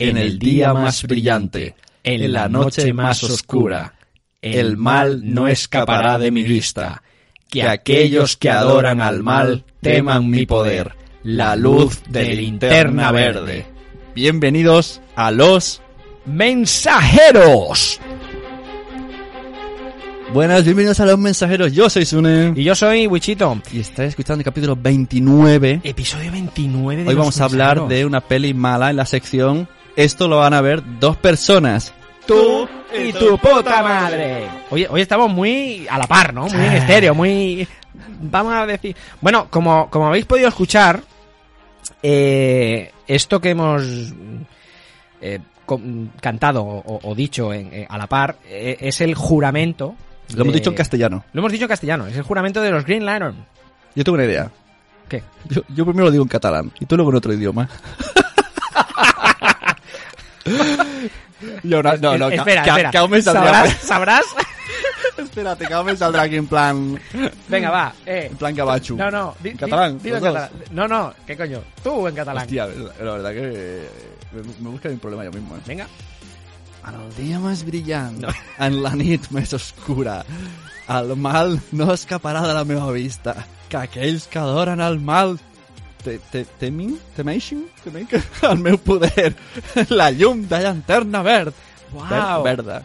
En 0.00 0.16
el 0.16 0.38
día 0.38 0.72
más 0.72 1.02
brillante, 1.02 1.74
en 2.02 2.32
la 2.32 2.48
noche 2.48 2.90
más 2.94 3.22
oscura, 3.22 3.96
el 4.40 4.78
mal 4.78 5.20
no 5.22 5.46
escapará 5.46 6.18
de 6.18 6.30
mi 6.30 6.42
vista. 6.42 7.02
Que 7.50 7.64
aquellos 7.64 8.38
que 8.38 8.48
adoran 8.48 9.02
al 9.02 9.22
mal 9.22 9.62
teman 9.82 10.30
mi 10.30 10.46
poder, 10.46 10.94
la 11.22 11.54
luz 11.54 12.00
de 12.08 12.32
linterna 12.34 13.12
verde. 13.12 13.66
Bienvenidos 14.14 15.02
a 15.16 15.30
los 15.32 15.82
mensajeros. 16.24 18.00
Buenas, 20.32 20.64
bienvenidos 20.64 20.98
a 21.00 21.04
los 21.04 21.18
mensajeros. 21.18 21.72
Yo 21.74 21.90
soy 21.90 22.06
Sune. 22.06 22.54
Y 22.56 22.64
yo 22.64 22.74
soy 22.74 23.06
Wichito. 23.06 23.60
Y 23.70 23.80
estáis 23.80 24.10
escuchando 24.10 24.40
el 24.40 24.44
capítulo 24.46 24.76
29. 24.76 25.82
Episodio 25.84 26.32
29 26.32 27.02
de 27.02 27.08
Hoy 27.10 27.14
Los 27.14 27.18
vamos 27.18 27.40
a 27.42 27.44
hablar 27.44 27.76
Mensajeros. 27.76 27.88
de 27.90 28.06
una 28.06 28.20
peli 28.22 28.54
mala 28.54 28.88
en 28.88 28.96
la 28.96 29.04
sección. 29.04 29.68
Esto 30.02 30.28
lo 30.28 30.38
van 30.38 30.54
a 30.54 30.60
ver 30.62 30.82
dos 30.98 31.16
personas. 31.18 31.92
Tú 32.26 32.66
y 32.96 33.12
tu 33.12 33.36
puta 33.38 33.82
madre. 33.82 34.46
Oye, 34.70 34.86
hoy 34.88 35.00
estamos 35.02 35.30
muy 35.30 35.86
a 35.90 35.98
la 35.98 36.06
par, 36.06 36.32
¿no? 36.32 36.46
Muy 36.46 36.64
en 36.66 36.72
estéreo, 36.72 37.14
muy... 37.14 37.66
Vamos 38.22 38.54
a 38.54 38.64
decir... 38.66 38.96
Bueno, 39.20 39.48
como, 39.50 39.90
como 39.90 40.06
habéis 40.06 40.24
podido 40.24 40.48
escuchar, 40.48 41.02
eh, 42.02 42.90
esto 43.06 43.40
que 43.40 43.50
hemos 43.50 43.82
eh, 45.20 45.40
cantado 46.20 46.62
o, 46.64 47.00
o 47.10 47.14
dicho 47.14 47.52
en- 47.52 47.68
eh, 47.72 47.86
a 47.88 47.98
la 47.98 48.06
par 48.06 48.36
eh, 48.46 48.76
es 48.80 49.00
el 49.02 49.14
juramento... 49.14 49.94
Lo 50.34 50.42
hemos 50.42 50.54
dicho 50.54 50.70
en 50.70 50.76
castellano. 50.76 51.24
Lo 51.32 51.40
hemos 51.40 51.52
dicho 51.52 51.64
en 51.64 51.68
castellano, 51.68 52.06
es 52.06 52.16
el 52.16 52.22
juramento 52.22 52.62
de 52.62 52.70
los 52.70 52.84
Green 52.86 53.04
Lantern. 53.04 53.36
Yo 53.94 54.04
tengo 54.04 54.14
una 54.16 54.24
idea. 54.24 54.50
¿Qué? 55.08 55.22
Yo, 55.48 55.62
yo 55.74 55.84
primero 55.84 56.04
lo 56.06 56.10
digo 56.12 56.22
en 56.24 56.28
catalán 56.28 56.70
y 56.80 56.86
tú 56.86 56.96
luego 56.96 57.10
en 57.10 57.16
otro 57.16 57.32
idioma. 57.34 57.68
Yo 61.62 61.82
no, 61.82 61.96
no, 61.96 62.18
no, 62.18 62.28
espera, 62.28 62.64
espera. 62.64 62.90
que 62.90 62.98
aún 62.98 63.10
me 63.10 63.22
saldrá. 63.22 63.44
¿Sabrás? 63.44 63.78
¿Sabrás? 63.82 64.24
Espérate, 65.18 65.66
que 65.66 65.74
aún 65.74 65.86
me 65.86 65.96
saldrá 65.96 66.22
aquí 66.22 66.36
en 66.36 66.46
plan. 66.46 66.98
Venga, 67.48 67.70
va. 67.70 67.92
Eh. 68.06 68.28
En 68.30 68.36
plan 68.36 68.54
gabachu. 68.54 68.96
No, 68.96 69.10
no. 69.10 69.34
di- 69.42 69.50
di- 69.50 69.56
Catalán, 69.58 69.98
dilo 70.02 70.16
en 70.16 70.22
catalán. 70.22 70.50
No, 70.70 70.88
no. 70.88 71.14
¿Qué 71.26 71.36
coño? 71.36 71.62
Tú 71.82 72.06
en 72.08 72.14
catalán. 72.14 72.44
Hostia, 72.44 72.66
la 72.66 73.12
verdad 73.12 73.30
que 73.32 73.40
eh, 73.42 73.90
me, 74.32 74.42
me 74.42 74.70
busca 74.70 74.88
un 74.88 74.98
problema 74.98 75.24
yo 75.24 75.30
mismo. 75.32 75.56
Eh. 75.56 75.60
Venga. 75.66 75.86
En 76.88 76.94
el 76.96 77.10
dia 77.14 77.38
més 77.38 77.60
brillant, 77.66 78.22
en 78.64 78.78
la 78.82 78.94
nit 78.96 79.26
més 79.36 79.52
oscura, 79.52 80.22
el 80.88 81.10
mal 81.20 81.58
no 81.76 81.90
escaparà 81.92 82.40
de 82.46 82.54
la 82.56 82.62
meva 82.64 82.88
vista, 82.94 83.34
que 83.68 83.76
aquells 83.76 84.24
que 84.32 84.38
adoren 84.40 84.80
el 84.80 84.96
mal 84.98 85.36
te, 86.04 86.18
te, 86.32 86.44
temin, 86.60 86.98
temeixin, 87.16 87.66
temeixin 87.84 88.22
el 88.50 88.58
meu 88.58 88.78
poder, 88.78 89.34
la 89.90 90.10
llum 90.10 90.46
de 90.48 90.60
llanterna 90.64 91.22
verd. 91.22 91.54
Wow. 91.90 92.44
Ver, 92.44 92.62
verda. 92.62 92.82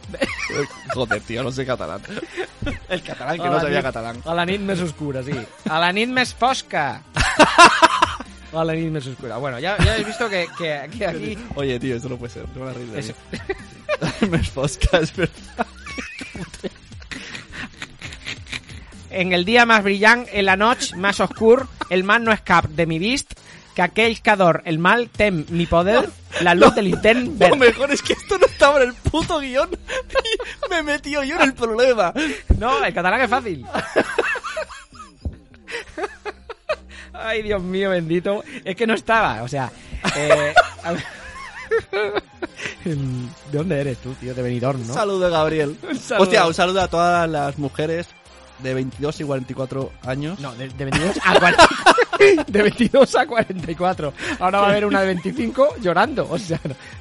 Joder, 0.95 1.21
tío, 1.21 1.43
no 1.43 1.52
sé 1.52 1.63
catalán. 1.66 2.02
El 2.89 3.03
catalán, 3.03 3.38
que 3.38 3.43
no 3.45 3.53
la 3.53 3.61
sabía 3.61 3.80
nit- 3.80 3.83
catalán. 3.83 4.21
A 4.25 4.33
la 4.33 4.45
nit 4.49 4.61
més 4.65 4.81
oscura, 4.81 5.21
sí. 5.21 5.36
A 5.70 5.77
la 5.83 5.92
nit 5.93 6.09
més 6.09 6.33
fosca. 6.33 7.03
A 8.55 8.64
la 8.64 8.73
nit 8.73 8.89
més 8.89 9.05
oscura. 9.11 9.37
Bueno, 9.37 9.59
ya, 9.59 9.76
ya 9.83 9.92
habéis 9.93 10.08
visto 10.08 10.30
que, 10.30 10.47
que, 10.58 10.89
que 10.97 11.05
aquí... 11.05 11.37
Oye, 11.55 11.77
tío, 11.80 11.97
eso 11.97 12.08
no 12.09 12.17
puede 12.17 12.33
ser. 12.33 12.45
Se 12.53 12.58
van 12.59 12.70
a 12.70 12.73
reír 12.73 12.87
de 12.87 13.02
mí. 13.03 14.30
Més 14.32 14.49
fosca, 14.49 14.97
es 15.03 15.11
verdad. 15.15 15.67
En 19.15 19.31
el 19.31 19.45
día 19.45 19.65
más 19.65 19.81
brillante, 19.81 20.37
en 20.37 20.45
la 20.45 20.58
noche 20.58 20.93
más 20.98 21.21
oscur, 21.21 21.70
el 21.89 22.03
mal 22.03 22.26
no 22.26 22.33
escap 22.33 22.65
de 22.65 22.86
mi 22.86 22.99
vist, 22.99 23.31
que 23.73 23.81
aquell 23.81 24.20
que 24.21 24.30
ador 24.30 24.61
el 24.65 24.77
mal 24.77 25.08
tem 25.09 25.45
mi 25.52 25.65
poder, 25.65 26.09
la 26.42 26.53
luz 26.53 26.76
del 26.76 26.89
intern 26.89 27.39
Lo 27.39 27.55
mejor 27.55 27.92
es 27.92 28.02
que 28.02 28.11
esto 28.11 28.37
no 28.37 28.45
estaba 28.45 28.81
en 28.83 28.89
el 28.89 28.93
puto 28.93 29.39
guion 29.39 29.70
y 29.71 30.70
me 30.70 30.80
he 30.80 30.83
metido 30.83 31.23
yo 31.23 31.36
en 31.37 31.43
el 31.43 31.53
problema. 31.53 32.14
No, 32.58 32.83
el 32.83 32.93
catalán 32.93 33.21
es 33.21 33.30
fácil. 33.30 33.65
Ay, 37.14 37.42
Dios 37.42 37.64
mío, 37.64 37.92
bendito. 37.92 38.43
Es 38.65 38.76
que 38.76 38.86
no 38.86 38.95
estaba, 38.95 39.43
o 39.43 39.47
sea... 39.47 39.71
eh. 40.17 40.53
¿De 42.83 43.58
dónde 43.58 43.80
eres 43.80 43.97
tú, 43.99 44.14
tío? 44.15 44.36
De 44.36 44.42
Benidorm, 44.42 44.86
¿no? 44.86 44.93
Saludo, 44.93 45.32
Gabriel. 45.32 45.77
saludo. 46.02 46.23
Hostia, 46.23 46.45
un 46.45 46.53
saludo 46.53 46.82
a 46.82 46.89
todas 46.89 47.30
las 47.30 47.58
mujeres 47.58 48.08
de 48.60 48.73
22 48.73 49.20
y 49.21 49.23
44 49.23 49.92
años. 50.04 50.39
No, 50.39 50.54
de, 50.55 50.70
de 50.70 50.86
22 50.86 51.17
a 51.23 51.39
40. 51.39 51.70
De 52.48 52.61
22 52.61 53.14
a 53.16 53.27
44. 53.27 54.14
Ahora 54.39 54.60
va 54.61 54.67
a 54.67 54.70
haber 54.70 54.86
una 54.86 55.02
de 55.02 55.08
25 55.08 55.76
llorando. 55.82 56.26
O 56.30 56.39
sea, 56.39 56.60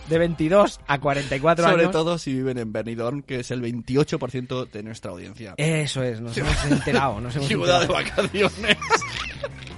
de 0.08 0.18
22 0.18 0.80
a 0.88 0.98
44 0.98 1.64
Sobre 1.64 1.82
años. 1.82 1.92
todo 1.92 2.18
si 2.18 2.32
viven 2.34 2.58
en 2.58 2.72
Benidorm, 2.72 3.22
que 3.22 3.38
es 3.40 3.50
el 3.52 3.62
28% 3.62 4.68
de 4.72 4.82
nuestra 4.82 5.12
audiencia. 5.12 5.54
Eso 5.56 6.02
es, 6.02 6.20
nos 6.20 6.36
hemos 6.36 6.64
enterado. 6.64 7.20
Nos 7.20 7.34
hemos 7.36 7.46
Ciudad 7.48 7.78
de 7.80 7.84
enterado. 7.86 7.94
vacaciones. 7.94 8.76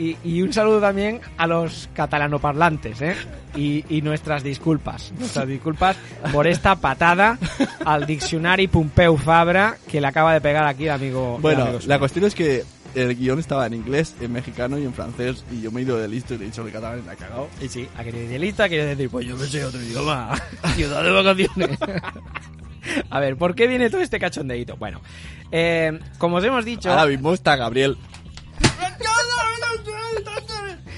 Y, 0.00 0.16
y 0.24 0.40
un 0.40 0.50
saludo 0.50 0.80
también 0.80 1.20
a 1.36 1.46
los 1.46 1.90
catalanoparlantes, 1.92 3.02
¿eh? 3.02 3.14
Y, 3.54 3.84
y 3.94 4.00
nuestras 4.00 4.42
disculpas. 4.42 5.12
Nuestras 5.18 5.46
disculpas 5.46 5.94
por 6.32 6.46
esta 6.46 6.74
patada 6.76 7.38
al 7.84 8.06
diccionario 8.06 8.70
Pompeu 8.70 9.18
Fabra 9.18 9.76
que 9.86 10.00
le 10.00 10.06
acaba 10.06 10.32
de 10.32 10.40
pegar 10.40 10.66
aquí 10.66 10.84
el 10.84 10.92
amigo. 10.92 11.34
el 11.36 11.42
Bueno, 11.42 11.64
amigo 11.64 11.80
la 11.84 11.98
cuestión 11.98 12.24
es 12.24 12.34
que 12.34 12.64
el 12.94 13.14
guion 13.14 13.40
estaba 13.40 13.66
en 13.66 13.74
inglés, 13.74 14.14
en 14.22 14.32
mexicano 14.32 14.78
y 14.78 14.84
en 14.84 14.94
francés. 14.94 15.44
Y 15.52 15.60
yo 15.60 15.70
me 15.70 15.82
he 15.82 15.84
ido 15.84 15.98
de 15.98 16.08
listo 16.08 16.32
y 16.32 16.38
le 16.38 16.44
he 16.44 16.46
dicho 16.46 16.64
que 16.64 16.72
catalán 16.72 17.04
me 17.04 17.12
ha 17.12 17.16
cagado. 17.16 17.48
Y 17.60 17.68
sí, 17.68 17.86
a 17.94 18.02
que 18.02 18.10
de 18.10 18.38
lista 18.38 18.70
quiere 18.70 18.86
decir, 18.86 19.10
pues 19.10 19.26
yo 19.26 19.36
me 19.36 19.44
sé 19.44 19.62
otro 19.66 19.82
idioma. 19.82 20.34
Ciudad 20.76 21.04
de 21.04 21.10
vacaciones. 21.10 21.78
A 23.10 23.20
ver, 23.20 23.36
¿por 23.36 23.54
qué 23.54 23.66
viene 23.66 23.90
todo 23.90 24.00
este 24.00 24.18
cachondeíto? 24.18 24.78
Bueno, 24.78 25.02
eh, 25.52 26.00
como 26.16 26.36
os 26.36 26.44
hemos 26.44 26.64
dicho, 26.64 26.90
Ahora 26.90 27.04
mismo 27.04 27.34
está 27.34 27.54
Gabriel. 27.56 27.98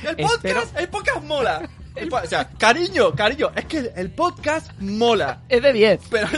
El 0.02 0.20
Espero- 0.20 0.60
podcast, 0.60 0.78
el 0.78 0.88
podcast 0.88 1.22
mola. 1.24 1.68
El 1.94 2.08
po- 2.08 2.16
o 2.16 2.26
sea, 2.26 2.48
cariño, 2.58 3.12
cariño, 3.14 3.50
es 3.54 3.64
que 3.66 3.78
el, 3.78 3.90
el 3.96 4.10
podcast 4.10 4.70
mola. 4.80 5.42
es 5.48 5.62
de 5.62 5.72
10. 5.72 6.00
Pero, 6.10 6.28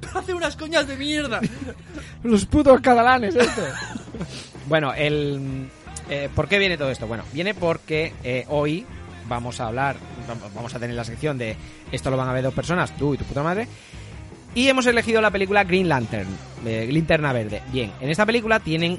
pero 0.00 0.18
hace 0.18 0.34
unas 0.34 0.56
coñas 0.56 0.86
de 0.86 0.96
mierda. 0.96 1.40
Los 2.22 2.44
putos 2.46 2.80
catalanes, 2.80 3.34
esto. 3.34 3.62
bueno, 4.68 4.92
el, 4.94 5.68
eh, 6.10 6.28
¿por 6.34 6.46
qué 6.48 6.58
viene 6.58 6.76
todo 6.76 6.90
esto? 6.90 7.06
Bueno, 7.06 7.24
viene 7.32 7.54
porque 7.54 8.12
eh, 8.22 8.44
hoy 8.48 8.84
vamos 9.28 9.60
a 9.60 9.68
hablar, 9.68 9.96
vamos 10.54 10.74
a 10.74 10.78
tener 10.78 10.94
la 10.96 11.04
sección 11.04 11.38
de 11.38 11.56
esto 11.92 12.10
lo 12.10 12.16
van 12.16 12.28
a 12.28 12.32
ver 12.32 12.42
dos 12.44 12.54
personas, 12.54 12.94
tú 12.96 13.14
y 13.14 13.16
tu 13.18 13.24
puta 13.24 13.42
madre. 13.42 13.66
Y 14.54 14.68
hemos 14.68 14.84
elegido 14.86 15.20
la 15.20 15.30
película 15.30 15.62
Green 15.64 15.88
Lantern, 15.88 16.28
eh, 16.66 16.88
Linterna 16.90 17.32
Verde. 17.32 17.62
Bien, 17.72 17.92
en 18.00 18.10
esta 18.10 18.26
película 18.26 18.58
tienen 18.60 18.98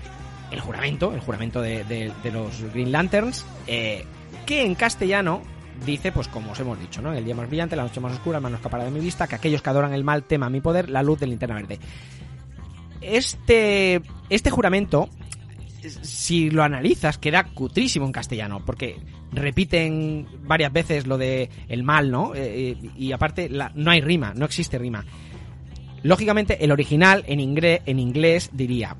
el 0.52 0.60
juramento, 0.60 1.14
el 1.14 1.20
juramento 1.22 1.62
de, 1.62 1.84
de- 1.86 2.12
de 2.24 2.32
los 2.32 2.62
Green 2.74 2.92
Lanterns, 2.92 3.46
eh, 3.68 4.06
que 4.46 4.64
en 4.66 4.76
castellano 4.76 5.42
dice, 5.86 6.12
pues 6.12 6.28
como 6.28 6.52
os 6.52 6.60
hemos 6.60 6.80
dicho, 6.80 7.02
¿no? 7.02 7.14
El 7.14 7.26
día 7.26 7.34
más 7.36 7.48
brillante, 7.48 7.76
la 7.76 7.84
noche 7.84 8.00
más 8.00 8.14
oscura, 8.14 8.38
el 8.38 8.44
mal 8.44 8.52
no 8.52 8.58
escapará 8.58 8.84
de 8.84 8.92
mi 8.92 9.00
vista, 9.00 9.28
que 9.28 9.36
aquellos 9.36 9.62
que 9.62 9.70
adoran 9.70 9.94
el 9.94 10.04
mal 10.04 10.24
teman 10.24 10.52
mi 10.52 10.62
poder, 10.62 10.90
la 10.90 11.02
luz 11.04 11.20
de 11.20 11.28
Linterna 11.28 11.56
Verde. 11.56 11.80
Este, 13.02 14.02
este 14.30 14.52
juramento, 14.52 15.10
si 16.02 16.50
lo 16.52 16.64
analizas, 16.64 17.18
queda 17.18 17.46
cutrísimo 17.46 18.06
en 18.06 18.12
castellano, 18.12 18.62
porque 18.66 18.98
repiten 19.32 20.28
varias 20.44 20.72
veces 20.72 21.08
lo 21.08 21.18
de 21.18 21.50
el 21.68 21.84
mal, 21.84 22.12
¿no? 22.12 22.36
Eh, 22.36 22.72
eh, 22.82 22.90
y 22.98 23.12
aparte, 23.12 23.50
no 23.50 23.90
hay 23.92 24.02
rima, 24.02 24.34
no 24.36 24.46
existe 24.46 24.78
rima. 24.78 25.04
Lógicamente, 26.04 26.64
el 26.64 26.72
original 26.72 27.24
en 27.28 27.40
inglés, 27.40 27.82
en 27.86 27.98
inglés 28.00 28.50
diría 28.54 28.96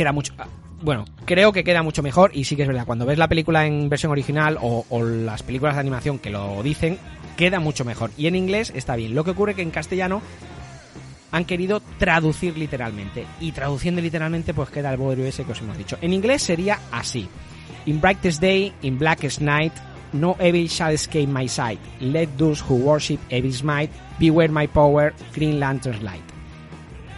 que 0.00 0.04
era 0.04 0.12
mucho. 0.12 0.32
Bueno, 0.80 1.04
creo 1.26 1.52
que 1.52 1.62
queda 1.62 1.82
mucho 1.82 2.02
mejor 2.02 2.30
y 2.32 2.44
sí 2.44 2.56
que 2.56 2.62
es 2.62 2.68
verdad. 2.68 2.86
Cuando 2.86 3.04
ves 3.04 3.18
la 3.18 3.28
película 3.28 3.66
en 3.66 3.90
versión 3.90 4.10
original 4.10 4.56
o, 4.58 4.86
o 4.88 5.02
las 5.02 5.42
películas 5.42 5.74
de 5.74 5.80
animación 5.80 6.18
que 6.18 6.30
lo 6.30 6.62
dicen, 6.62 6.96
queda 7.36 7.60
mucho 7.60 7.84
mejor. 7.84 8.10
Y 8.16 8.26
en 8.26 8.34
inglés 8.34 8.72
está 8.74 8.96
bien. 8.96 9.14
Lo 9.14 9.22
que 9.22 9.32
ocurre 9.32 9.54
que 9.54 9.60
en 9.60 9.70
castellano 9.70 10.22
han 11.32 11.44
querido 11.44 11.82
traducir 11.98 12.56
literalmente. 12.56 13.26
Y 13.40 13.52
traduciendo 13.52 14.00
literalmente, 14.00 14.54
pues 14.54 14.70
queda 14.70 14.90
el 14.90 14.96
bodrio 14.96 15.26
ese 15.26 15.44
que 15.44 15.52
os 15.52 15.60
hemos 15.60 15.76
dicho. 15.76 15.98
En 16.00 16.14
inglés 16.14 16.44
sería 16.44 16.78
así: 16.90 17.28
In 17.84 18.00
brightest 18.00 18.40
day, 18.40 18.72
in 18.80 18.98
blackest 18.98 19.42
night, 19.42 19.74
No 20.14 20.34
evil 20.40 20.66
shall 20.66 20.92
escape 20.92 21.28
my 21.28 21.46
sight. 21.46 21.78
Let 22.00 22.38
those 22.38 22.58
who 22.58 22.76
worship 22.76 23.20
evil's 23.28 23.62
might 23.62 23.90
beware 24.18 24.48
my 24.48 24.66
power. 24.66 25.12
Green 25.34 25.60
Lantern's 25.60 26.02
light. 26.02 26.29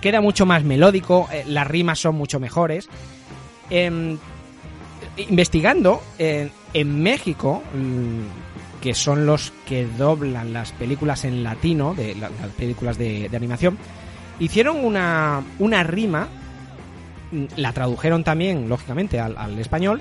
Queda 0.02 0.20
mucho 0.20 0.44
más 0.44 0.64
melódico, 0.64 1.28
eh, 1.32 1.44
las 1.46 1.66
rimas 1.66 1.98
son 2.00 2.16
mucho 2.16 2.38
mejores. 2.38 2.88
Em, 3.70 4.18
investigando, 5.16 6.02
en- 6.18 6.50
en 6.74 7.02
México, 7.02 7.62
mm, 7.74 8.80
que 8.82 8.94
son 8.94 9.24
los 9.26 9.52
que 9.66 9.86
doblan 9.86 10.52
las 10.52 10.72
películas 10.72 11.24
en 11.24 11.42
latino, 11.44 11.94
de 11.94 12.14
la- 12.16 12.30
las 12.30 12.50
películas 12.58 12.98
de, 12.98 13.28
de 13.28 13.36
animación, 13.36 13.78
hicieron 14.40 14.84
una, 14.84 15.42
una 15.60 15.82
rima, 15.84 16.28
mm, 17.30 17.44
la 17.56 17.72
tradujeron 17.72 18.24
también, 18.24 18.68
lógicamente, 18.68 19.20
al, 19.20 19.36
al 19.38 19.58
español, 19.58 20.00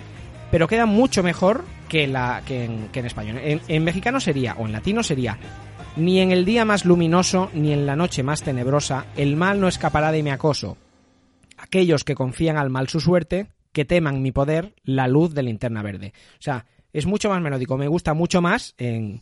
pero 0.49 0.67
queda 0.67 0.85
mucho 0.85 1.21
mejor 1.23 1.63
que, 1.87 2.07
la, 2.07 2.41
que, 2.45 2.65
en, 2.65 2.87
que 2.91 2.99
en 3.01 3.05
español. 3.05 3.37
En, 3.43 3.61
en 3.67 3.83
mexicano 3.83 4.19
sería, 4.19 4.55
o 4.57 4.65
en 4.65 4.71
latino 4.71 5.03
sería, 5.03 5.37
ni 5.97 6.19
en 6.19 6.31
el 6.31 6.45
día 6.45 6.65
más 6.65 6.85
luminoso, 6.85 7.49
ni 7.53 7.71
en 7.73 7.85
la 7.85 7.95
noche 7.95 8.23
más 8.23 8.41
tenebrosa, 8.43 9.05
el 9.17 9.35
mal 9.35 9.59
no 9.59 9.67
escapará 9.67 10.11
de 10.11 10.23
mi 10.23 10.29
acoso. 10.29 10.77
Aquellos 11.57 12.03
que 12.03 12.15
confían 12.15 12.57
al 12.57 12.69
mal 12.69 12.87
su 12.87 12.99
suerte, 12.99 13.47
que 13.71 13.85
teman 13.85 14.21
mi 14.21 14.31
poder, 14.31 14.73
la 14.83 15.07
luz 15.07 15.33
de 15.33 15.43
linterna 15.43 15.81
verde. 15.83 16.13
O 16.39 16.41
sea, 16.41 16.65
es 16.93 17.05
mucho 17.05 17.29
más 17.29 17.41
melódico, 17.41 17.77
me 17.77 17.87
gusta 17.87 18.13
mucho 18.13 18.41
más 18.41 18.73
en 18.77 19.21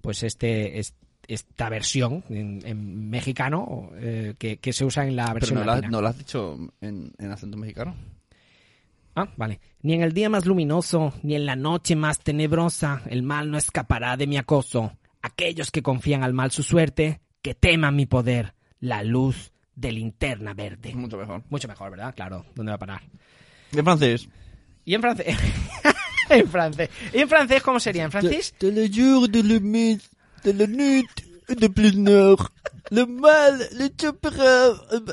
pues 0.00 0.22
este, 0.22 0.78
es- 0.78 0.94
esta 1.26 1.68
versión 1.68 2.24
en, 2.30 2.62
en 2.64 3.10
mexicano 3.10 3.90
eh, 3.96 4.34
que, 4.38 4.56
que 4.58 4.72
se 4.72 4.84
usa 4.84 5.06
en 5.06 5.14
la 5.16 5.24
Pero 5.26 5.34
versión 5.34 5.54
no 5.56 5.60
has, 5.62 5.66
latina. 5.66 5.88
no 5.90 6.00
lo 6.00 6.08
has 6.08 6.18
dicho 6.18 6.58
en, 6.80 7.12
en 7.18 7.30
acento 7.30 7.56
mexicano. 7.58 7.94
Ah, 9.14 9.28
vale. 9.36 9.60
Ni 9.82 9.94
en 9.94 10.02
el 10.02 10.12
día 10.12 10.28
más 10.30 10.46
luminoso, 10.46 11.12
ni 11.22 11.34
en 11.34 11.44
la 11.44 11.56
noche 11.56 11.96
más 11.96 12.20
tenebrosa, 12.20 13.02
el 13.10 13.22
mal 13.22 13.50
no 13.50 13.58
escapará 13.58 14.16
de 14.16 14.26
mi 14.26 14.36
acoso. 14.38 14.92
Aquellos 15.32 15.70
que 15.70 15.82
confían 15.82 16.24
al 16.24 16.32
mal 16.32 16.50
su 16.50 16.62
suerte, 16.62 17.20
que 17.42 17.54
teman 17.54 17.94
mi 17.96 18.06
poder, 18.06 18.54
la 18.80 19.02
luz 19.02 19.52
de 19.74 19.92
linterna 19.92 20.54
verde. 20.54 20.94
Mucho 20.94 21.16
mejor. 21.18 21.42
Mucho 21.50 21.68
mejor, 21.68 21.90
¿verdad? 21.90 22.14
Claro, 22.14 22.46
¿dónde 22.54 22.70
va 22.70 22.76
a 22.76 22.78
parar? 22.78 23.02
En 23.72 23.84
francés. 23.84 24.28
¿Y 24.84 24.94
en 24.94 25.00
francés? 25.02 25.36
en 26.30 26.48
francés. 26.48 26.88
¿Y 27.12 27.18
en 27.18 27.28
francés 27.28 27.62
cómo 27.62 27.78
sería? 27.78 28.04
¿En 28.04 28.10
francés? 28.10 28.54
De 28.58 28.72
le 28.72 28.88
jour, 28.88 29.28
de 29.28 29.42
le 29.42 29.60
mes, 29.60 30.10
de 30.42 30.54
la 30.54 30.66
nuit, 30.66 31.06
de 31.48 31.68
plus 31.68 31.94
nord. 31.94 32.50
Le 32.90 33.06
mal, 33.06 33.58
le. 33.72 33.92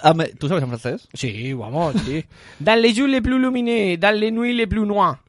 Ah, 0.01 0.13
me- 0.13 0.29
¿Tú 0.29 0.47
sabes 0.47 0.63
en 0.63 0.69
francés? 0.69 1.09
Sí, 1.13 1.51
vamos, 1.53 1.93
sí. 2.05 2.23
Dans 2.59 2.79
les 2.81 2.93
jours 2.95 3.09
les 3.09 3.21
plus 3.21 3.37
lumineux, 3.37 3.97
dans 3.97 4.17
les 4.17 4.31
nuits 4.31 4.53
les 4.55 4.65
plus 4.67 4.85
noirs. 4.85 5.19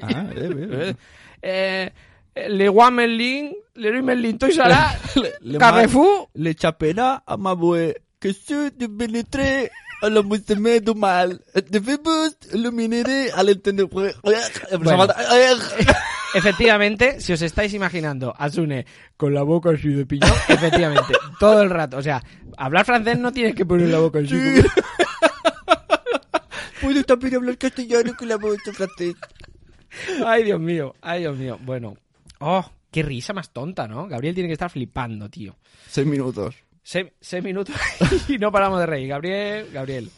Ah, 0.00 0.24
eh, 0.34 0.50
eh, 0.50 0.68
eh. 0.90 0.94
Eh, 1.46 1.90
le 2.36 2.68
Merlin, 2.90 3.50
le 3.76 3.90
Roi 3.90 4.02
Merlin, 4.02 4.36
Toys 4.36 4.56
Le- 5.16 5.32
le 5.52 5.58
Carrefour. 5.58 6.30
mal, 6.34 6.44
Le 6.44 6.52
chapera 6.58 7.22
voix. 7.54 7.92
Que 8.20 8.32
ceux 8.32 8.70
de 8.70 8.86
pénétrer 8.86 9.70
à 10.00 10.08
la 10.08 10.22
musulmane 10.22 10.80
du 10.80 10.94
mal. 10.94 11.38
Fébus, 11.80 12.34
le 12.54 12.70
minerai 12.70 13.30
à 13.32 13.42
l'entendre. 13.42 13.84
Bueno. 13.84 15.06
Efectivamente, 16.34 17.20
si 17.20 17.32
os 17.32 17.42
estáis 17.42 17.72
imaginando 17.74 18.34
a 18.36 18.48
Sune 18.50 18.86
con 19.16 19.32
la 19.34 19.42
boca 19.44 19.70
así 19.70 19.88
de 19.90 20.04
piñón, 20.04 20.32
efectivamente, 20.48 21.12
todo 21.38 21.62
el 21.62 21.70
rato. 21.70 21.98
O 21.98 22.02
sea, 22.02 22.22
hablar 22.56 22.84
francés 22.84 23.18
no 23.18 23.30
tienes 23.30 23.54
que 23.54 23.64
poner 23.66 23.88
la 23.88 23.98
boca 24.00 24.18
así. 24.18 24.30
como- 24.30 24.68
Puedo 26.80 27.04
también 27.04 27.36
hablar 27.36 27.56
castellano 27.58 28.14
con 28.16 28.28
la 28.28 28.36
de 28.36 28.72
francés. 28.72 29.14
Ay, 30.26 30.42
Dios 30.44 30.60
mío, 30.60 30.94
ay, 31.02 31.20
Dios 31.20 31.36
mío. 31.36 31.58
Bueno, 31.62 31.96
oh, 32.46 32.70
qué 32.90 33.02
risa 33.02 33.32
más 33.32 33.52
tonta, 33.52 33.86
¿no? 33.88 34.06
Gabriel 34.06 34.34
tiene 34.34 34.48
que 34.48 34.52
estar 34.54 34.70
flipando, 34.70 35.28
tío. 35.28 35.56
Seis 35.88 36.06
minutos. 36.06 36.54
Seis, 36.82 37.06
seis 37.20 37.42
minutos 37.42 37.74
y 38.28 38.38
no 38.38 38.52
paramos 38.52 38.78
de 38.80 38.86
reír. 38.86 39.08
Gabriel, 39.08 39.70
Gabriel. 39.72 40.10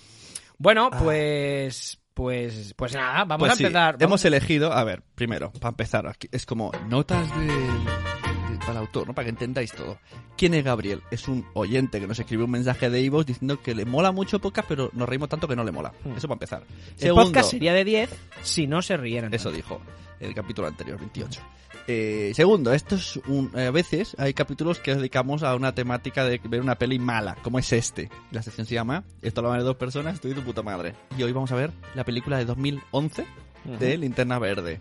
Bueno, 0.58 0.90
pues, 0.90 1.98
pues, 2.14 2.74
pues 2.74 2.94
nada, 2.94 3.24
vamos 3.24 3.38
Pues 3.48 3.52
a 3.52 3.56
sí, 3.56 3.64
empezar. 3.64 3.92
vamos- 3.94 4.02
hemos 4.02 4.24
elegido, 4.24 4.72
a 4.72 4.82
ver, 4.84 5.02
primero, 5.14 5.52
para 5.52 5.70
empezar, 5.70 6.06
aquí, 6.06 6.28
es 6.32 6.44
como 6.46 6.72
notas 6.88 7.28
del- 7.38 8.15
para 8.60 8.72
el 8.72 8.78
autor, 8.78 9.06
¿no? 9.08 9.14
Para 9.14 9.24
que 9.26 9.30
entendáis 9.30 9.72
todo. 9.72 9.98
¿Quién 10.36 10.54
es 10.54 10.64
Gabriel? 10.64 11.02
Es 11.10 11.28
un 11.28 11.46
oyente 11.54 12.00
que 12.00 12.06
nos 12.06 12.18
escribió 12.18 12.44
un 12.46 12.50
mensaje 12.50 12.90
de 12.90 13.00
Ivo 13.00 13.24
diciendo 13.24 13.60
que 13.60 13.74
le 13.74 13.84
mola 13.84 14.12
mucho 14.12 14.38
podcast, 14.38 14.68
pero 14.68 14.90
nos 14.92 15.08
reímos 15.08 15.28
tanto 15.28 15.46
que 15.48 15.56
no 15.56 15.64
le 15.64 15.72
mola. 15.72 15.92
Hmm. 16.04 16.12
Eso 16.16 16.28
para 16.28 16.34
empezar. 16.36 16.62
El 16.94 16.98
Segundo, 16.98 17.24
podcast 17.26 17.50
sería 17.50 17.72
de 17.74 17.84
10 17.84 18.10
si 18.42 18.66
no 18.66 18.82
se 18.82 18.96
rieran. 18.96 19.32
eso 19.34 19.50
tanto. 19.50 19.56
dijo 19.56 19.80
el 20.20 20.34
capítulo 20.34 20.66
anterior, 20.68 20.98
28. 20.98 21.40
Eh, 21.88 22.32
segundo, 22.34 22.72
esto 22.72 22.96
es 22.96 23.16
un, 23.28 23.52
eh, 23.54 23.66
a 23.66 23.70
veces 23.70 24.16
hay 24.18 24.34
capítulos 24.34 24.80
que 24.80 24.94
dedicamos 24.96 25.44
a 25.44 25.54
una 25.54 25.72
temática 25.72 26.24
de 26.24 26.40
ver 26.42 26.60
una 26.60 26.74
peli 26.76 26.98
mala, 26.98 27.36
como 27.42 27.58
es 27.60 27.72
este. 27.72 28.10
La 28.32 28.42
sección 28.42 28.66
se 28.66 28.74
llama 28.74 29.04
Esto 29.22 29.40
lo 29.42 29.48
van 29.48 29.56
a 29.56 29.58
ver 29.58 29.66
dos 29.66 29.76
personas, 29.76 30.14
estoy 30.14 30.32
de 30.34 30.40
puta 30.42 30.62
madre. 30.62 30.94
Y 31.16 31.22
hoy 31.22 31.30
vamos 31.32 31.52
a 31.52 31.54
ver 31.54 31.70
la 31.94 32.02
película 32.04 32.38
de 32.38 32.44
2011 32.44 33.24
Ujú. 33.66 33.78
de 33.78 33.98
Linterna 33.98 34.38
Verde. 34.40 34.80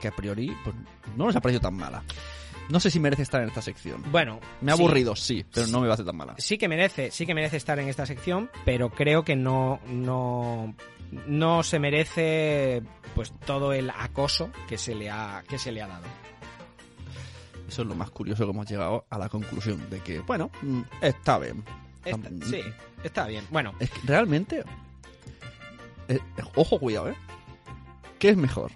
Que 0.00 0.08
a 0.08 0.12
priori 0.12 0.56
pues, 0.64 0.74
no 1.16 1.26
nos 1.26 1.36
ha 1.36 1.40
parecido 1.40 1.60
tan 1.60 1.74
mala. 1.74 2.02
No 2.68 2.80
sé 2.80 2.90
si 2.90 2.98
merece 2.98 3.22
estar 3.22 3.40
en 3.42 3.48
esta 3.48 3.62
sección. 3.62 4.02
Bueno, 4.10 4.40
Me 4.60 4.72
ha 4.72 4.76
sí. 4.76 4.82
aburrido, 4.82 5.14
sí, 5.14 5.44
pero 5.54 5.66
no 5.68 5.80
me 5.80 5.86
va 5.86 5.92
a 5.92 5.94
hacer 5.94 6.06
tan 6.06 6.16
mala. 6.16 6.34
sí 6.38 6.58
que 6.58 6.68
merece, 6.68 7.10
sí 7.12 7.24
que 7.26 7.34
merece 7.34 7.56
estar 7.56 7.78
en 7.78 7.88
esta 7.88 8.06
sección, 8.06 8.50
pero 8.64 8.90
creo 8.90 9.24
que 9.24 9.36
no, 9.36 9.80
no, 9.86 10.74
no 11.26 11.62
se 11.62 11.78
merece 11.78 12.82
pues 13.14 13.32
todo 13.46 13.72
el 13.72 13.90
acoso 13.90 14.50
que 14.68 14.78
se 14.78 14.94
le 14.94 15.10
ha, 15.10 15.44
que 15.48 15.58
se 15.58 15.70
le 15.72 15.80
ha 15.82 15.86
dado. 15.86 16.06
Eso 17.68 17.82
es 17.82 17.88
lo 17.88 17.94
más 17.94 18.10
curioso 18.10 18.44
que 18.44 18.50
hemos 18.50 18.68
llegado 18.68 19.06
a 19.10 19.18
la 19.18 19.28
conclusión 19.28 19.88
de 19.90 20.00
que, 20.00 20.20
bueno, 20.20 20.50
mm, 20.62 20.82
está 21.00 21.38
bien. 21.38 21.64
Tam- 22.04 22.42
sí, 22.44 22.60
está 23.02 23.26
bien. 23.26 23.44
Bueno, 23.50 23.72
Es 23.80 23.90
que 23.90 24.00
realmente. 24.06 24.62
eh, 26.08 26.18
ojo, 26.54 26.78
cuidado, 26.78 27.10
¿eh? 27.10 27.14
¿Qué 28.18 28.30
es 28.30 28.36
mejor? 28.36 28.70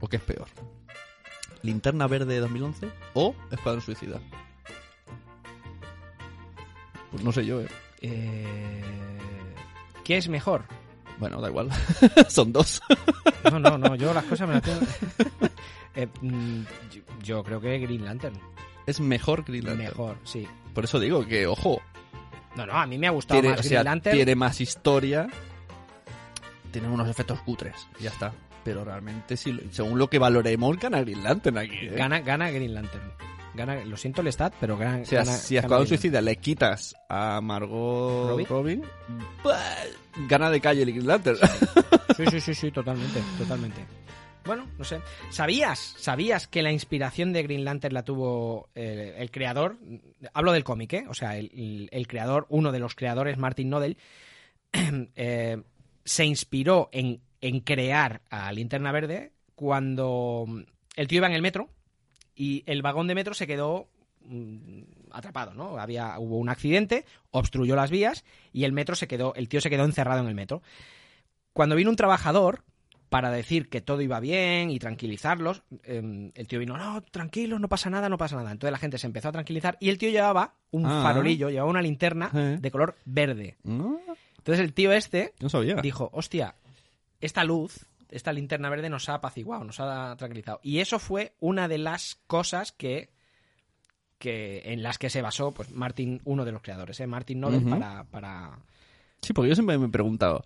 ¿O 0.00 0.08
qué 0.08 0.16
es 0.16 0.22
peor? 0.22 0.48
¿Linterna 1.62 2.06
Verde 2.06 2.34
de 2.34 2.40
2011 2.40 2.88
o 3.14 3.34
Escuadrón 3.50 3.82
Suicida? 3.82 4.20
Pues 7.10 7.22
no 7.22 7.32
sé 7.32 7.44
yo, 7.44 7.60
¿eh? 7.60 7.68
eh, 8.00 8.82
¿qué 10.04 10.16
es 10.16 10.28
mejor? 10.28 10.64
Bueno, 11.18 11.40
da 11.40 11.48
igual. 11.48 11.68
Son 12.28 12.52
dos. 12.52 12.80
No, 13.44 13.58
no, 13.58 13.76
no, 13.78 13.94
yo 13.94 14.12
las 14.14 14.24
cosas 14.24 14.48
me 14.48 14.54
las 14.54 14.62
tengo. 14.62 14.80
Eh, 15.94 16.08
mm, 16.22 16.62
yo, 16.90 17.02
yo 17.22 17.44
creo 17.44 17.60
que 17.60 17.78
Green 17.78 18.04
Lantern. 18.04 18.34
Es 18.86 18.98
mejor 18.98 19.44
Green 19.44 19.66
Lantern. 19.66 19.88
Mejor, 19.90 20.16
sí. 20.24 20.48
Por 20.74 20.84
eso 20.84 20.98
digo 20.98 21.26
que, 21.26 21.46
ojo, 21.46 21.82
No, 22.56 22.64
no, 22.66 22.72
a 22.72 22.86
mí 22.86 22.96
me 22.98 23.06
ha 23.06 23.10
gustado 23.10 23.40
tiene, 23.40 23.54
más 23.54 23.60
o 23.60 23.62
Green 23.62 23.70
sea, 23.70 23.84
Lantern. 23.84 24.16
tiene 24.16 24.34
más 24.34 24.60
historia, 24.60 25.28
tiene 26.72 26.88
unos 26.88 27.08
efectos 27.08 27.40
cutres, 27.42 27.86
ya 28.00 28.08
está. 28.10 28.32
Pero 28.64 28.84
realmente, 28.84 29.36
si, 29.36 29.58
según 29.72 29.98
lo 29.98 30.08
que 30.08 30.18
valoremos, 30.18 30.78
gana 30.78 31.00
Green 31.00 31.22
Lantern 31.24 31.58
aquí. 31.58 31.74
¿eh? 31.86 31.94
Gana, 31.96 32.20
gana 32.20 32.50
Green 32.50 32.74
Lantern. 32.74 33.12
Gana, 33.54 33.84
lo 33.84 33.96
siento 33.96 34.22
el 34.22 34.28
stat, 34.28 34.54
pero 34.60 34.78
gana. 34.78 35.02
O 35.02 35.04
sea, 35.04 35.24
gana- 35.24 35.36
si 35.36 35.56
a 35.56 35.60
Escuadrón 35.60 35.86
Suicida 35.88 36.20
le 36.22 36.36
quitas 36.36 36.94
a 37.08 37.40
Margot 37.42 38.30
¿Robin? 38.30 38.46
Robin, 38.48 38.82
bah, 39.44 39.60
gana 40.28 40.50
de 40.50 40.60
calle 40.60 40.82
el 40.82 40.92
Green 40.92 41.06
Lantern. 41.06 41.36
Sí, 42.16 42.24
sí, 42.30 42.40
sí, 42.40 42.54
sí, 42.54 42.70
totalmente, 42.70 43.20
totalmente. 43.38 43.84
Bueno, 44.44 44.66
no 44.78 44.84
sé. 44.84 45.00
¿Sabías, 45.30 45.94
sabías 45.98 46.48
que 46.48 46.62
la 46.62 46.72
inspiración 46.72 47.32
de 47.32 47.42
Green 47.42 47.64
Lantern 47.64 47.94
la 47.94 48.04
tuvo 48.04 48.70
eh, 48.74 49.14
el 49.18 49.30
creador? 49.30 49.76
Hablo 50.34 50.52
del 50.52 50.64
cómic, 50.64 50.92
¿eh? 50.94 51.04
O 51.08 51.14
sea, 51.14 51.36
el, 51.36 51.50
el- 51.54 51.88
el 51.92 52.06
creador, 52.08 52.46
uno 52.48 52.72
de 52.72 52.78
los 52.80 52.94
creadores, 52.94 53.38
Martin 53.38 53.68
Nodell, 53.70 53.96
eh, 54.72 55.62
se 56.04 56.24
inspiró 56.24 56.88
en, 56.92 57.20
en 57.42 57.60
crear 57.60 58.22
a 58.30 58.50
Linterna 58.52 58.90
Verde 58.92 59.32
cuando 59.54 60.46
el 60.96 61.08
tío 61.08 61.18
iba 61.18 61.26
en 61.26 61.34
el 61.34 61.42
metro 61.42 61.68
y 62.34 62.62
el 62.66 62.80
vagón 62.82 63.06
de 63.08 63.14
metro 63.14 63.34
se 63.34 63.46
quedó 63.46 63.88
mm, 64.24 64.82
atrapado, 65.10 65.52
¿no? 65.54 65.76
Había, 65.78 66.18
hubo 66.18 66.38
un 66.38 66.48
accidente, 66.48 67.04
obstruyó 67.30 67.76
las 67.76 67.90
vías 67.90 68.24
y 68.52 68.64
el 68.64 68.72
metro 68.72 68.94
se 68.94 69.06
quedó, 69.08 69.34
el 69.34 69.48
tío 69.48 69.60
se 69.60 69.68
quedó 69.70 69.84
encerrado 69.84 70.20
en 70.22 70.28
el 70.28 70.34
metro. 70.34 70.62
Cuando 71.52 71.76
vino 71.76 71.90
un 71.90 71.96
trabajador 71.96 72.64
para 73.10 73.30
decir 73.30 73.68
que 73.68 73.82
todo 73.82 74.00
iba 74.00 74.20
bien 74.20 74.70
y 74.70 74.78
tranquilizarlos, 74.78 75.62
eh, 75.84 76.30
el 76.34 76.46
tío 76.48 76.58
vino, 76.58 76.78
no, 76.78 77.02
tranquilos, 77.02 77.60
no 77.60 77.68
pasa 77.68 77.90
nada, 77.90 78.08
no 78.08 78.16
pasa 78.16 78.36
nada. 78.36 78.52
Entonces 78.52 78.72
la 78.72 78.78
gente 78.78 78.96
se 78.96 79.06
empezó 79.06 79.28
a 79.28 79.32
tranquilizar 79.32 79.76
y 79.80 79.90
el 79.90 79.98
tío 79.98 80.08
llevaba 80.10 80.54
un 80.70 80.86
Ah. 80.86 81.02
farolillo, 81.02 81.50
llevaba 81.50 81.70
una 81.70 81.82
linterna 81.82 82.30
Eh. 82.34 82.56
de 82.58 82.70
color 82.70 82.96
verde. 83.04 83.58
no, 83.64 84.00
Entonces 84.38 84.64
el 84.64 84.72
tío 84.72 84.92
este 84.92 85.34
no 85.40 85.50
sabía. 85.50 85.74
dijo, 85.76 86.08
hostia, 86.14 86.56
esta 87.22 87.44
luz, 87.44 87.86
esta 88.10 88.32
linterna 88.32 88.68
verde 88.68 88.90
nos 88.90 89.08
ha 89.08 89.14
apaciguado, 89.14 89.64
nos 89.64 89.80
ha 89.80 90.14
tranquilizado. 90.16 90.60
Y 90.62 90.80
eso 90.80 90.98
fue 90.98 91.34
una 91.40 91.68
de 91.68 91.78
las 91.78 92.16
cosas 92.26 92.72
que, 92.72 93.10
que 94.18 94.62
en 94.66 94.82
las 94.82 94.98
que 94.98 95.08
se 95.08 95.22
basó 95.22 95.52
pues 95.52 95.70
Martin, 95.70 96.20
uno 96.24 96.44
de 96.44 96.52
los 96.52 96.60
creadores, 96.60 97.00
¿eh? 97.00 97.06
Martin 97.06 97.42
Ujú. 97.42 97.70
para, 97.70 98.04
para... 98.04 98.58
Sí, 99.22 99.32
porque 99.32 99.48
yo 99.48 99.54
siempre 99.54 99.78
me 99.78 99.86
he 99.86 99.90
preguntado, 99.90 100.44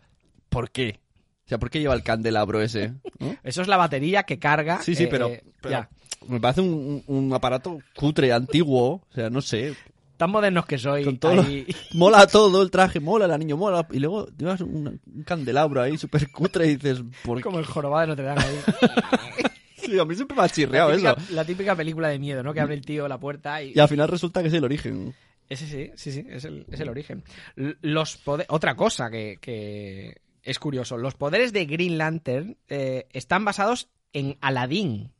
¿por 0.48 0.70
qué? 0.70 1.00
O 1.46 1.48
sea, 1.48 1.58
¿por 1.58 1.70
qué 1.70 1.80
lleva 1.80 1.94
el 1.94 2.02
candelabro 2.02 2.60
ese? 2.60 2.92
¿no? 3.18 3.36
Eso 3.42 3.62
es 3.62 3.68
la 3.68 3.76
batería 3.76 4.24
que 4.24 4.38
carga. 4.38 4.82
Sí, 4.82 4.94
sí, 4.94 5.04
eh, 5.04 5.08
pero, 5.10 5.28
eh, 5.28 5.42
pero 5.60 5.70
ya. 5.72 5.88
me 6.28 6.40
parece 6.40 6.60
un, 6.60 7.02
un 7.06 7.32
aparato 7.32 7.78
cutre, 7.94 8.32
antiguo. 8.32 9.02
O 9.10 9.14
sea, 9.14 9.30
no 9.30 9.40
sé. 9.40 9.74
Tan 10.16 10.30
modernos 10.30 10.64
que 10.66 10.78
soy. 10.78 11.04
Con 11.04 11.18
todo 11.18 11.42
ahí. 11.42 11.66
Mola 11.94 12.26
todo 12.26 12.62
el 12.62 12.70
traje, 12.70 13.00
mola 13.00 13.26
el 13.26 13.32
anillo, 13.32 13.56
mola. 13.56 13.86
Y 13.90 13.98
luego 13.98 14.28
llevas 14.38 14.60
un, 14.62 14.98
un 15.06 15.22
candelabro 15.24 15.82
ahí 15.82 15.98
súper 15.98 16.30
cutre 16.30 16.66
y 16.68 16.76
dices, 16.76 17.02
¿por 17.24 17.36
qué? 17.38 17.42
Como 17.42 17.58
el 17.58 17.66
jorobado 17.66 18.00
de 18.02 18.06
Notre 18.08 18.24
Dame 18.26 18.42
ahí. 18.42 18.56
Sí, 19.76 19.96
a 20.00 20.04
mí 20.04 20.16
siempre 20.16 20.36
me 20.36 20.42
ha 20.42 20.48
chirreado 20.48 20.88
la, 20.90 20.96
eso. 20.96 21.14
típica, 21.14 21.32
la 21.34 21.44
típica 21.44 21.76
película 21.76 22.08
de 22.08 22.18
miedo, 22.18 22.42
¿no? 22.42 22.52
Que 22.52 22.60
abre 22.60 22.74
el 22.74 22.80
tío 22.84 23.06
la 23.06 23.20
puerta 23.20 23.62
y... 23.62 23.72
Y 23.72 23.78
al 23.78 23.86
final 23.88 24.08
resulta 24.08 24.42
que 24.42 24.48
es 24.48 24.54
el 24.54 24.64
origen. 24.64 25.14
Ese 25.48 25.64
sí, 25.68 25.92
sí, 25.94 26.10
sí, 26.10 26.26
es 26.28 26.44
el, 26.44 26.66
es 26.72 26.80
el 26.80 26.88
origen. 26.88 27.22
Los 27.54 28.16
pode- 28.24 28.46
Otra 28.48 28.74
cosa 28.74 29.10
que, 29.10 29.36
que 29.40 30.16
es 30.42 30.58
curioso, 30.58 30.96
los 30.96 31.14
poderes 31.14 31.52
de 31.52 31.66
Green 31.66 31.98
Lantern 31.98 32.56
eh, 32.68 33.06
están 33.12 33.44
basados 33.44 33.88
en 34.12 34.36
Aladdin 34.40 35.12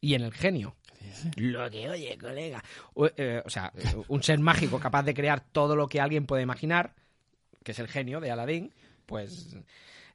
y 0.00 0.14
en 0.14 0.22
el 0.22 0.32
genio. 0.32 0.76
Lo 1.36 1.70
que 1.70 1.88
oye, 1.88 2.16
colega. 2.18 2.62
O, 2.94 3.06
eh, 3.16 3.42
o 3.44 3.50
sea, 3.50 3.72
un 4.08 4.22
ser 4.22 4.38
mágico 4.38 4.78
capaz 4.78 5.02
de 5.02 5.14
crear 5.14 5.40
todo 5.40 5.76
lo 5.76 5.88
que 5.88 6.00
alguien 6.00 6.26
puede 6.26 6.42
imaginar, 6.42 6.94
que 7.64 7.72
es 7.72 7.78
el 7.78 7.88
genio 7.88 8.20
de 8.20 8.30
Aladdin, 8.30 8.72
pues... 9.06 9.56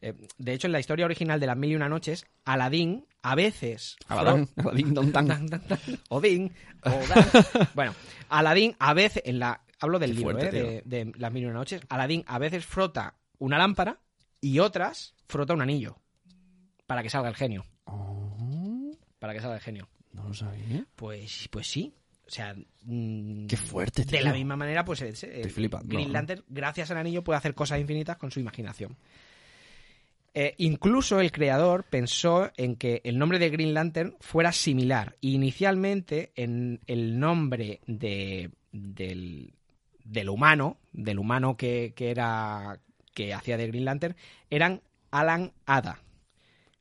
eh, 0.01 0.13
de 0.37 0.53
hecho, 0.53 0.67
en 0.67 0.73
la 0.73 0.79
historia 0.79 1.05
original 1.05 1.39
de 1.39 1.47
las 1.47 1.57
Mil 1.57 1.71
y 1.71 1.75
Una 1.75 1.89
Noches, 1.89 2.25
Aladdin 2.45 3.05
a 3.21 3.35
veces... 3.35 3.97
Aladín, 4.07 4.47
Aladín, 4.57 4.93
don, 4.93 5.11
dan. 5.11 5.27
Tan, 5.49 5.49
tan. 5.49 5.79
Odín, 6.09 6.53
Odán. 6.83 7.25
bueno, 7.75 7.93
Aladín 8.29 8.75
a 8.79 8.93
veces, 8.93 9.23
en 9.25 9.39
la, 9.39 9.61
hablo 9.79 9.99
del 9.99 10.11
Qué 10.11 10.17
libro 10.17 10.39
fuerte, 10.39 10.59
eh, 10.59 10.81
de, 10.85 11.05
de 11.05 11.13
Las 11.17 11.31
Mil 11.31 11.43
y 11.43 11.45
Una 11.47 11.55
Noches, 11.55 11.81
Aladín 11.89 12.23
a 12.27 12.39
veces 12.39 12.65
frota 12.65 13.15
una 13.39 13.57
lámpara 13.57 13.99
y 14.39 14.59
otras 14.59 15.13
frota 15.27 15.53
un 15.53 15.61
anillo 15.61 15.97
para 16.85 17.03
que 17.03 17.09
salga 17.09 17.29
el 17.29 17.35
genio. 17.35 17.65
Para 19.19 19.33
que 19.33 19.41
salga 19.41 19.55
el 19.55 19.61
genio. 19.61 19.89
No 20.13 20.27
lo 20.27 20.33
sabía. 20.33 20.85
Pues, 20.95 21.47
pues 21.51 21.67
sí. 21.67 21.93
O 22.27 22.29
sea, 22.29 22.55
mm, 22.83 23.47
Qué 23.47 23.55
fuerte, 23.55 24.03
de 24.03 24.21
la 24.21 24.33
misma 24.33 24.57
manera, 24.57 24.83
pues 24.83 25.01
eh, 25.01 25.13
eh, 25.21 25.47
flipando. 25.47 25.87
Green 25.87 26.11
Lantern, 26.11 26.43
gracias 26.49 26.91
al 26.91 26.97
anillo, 26.97 27.23
puede 27.23 27.37
hacer 27.37 27.53
cosas 27.53 27.79
infinitas 27.79 28.17
con 28.17 28.31
su 28.31 28.39
imaginación. 28.39 28.97
Eh, 30.33 30.53
incluso 30.57 31.19
el 31.21 31.31
creador 31.31 31.85
pensó 31.85 32.51
en 32.57 32.75
que 32.75 33.01
el 33.05 33.17
nombre 33.17 33.39
de 33.39 33.49
Green 33.49 33.73
Lantern 33.73 34.17
fuera 34.19 34.51
similar. 34.51 35.15
Inicialmente, 35.21 36.31
en 36.35 36.81
el 36.85 37.17
nombre 37.17 37.79
de, 37.87 38.51
del, 38.71 39.53
del 40.03 40.29
humano, 40.29 40.77
del 40.91 41.17
humano 41.17 41.55
que, 41.55 41.93
que 41.95 42.11
era 42.11 42.79
que 43.13 43.33
hacía 43.33 43.57
de 43.57 43.67
Green 43.67 43.85
Lantern, 43.85 44.15
eran 44.51 44.81
Alan 45.09 45.53
Ada, 45.65 46.01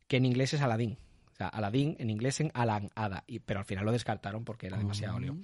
que 0.06 0.18
en 0.18 0.26
inglés 0.26 0.52
es 0.52 0.60
Aladdin. 0.60 0.98
O 1.36 1.36
sea, 1.36 1.48
Aladdin 1.48 1.96
en 1.98 2.08
inglés 2.08 2.40
en 2.40 2.50
Alan 2.54 2.88
Ada, 2.94 3.22
y, 3.26 3.40
pero 3.40 3.60
al 3.60 3.66
final 3.66 3.84
lo 3.84 3.92
descartaron 3.92 4.42
porque 4.42 4.68
era 4.68 4.78
demasiado 4.78 5.18
lío. 5.18 5.36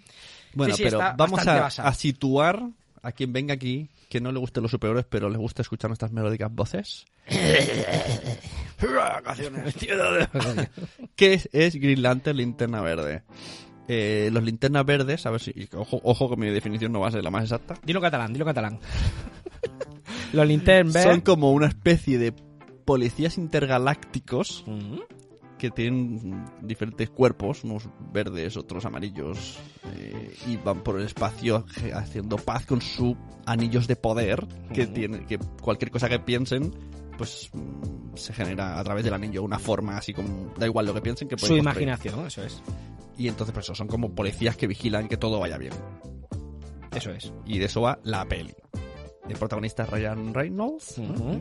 Bueno, 0.54 0.74
Sí, 0.74 0.84
sí, 0.84 0.88
pero 0.88 1.00
vamos 1.18 1.46
a, 1.46 1.92
situar 1.92 2.62
a 3.02 3.12
quien 3.12 3.34
venga 3.34 3.52
aquí 3.52 3.90
que 4.08 4.18
no 4.18 4.32
le 4.32 4.38
gusten 4.38 4.62
los 4.62 4.70
superhéroes, 4.70 5.04
pero 5.04 5.28
le 5.28 5.36
gusta 5.36 5.60
escuchar 5.60 5.90
nuestras 5.90 6.10
melódicas 6.10 6.50
voces. 6.50 7.04
¿Qué 11.14 11.34
es, 11.34 11.50
es 11.52 11.76
Green 11.76 12.00
Lantern 12.00 12.38
Linterna 12.38 12.80
Verde? 12.80 13.22
Eh, 13.86 14.30
los 14.32 14.42
linternas 14.42 14.86
verdes, 14.86 15.26
a 15.26 15.30
ver 15.30 15.42
si. 15.42 15.68
Ojo, 15.74 16.00
ojo 16.04 16.30
que 16.30 16.36
mi 16.36 16.48
definición 16.48 16.90
no 16.90 17.00
va 17.00 17.08
a 17.08 17.10
ser 17.10 17.22
la 17.22 17.30
más 17.30 17.42
exacta. 17.42 17.74
Dilo 17.84 18.00
catalán, 18.00 18.32
dilo 18.32 18.46
catalán. 18.46 18.80
Los 20.32 20.46
Lintern 20.46 20.90
Son 20.90 21.20
como 21.20 21.52
una 21.52 21.66
especie 21.66 22.16
de 22.16 22.32
policías 22.86 23.36
intergalácticos 23.36 24.64
que 25.62 25.70
tienen 25.70 26.44
diferentes 26.60 27.08
cuerpos, 27.08 27.62
unos 27.62 27.88
verdes, 28.12 28.56
otros 28.56 28.84
amarillos, 28.84 29.60
eh, 29.94 30.34
y 30.48 30.56
van 30.56 30.82
por 30.82 30.98
el 30.98 31.06
espacio 31.06 31.64
haciendo 31.94 32.34
paz 32.34 32.66
con 32.66 32.82
sus 32.82 33.14
anillos 33.46 33.86
de 33.86 33.94
poder, 33.94 34.44
que 34.74 34.88
tiene, 34.88 35.24
que 35.24 35.38
cualquier 35.60 35.92
cosa 35.92 36.08
que 36.08 36.18
piensen, 36.18 36.74
pues 37.16 37.48
mm, 37.52 38.16
se 38.16 38.32
genera 38.32 38.80
a 38.80 38.82
través 38.82 39.04
del 39.04 39.14
anillo 39.14 39.44
una 39.44 39.60
forma 39.60 39.96
así 39.96 40.12
como, 40.12 40.52
da 40.58 40.66
igual 40.66 40.84
lo 40.84 40.94
que 40.94 41.00
piensen, 41.00 41.28
que 41.28 41.38
Su 41.38 41.56
imaginación, 41.56 42.26
eso 42.26 42.42
es. 42.42 42.60
Y 43.16 43.28
entonces 43.28 43.54
pues 43.54 43.66
eso, 43.66 43.76
son 43.76 43.86
como 43.86 44.12
policías 44.16 44.56
que 44.56 44.66
vigilan 44.66 45.06
que 45.06 45.16
todo 45.16 45.38
vaya 45.38 45.58
bien. 45.58 45.74
Eso 46.92 47.12
es. 47.12 47.32
Y 47.46 47.60
de 47.60 47.66
eso 47.66 47.82
va 47.82 48.00
la 48.02 48.24
peli. 48.24 48.52
El 49.28 49.36
protagonista 49.36 49.84
es 49.84 49.90
Ryan 49.90 50.34
Reynolds. 50.34 50.98
¿no? 50.98 51.40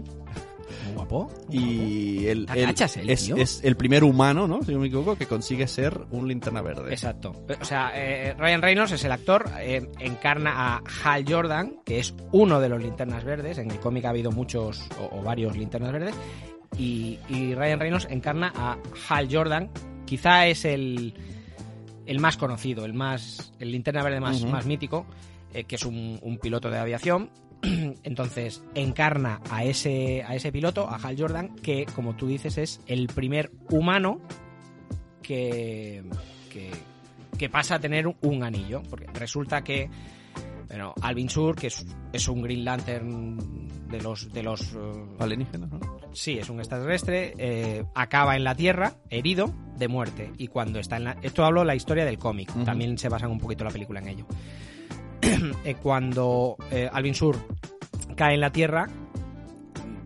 Muy 0.85 0.95
guapo. 0.95 1.31
Y 1.49 2.27
él, 2.27 2.45
¿Te 2.45 2.63
él 2.63 2.75
él, 2.97 3.39
es, 3.39 3.63
el 3.63 3.75
primer 3.75 4.03
humano, 4.03 4.47
¿no? 4.47 4.61
Si 4.63 4.73
no 4.73 4.79
me 4.79 4.87
equivoco, 4.87 5.15
que 5.15 5.25
consigue 5.25 5.67
ser 5.67 5.99
un 6.11 6.27
linterna 6.27 6.61
verde. 6.61 6.91
Exacto. 6.91 7.33
O 7.59 7.65
sea, 7.65 7.91
eh, 7.95 8.33
Ryan 8.37 8.61
Reynolds 8.61 8.91
es 8.91 9.03
el 9.03 9.11
actor, 9.11 9.49
eh, 9.59 9.89
encarna 9.99 10.75
a 10.75 10.83
Hal 11.03 11.25
Jordan, 11.27 11.77
que 11.85 11.99
es 11.99 12.13
uno 12.31 12.59
de 12.59 12.69
los 12.69 12.81
linternas 12.81 13.23
verdes. 13.23 13.57
En 13.57 13.71
el 13.71 13.79
cómic 13.79 14.05
ha 14.05 14.09
habido 14.09 14.31
muchos 14.31 14.81
o, 14.99 15.19
o 15.19 15.23
varios 15.23 15.55
linternas 15.57 15.91
verdes. 15.91 16.15
Y, 16.77 17.19
y 17.29 17.53
Ryan 17.53 17.79
Reynolds 17.79 18.07
encarna 18.09 18.51
a 18.55 18.77
Hal 19.09 19.27
Jordan. 19.31 19.69
Quizá 20.05 20.47
es 20.47 20.65
el, 20.65 21.13
el 22.05 22.19
más 22.19 22.37
conocido, 22.37 22.85
el 22.85 22.93
más 22.93 23.53
el 23.59 23.71
linterna 23.71 24.03
verde 24.03 24.19
más, 24.19 24.43
más 24.45 24.65
mítico, 24.65 25.05
eh, 25.53 25.63
que 25.65 25.75
es 25.75 25.85
un, 25.85 26.19
un 26.21 26.37
piloto 26.37 26.69
de 26.69 26.79
aviación. 26.79 27.29
Entonces 28.03 28.63
encarna 28.75 29.41
a 29.49 29.63
ese, 29.63 30.23
a 30.23 30.35
ese 30.35 30.51
piloto, 30.51 30.87
a 30.87 30.95
Hal 30.95 31.15
Jordan, 31.17 31.55
que 31.55 31.85
como 31.85 32.15
tú 32.15 32.27
dices 32.27 32.57
es 32.57 32.81
el 32.87 33.07
primer 33.07 33.51
humano 33.69 34.21
que, 35.21 36.03
que, 36.49 36.71
que 37.37 37.49
pasa 37.49 37.75
a 37.75 37.79
tener 37.79 38.07
un 38.07 38.43
anillo. 38.43 38.81
Porque 38.89 39.07
resulta 39.13 39.63
que 39.63 39.89
bueno, 40.71 40.93
Alvin 41.01 41.29
Sur, 41.29 41.55
que 41.57 41.67
es, 41.67 41.85
es 42.13 42.29
un 42.29 42.41
Green 42.41 42.63
Lantern 42.63 43.89
de 43.89 44.01
los... 44.01 44.31
De 44.31 44.41
los 44.41 44.73
eh, 44.73 44.77
Alienígenas, 45.19 45.69
¿no? 45.69 45.79
sí, 46.13 46.37
es 46.37 46.49
un 46.49 46.59
extraterrestre, 46.59 47.33
eh, 47.37 47.83
acaba 47.93 48.37
en 48.37 48.45
la 48.45 48.55
Tierra, 48.55 48.93
herido, 49.09 49.53
de 49.77 49.89
muerte. 49.89 50.31
Y 50.37 50.47
cuando 50.47 50.79
está 50.79 50.95
en 50.95 51.03
la... 51.03 51.17
Esto 51.21 51.43
hablo 51.43 51.59
de 51.59 51.67
la 51.67 51.75
historia 51.75 52.05
del 52.05 52.17
cómic, 52.17 52.53
también 52.63 52.97
se 52.97 53.09
basa 53.09 53.27
un 53.27 53.37
poquito 53.37 53.65
la 53.65 53.71
película 53.71 53.99
en 53.99 54.07
ello. 54.07 54.25
Eh, 55.63 55.75
cuando 55.75 56.55
eh, 56.71 56.89
Alvin 56.91 57.13
Sur 57.13 57.37
cae 58.15 58.33
en 58.35 58.41
la 58.41 58.51
Tierra, 58.51 58.87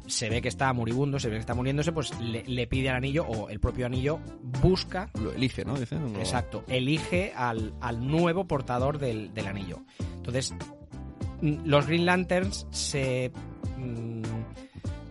se 0.06 0.30
ve 0.30 0.42
que 0.42 0.50
está 0.50 0.72
moribundo, 0.74 1.20
se 1.20 1.30
ve 1.30 1.36
que 1.36 1.40
está 1.40 1.54
muriéndose, 1.56 1.92
pues 1.92 2.18
le, 2.20 2.44
le 2.46 2.68
pide 2.68 2.90
al 2.90 2.98
anillo, 2.98 3.26
o 3.26 3.50
el 3.50 3.60
propio 3.60 3.86
anillo 3.86 4.20
busca 4.62 5.10
Lo 5.22 5.32
elige, 5.32 5.66
¿no? 5.66 5.76
Dicen. 5.80 6.16
Exacto, 6.18 6.64
elige 6.68 7.34
al, 7.36 7.74
al 7.82 8.06
nuevo 8.06 8.46
portador 8.46 9.00
del, 9.00 9.34
del 9.34 9.48
anillo. 9.48 9.80
Entonces, 10.18 10.54
mm, 11.42 11.66
los 11.66 11.88
Green 11.88 12.06
Lanterns 12.06 12.68
se... 12.72 13.32
mm, 13.78 14.22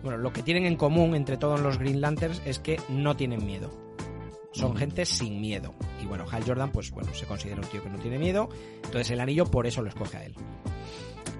Bueno, 0.03 0.17
lo 0.19 0.31
que 0.31 0.43
tienen 0.43 0.65
en 0.65 0.75
común 0.77 1.15
entre 1.15 1.37
todos 1.37 1.59
los 1.59 1.77
Green 1.79 1.99
Lanterns 2.01 2.41
es 2.45 2.59
que 2.59 2.79
no 2.89 3.15
tienen 3.15 3.45
miedo. 3.45 3.69
Son 4.55 4.75
gente 4.75 5.05
sin 5.05 5.41
miedo. 5.41 5.73
Y 6.01 6.05
bueno, 6.05 6.25
Hal 6.31 6.43
Jordan, 6.45 6.71
pues 6.71 6.91
bueno, 6.91 7.13
se 7.13 7.25
considera 7.25 7.61
un 7.61 7.67
tío 7.67 7.83
que 7.83 7.89
no 7.89 7.97
tiene 7.99 8.17
miedo. 8.17 8.49
Entonces 8.83 9.09
el 9.11 9.19
anillo 9.19 9.45
por 9.45 9.67
eso 9.67 9.81
lo 9.81 9.89
escoge 9.89 10.17
a 10.17 10.25
él. 10.25 10.35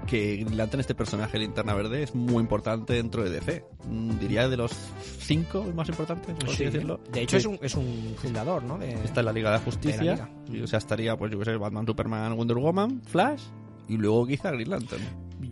Que 0.08 0.46
Lantern, 0.52 0.82
este 0.82 0.94
personaje 0.94 1.40
linterna 1.40 1.74
verde, 1.74 2.04
es 2.04 2.14
muy 2.14 2.42
importante 2.42 2.94
dentro 2.94 3.24
de 3.24 3.32
DC. 3.32 3.66
Mm, 3.90 4.20
Diría 4.20 4.48
de 4.48 4.56
los 4.58 4.72
cinco 5.20 5.66
más 5.76 5.90
importante, 5.90 6.32
por 6.36 6.46
así 6.50 6.58
Sí. 6.58 6.66
decirlo. 6.66 7.00
De 7.12 7.22
hecho, 7.24 7.38
Sí. 7.40 7.42
es 7.42 7.46
un, 7.48 7.60
es 7.62 7.76
un 7.76 8.14
fundador, 8.18 8.62
¿no? 8.64 8.78
De- 8.78 8.94
Está 9.04 9.22
en 9.22 9.26
la 9.26 9.32
Liga 9.34 9.52
de 9.52 9.60
Justicia. 9.60 9.98
De 10.00 10.06
la 10.06 10.14
Liga. 10.14 10.30
y, 10.52 10.62
o 10.62 10.68
sea, 10.68 10.78
estaría, 10.78 11.18
pues 11.18 11.32
yo 11.32 11.40
que 11.40 11.46
sé, 11.46 11.58
Batman, 11.58 11.88
Superman, 11.88 12.36
Wonder 12.36 12.58
Woman, 12.58 13.02
Flash. 13.04 13.42
Y 13.88 13.98
luego 13.98 14.28
quizá 14.28 14.52
Green 14.52 14.70
Lantern. 14.70 15.04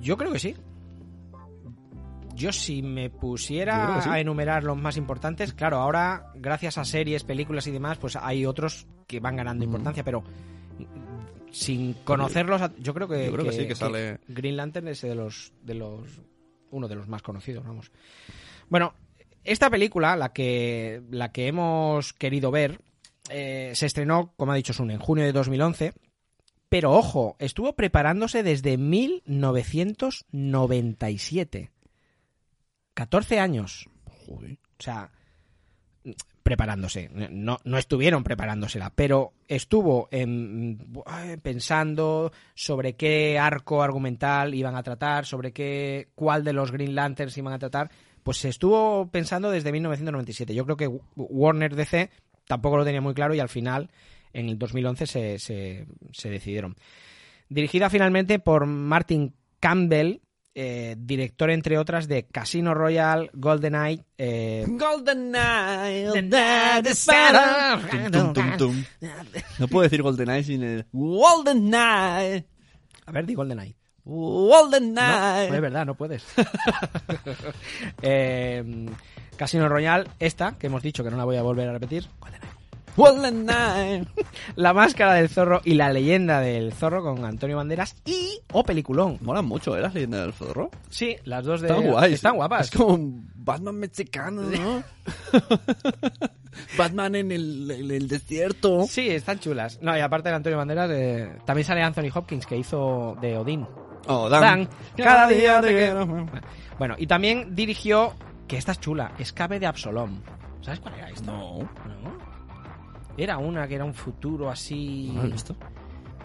Yo 0.02 0.18
creo 0.18 0.32
que 0.32 0.40
sí. 0.40 0.56
Yo 2.36 2.52
si 2.52 2.82
me 2.82 3.10
pusiera 3.10 4.02
sí. 4.02 4.10
a 4.10 4.20
enumerar 4.20 4.64
los 4.64 4.78
más 4.78 4.98
importantes, 4.98 5.54
claro, 5.54 5.78
ahora 5.78 6.32
gracias 6.36 6.78
a 6.78 6.86
series, 6.86 7.24
películas 7.24 7.68
y 7.68 7.72
demás, 7.72 7.98
pues 8.00 8.16
hay 8.16 8.46
otros 8.46 8.88
que 9.08 9.20
van 9.20 9.36
ganando 9.36 9.64
Ujú. 9.64 9.72
importancia, 9.72 10.04
pero 10.04 10.22
mm, 10.22 10.26
sin 11.52 11.94
conocerlos, 12.04 12.62
a- 12.62 12.74
yo 12.78 12.94
creo 12.94 13.08
que, 13.08 13.26
Yo 13.28 13.34
creo 13.34 13.46
que 13.46 13.52
sí, 13.52 13.68
que 13.68 13.76
sale- 13.76 14.20
Green 14.28 14.58
Lantern 14.58 14.88
es 14.88 15.02
de 15.02 15.14
los, 15.16 15.54
de 15.62 15.76
los 15.76 16.22
uno 16.72 16.88
de 16.88 16.96
los 16.96 17.08
más 17.08 17.22
conocidos, 17.22 17.64
vamos. 17.64 17.92
Bueno, 18.70 18.94
esta 19.44 19.70
película, 19.70 20.16
la 20.16 20.34
que 20.34 21.04
la 21.12 21.32
que 21.32 21.48
hemos 21.48 22.14
querido 22.14 22.50
ver, 22.50 22.80
eh, 23.30 23.72
se 23.76 23.86
estrenó, 23.86 24.34
como 24.38 24.54
ha 24.54 24.56
dicho 24.56 24.74
Sun, 24.74 24.90
en 24.92 25.00
junio 25.00 25.24
de 25.26 25.32
2011. 25.34 25.94
Pero 26.70 26.92
ojo, 26.94 27.36
estuvo 27.38 27.74
preparándose 27.74 28.42
desde 28.42 28.78
1997. 28.78 31.70
14 32.94 33.40
años. 33.40 33.90
Joder. 34.26 34.58
O 34.80 34.84
sea, 34.84 35.10
preparándose. 36.44 37.10
No, 37.32 37.60
no 37.64 37.78
estuvieron 37.78 38.24
preparándosela, 38.24 38.92
pero 38.94 39.34
estuvo 39.48 40.10
en- 40.12 40.78
pensando 41.42 42.32
sobre 42.54 42.94
qué 42.96 43.40
arco 43.40 43.82
argumental 43.82 44.54
iban 44.54 44.76
a 44.76 44.84
tratar, 44.84 45.26
sobre 45.26 45.54
qué, 45.54 46.10
cuál 46.16 46.44
de 46.44 46.54
los 46.54 46.72
Green 46.72 46.96
Lanterns 46.96 47.38
iban 47.38 47.54
a 47.54 47.60
tratar, 47.60 47.90
Pues 48.24 48.38
se 48.38 48.48
estuvo 48.50 49.10
pensando 49.12 49.52
desde 49.52 49.72
1997. 49.74 50.54
Yo 50.56 50.64
creo 50.66 50.78
que 50.78 50.88
Warner 51.18 51.76
DC 51.76 52.10
tampoco 52.48 52.78
lo 52.78 52.86
tenía 52.86 53.02
muy 53.02 53.14
claro 53.14 53.34
y 53.34 53.40
al 53.42 53.50
final, 53.50 53.90
en 54.32 54.48
el 54.48 54.58
2011, 54.58 55.08
se, 55.08 55.40
se, 55.40 55.86
se 56.14 56.30
decidieron. 56.30 56.76
Dirigida 57.50 57.90
finalmente 57.90 58.40
por 58.40 58.66
Martin 58.66 59.34
Campbell, 59.60 60.20
eh, 60.56 60.96
director, 60.98 61.50
entre 61.50 61.78
otras, 61.78 62.08
de 62.08 62.26
Casino 62.26 62.74
Royale, 62.74 63.30
GoldenEye. 63.34 64.04
Eh... 64.18 64.66
GoldenEye, 64.68 66.12
No 69.60 69.68
puedo 69.68 69.84
decir 69.84 70.02
GoldenEye 70.02 70.44
sin 70.44 70.64
el 70.64 70.86
GoldenEye. 70.92 72.46
A 73.06 73.12
ver, 73.12 73.26
di 73.26 73.34
GoldenEye. 73.34 73.76
GoldenEye. 74.06 75.50
No, 75.50 75.56
es 75.56 75.62
verdad, 75.62 75.86
no 75.86 75.96
puedes. 75.96 76.24
eh, 78.02 78.86
Casino 79.36 79.68
Royale, 79.68 80.10
esta, 80.20 80.58
que 80.58 80.68
hemos 80.68 80.84
dicho 80.84 81.04
que 81.04 81.10
no 81.10 81.18
la 81.18 81.26
voy 81.26 81.38
a 81.38 81.42
volver 81.42 81.70
a 81.70 81.74
repetir. 81.74 82.08
GoldenEye. 82.20 82.53
La 84.56 84.74
máscara 84.74 85.16
del 85.16 85.30
zorro 85.30 85.62
y 85.64 85.74
la 85.74 85.92
leyenda 85.92 86.40
del 86.40 86.74
zorro 86.74 87.04
con 87.04 87.26
Antonio 87.26 87.58
Banderas 87.58 87.96
y 88.06 88.40
o 88.52 88.60
oh, 88.60 88.64
peliculón. 88.64 89.18
Molan 89.22 89.46
mucho, 89.46 89.76
¿eh? 89.76 89.82
Las 89.82 89.94
leyendas 89.94 90.22
del 90.22 90.34
zorro. 90.34 90.70
Sí, 90.90 91.16
las 91.24 91.44
dos 91.44 91.62
de 91.62 91.70
Están 91.70 91.88
guays. 91.90 92.14
Están 92.14 92.36
guapas. 92.36 92.68
Es 92.68 92.72
como 92.72 92.94
un 92.94 93.32
Batman 93.36 93.76
mexicano, 93.76 94.44
¿no? 94.44 94.84
Batman 96.78 97.16
en 97.16 97.32
el, 97.32 98.08
desierto. 98.08 98.86
Sí, 98.88 99.10
están 99.10 99.40
chulas. 99.40 99.80
No, 99.82 99.98
y 99.98 100.02
aparte 100.02 100.30
de 100.30 100.36
Antonio 100.36 100.58
Banderas, 100.58 100.92
eh, 100.92 101.38
también 101.46 101.66
sale 101.66 101.82
Anthony 101.82 102.10
Hopkins, 102.14 102.46
que 102.46 102.58
hizo 102.58 103.18
de 103.20 103.38
Odín. 103.38 103.68
Oh, 104.08 104.30
Dan, 104.30 104.42
Dan. 104.42 104.70
cada 104.98 105.28
día 105.28 105.62
te 105.62 105.70
quiero. 105.70 106.28
Bueno, 106.78 106.96
y 106.98 107.08
también 107.08 107.56
dirigió, 107.56 108.14
que 108.48 108.58
esta 108.58 108.74
es 108.74 108.80
chula, 108.80 109.14
Escape 109.18 109.60
de 109.60 109.66
Absalom. 109.66 110.22
¿Sabes 110.62 110.80
cuál 110.80 110.96
era 110.96 111.10
esta? 111.10 111.32
No. 111.32 111.60
¿No? 111.60 112.23
Era 113.18 113.38
una 113.38 113.68
que 113.68 113.76
era 113.76 113.86
un 113.86 113.94
futuro 113.94 114.50
así. 114.50 115.12
¿No 115.14 115.24
visto? 115.24 115.56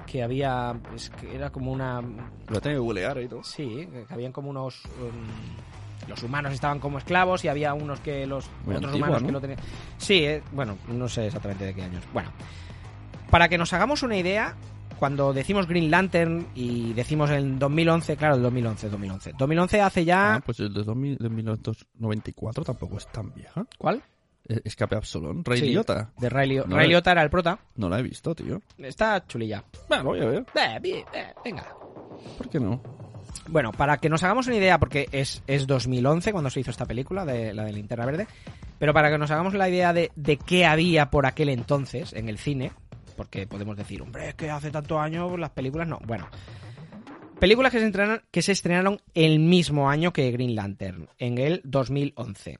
Que 0.07 0.23
había. 0.23 0.79
Es 0.95 1.11
que 1.11 1.35
era 1.35 1.51
como 1.51 1.73
una. 1.73 2.01
Lo 2.01 2.61
tengo 2.61 2.77
que 2.77 2.79
googlear 2.79 3.21
y 3.21 3.29
todo. 3.29 3.43
Sí, 3.45 3.89
que 4.09 4.15
habían 4.15 4.33
como 4.33 4.51
unos. 4.51 4.85
um, 4.87 6.09
los 6.09 6.23
humanos 6.23 6.55
estaban 6.55 6.79
como 6.79 6.99
esclavos 6.99 7.45
y 7.45 7.49
había 7.49 7.75
unos 7.75 8.01
que 8.01 8.27
los. 8.27 8.49
Muy 8.65 8.77
otros 8.77 8.95
humanos 8.95 9.21
¿no? 9.23 9.27
que 9.27 9.33
lo 9.33 9.41
tenían. 9.41 9.61
Sí, 9.99 10.25
eh, 10.25 10.43
bueno, 10.53 10.79
no 10.89 11.09
sé 11.09 11.27
exactamente 11.27 11.67
de 11.67 11.75
qué 11.75 11.83
años. 11.83 12.03
Bueno, 12.15 12.31
para 13.31 13.49
que 13.49 13.59
nos 13.59 13.73
hagamos 13.75 14.03
una 14.03 14.17
idea, 14.17 14.57
cuando 14.99 15.33
decimos 15.33 15.67
Green 15.67 15.91
Lantern 15.91 16.47
y 16.55 16.93
decimos 16.95 17.31
en 17.31 17.59
2011, 17.59 18.17
claro, 18.17 18.37
el 18.37 18.43
2011, 18.43 18.89
2011. 18.89 19.33
2011 19.39 19.81
hace 19.81 20.05
ya. 20.05 20.37
Ah, 20.37 20.41
pues 20.41 20.61
el 20.61 20.73
de 20.73 20.83
2000 20.83 21.19
de 21.19 21.29
1994 21.29 22.65
tampoco 22.65 22.97
es 22.97 23.07
tan 23.09 23.33
vieja. 23.35 23.67
¿Cuál? 23.77 24.03
Escape 24.65 24.97
Absolón. 24.97 25.45
Rey 25.45 25.61
Sí, 25.61 25.67
Liotta. 25.67 26.11
De 26.19 26.29
Ray, 26.29 26.49
Lio- 26.49 26.65
No, 26.67 26.77
Ray. 26.77 26.89
Liotta 26.89 27.13
era 27.13 27.23
el 27.23 27.31
prota. 27.31 27.59
No 27.77 27.89
la 27.89 27.99
he 27.99 28.03
visto, 28.03 28.35
tío. 28.35 28.61
Está 28.79 29.25
chulilla. 29.27 29.63
Bueno, 29.89 30.05
voy 30.05 30.21
a 30.21 30.25
ver. 30.27 30.47
Eh, 30.55 31.05
eh, 31.15 31.27
venga. 31.45 31.67
¿Por 32.37 32.49
qué 32.49 32.59
no? 32.59 32.83
Bueno, 33.49 33.73
para 33.73 33.99
que 33.99 34.09
nos 34.09 34.23
hagamos 34.23 34.47
una 34.47 34.57
idea, 34.57 34.79
porque 34.79 35.09
es, 35.13 35.43
es 35.47 35.67
2011 35.67 36.33
cuando 36.33 36.51
se 36.51 36.61
hizo 36.61 36.71
esta 36.71 36.87
película, 36.87 37.25
de 37.25 37.53
la 37.55 37.65
de 37.65 37.73
Linterna 37.73 38.05
Verde, 38.07 38.27
pero 38.79 38.93
para 38.93 39.11
que 39.11 39.19
nos 39.19 39.31
hagamos 39.31 39.55
la 39.55 39.69
idea 39.69 39.93
de, 39.93 40.11
de 40.17 40.37
qué 40.37 40.67
había 40.67 41.11
por 41.11 41.27
aquel 41.27 41.49
entonces 41.49 42.13
en 42.13 42.29
el 42.29 42.39
cine, 42.39 42.73
porque 43.17 43.47
podemos 43.47 43.77
decir, 43.77 44.03
hombre, 44.03 44.29
es 44.31 44.35
que 44.35 44.51
hace 44.51 44.71
tantos 44.71 44.99
años 44.99 45.39
las 45.39 45.51
películas 45.51 45.89
no. 45.89 45.99
Bueno, 46.07 46.29
películas 47.39 47.73
que 47.73 47.81
se, 47.81 47.87
estrenaron, 47.87 48.23
que 48.31 48.43
se 48.43 48.53
estrenaron 48.53 49.01
el 49.15 49.39
mismo 49.39 49.89
año 49.89 50.13
que 50.13 50.31
Green 50.31 50.55
Lantern, 50.55 51.09
en 51.19 51.39
el 51.39 51.61
2011. 51.65 52.59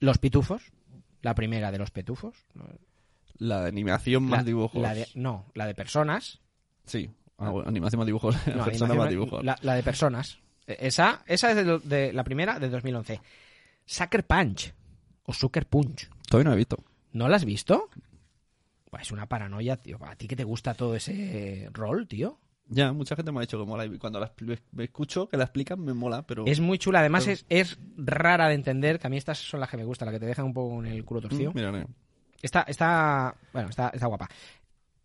Los 0.00 0.18
Pitufos, 0.18 0.72
la 1.22 1.34
primera 1.34 1.70
de 1.72 1.78
los 1.78 1.90
Pitufos. 1.90 2.36
La 3.38 3.62
de 3.62 3.68
animación 3.68 4.24
más 4.24 4.40
La- 4.40 4.44
dibujos. 4.44 4.80
la 4.82 4.94
de- 4.94 5.08
no, 5.14 5.46
la 5.54 5.66
de 5.66 5.74
personas. 5.74 6.40
Sí. 6.84 7.10
Ah, 7.38 7.50
bueno, 7.50 7.68
animación 7.68 7.98
más 8.00 8.06
dibujos. 8.06 8.34
No, 8.46 8.64
Persona 8.64 8.92
animación- 8.92 8.98
más 8.98 9.08
dibujos. 9.10 9.44
La, 9.44 9.58
la 9.62 9.74
de 9.74 9.82
personas. 9.82 10.38
E- 10.66 10.76
Esa, 10.80 11.22
esa 11.26 11.50
es 11.50 11.56
de, 11.56 11.78
de 11.80 12.12
la 12.12 12.22
primera 12.24 12.58
de 12.60 12.68
2011. 12.68 13.20
Sucker 13.86 14.24
Punch. 14.26 14.72
O 15.24 15.32
Sucker 15.32 15.66
Punch. 15.66 16.08
Todavía 16.28 16.50
no 16.50 16.54
he 16.54 16.58
visto. 16.58 16.76
¿No 17.12 17.28
la 17.28 17.36
has 17.36 17.44
visto? 17.44 17.88
Es 19.00 19.10
una 19.10 19.26
paranoia, 19.26 19.76
tío. 19.76 19.98
¿A 20.04 20.14
ti 20.16 20.28
que 20.28 20.36
te 20.36 20.44
gusta 20.44 20.74
todo 20.74 20.94
ese 20.94 21.68
rol, 21.72 22.06
tío? 22.06 22.38
Ya, 22.68 22.92
mucha 22.92 23.16
gente 23.16 23.32
me 23.32 23.38
ha 23.38 23.40
dicho 23.42 23.58
que 23.58 23.66
mola. 23.66 23.84
Y 23.84 23.98
cuando 23.98 24.18
la 24.20 24.32
me 24.72 24.84
escucho 24.84 25.28
que 25.28 25.36
la 25.36 25.44
explican, 25.44 25.80
me 25.80 25.92
mola, 25.92 26.26
pero. 26.26 26.46
Es 26.46 26.60
muy 26.60 26.78
chula. 26.78 27.00
Además, 27.00 27.24
Pero- 27.24 27.34
es, 27.34 27.46
es 27.48 27.78
rara 27.96 28.48
de 28.48 28.54
entender. 28.54 28.98
Que 28.98 29.06
a 29.08 29.10
mí 29.10 29.16
estas 29.16 29.38
son 29.38 29.60
las 29.60 29.68
que 29.68 29.76
me 29.76 29.84
gustan, 29.84 30.06
las 30.06 30.14
que 30.14 30.20
te 30.20 30.26
dejan 30.26 30.46
un 30.46 30.54
poco 30.54 30.82
en 30.84 30.90
el 30.92 31.04
culo 31.04 31.20
torcido. 31.20 31.50
Mm, 31.52 31.54
Mira, 31.54 31.86
Está, 32.40 32.62
está, 32.62 33.36
bueno, 33.52 33.68
está, 33.68 33.90
está 33.90 34.06
guapa. 34.06 34.28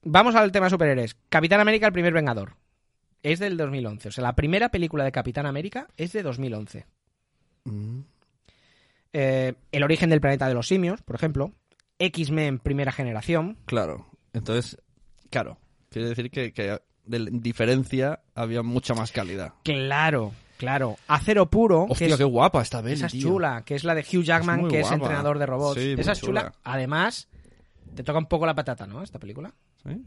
Vamos 0.04 0.34
al 0.36 0.52
tema 0.52 0.70
superhéroes. 0.70 1.16
Capitán 1.30 1.60
América, 1.60 1.86
el 1.88 1.94
primer 1.94 2.14
Vengador. 2.14 2.56
Es 3.22 3.40
del 3.40 3.58
2011. 3.58 4.08
O 4.10 4.12
sea, 4.12 4.24
la 4.24 4.34
primera 4.36 4.70
película 4.70 5.04
de 5.04 5.12
Capitán 5.12 5.46
América 5.46 5.88
es 5.98 6.14
de 6.14 6.24
2011. 6.24 6.86
Mm. 7.66 8.00
Eh, 9.14 9.54
el 9.72 9.84
origen 9.84 10.10
del 10.10 10.22
planeta 10.22 10.48
de 10.48 10.54
los 10.54 10.68
simios, 10.68 11.02
por 11.02 11.16
ejemplo. 11.16 11.52
X-Men 12.00 12.60
primera 12.60 12.92
generación. 12.92 13.58
Claro. 13.66 14.08
Entonces, 14.34 14.78
claro. 15.30 15.58
Quiere 15.90 16.10
decir 16.10 16.30
que, 16.30 16.54
que 16.54 16.80
de 17.08 17.28
diferencia 17.32 18.20
había 18.36 18.64
mucha 18.64 18.94
más 18.94 19.12
calidad. 19.12 19.54
Claro, 19.64 20.34
claro. 20.58 20.98
Acero 21.08 21.50
puro, 21.50 21.86
que 21.86 21.94
Hostia, 21.94 22.08
es, 22.08 22.18
qué 22.18 22.24
guapa 22.24 22.62
esta 22.62 22.82
vez. 22.82 23.00
esa 23.00 23.08
es 23.08 23.18
chula, 23.18 23.64
que 23.66 23.76
es 23.76 23.84
la 23.84 23.96
de 23.96 24.02
Hugh 24.02 24.24
Jackman, 24.24 24.66
Es 24.66 24.72
que 24.72 24.80
es 24.82 24.92
entrenador 24.92 25.40
de 25.40 25.46
robots. 25.46 25.82
Sí, 25.82 25.96
esa 25.98 26.12
es 26.12 26.22
chula. 26.22 26.42
chula. 26.42 26.54
Además, 26.64 27.28
te 27.96 28.04
toca 28.04 28.20
un 28.20 28.28
poco 28.28 28.46
la 28.46 28.56
patata, 28.56 28.86
¿no? 28.86 29.02
Esta 29.04 29.20
película. 29.20 29.54
¿Sí? 29.84 30.04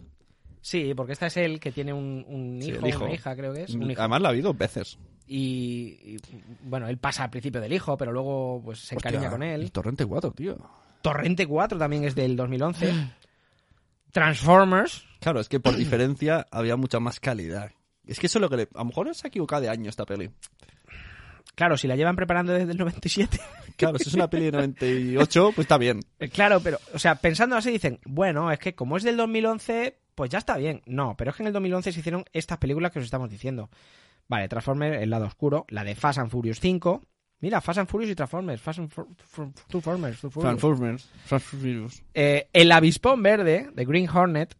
Sí, 0.63 0.93
porque 0.95 1.15
esta 1.15 1.27
es 1.27 1.37
él 1.39 1.59
que 1.59 1.73
tiene 1.73 1.93
un, 1.93 2.59
hijo, 2.63 2.87
hijo. 2.87 3.05
una 3.05 3.15
hija, 3.15 3.35
creo 3.35 3.53
que 3.53 3.63
es. 3.63 3.75
un 3.75 3.91
hijo. 3.91 4.01
Además 4.01 4.21
la 4.21 4.33
vi 4.33 4.43
dos 4.43 4.57
veces. 4.57 4.99
Y, 5.27 5.97
y, 6.05 6.17
bueno, 6.65 6.89
él 6.89 6.99
pasa 6.99 7.25
al 7.25 7.31
principio 7.31 7.61
del 7.61 7.73
hijo, 7.73 7.97
pero 7.97 8.13
luego 8.13 8.61
pues 8.65 8.81
se 8.81 8.95
encariña 8.95 9.31
con 9.31 9.43
él. 9.43 9.71
Torrente 9.73 10.05
4, 10.05 10.33
tío. 10.33 10.59
Torrente 11.03 11.47
4 11.47 11.79
también 11.79 12.05
es 12.05 12.15
del 12.15 12.37
2011. 12.37 12.93
Transformers. 14.13 15.07
Claro, 15.21 15.41
es 15.41 15.49
que 15.49 15.61
por 15.61 15.77
diferencia 15.77 16.47
había 16.51 16.77
mucha 16.77 16.99
más 17.01 17.21
calidad. 17.21 17.71
Es 18.07 18.19
que 18.19 18.27
eso 18.27 18.39
es 18.39 18.43
lo 18.43 18.51
que 18.51 18.57
le... 18.57 18.63
A 18.75 18.79
lo 18.79 18.87
mejor 18.87 19.15
se 19.15 19.27
ha 19.27 19.29
equivocado 19.29 19.63
de 19.63 19.69
año 19.69 19.89
esta 19.89 20.05
peli. 20.07 20.31
Claro, 21.55 21.77
si 21.77 21.87
la 21.87 21.97
llevan 21.97 22.17
preparando 22.17 22.53
desde 22.53 22.73
el 22.73 22.79
97. 22.79 23.39
Claro, 23.77 23.97
si 23.99 24.11
es 24.11 24.15
una 24.15 24.29
peli 24.29 24.47
de 24.47 24.53
98, 24.53 25.53
pues 25.55 25.65
está 25.65 25.79
bien. 25.79 26.01
Eh, 26.19 26.29
Claro, 26.29 26.61
pero, 26.61 26.79
o 26.93 26.99
sea, 26.99 27.15
pensando 27.15 27.57
así 27.57 27.71
dicen, 27.71 27.99
bueno, 28.05 28.53
es 28.53 28.59
que 28.59 28.75
como 28.75 28.99
es 28.99 29.03
del 29.05 29.17
2011, 29.17 29.97
pues 30.15 30.29
ya 30.29 30.37
está 30.37 30.59
bien. 30.59 30.83
No, 30.85 31.15
pero 31.17 31.31
es 31.31 31.37
que 31.37 31.43
en 31.43 31.47
el 31.47 31.55
2011 31.55 31.93
se 31.93 32.01
hicieron 32.01 32.25
estas 32.35 32.59
películas 32.59 32.93
que 32.93 32.99
os 32.99 33.07
estamos 33.07 33.31
diciendo. 33.31 33.71
Vale, 34.29 34.49
Transformers, 34.49 35.01
el 35.03 35.09
lado 35.09 35.25
oscuro, 35.25 35.65
la 35.71 35.83
de 35.83 35.95
Fast 35.95 36.19
and 36.19 36.31
Furious 36.31 36.61
5. 36.61 37.01
Mira, 37.41 37.63
Fast 37.63 37.79
and 37.79 37.89
Furious 37.89 38.13
y 38.13 38.15
Transformers, 38.15 38.61
Fast 38.61 38.81
and 38.81 38.91
Transformers. 38.93 40.21
Transformers. 40.21 41.11
Transformers. 41.27 42.03
Eh, 42.13 42.49
el 42.53 42.71
avispón 42.73 43.23
verde 43.23 43.71
de 43.73 43.85
Green 43.87 44.11
Hornet, 44.11 44.57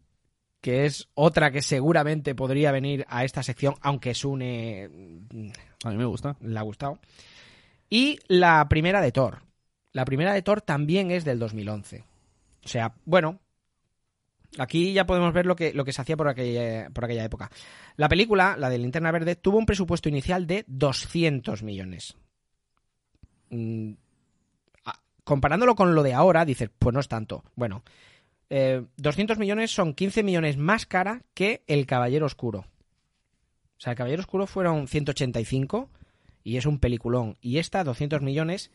que 0.61 0.87
es 0.87 1.09
otra 1.15 1.51
que 1.51 1.63
seguramente 1.63 2.35
podría 2.35 2.73
venir 2.73 3.07
a 3.09 3.25
esta 3.25 3.43
sección, 3.43 3.75
aunque 3.81 4.15
Sune 4.15 4.89
mm, 4.89 5.51
A 5.85 5.91
mí 5.91 5.97
me 5.97 6.05
gusta. 6.05 6.37
le 6.41 6.59
ha 6.59 6.63
gustado. 6.63 6.99
Y 7.89 8.19
la 8.29 8.69
primera 8.69 9.01
de 9.01 9.13
Thor. 9.13 9.43
La 9.93 10.05
primera 10.05 10.33
de 10.33 10.43
Thor 10.43 10.61
también 10.61 11.11
es 11.11 11.25
del 11.25 11.39
2011. 11.39 12.05
O 12.65 12.69
sea, 12.69 12.95
bueno, 13.05 13.41
aquí 14.59 14.93
ya 14.93 15.07
podemos 15.07 15.33
ver 15.33 15.47
lo 15.47 15.57
que, 15.57 15.73
lo 15.73 15.85
que 15.85 15.93
se 15.93 16.03
hacía 16.03 16.17
por 16.17 16.29
aquella, 16.29 16.91
por 16.91 17.05
aquella 17.05 17.25
época. 17.25 17.51
La 17.97 18.09
película, 18.09 18.57
la 18.57 18.69
de 18.69 18.79
Linterna 18.79 19.11
Verde, 19.11 19.37
tuvo 19.37 19.59
un 19.59 19.67
presupuesto 19.67 20.09
inicial 20.09 20.47
de 20.47 20.65
200 20.69 21.63
millones. 21.63 22.17
Mm, 23.51 23.95
comparándolo 25.25 25.75
con 25.75 25.95
lo 25.95 26.03
de 26.03 26.15
ahora, 26.15 26.45
dices, 26.45 26.71
pues 26.79 26.93
no 26.93 27.01
es 27.01 27.09
tanto. 27.09 27.45
Bueno, 27.55 27.83
eh, 28.51 28.83
200 28.97 29.39
millones 29.39 29.71
son 29.71 29.95
15 29.95 30.25
millones 30.25 30.57
más 30.57 30.85
cara 30.85 31.23
que 31.35 31.63
El 31.69 31.87
Caballero 31.87 32.27
Oscuro. 32.27 32.61
O 32.61 33.83
sea, 33.83 33.93
El 33.93 33.97
Caballero 33.97 34.21
Oscuro 34.21 34.47
fueron 34.47 34.89
185 34.89 35.89
y 36.43 36.57
es 36.57 36.67
un 36.67 36.81
peliculón. 36.81 37.39
Y 37.41 37.59
esta, 37.59 37.85
200 37.85 38.23
millones, 38.23 38.73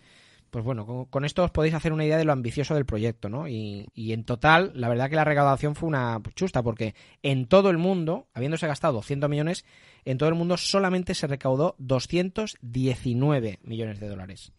pues 0.49 0.63
bueno, 0.63 1.07
con, 1.09 1.25
esto 1.25 1.43
os 1.43 1.51
podéis 1.51 1.73
hacer 1.73 1.91
una 1.91 2.05
idea 2.05 2.17
de 2.17 2.23
lo 2.23 2.31
ambicioso 2.31 2.73
del 2.73 2.85
proyecto, 2.85 3.27
¿no? 3.27 3.49
Y, 3.49 3.89
y 3.93 4.13
en 4.13 4.23
total, 4.23 4.71
la 4.75 4.87
verdad 4.87 5.09
que 5.09 5.17
la 5.17 5.25
recaudación 5.25 5.75
fue 5.75 5.89
una 5.89 6.21
chusta, 6.35 6.63
porque 6.63 6.95
en 7.21 7.45
todo 7.45 7.69
el 7.69 7.77
mundo, 7.77 8.27
habiéndose 8.33 8.67
gastado 8.67 8.93
200 8.93 9.29
millones, 9.29 9.65
en 10.05 10.17
todo 10.17 10.29
el 10.29 10.35
mundo 10.35 10.55
solamente 10.55 11.13
se 11.15 11.27
recaudó 11.27 11.75
219 11.79 13.59
millones 13.63 13.99
de 13.99 14.07
dólares. 14.07 14.53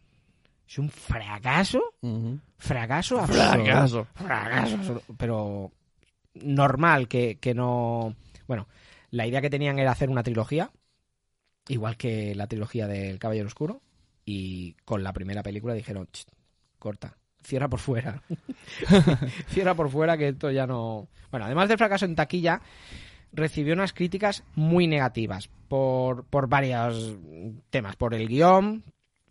Es 0.69 0.79
un 0.79 0.91
fracaso, 0.91 1.81
fracaso 2.57 3.21
absoluto. 3.21 3.65
Fracaso. 3.65 4.07
Fracaso. 4.15 5.03
Pero 5.17 5.73
normal 6.35 7.09
que, 7.09 7.39
que 7.39 7.55
no... 7.55 8.15
Bueno, 8.49 8.67
la 9.11 9.27
idea 9.27 9.41
que 9.41 9.51
tenían 9.51 9.79
era 9.79 9.93
hacer 9.93 10.11
una 10.11 10.23
trilogía, 10.23 10.71
igual 11.69 11.97
que 11.97 12.35
la 12.35 12.47
trilogía 12.47 12.87
del 12.87 13.19
Caballero 13.19 13.47
Oscuro. 13.47 13.81
y 14.25 14.75
con 14.85 15.05
la 15.05 15.13
primera 15.13 15.43
película 15.45 15.73
dijeron, 15.73 16.09
"Ch, 16.13 16.25
corta, 16.81 17.17
cierra 17.45 17.69
por 17.69 17.79
fuera. 17.79 18.23
cierra 19.49 19.75
por 19.75 19.89
fuera 19.89 20.17
que 20.19 20.29
esto 20.29 20.51
ya 20.51 20.67
no... 20.67 21.09
Bueno, 21.31 21.47
además 21.47 21.69
del 21.69 21.79
fracaso 21.79 22.05
en 22.07 22.17
taquilla, 22.17 22.61
recibió 23.33 23.75
unas 23.75 23.93
críticas 23.93 24.43
muy 24.57 24.87
negativas 24.89 25.49
por, 25.69 26.25
por 26.25 26.49
varios 26.49 27.17
temas, 27.71 27.95
por 27.97 28.15
el 28.15 28.29
guion, 28.29 28.83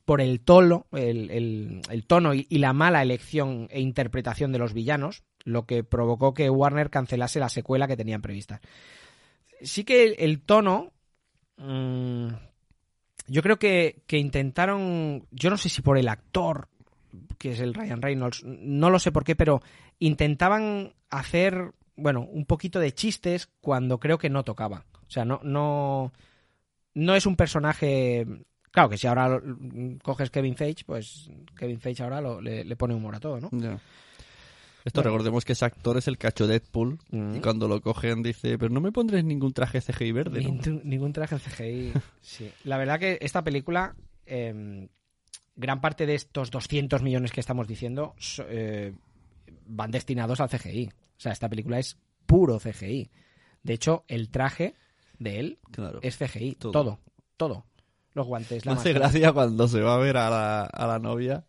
por 0.05 0.21
el 0.21 0.39
tono, 0.39 0.85
el, 0.91 1.31
el- 1.31 2.05
tono 2.05 2.33
y, 2.33 2.45
la 2.49 2.73
mala 2.73 3.01
elección 3.01 3.67
e 3.71 3.81
interpretación 3.81 4.51
de 4.51 4.59
los 4.59 4.73
villanos, 4.73 5.23
lo 5.43 5.65
que 5.65 5.83
provocó 5.83 6.33
que 6.33 6.49
Warner 6.49 6.89
cancelase 6.89 7.39
la 7.39 7.49
secuela 7.49 7.87
que 7.87 7.97
tenían 7.97 8.21
prevista. 8.21 8.61
Sí 9.61 9.83
que 9.83 10.03
el, 10.03 10.15
el 10.19 10.41
tono, 10.41 10.93
mm, 11.57 12.27
yo 13.27 13.41
creo 13.41 13.57
que, 13.57 14.03
que 14.05 14.17
intentaron, 14.17 15.25
yo 15.31 15.49
no 15.49 15.57
sé 15.57 15.69
si 15.69 15.81
por 15.81 15.97
el 15.97 16.07
actor, 16.07 16.67
que 17.39 17.51
es 17.51 17.59
el 17.59 17.73
Ryan 17.73 18.01
Reynolds, 18.01 18.43
no 18.43 18.89
lo 18.89 18.99
sé 18.99 19.11
por 19.11 19.23
qué, 19.23 19.35
pero 19.35 19.61
intentaban 19.97 20.93
hacer, 21.09 21.71
bueno, 21.95 22.21
un 22.21 22.45
poquito 22.45 22.79
de 22.79 22.93
chistes 22.93 23.49
cuando 23.61 23.99
creo 23.99 24.17
que 24.19 24.29
no 24.29 24.43
tocaba. 24.43 24.85
O 25.07 25.09
sea, 25.09 25.25
no, 25.25 25.39
no, 25.43 26.11
no 26.93 27.15
es 27.15 27.25
un 27.25 27.35
personaje. 27.35 28.25
Claro 28.75 28.89
que 28.89 28.97
si 28.97 29.07
ahora 29.07 29.29
lo- 29.29 29.41
coges 30.03 30.29
Kevin 30.29 30.55
Feige, 30.55 30.83
pues 30.85 31.31
Kevin 31.57 31.79
Feige 31.79 32.03
ahora 32.03 32.21
lo- 32.21 32.39
le, 32.41 32.63
le 32.63 32.75
pone 32.75 32.93
humor 32.93 33.15
a 33.15 33.19
todo, 33.19 33.39
¿no? 33.39 33.49
Ya. 33.53 33.79
Esto 34.83 35.01
Bueno. 35.01 35.11
recordemos 35.17 35.43
que 35.45 35.53
ese 35.53 35.65
actor 35.65 35.97
es 35.97 36.07
el 36.07 36.17
cacho 36.19 36.45
Deadpool 36.45 36.99
Mm. 37.09 37.37
y 37.37 37.39
cuando 37.39 37.67
lo 37.67 37.81
cogen 37.81 38.21
dice, 38.21 38.57
pero 38.59 38.71
no 38.71 38.81
me 38.81 38.91
pondréis 38.91 39.23
ningún 39.25 39.53
traje 39.53 39.81
CGI 39.81 40.11
verde, 40.11 40.41
¿no? 40.43 40.49
Ningún, 40.49 40.81
ningún 40.83 41.13
traje 41.13 41.37
CGI. 41.39 41.93
sí. 42.21 42.51
La 42.65 42.77
verdad 42.77 42.99
que 42.99 43.17
esta 43.21 43.43
película, 43.43 43.95
eh, 44.27 44.87
gran 45.55 45.79
parte 45.81 46.05
de 46.05 46.13
estos 46.15 46.51
200 46.51 47.01
millones 47.01 47.31
que 47.31 47.39
estamos 47.39 47.65
diciendo 47.67 48.13
eh, 48.49 48.93
van 49.65 49.89
destinados 49.89 50.39
al 50.41 50.49
CGI. 50.49 50.87
O 50.87 51.19
sea, 51.19 51.31
esta 51.31 51.49
película 51.49 51.79
es 51.79 51.97
puro 52.25 52.59
CGI. 52.59 53.09
De 53.63 53.73
hecho, 53.73 54.03
el 54.07 54.29
traje 54.29 54.75
de 55.17 55.39
él 55.39 55.57
Claro. 55.71 55.99
es 56.03 56.17
CGI. 56.17 56.55
Todo. 56.55 56.71
Todo, 56.73 56.99
todo. 57.37 57.65
Los 58.15 58.25
guantes, 58.25 58.65
la 58.65 58.71
Me 58.73 58.79
hace 58.79 58.89
máscara. 58.93 59.11
gracia 59.11 59.33
cuando 59.33 59.67
se 59.67 59.81
va 59.81 59.95
a 59.95 59.97
ver 59.97 60.15
a 60.17 60.29
la, 60.29 60.61
a 60.63 60.87
la 60.87 60.99
novia 60.99 61.43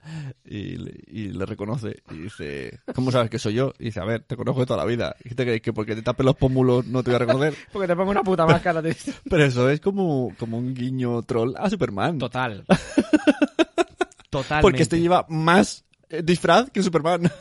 y, 0.44 0.76
le- 0.76 1.00
y 1.06 1.28
le 1.28 1.46
reconoce 1.46 2.02
y 2.10 2.14
dice, 2.18 2.80
¿cómo 2.92 3.10
sabes 3.12 3.30
que 3.30 3.38
soy 3.38 3.54
yo? 3.54 3.72
Y 3.78 3.84
dice, 3.84 4.00
a 4.00 4.04
ver, 4.04 4.24
te 4.24 4.36
conozco 4.36 4.60
de 4.60 4.66
toda 4.66 4.80
la 4.80 4.84
vida. 4.84 5.14
¿Y 5.24 5.28
qué 5.28 5.34
te 5.36 5.44
crees 5.44 5.62
que 5.62 5.72
porque 5.72 5.94
te 5.94 6.02
tapes 6.02 6.26
los 6.26 6.34
pómulos 6.36 6.84
no 6.86 7.02
te 7.04 7.10
voy 7.10 7.16
a 7.16 7.18
reconocer? 7.20 7.54
Porque 7.72 7.86
te 7.86 7.94
pongo 7.96 8.10
una 8.10 8.22
puta 8.24 8.44
máscara. 8.46 8.82
te- 8.82 8.96
Pero 9.30 9.44
eso 9.44 9.70
es 9.70 9.80
como, 9.80 10.34
como 10.38 10.58
un 10.58 10.74
guiño 10.74 11.22
troll 11.22 11.54
a 11.56 11.70
Superman. 11.70 12.18
Total. 12.18 12.64
Total. 14.30 14.60
Porque 14.60 14.82
este 14.82 15.00
lleva 15.00 15.24
más 15.28 15.84
eh, 16.10 16.22
disfraz 16.24 16.70
que 16.70 16.82
Superman. 16.82 17.30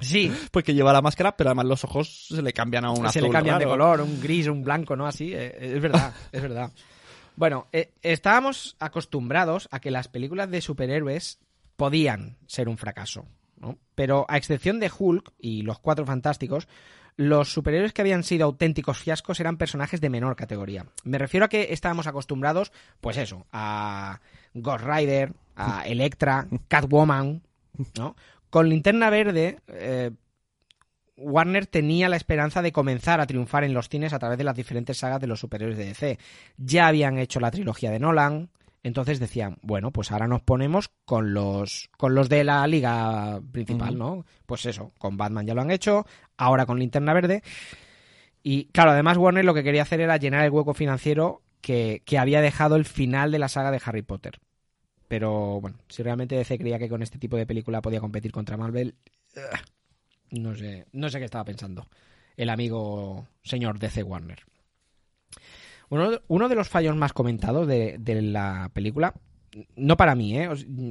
Sí, 0.00 0.32
Porque 0.50 0.74
lleva 0.74 0.92
la 0.92 1.00
máscara, 1.00 1.36
pero 1.36 1.50
además 1.50 1.64
los 1.66 1.84
ojos 1.84 2.26
se 2.28 2.42
le 2.42 2.52
cambian 2.52 2.84
a 2.84 2.90
un 2.90 3.02
se 3.02 3.06
azul 3.06 3.22
le 3.22 3.30
cambian 3.30 3.60
de 3.60 3.66
color, 3.66 4.00
un 4.00 4.20
gris, 4.20 4.48
un 4.48 4.64
blanco, 4.64 4.96
¿no? 4.96 5.06
Así, 5.06 5.32
eh, 5.32 5.76
es 5.76 5.80
verdad, 5.80 6.12
es 6.32 6.42
verdad. 6.42 6.72
Bueno, 7.36 7.68
eh, 7.72 7.92
estábamos 8.02 8.76
acostumbrados 8.78 9.68
a 9.70 9.80
que 9.80 9.90
las 9.90 10.08
películas 10.08 10.50
de 10.50 10.60
superhéroes 10.60 11.38
podían 11.76 12.36
ser 12.46 12.68
un 12.68 12.76
fracaso, 12.76 13.26
¿no? 13.56 13.78
Pero 13.94 14.26
a 14.28 14.36
excepción 14.36 14.80
de 14.80 14.90
Hulk 14.96 15.32
y 15.38 15.62
los 15.62 15.78
Cuatro 15.78 16.04
Fantásticos, 16.04 16.68
los 17.16 17.52
superhéroes 17.52 17.92
que 17.92 18.02
habían 18.02 18.22
sido 18.22 18.46
auténticos 18.46 18.98
fiascos 18.98 19.40
eran 19.40 19.56
personajes 19.56 20.00
de 20.00 20.10
menor 20.10 20.36
categoría. 20.36 20.86
Me 21.04 21.18
refiero 21.18 21.46
a 21.46 21.48
que 21.48 21.72
estábamos 21.72 22.06
acostumbrados, 22.06 22.72
pues 23.00 23.16
eso, 23.16 23.46
a 23.52 24.20
Ghost 24.54 24.84
Rider, 24.84 25.32
a 25.56 25.86
Electra, 25.86 26.48
Catwoman, 26.68 27.42
¿no? 27.98 28.16
Con 28.48 28.68
Linterna 28.68 29.10
Verde, 29.10 29.60
eh, 29.68 30.10
Warner 31.20 31.66
tenía 31.66 32.08
la 32.08 32.16
esperanza 32.16 32.62
de 32.62 32.72
comenzar 32.72 33.20
a 33.20 33.26
triunfar 33.26 33.64
en 33.64 33.74
los 33.74 33.88
cines 33.88 34.12
a 34.12 34.18
través 34.18 34.38
de 34.38 34.44
las 34.44 34.56
diferentes 34.56 34.98
sagas 34.98 35.20
de 35.20 35.26
los 35.26 35.38
superhéroes 35.38 35.76
de 35.76 35.84
DC. 35.86 36.18
Ya 36.56 36.86
habían 36.86 37.18
hecho 37.18 37.40
la 37.40 37.50
trilogía 37.50 37.90
de 37.90 37.98
Nolan, 37.98 38.48
entonces 38.82 39.20
decían, 39.20 39.58
bueno, 39.60 39.90
pues 39.90 40.10
ahora 40.10 40.26
nos 40.26 40.40
ponemos 40.40 40.90
con 41.04 41.34
los 41.34 41.90
con 41.98 42.14
los 42.14 42.30
de 42.30 42.44
la 42.44 42.66
liga 42.66 43.40
principal. 43.52 43.98
¿no? 43.98 44.24
Pues 44.46 44.64
eso, 44.64 44.92
con 44.98 45.18
Batman 45.18 45.46
ya 45.46 45.54
lo 45.54 45.60
han 45.60 45.70
hecho, 45.70 46.06
ahora 46.38 46.64
con 46.64 46.78
Linterna 46.78 47.12
Verde. 47.12 47.42
Y 48.42 48.66
claro, 48.66 48.92
además 48.92 49.18
Warner 49.18 49.44
lo 49.44 49.52
que 49.52 49.62
quería 49.62 49.82
hacer 49.82 50.00
era 50.00 50.16
llenar 50.16 50.44
el 50.44 50.50
hueco 50.50 50.72
financiero 50.72 51.42
que, 51.60 52.02
que 52.06 52.18
había 52.18 52.40
dejado 52.40 52.76
el 52.76 52.86
final 52.86 53.30
de 53.30 53.38
la 53.38 53.48
saga 53.48 53.70
de 53.70 53.82
Harry 53.84 54.02
Potter. 54.02 54.40
Pero 55.06 55.60
bueno, 55.60 55.76
si 55.88 56.02
realmente 56.02 56.36
DC 56.36 56.56
creía 56.56 56.78
que 56.78 56.88
con 56.88 57.02
este 57.02 57.18
tipo 57.18 57.36
de 57.36 57.44
película 57.44 57.82
podía 57.82 58.00
competir 58.00 58.32
contra 58.32 58.56
Marvel, 58.56 58.94
ugh, 59.36 59.60
no 60.30 60.54
sé, 60.56 60.86
no 60.92 61.08
sé 61.08 61.18
qué 61.18 61.24
estaba 61.24 61.44
pensando 61.44 61.88
el 62.36 62.48
amigo 62.50 63.26
señor 63.42 63.78
DC 63.78 64.02
Warner. 64.02 64.40
Uno, 65.88 66.20
uno 66.28 66.48
de 66.48 66.54
los 66.54 66.68
fallos 66.68 66.94
más 66.96 67.12
comentados 67.12 67.66
de, 67.66 67.96
de 67.98 68.22
la 68.22 68.70
película, 68.72 69.14
no 69.76 69.96
para 69.96 70.14
mí, 70.14 70.38
¿eh? 70.38 70.48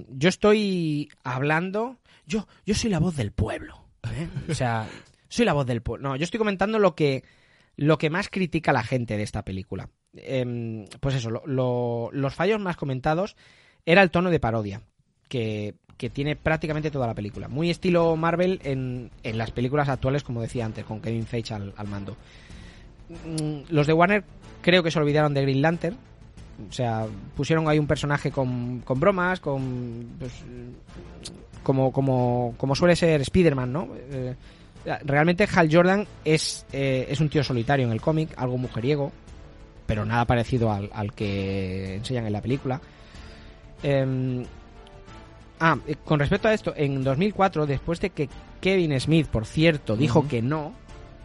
Yo 0.10 0.28
estoy 0.30 1.10
hablando, 1.24 1.98
yo, 2.26 2.48
yo 2.66 2.76
soy 2.76 2.90
la 2.90 3.00
voz 3.00 3.16
del 3.16 3.32
pueblo, 3.32 3.86
¿eh? 4.14 4.28
O 4.50 4.54
sea, 4.54 4.88
soy 5.30 5.46
la 5.46 5.54
voz 5.54 5.66
del 5.66 5.82
pueblo. 5.82 6.10
No, 6.10 6.16
yo 6.18 6.24
estoy 6.26 6.38
comentando 6.38 6.80
lo 6.80 6.96
que, 6.96 7.24
lo 7.78 7.98
que 7.98 8.10
más 8.10 8.28
critica 8.30 8.74
la 8.74 8.84
gente 8.84 9.16
de 9.16 9.24
esta 9.24 9.46
película. 9.46 9.90
Em, 10.14 10.86
pues 11.00 11.16
eso, 11.16 11.30
lo- 11.30 11.44
lo- 11.48 12.10
los 12.12 12.36
fallos 12.36 12.60
más 12.60 12.76
comentados 12.76 13.38
era 13.86 14.02
el 14.04 14.12
tono 14.12 14.30
de 14.32 14.40
parodia 14.42 14.82
que, 15.30 15.76
que 16.00 16.10
tiene 16.10 16.38
prácticamente 16.38 16.90
toda 16.90 17.08
la 17.08 17.14
película. 17.14 17.50
Muy 17.50 17.70
estilo 17.70 18.16
Marvel 18.16 18.62
en, 18.64 19.12
en 19.22 19.38
las 19.38 19.52
películas 19.52 19.90
actuales, 19.90 20.24
como 20.24 20.42
decía 20.42 20.66
antes, 20.66 20.86
con 20.86 21.02
Kevin 21.02 21.26
Feige 21.26 21.54
al, 21.54 21.74
al 21.76 21.88
mando. 21.90 22.16
Mm, 23.10 23.64
Los 23.70 23.86
de 23.86 23.92
Warner 23.92 24.24
creo 24.62 24.82
que 24.82 24.92
se 24.92 24.98
olvidaron 24.98 25.34
de 25.34 25.42
Green 25.42 25.62
Lantern. 25.62 25.98
O 26.70 26.72
sea, 26.72 27.06
pusieron 27.36 27.68
ahí 27.68 27.78
un 27.78 27.86
personaje 27.86 28.32
con, 28.32 28.80
con 28.80 28.98
bromas, 28.98 29.42
con. 29.42 30.08
pues, 30.18 30.32
como, 31.64 31.92
como, 31.92 32.56
como 32.58 32.76
suele 32.76 32.96
ser 32.96 33.20
Spider-Man, 33.20 33.74
¿no? 33.74 33.90
Eh, 34.10 34.36
realmente 35.04 35.50
Hal 35.54 35.68
Jordan 35.70 36.08
es, 36.24 36.66
eh, 36.72 37.08
es 37.10 37.20
un 37.20 37.28
tío 37.28 37.44
solitario 37.44 37.86
en 37.86 37.92
el 37.92 38.00
cómic, 38.00 38.30
algo 38.38 38.58
mujeriego, 38.58 39.12
pero 39.86 40.06
nada 40.06 40.24
parecido 40.24 40.72
al, 40.72 40.90
al 40.94 41.12
que 41.12 41.96
enseñan 41.96 42.26
en 42.26 42.34
la 42.34 42.42
película. 42.42 42.80
Em, 43.84 44.46
ah, 45.60 45.78
eh, 45.88 45.96
con 46.04 46.20
respecto 46.20 46.48
a 46.48 46.54
esto, 46.54 46.74
en 46.76 47.04
2004, 47.04 47.66
después 47.66 48.00
de 48.00 48.10
que 48.12 48.30
Kevin 48.62 49.00
Smith, 49.00 49.28
por 49.28 49.46
cierto, 49.46 49.96
dijo 49.98 50.28
que 50.28 50.42
no 50.42 50.74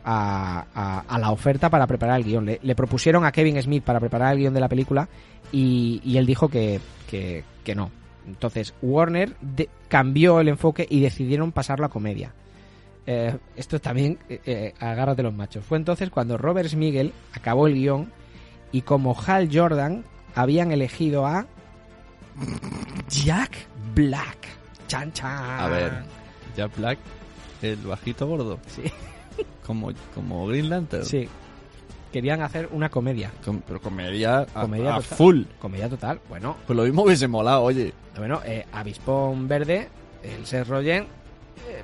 a, 0.05 0.66
a- 0.75 1.01
a 1.09 1.18
la 1.18 1.31
oferta 1.31 1.70
para 1.70 1.87
preparar 1.87 2.18
el 2.20 2.25
guion, 2.27 2.44
le, 2.47 2.61
le 2.62 2.75
propusieron 2.75 3.25
a 3.25 3.33
Kevin 3.33 3.61
Smith 3.62 3.83
para 3.85 4.01
preparar 4.01 4.33
el 4.35 4.38
guion 4.40 4.55
de 4.55 4.61
la 4.61 4.68
película 4.68 5.09
y, 5.53 6.01
y 6.05 6.16
él 6.18 6.27
dijo 6.27 6.49
que, 6.49 6.81
que, 7.11 7.44
que 7.64 7.75
no. 7.75 7.90
Entonces, 8.27 8.75
Warner 8.83 9.35
de- 9.40 9.68
cambió 9.88 10.40
el 10.40 10.49
enfoque 10.49 10.87
y 10.88 11.01
decidieron 11.01 11.53
pasarlo 11.53 11.87
a 11.87 11.90
comedia. 11.90 12.33
Eh, 13.07 13.37
esto 13.55 13.79
también, 13.81 14.18
eh, 14.31 14.40
eh, 14.47 14.75
agárrate 14.81 15.23
los 15.23 15.35
machos. 15.35 15.64
Fue 15.64 15.77
entonces 15.77 16.09
cuando 16.11 16.38
Robert 16.38 16.68
Smigel 16.70 17.12
acabó 17.35 17.66
el 17.66 17.75
guion 17.75 18.11
y 18.73 18.81
como 18.83 19.14
Hal 19.27 19.51
Jordan 19.53 20.05
habían 20.35 20.73
elegido 20.73 21.27
a 21.27 21.47
Jack 23.09 23.53
Black. 23.94 24.38
Chan, 24.87 25.12
chan. 25.12 25.61
A 25.61 25.68
ver, 25.68 25.92
Jack 26.57 26.76
Black, 26.76 26.98
el 27.62 27.76
bajito 27.76 28.26
gordo, 28.26 28.59
Sí, 28.66 28.83
como, 29.66 29.90
como 30.14 30.46
Green 30.46 30.68
Lantern. 30.70 31.04
sí. 31.04 31.28
Querían 32.12 32.42
hacer 32.42 32.68
una 32.70 32.88
comedia. 32.90 33.33
Com- 33.44 33.61
pero 33.66 33.80
comedia 33.80 34.46
a, 34.54 34.62
Comedia 34.62 34.94
a 34.94 35.00
total. 35.00 35.18
full. 35.18 35.42
Comedia 35.59 35.88
total. 35.88 36.20
Bueno, 36.28 36.57
Pues 36.64 36.76
lo 36.76 36.85
mismo 36.85 37.02
hubiese 37.02 37.26
molado, 37.26 37.62
oye. 37.62 37.92
bueno, 38.16 38.40
eh, 38.44 38.64
Avispón 38.72 39.48
Verde, 39.48 39.88
el 40.22 40.46
Seth 40.46 40.68
Rogen, 40.68 41.07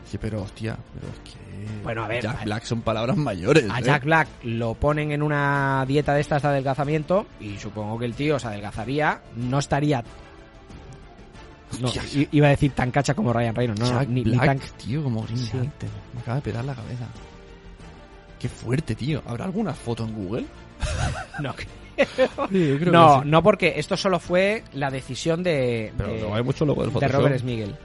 Sí, 0.04 0.18
pero 0.18 0.42
hostia, 0.42 0.76
pero 0.94 1.12
es 1.12 1.18
que... 1.32 1.82
Bueno, 1.82 2.04
a 2.04 2.08
ver, 2.08 2.22
Jack 2.22 2.42
a- 2.42 2.44
Black 2.44 2.62
son 2.64 2.82
palabras 2.82 3.16
mayores. 3.16 3.68
A 3.70 3.80
¿eh? 3.80 3.82
Jack 3.82 4.04
Black 4.04 4.28
lo 4.44 4.74
ponen 4.74 5.10
en 5.10 5.22
una 5.22 5.84
dieta 5.88 6.14
de 6.14 6.20
estas 6.20 6.42
de 6.42 6.48
adelgazamiento 6.48 7.26
y 7.40 7.56
supongo 7.58 7.98
que 7.98 8.04
el 8.04 8.14
tío 8.14 8.38
se 8.38 8.46
adelgazaría, 8.46 9.22
no 9.34 9.58
estaría... 9.58 10.04
No, 11.80 11.88
iba 12.32 12.46
a 12.48 12.50
decir 12.50 12.72
tan 12.72 12.90
cacha 12.90 13.14
como 13.14 13.32
Ryan 13.32 13.54
Reynolds, 13.54 13.80
no, 13.80 13.86
Jack 13.88 14.08
ni, 14.08 14.24
ni 14.24 14.32
Black, 14.32 14.44
tan... 14.44 14.58
tío, 14.76 15.02
como 15.02 15.22
Green 15.22 15.38
Sí. 15.38 15.56
Me 15.56 16.20
acaba 16.20 16.36
de 16.36 16.42
pelar 16.42 16.64
la 16.64 16.74
cabeza. 16.74 17.06
Qué 18.38 18.48
fuerte, 18.48 18.94
tío. 18.94 19.22
¿Habrá 19.26 19.44
alguna 19.44 19.72
foto 19.74 20.04
en 20.04 20.14
Google? 20.14 20.46
No, 21.40 21.54
Sí, 22.50 22.76
creo 22.78 22.92
no, 22.92 23.18
que 23.18 23.24
sí. 23.24 23.30
no, 23.30 23.42
porque 23.42 23.74
esto 23.76 23.96
solo 23.96 24.18
fue 24.18 24.64
la 24.72 24.90
decisión 24.90 25.42
de, 25.42 25.92
Pero 25.96 26.12
de, 26.12 26.20
no 26.22 26.34
hay 26.34 26.42
mucho 26.42 26.64
logo 26.64 26.82
del 26.84 26.92
de. 26.92 27.08
Robert 27.08 27.38
Smigel. 27.38 27.76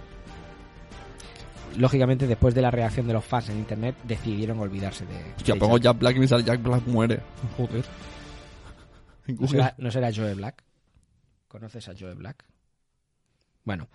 Lógicamente, 1.78 2.26
después 2.26 2.56
de 2.56 2.62
la 2.62 2.71
reacción 2.71 3.06
de 3.08 3.13
los 3.13 3.26
fans 3.26 3.50
en 3.50 3.58
internet, 3.58 3.95
decidieron 4.04 4.60
olvidarse 4.60 5.06
de... 5.06 5.13
De 5.43 5.60
pongo 5.60 5.78
Jack. 5.78 5.84
Jack 5.93 6.00
Black 6.00 6.15
y 6.15 6.19
me 6.19 6.28
sale 6.28 6.43
Jack 6.43 6.62
Black 6.63 6.88
muere. 6.88 7.19
Joder. 7.58 7.84
En 9.28 9.36
¿No 9.36 9.41
Google. 9.41 9.48
será, 9.50 9.76
¿No 9.78 9.91
será 9.91 10.12
Joe 10.15 10.34
Black? 10.36 10.63
¿Conoces 11.50 11.89
a 11.89 11.93
Joe 12.00 12.13
Black? 12.13 12.45
Bueno. 13.65 13.89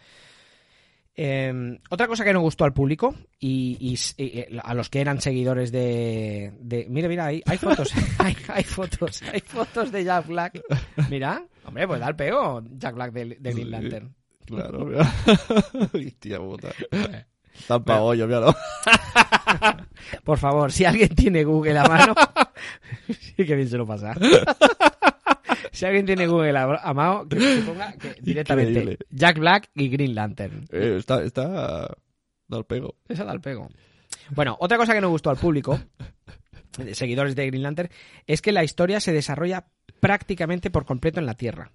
Eh, 1.22 1.78
otra 1.90 2.06
cosa 2.06 2.24
que 2.24 2.32
no 2.32 2.40
gustó 2.40 2.64
al 2.64 2.72
público 2.72 3.14
y, 3.38 3.76
y 3.80 3.98
eh, 4.16 4.58
a 4.62 4.72
los 4.74 4.88
que 4.88 5.00
eran 5.00 5.20
seguidores 5.20 5.70
de... 5.72 6.52
de- 6.60 6.86
mira, 6.88 7.08
mira, 7.08 7.26
hay, 7.26 7.42
hay 7.44 7.58
fotos, 7.58 7.92
hay, 8.18 8.36
hay 8.48 8.62
fotos, 8.64 9.20
hay 9.22 9.40
fotos 9.40 9.92
de 9.92 10.04
Jack 10.04 10.26
Black. 10.28 10.60
Mira, 11.10 11.44
hombre, 11.64 11.86
pues 11.86 12.00
da 12.00 12.08
el 12.08 12.16
pego 12.16 12.62
Jack 12.76 12.94
Black 12.94 13.12
de, 13.12 13.24
de 13.38 13.52
Green 13.52 13.56
Sí. 13.66 13.70
Lantern. 13.70 14.14
Claro, 14.46 14.86
mira. 14.86 15.12
Hostia 15.92 16.38
puta. 16.38 16.68
Tan 17.68 17.84
pa' 17.84 18.00
hoyo, 18.00 18.26
míralo. 18.26 18.54
Por 20.24 20.38
favor, 20.38 20.72
si 20.72 20.84
alguien 20.86 21.10
tiene 21.14 21.44
Google 21.44 21.78
a 21.78 21.84
mano, 21.84 22.14
sí 23.08 23.44
que 23.44 23.54
bien 23.56 23.68
se 23.68 23.76
lo 23.76 23.86
pasa. 23.86 24.14
Si 25.72 25.84
alguien 25.84 26.06
tiene 26.06 26.26
Google 26.26 26.56
a, 26.56 26.64
a 26.82 26.94
mano, 26.94 27.28
que, 27.28 27.62
ponga 27.66 27.92
que 27.92 28.14
directamente 28.20 28.70
Increíble. 28.70 28.98
Jack 29.10 29.38
Black 29.38 29.70
y 29.74 29.88
Green 29.88 30.14
Lantern. 30.14 30.64
Eh, 30.70 30.96
está, 30.98 31.22
está... 31.22 31.96
Da 32.48 32.58
el 32.58 32.64
pego. 32.64 32.96
Esa 33.08 33.24
da 33.24 33.32
el 33.32 33.40
pego. 33.40 33.68
Bueno, 34.30 34.56
otra 34.60 34.76
cosa 34.76 34.92
que 34.92 35.00
no 35.00 35.08
gustó 35.08 35.30
al 35.30 35.36
público, 35.36 35.80
de 36.78 36.94
seguidores 36.94 37.36
de 37.36 37.46
Green 37.46 37.62
Lantern, 37.62 37.90
es 38.26 38.42
que 38.42 38.52
la 38.52 38.64
historia 38.64 39.00
se 39.00 39.12
desarrolla 39.12 39.66
prácticamente 40.00 40.70
por 40.70 40.84
completo 40.84 41.20
en 41.20 41.26
la 41.26 41.34
Tierra. 41.34 41.70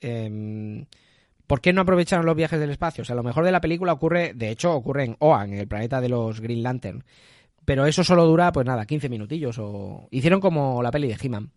Em, 0.00 0.86
¿Por 1.46 1.60
qué 1.60 1.72
no 1.72 1.80
aprovecharon 1.80 2.26
los 2.26 2.36
viajes 2.36 2.58
del 2.60 2.70
espacio? 2.70 3.02
O 3.02 3.04
sea, 3.04 3.16
lo 3.16 3.22
mejor 3.22 3.44
de 3.44 3.52
la 3.52 3.60
película 3.60 3.92
ocurre, 3.92 4.32
de 4.34 4.50
hecho, 4.50 4.74
ocurre 4.74 5.04
en 5.04 5.16
Oan, 5.20 5.52
en 5.52 5.60
el 5.60 5.68
planeta 5.68 6.00
de 6.00 6.08
los 6.08 6.40
Green 6.40 6.62
Lantern. 6.62 7.04
Pero 7.64 7.86
eso 7.86 8.04
solo 8.04 8.24
dura, 8.26 8.52
pues 8.52 8.66
nada, 8.66 8.86
15 8.86 9.08
minutillos. 9.08 9.58
O... 9.58 10.08
Hicieron 10.10 10.40
como 10.40 10.82
la 10.82 10.90
peli 10.90 11.08
de 11.08 11.16
He-Man. 11.20 11.50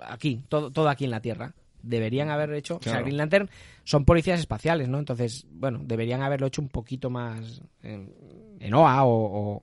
Aquí, 0.00 0.42
todo, 0.48 0.70
todo 0.70 0.88
aquí 0.88 1.04
en 1.04 1.10
la 1.10 1.20
Tierra. 1.20 1.54
Deberían 1.82 2.30
haber 2.30 2.52
hecho. 2.54 2.76
O 2.76 2.82
sea. 2.82 3.00
Green 3.00 3.16
Lantern 3.16 3.48
son 3.84 4.04
policías 4.04 4.40
espaciales, 4.40 4.88
¿no? 4.88 4.98
Entonces, 4.98 5.46
bueno, 5.50 5.80
deberían 5.84 6.22
haberlo 6.22 6.46
hecho 6.48 6.60
un 6.62 6.68
poquito 6.68 7.10
más 7.10 7.62
en, 7.82 8.12
en 8.58 8.74
OA 8.74 9.04
o, 9.04 9.10
o- 9.56 9.62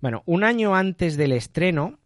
Bueno, 0.00 0.22
un 0.26 0.44
año 0.44 0.74
antes 0.76 1.16
del 1.16 1.32
estreno 1.32 1.98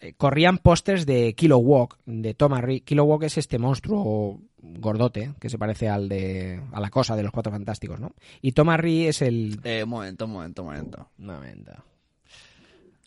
eh, 0.00 0.14
corrían 0.16 0.58
pósters 0.58 1.06
de 1.06 1.34
Kilowog, 1.34 1.98
de 2.06 2.34
Tom 2.34 2.54
Harry. 2.54 2.80
Kilowog 2.80 3.22
es 3.24 3.38
este 3.38 3.58
monstruo 3.58 4.40
gordote 4.62 5.34
que 5.40 5.48
se 5.48 5.56
parece 5.58 5.88
al 5.88 6.08
de 6.08 6.60
a 6.72 6.80
la 6.80 6.90
cosa 6.90 7.14
de 7.16 7.22
los 7.22 7.32
Cuatro 7.32 7.52
Fantásticos, 7.52 8.00
¿no? 8.00 8.14
Y 8.42 8.52
Tom 8.52 8.70
Harry 8.70 9.06
es 9.06 9.22
el 9.22 9.60
Eh, 9.62 9.84
un 9.84 9.90
momento, 9.90 10.24
un 10.24 10.32
momento, 10.32 10.62
un 10.62 10.68
momento. 10.68 11.08
no 11.18 11.38
venda. 11.40 11.84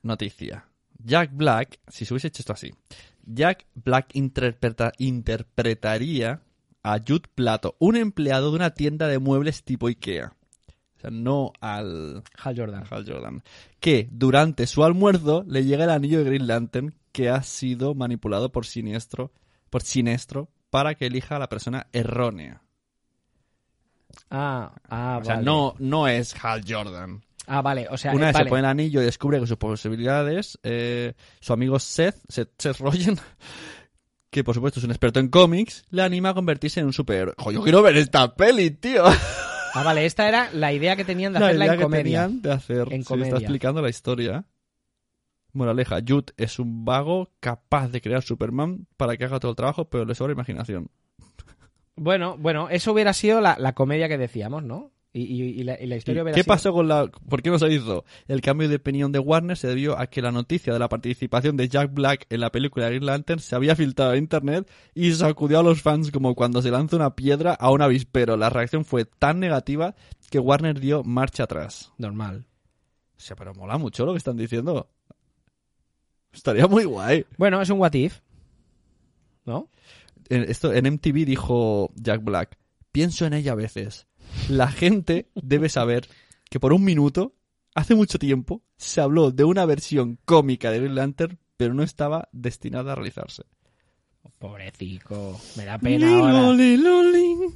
Noticia. 0.03 0.65
Jack 1.03 1.31
Black, 1.33 1.79
si 1.87 2.05
se 2.05 2.13
hubiese 2.13 2.27
hecho 2.29 2.41
esto 2.41 2.53
así, 2.53 2.71
Jack 3.25 3.65
Black 3.75 4.09
interpreta- 4.13 4.91
interpretaría 4.97 6.41
a 6.83 6.97
Jude 6.99 7.29
Plato, 7.33 7.75
un 7.79 7.95
empleado 7.95 8.49
de 8.51 8.57
una 8.57 8.71
tienda 8.73 9.07
de 9.07 9.19
muebles 9.19 9.63
tipo 9.63 9.87
Ikea. 9.87 10.33
O 10.97 10.99
sea, 10.99 11.09
no 11.11 11.51
al 11.61 12.23
Hal 12.41 12.57
Jordan. 12.57 12.83
Hal 12.89 13.05
Jordan. 13.07 13.43
Que 13.79 14.07
durante 14.11 14.67
su 14.67 14.83
almuerzo 14.83 15.43
le 15.47 15.63
llega 15.65 15.83
el 15.85 15.89
anillo 15.89 16.19
de 16.19 16.25
Green 16.25 16.47
Lantern 16.47 16.93
que 17.11 17.29
ha 17.29 17.43
sido 17.43 17.93
manipulado 17.95 18.51
por 18.51 18.65
Siniestro, 18.65 19.31
por 19.69 19.81
Sinestro 19.83 20.49
para 20.69 20.95
que 20.95 21.05
elija 21.07 21.35
a 21.35 21.39
la 21.39 21.49
persona 21.49 21.87
errónea. 21.93 22.61
Ah, 24.29 24.73
ah, 24.89 25.19
O 25.21 25.25
sea, 25.25 25.35
vale. 25.35 25.45
no, 25.45 25.75
no 25.79 26.07
es 26.07 26.35
Hal 26.43 26.63
Jordan. 26.67 27.21
Ah, 27.47 27.61
vale, 27.61 27.87
o 27.89 27.97
sea, 27.97 28.13
Una 28.13 28.25
eh, 28.25 28.27
vez 28.27 28.33
vale. 28.33 28.45
se 28.45 28.49
pone 28.49 28.59
el 28.61 28.65
anillo 28.65 29.01
y 29.01 29.05
descubre 29.05 29.39
que 29.39 29.47
sus 29.47 29.57
posibilidades, 29.57 30.57
eh, 30.63 31.13
su 31.41 31.53
amigo 31.53 31.77
Seth, 31.79 32.15
Seth, 32.29 32.51
Seth 32.57 32.77
Rogen, 32.77 33.17
que 34.29 34.43
por 34.43 34.55
supuesto 34.55 34.79
es 34.79 34.85
un 34.85 34.91
experto 34.91 35.19
en 35.19 35.27
cómics, 35.27 35.83
le 35.89 36.01
anima 36.03 36.29
a 36.29 36.33
convertirse 36.33 36.79
en 36.79 36.85
un 36.87 36.93
superhéroe. 36.93 37.35
¡Jo, 37.37 37.51
yo 37.51 37.61
quiero 37.61 37.81
ver 37.81 37.97
esta 37.97 38.33
peli, 38.35 38.71
tío! 38.71 39.03
Ah, 39.05 39.83
vale, 39.83 40.05
esta 40.05 40.27
era 40.27 40.49
la 40.53 40.71
idea 40.71 40.95
que 40.95 41.03
tenían 41.03 41.33
de 41.33 41.39
La 41.41 41.45
hacerla 41.47 41.65
idea 41.65 41.73
en 41.73 41.79
que 41.79 41.83
comedia. 41.83 42.03
tenían 42.03 42.41
de 42.41 42.51
hacer. 42.51 42.93
En 42.93 43.03
comedia. 43.03 43.27
está 43.27 43.39
explicando 43.39 43.81
la 43.81 43.89
historia. 43.89 44.45
Moraleja, 45.51 45.99
Jude 46.07 46.33
es 46.37 46.57
un 46.59 46.83
vago 46.85 47.31
capaz 47.39 47.89
de 47.89 48.01
crear 48.01 48.23
Superman 48.23 48.87
para 48.97 49.17
que 49.17 49.25
haga 49.25 49.39
todo 49.39 49.51
el 49.51 49.55
trabajo, 49.57 49.89
pero 49.89 50.05
le 50.05 50.15
sobra 50.15 50.33
imaginación. 50.33 50.89
Bueno, 51.95 52.37
bueno, 52.37 52.69
eso 52.69 52.91
hubiera 52.91 53.13
sido 53.13 53.39
la, 53.39 53.55
la 53.59 53.73
comedia 53.73 54.07
que 54.07 54.17
decíamos, 54.17 54.63
¿no? 54.63 54.91
Y, 55.15 55.21
y- 55.21 55.59
y 55.61 55.63
la, 55.63 55.79
y 55.79 55.85
la 55.85 55.95
historia 55.97 56.23
¿Qué 56.31 56.43
pasó 56.43 56.73
con 56.73 56.87
la... 56.87 57.05
¿Por 57.07 57.43
qué 57.43 57.51
no 57.51 57.59
se 57.59 57.71
hizo? 57.71 58.03
El 58.27 58.41
cambio 58.41 58.67
de 58.67 58.77
opinión 58.77 59.11
de 59.11 59.19
Warner 59.19 59.55
se 59.55 59.67
debió 59.67 59.97
a 59.99 60.07
que 60.07 60.23
la 60.23 60.31
noticia 60.31 60.73
de 60.73 60.79
la 60.79 60.89
participación 60.89 61.55
de 61.55 61.69
Jack 61.69 61.93
Black 61.93 62.25
en 62.31 62.39
la 62.39 62.51
película 62.51 62.87
Green 62.87 63.05
Lantern 63.05 63.39
se 63.39 63.55
había 63.55 63.75
filtrado 63.75 64.13
en 64.13 64.23
internet 64.23 64.67
y 64.95 65.11
sacudió 65.13 65.59
a 65.59 65.63
los 65.63 65.83
fans 65.83 66.09
como 66.09 66.33
cuando 66.33 66.63
se 66.63 66.71
lanza 66.71 66.95
una 66.95 67.15
piedra 67.15 67.53
a 67.53 67.69
un 67.69 67.83
avispero. 67.83 68.37
La 68.37 68.49
reacción 68.49 68.85
fue 68.85 69.05
tan 69.05 69.39
negativa 69.39 69.93
que 70.31 70.39
Warner 70.39 70.79
dio 70.79 71.03
marcha 71.03 71.43
atrás. 71.43 71.91
Normal. 71.99 72.45
O 73.15 73.19
sea, 73.19 73.35
pero 73.35 73.53
mola 73.53 73.77
mucho 73.77 74.05
lo 74.07 74.13
que 74.13 74.17
están 74.17 74.35
diciendo. 74.35 74.89
Estaría 76.33 76.65
muy 76.67 76.85
guay. 76.85 77.25
Bueno, 77.37 77.61
es 77.61 77.69
un 77.69 77.79
what 77.79 77.93
if. 77.93 78.19
¿No? 79.45 79.69
En, 80.29 80.41
esto, 80.43 80.73
en 80.73 80.91
MTV 80.91 81.25
dijo 81.25 81.91
Jack 81.95 82.23
Black, 82.23 82.57
pienso 82.91 83.27
en 83.27 83.33
ella 83.33 83.51
a 83.51 83.55
veces. 83.55 84.07
La 84.49 84.67
gente 84.67 85.27
debe 85.35 85.69
saber 85.69 86.07
que 86.49 86.59
por 86.59 86.73
un 86.73 86.83
minuto, 86.83 87.33
hace 87.75 87.95
mucho 87.95 88.19
tiempo, 88.19 88.61
se 88.77 89.01
habló 89.01 89.31
de 89.31 89.43
una 89.43 89.65
versión 89.65 90.19
cómica 90.25 90.71
de 90.71 90.79
Green 90.79 90.95
Lantern, 90.95 91.39
pero 91.57 91.73
no 91.73 91.83
estaba 91.83 92.29
destinada 92.31 92.91
a 92.91 92.95
realizarse. 92.95 93.43
Pobrecico. 94.39 95.39
Me 95.55 95.65
da 95.65 95.77
pena 95.77 96.07
ahora. 96.09 96.51
Lilo. 96.53 97.01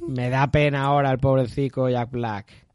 Me 0.08 0.30
da 0.30 0.50
pena 0.50 0.84
ahora 0.84 1.10
el 1.10 1.18
pobrecico 1.18 1.88
Jack 1.88 2.10
Black. 2.10 2.66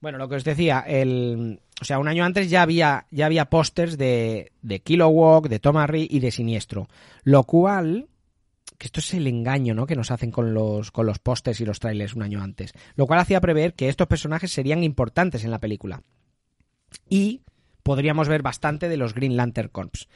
Bueno, 0.00 0.18
lo 0.18 0.28
que 0.28 0.34
os 0.34 0.44
decía, 0.44 0.80
el, 0.86 1.60
o 1.80 1.84
sea, 1.84 1.98
un 1.98 2.08
año 2.08 2.24
antes 2.24 2.50
ya 2.50 2.60
había, 2.60 3.06
ya 3.10 3.26
había 3.26 3.46
pósters 3.46 3.96
de, 3.96 4.52
de 4.60 4.80
Kilowog, 4.80 5.48
de 5.48 5.60
Tom 5.60 5.78
Harry 5.78 6.06
y 6.10 6.20
de 6.20 6.30
Siniestro. 6.30 6.88
Lo 7.22 7.44
cual, 7.44 8.08
esto 8.86 9.00
es 9.00 9.14
el 9.14 9.26
engaño, 9.26 9.74
¿no? 9.74 9.86
Que 9.86 9.96
nos 9.96 10.10
hacen 10.10 10.30
con 10.30 10.54
los, 10.54 10.90
con 10.90 11.06
los 11.06 11.18
pósters 11.18 11.60
y 11.60 11.64
los 11.64 11.80
trailers 11.80 12.14
un 12.14 12.22
año 12.22 12.42
antes. 12.42 12.72
Lo 12.96 13.06
cual 13.06 13.20
hacía 13.20 13.40
prever 13.40 13.74
que 13.74 13.88
estos 13.88 14.06
personajes 14.06 14.52
serían 14.52 14.84
importantes 14.84 15.44
en 15.44 15.50
la 15.50 15.58
película. 15.58 16.02
Y 17.08 17.42
podríamos 17.82 18.28
ver 18.28 18.42
bastante 18.42 18.88
de 18.88 18.96
los 18.96 19.14
Green 19.14 19.36
Lantern 19.36 19.68
Corps. 19.68 20.08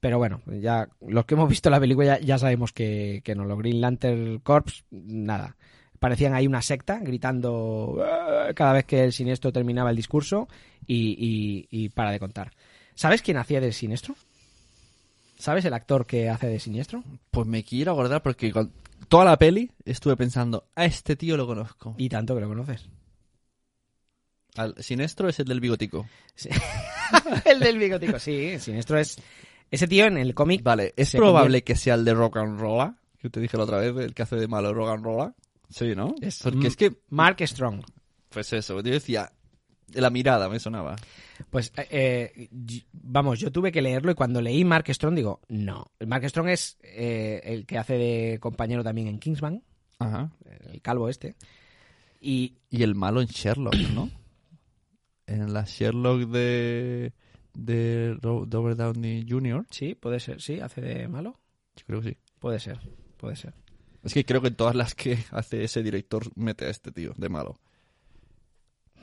Pero 0.00 0.18
bueno, 0.18 0.42
ya 0.46 0.88
los 1.00 1.24
que 1.24 1.34
hemos 1.34 1.48
visto 1.48 1.70
la 1.70 1.80
película 1.80 2.20
ya, 2.20 2.38
sabemos 2.38 2.72
que, 2.72 3.22
que 3.24 3.34
no, 3.34 3.44
los 3.44 3.58
Green 3.58 3.80
Lantern 3.80 4.38
Corps, 4.40 4.84
nada. 4.90 5.56
Parecían 5.98 6.34
ahí 6.34 6.46
una 6.46 6.60
secta 6.60 6.98
gritando 6.98 7.96
"Ah", 8.04 8.52
cada 8.54 8.74
vez 8.74 8.84
que 8.84 9.02
el 9.02 9.12
siniestro 9.14 9.50
terminaba 9.52 9.90
el 9.90 9.96
discurso 9.96 10.46
y, 10.86 11.66
y- 11.70 11.88
para 11.88 12.10
de 12.12 12.18
contar. 12.20 12.52
¿Sabes 12.94 13.22
quién 13.22 13.38
hacía 13.38 13.60
de 13.60 13.72
siniestro? 13.72 14.14
¿Sabes 15.38 15.64
el 15.64 15.74
actor 15.74 16.06
que 16.06 16.28
hace 16.28 16.46
de 16.48 16.58
siniestro? 16.60 17.02
Pues 17.30 17.46
me 17.46 17.62
quiero 17.64 17.92
acordar 17.92 18.22
porque 18.22 18.52
con 18.52 18.72
toda 19.08 19.24
la 19.24 19.36
peli 19.38 19.70
estuve 19.84 20.16
pensando, 20.16 20.68
a 20.74 20.84
este 20.84 21.16
tío 21.16 21.36
lo 21.36 21.46
conozco. 21.46 21.94
Y 21.98 22.08
tanto 22.08 22.34
que 22.34 22.40
lo 22.40 22.48
conoces. 22.48 22.88
Al 24.56 24.74
Sinestro 24.82 25.28
es 25.28 25.38
el 25.38 25.46
del 25.46 25.60
bigotico. 25.60 26.06
Sí. 26.34 26.48
el 27.44 27.60
del 27.60 27.78
bigotico, 27.78 28.18
sí, 28.18 28.58
siniestro 28.58 28.98
es... 28.98 29.18
Ese 29.70 29.86
tío 29.86 30.06
en 30.06 30.16
el 30.16 30.32
cómic... 30.34 30.62
Vale, 30.62 30.94
¿es 30.96 31.10
probable 31.12 31.62
que 31.64 31.76
sea 31.76 31.94
el 31.94 32.04
de 32.04 32.14
Rock 32.14 32.38
and 32.38 32.58
Rolla? 32.58 32.94
Que 33.20 33.28
te 33.28 33.40
dije 33.40 33.56
la 33.56 33.64
otra 33.64 33.78
vez, 33.78 33.94
el 33.96 34.14
que 34.14 34.22
hace 34.22 34.36
de 34.36 34.48
malo 34.48 34.72
Rock 34.72 34.90
and 34.90 35.04
Rolla. 35.04 35.34
Sí, 35.68 35.94
¿no? 35.94 36.14
Es- 36.22 36.40
Porque 36.42 36.68
es 36.68 36.76
que, 36.76 36.96
Mark 37.10 37.36
Strong. 37.40 37.82
pues 38.30 38.52
eso, 38.52 38.76
yo 38.80 38.92
decía, 38.92 39.32
la 39.94 40.10
mirada 40.10 40.48
me 40.48 40.58
sonaba. 40.58 40.96
Pues, 41.50 41.72
eh, 41.76 42.32
eh, 42.34 42.48
vamos, 42.92 43.38
yo 43.38 43.50
tuve 43.52 43.70
que 43.72 43.82
leerlo 43.82 44.10
y 44.10 44.14
cuando 44.14 44.40
leí 44.40 44.64
Mark 44.64 44.86
Strong 44.92 45.14
digo, 45.14 45.40
no. 45.48 45.90
Mark 46.06 46.28
Strong 46.28 46.48
es 46.48 46.76
eh, 46.82 47.40
el 47.44 47.66
que 47.66 47.78
hace 47.78 47.94
de 47.98 48.38
compañero 48.40 48.82
también 48.82 49.08
en 49.08 49.18
Kingsman, 49.18 49.62
Ajá. 49.98 50.30
el 50.72 50.80
calvo 50.82 51.08
este. 51.08 51.36
Y 52.20 52.54
Y 52.70 52.82
el 52.82 52.94
malo 52.94 53.20
en 53.20 53.28
Sherlock, 53.28 53.74
¿no? 53.94 54.10
En 55.28 55.52
la 55.52 55.64
Sherlock 55.64 56.28
de, 56.30 57.12
de 57.54 58.16
Ro- 58.22 58.46
Robert 58.48 58.78
Downey 58.78 59.26
Jr. 59.28 59.66
sí, 59.70 59.94
puede 59.96 60.20
ser, 60.20 60.40
sí, 60.40 60.60
hace 60.60 60.80
de 60.80 61.08
malo. 61.08 61.40
Yo 61.74 61.84
creo 61.84 62.00
que 62.00 62.10
sí. 62.10 62.16
Puede 62.38 62.60
ser, 62.60 62.78
puede 63.16 63.34
ser. 63.34 63.52
Es 64.04 64.14
que 64.14 64.24
creo 64.24 64.40
que 64.40 64.48
en 64.48 64.54
todas 64.54 64.76
las 64.76 64.94
que 64.94 65.18
hace 65.32 65.64
ese 65.64 65.82
director 65.82 66.22
mete 66.36 66.66
a 66.66 66.70
este 66.70 66.92
tío 66.92 67.12
de 67.16 67.28
malo. 67.28 67.58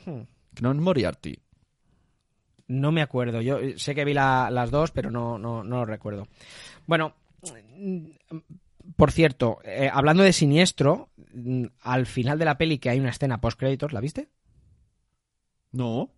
Hmm. 0.05 0.21
No 0.61 0.71
es 0.71 0.77
Moriarty. 0.77 1.39
No 2.67 2.91
me 2.91 3.01
acuerdo. 3.01 3.41
Yo 3.41 3.59
eh, 3.59 3.77
sé 3.77 3.93
que 3.95 4.05
vi 4.05 4.13
la- 4.13 4.49
las 4.51 4.71
dos, 4.71 4.91
pero 4.91 5.11
no, 5.11 5.37
no, 5.37 5.63
no 5.63 5.77
lo 5.77 5.85
recuerdo. 5.85 6.27
Bueno, 6.87 7.13
mm, 7.77 8.05
por 8.95 9.11
cierto, 9.11 9.59
eh, 9.63 9.89
hablando 9.91 10.23
de 10.23 10.33
siniestro, 10.33 11.09
mm, 11.33 11.65
al 11.81 12.05
final 12.05 12.39
de 12.39 12.45
la 12.45 12.57
peli 12.57 12.77
que 12.79 12.89
hay 12.89 12.99
una 12.99 13.09
escena 13.09 13.41
post 13.41 13.59
créditos, 13.59 13.93
¿la 13.93 13.99
viste? 14.01 14.29
No. 15.71 16.11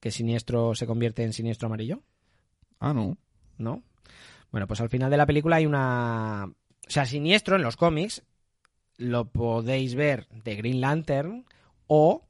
Que 0.00 0.10
siniestro 0.10 0.74
se 0.74 0.86
convierte 0.86 1.22
en 1.24 1.32
siniestro 1.32 1.66
amarillo. 1.66 2.02
Ah, 2.80 2.92
no. 2.92 3.16
¿no? 3.58 3.82
Bueno, 4.50 4.66
pues 4.66 4.80
al 4.80 4.88
final 4.88 5.10
de 5.10 5.16
la 5.16 5.26
película 5.26 5.56
hay 5.56 5.66
una... 5.66 6.46
O 6.46 6.90
sea, 6.90 7.06
Siniestro 7.06 7.56
en 7.56 7.62
los 7.62 7.76
cómics 7.76 8.24
lo 8.98 9.26
podéis 9.30 9.94
ver 9.94 10.26
de 10.28 10.56
Green 10.56 10.80
Lantern 10.80 11.46
o 11.86 12.26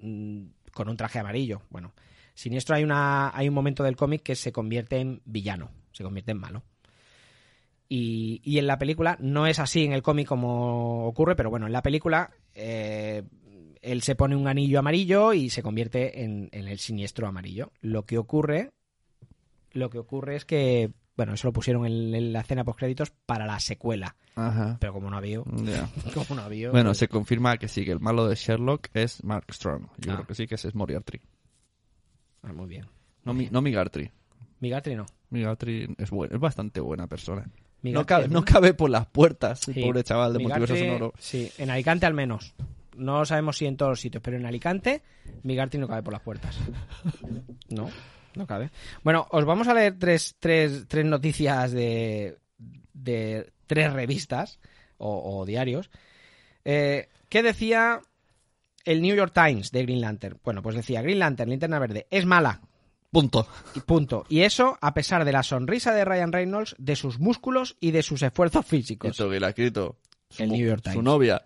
mm, 0.00 0.70
con 0.72 0.88
un 0.88 0.96
traje 0.96 1.18
amarillo. 1.18 1.62
Bueno, 1.70 1.92
Siniestro 2.34 2.76
hay, 2.76 2.86
hay 2.88 3.48
un 3.48 3.54
momento 3.54 3.82
del 3.82 3.96
cómic 3.96 4.22
que 4.22 4.34
se 4.34 4.52
convierte 4.52 4.98
en 4.98 5.20
villano, 5.24 5.70
se 5.92 6.02
convierte 6.02 6.32
en 6.32 6.38
malo. 6.38 6.62
Y, 7.88 8.40
y 8.44 8.58
en 8.58 8.66
la 8.66 8.78
película 8.78 9.16
no 9.20 9.46
es 9.46 9.58
así 9.58 9.84
en 9.84 9.92
el 9.92 10.02
cómic 10.02 10.28
como 10.28 11.06
ocurre, 11.06 11.34
pero 11.34 11.50
bueno, 11.50 11.66
en 11.66 11.72
la 11.72 11.82
película 11.82 12.30
eh, 12.54 13.24
él 13.82 14.02
se 14.02 14.14
pone 14.14 14.36
un 14.36 14.46
anillo 14.46 14.78
amarillo 14.78 15.32
y 15.32 15.50
se 15.50 15.62
convierte 15.62 16.22
en, 16.22 16.48
en 16.52 16.68
el 16.68 16.78
siniestro 16.78 17.26
amarillo. 17.26 17.72
Lo 17.80 18.06
que 18.06 18.18
ocurre, 18.18 18.70
lo 19.72 19.90
que 19.90 19.98
ocurre 19.98 20.36
es 20.36 20.44
que, 20.44 20.92
bueno, 21.20 21.34
eso 21.34 21.48
lo 21.48 21.52
pusieron 21.52 21.84
en, 21.86 22.14
en 22.14 22.32
la 22.32 22.40
escena 22.40 22.64
post 22.64 22.78
créditos 22.78 23.10
para 23.26 23.44
la 23.44 23.60
secuela, 23.60 24.16
Ajá. 24.36 24.78
pero 24.80 24.94
como 24.94 25.10
no 25.10 25.18
había, 25.18 25.40
Ya. 25.64 25.86
como 26.14 26.34
no 26.40 26.42
había, 26.42 26.70
Bueno, 26.70 26.90
pues- 26.90 26.98
se 26.98 27.08
confirma 27.08 27.58
que 27.58 27.68
sí, 27.68 27.84
que 27.84 27.92
el 27.92 28.00
malo 28.00 28.26
de 28.26 28.34
Sherlock 28.36 28.88
es 28.94 29.22
Mark 29.22 29.44
Strong. 29.52 29.82
Yo 29.98 30.12
Ah. 30.12 30.14
creo 30.16 30.26
que 30.26 30.34
sí, 30.34 30.46
que 30.46 30.54
ese 30.54 30.68
es 30.68 30.74
Moriarty. 30.74 31.20
Ah, 32.42 32.52
muy 32.54 32.66
bien. 32.68 32.86
No, 33.24 33.34
mi, 33.34 33.48
no 33.50 33.60
Migartry. 33.60 34.10
Migatri 34.60 34.94
no. 34.94 35.04
Migartry 35.28 35.94
es, 35.98 36.10
buen- 36.10 36.32
es 36.32 36.40
bastante 36.40 36.80
buena 36.80 37.06
persona. 37.06 37.46
No 37.82 38.04
cabe, 38.06 38.28
no 38.28 38.44
cabe 38.44 38.74
por 38.74 38.88
las 38.90 39.06
puertas, 39.06 39.68
el 39.68 39.82
pobre 39.84 40.02
chaval 40.04 40.32
de 40.32 40.38
Multiverso 40.38 40.76
Sonoro. 40.76 41.12
Sí, 41.18 41.50
en 41.58 41.70
Alicante 41.70 42.06
al 42.06 42.14
menos. 42.14 42.54
No 42.96 43.24
sabemos 43.24 43.56
si 43.56 43.66
en 43.66 43.76
todos 43.76 43.90
los 43.90 44.00
sitios, 44.00 44.22
pero 44.22 44.36
en 44.36 44.44
Alicante 44.44 45.02
Migarty 45.44 45.78
no 45.78 45.86
cabe 45.88 46.02
por 46.02 46.12
las 46.14 46.22
puertas. 46.22 46.58
No, 47.70 47.88
no 48.34 48.46
cabe. 48.46 48.70
Bueno, 49.02 49.26
os 49.30 49.44
vamos 49.44 49.68
a 49.68 49.74
leer 49.74 49.96
tres, 49.98 50.36
tres, 50.38 50.86
tres 50.88 51.04
noticias 51.04 51.72
de, 51.72 52.38
de 52.92 53.52
tres 53.66 53.92
revistas 53.92 54.58
o, 54.98 55.38
o 55.40 55.46
diarios. 55.46 55.90
Eh, 56.64 57.08
¿Qué 57.28 57.42
decía 57.42 58.00
el 58.84 59.02
New 59.02 59.14
York 59.16 59.32
Times 59.34 59.70
de 59.70 59.82
Green 59.82 60.00
Lantern? 60.00 60.38
Bueno, 60.44 60.62
pues 60.62 60.76
decía, 60.76 61.02
Green 61.02 61.18
Lantern, 61.18 61.50
linterna 61.50 61.78
verde, 61.78 62.06
es 62.10 62.26
mala. 62.26 62.60
Punto. 63.10 63.48
Y 63.74 63.80
punto. 63.80 64.24
Y 64.28 64.42
eso 64.42 64.78
a 64.80 64.94
pesar 64.94 65.24
de 65.24 65.32
la 65.32 65.42
sonrisa 65.42 65.92
de 65.92 66.04
Ryan 66.04 66.32
Reynolds, 66.32 66.76
de 66.78 66.94
sus 66.94 67.18
músculos 67.18 67.76
y 67.80 67.90
de 67.90 68.02
sus 68.02 68.22
esfuerzos 68.22 68.64
físicos. 68.64 69.10
Esto 69.10 69.28
que 69.28 69.40
le 69.40 69.46
ha 69.46 69.48
escrito 69.48 69.96
su, 70.28 70.42
El 70.44 70.50
New 70.50 70.64
York 70.66 70.82
su 70.84 70.90
Times. 70.90 71.04
novia, 71.04 71.42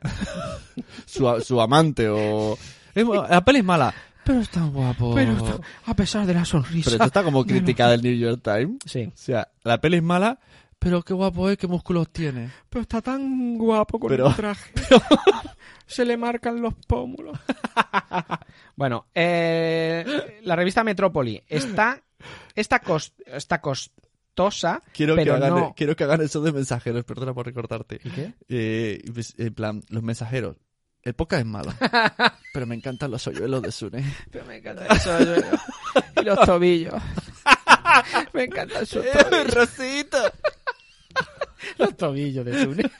su, 1.06 1.40
su 1.40 1.60
amante 1.60 2.08
o... 2.08 2.58
Es 2.94 3.06
la 3.06 3.44
peli 3.44 3.60
es 3.60 3.64
mala, 3.64 3.94
pero 4.24 4.40
es 4.40 4.48
tan 4.50 4.72
guapo. 4.72 5.14
Pero 5.14 5.32
está- 5.32 5.60
a 5.86 5.94
pesar 5.96 6.26
de 6.26 6.34
la 6.34 6.44
sonrisa. 6.44 6.84
Pero 6.90 6.96
esto 6.96 7.06
está 7.06 7.22
como 7.22 7.44
crítica 7.46 7.88
del 7.88 8.02
New 8.02 8.14
York 8.16 8.40
Times. 8.42 8.78
Sí. 8.86 9.04
O 9.06 9.16
sea, 9.16 9.48
la 9.62 9.80
peli 9.80 9.98
es 9.98 10.02
mala, 10.02 10.38
pero 10.78 11.02
qué 11.02 11.14
guapo 11.14 11.48
es, 11.50 11.56
qué 11.58 11.66
músculos 11.66 12.10
tiene. 12.10 12.50
Pero 12.68 12.82
está 12.82 13.00
tan 13.02 13.56
guapo 13.58 13.98
con 13.98 14.08
Pero- 14.08 14.28
el 14.28 14.34
traje. 14.34 14.72
Se 15.86 16.04
le 16.06 16.16
marcan 16.16 16.62
los 16.62 16.74
pómulos. 16.86 17.38
bueno, 18.76 19.06
eh, 19.14 20.40
la 20.42 20.56
revista 20.56 20.82
Metrópoli 20.82 21.42
está, 21.46 22.02
está, 22.54 22.80
cos- 22.82 23.12
está 23.26 23.60
costosa, 23.60 24.82
Quiero, 24.92 25.14
pero 25.14 25.36
que 25.38 25.44
hagan, 25.44 25.54
no... 25.60 25.74
quiero 25.76 25.94
que 25.94 26.04
hagan 26.04 26.22
eso 26.22 26.40
de 26.40 26.52
mensajeros, 26.52 27.04
perdona 27.04 27.34
por 27.34 27.44
recortarte. 27.46 28.00
¿Y 28.02 28.10
qué? 28.10 28.32
Eh, 28.48 29.02
pues, 29.12 29.34
en 29.38 29.52
plan, 29.54 29.82
los 29.90 30.02
mensajeros. 30.02 30.56
El 31.04 31.14
podcast 31.14 31.40
es 31.40 31.46
malo, 31.46 31.72
pero 32.54 32.66
me 32.66 32.74
encantan 32.74 33.10
los 33.10 33.26
hoyuelos 33.26 33.60
de 33.62 33.70
Sune. 33.72 34.04
Pero 34.30 34.44
me 34.46 34.56
encanta 34.56 34.86
eso. 34.86 35.18
yo- 35.20 36.22
y 36.22 36.24
los 36.24 36.40
tobillos. 36.40 36.94
me 38.32 38.44
encantan 38.44 38.86
sus 38.86 39.04
tobillos. 39.04 39.54
¡Rosito! 39.54 40.18
Los 41.78 41.96
tobillos 41.96 42.44
de 42.44 42.62
Sune. 42.64 42.90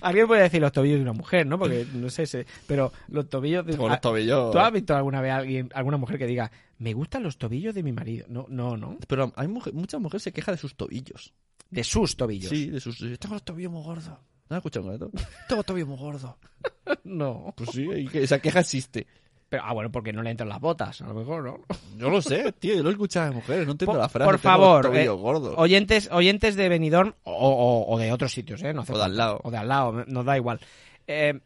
Alguien 0.00 0.26
puede 0.26 0.42
decir 0.42 0.60
los 0.60 0.72
tobillos 0.72 0.96
de 0.98 1.02
una 1.02 1.12
mujer, 1.12 1.46
¿no? 1.46 1.58
Porque 1.58 1.86
no 1.94 2.08
sé, 2.10 2.26
sé, 2.26 2.46
pero 2.66 2.92
los 3.08 3.28
tobillos 3.28 3.64
de... 3.66 3.76
Los 3.76 4.00
tobillos. 4.00 4.52
¿Tú 4.52 4.58
has 4.58 4.72
visto 4.72 4.94
alguna 4.96 5.20
vez 5.20 5.32
a 5.32 5.36
alguien, 5.36 5.70
alguna 5.74 5.96
mujer 5.96 6.18
que 6.18 6.26
diga, 6.26 6.50
me 6.78 6.92
gustan 6.94 7.22
los 7.22 7.38
tobillos 7.38 7.74
de 7.74 7.82
mi 7.82 7.92
marido? 7.92 8.26
No, 8.28 8.46
no, 8.48 8.76
no. 8.76 8.98
Pero 9.08 9.32
hay 9.36 9.48
mujer, 9.48 9.72
muchas 9.74 10.00
mujeres 10.00 10.22
se 10.22 10.32
queja 10.32 10.52
de 10.52 10.58
sus 10.58 10.76
tobillos. 10.76 11.32
De 11.70 11.82
sus 11.84 12.16
tobillos. 12.16 12.50
Sí, 12.50 12.70
de 12.70 12.80
sus... 12.80 12.98
Tengo 13.18 13.34
los 13.34 13.44
tobillos 13.44 13.72
muy 13.72 13.82
gordos. 13.82 14.14
¿No 14.48 14.56
has 14.56 14.58
escuchado 14.60 14.92
esto? 14.92 15.10
Tengo 15.48 15.56
los 15.58 15.66
tobillos 15.66 15.88
muy 15.88 15.98
gordos. 15.98 16.30
No. 17.04 17.52
Pues 17.56 17.70
sí, 17.70 17.88
y 17.94 18.06
que 18.08 18.22
esa 18.22 18.38
queja 18.40 18.60
existe. 18.60 19.06
Pero, 19.48 19.62
ah, 19.64 19.72
bueno, 19.72 19.90
porque 19.92 20.12
no 20.12 20.22
le 20.22 20.30
entran 20.30 20.48
las 20.48 20.60
botas, 20.60 21.00
a 21.02 21.06
lo 21.08 21.14
mejor, 21.14 21.44
¿no? 21.44 21.60
Yo 21.96 22.10
lo 22.10 22.20
sé, 22.22 22.52
tío, 22.52 22.74
yo 22.74 22.82
lo 22.82 22.88
he 22.90 22.92
escuchado 22.92 23.28
de 23.30 23.34
mujeres, 23.36 23.64
no 23.66 23.72
entiendo 23.72 23.92
Por- 23.92 24.00
la 24.00 24.08
frase. 24.08 24.24
por 24.30 24.38
tengo 24.40 24.54
favor, 24.56 24.82
tobillos 24.86 25.50
eh. 25.50 25.54
Oyentes, 25.56 26.08
oyentes 26.12 26.56
de 26.56 26.68
Benidorm 26.68 27.14
o, 27.24 27.32
o- 27.32 27.94
o 27.94 27.98
de 27.98 28.12
otros 28.12 28.32
sitios, 28.32 28.62
¿eh? 28.62 28.72
No 28.74 28.82
hace 28.82 28.92
O 28.92 28.98
de 28.98 29.04
al 29.04 29.16
lado. 29.16 29.40
O 29.44 29.50
de 29.50 29.56
al 29.58 29.68
lado, 29.68 30.04
nos 30.06 30.24
da 30.24 30.36
igual. 30.36 30.60
Eh, 31.06 31.40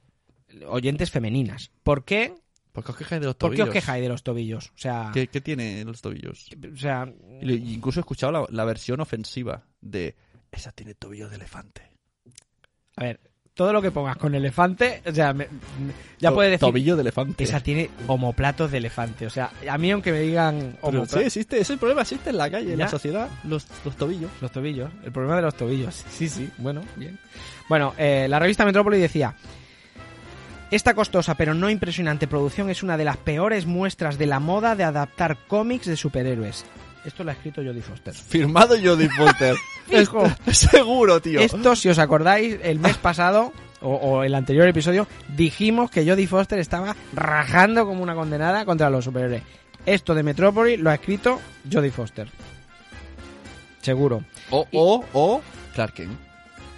oyentes 0.66 1.10
femeninas. 1.10 1.70
¿Por 1.82 2.04
qué? 2.04 2.34
¿Por 2.72 2.84
qué 2.84 2.92
os 2.92 2.96
quejáis 2.98 3.20
de 3.20 3.26
los 3.26 3.36
¿Por 3.36 3.50
qué 3.50 3.56
tobillos? 3.58 3.68
os 3.68 3.72
quejáis 3.74 4.02
de 4.02 4.08
los 4.08 4.22
tobillos? 4.22 4.66
O 4.68 4.78
sea, 4.78 5.10
¿Qué, 5.12 5.26
qué 5.28 5.40
tiene 5.40 5.84
los 5.84 6.00
tobillos? 6.00 6.48
o 6.72 6.76
sea, 6.76 7.10
incluso 7.42 8.00
he 8.00 8.02
escuchado 8.02 8.32
la, 8.32 8.46
la 8.48 8.64
versión 8.64 9.00
ofensiva 9.00 9.64
de 9.80 10.14
esa 10.52 10.72
tiene 10.72 10.94
tobillo 10.94 11.28
de 11.28 11.36
elefante. 11.36 11.89
A 13.00 13.04
ver, 13.04 13.20
todo 13.54 13.72
lo 13.72 13.82
que 13.82 13.90
pongas 13.90 14.16
con 14.16 14.34
elefante, 14.34 15.02
o 15.04 15.12
sea, 15.12 15.32
me- 15.34 15.48
ya 16.18 16.32
puedes 16.32 16.52
decir 16.52 16.68
Tobillo 16.68 16.94
de 16.96 17.02
elefante. 17.02 17.42
esa 17.44 17.60
tiene 17.60 17.90
homoplatos 18.06 18.70
de 18.70 18.78
elefante. 18.78 19.26
O 19.26 19.30
sea, 19.30 19.50
a 19.68 19.76
mí 19.76 19.90
aunque 19.90 20.12
me 20.12 20.20
digan 20.20 20.76
Pero 20.80 21.02
homopla- 21.04 21.18
sí, 21.18 21.24
existe, 21.26 21.58
ese 21.60 21.76
problema 21.76 22.02
existe 22.02 22.30
en 22.30 22.36
la 22.38 22.50
calle, 22.50 22.72
en 22.72 22.78
la 22.78 22.88
sociedad, 22.88 23.28
los, 23.44 23.66
los 23.84 23.96
tobillos. 23.96 24.30
Los 24.40 24.52
tobillos, 24.52 24.90
el 25.04 25.12
problema 25.12 25.36
de 25.36 25.42
los 25.42 25.54
tobillos. 25.56 26.04
Sí, 26.10 26.28
sí, 26.28 26.48
bueno, 26.58 26.82
bien. 26.96 27.18
Bueno, 27.68 27.94
eh, 27.98 28.26
la 28.28 28.38
revista 28.38 28.64
Metrópoli 28.64 28.98
decía, 28.98 29.34
esta 30.70 30.94
costosa 30.94 31.34
pero 31.34 31.52
no 31.54 31.68
impresionante 31.68 32.28
producción 32.28 32.70
es 32.70 32.82
una 32.82 32.96
de 32.96 33.04
las 33.04 33.16
peores 33.16 33.66
muestras 33.66 34.16
de 34.18 34.26
la 34.26 34.38
moda 34.40 34.76
de 34.76 34.84
adaptar 34.84 35.36
cómics 35.48 35.86
de 35.86 35.96
superhéroes. 35.96 36.64
Esto 37.04 37.24
lo 37.24 37.30
ha 37.30 37.32
escrito 37.34 37.62
Jodie 37.62 37.82
Foster. 37.82 38.12
Firmado 38.14 38.76
Jodie 38.82 39.08
Foster. 39.08 39.56
Seguro, 40.52 41.20
tío. 41.20 41.40
Esto, 41.40 41.74
si 41.74 41.88
os 41.88 41.98
acordáis, 41.98 42.58
el 42.62 42.78
mes 42.78 42.96
pasado 42.96 43.52
o, 43.80 43.94
o 43.94 44.22
el 44.22 44.34
anterior 44.34 44.68
episodio 44.68 45.06
dijimos 45.36 45.90
que 45.90 46.08
Jodie 46.08 46.26
Foster 46.26 46.58
estaba 46.58 46.94
rajando 47.12 47.86
como 47.86 48.02
una 48.02 48.14
condenada 48.14 48.64
contra 48.64 48.90
los 48.90 49.04
superhéroes. 49.04 49.42
Esto 49.86 50.14
de 50.14 50.22
Metrópoli 50.22 50.76
lo 50.76 50.90
ha 50.90 50.94
escrito 50.94 51.40
Jodie 51.70 51.90
Foster. 51.90 52.28
Seguro. 53.80 54.22
O, 54.50 54.66
o, 54.72 55.04
o 55.14 55.42
Clark 55.74 55.94
Kent. 55.94 56.18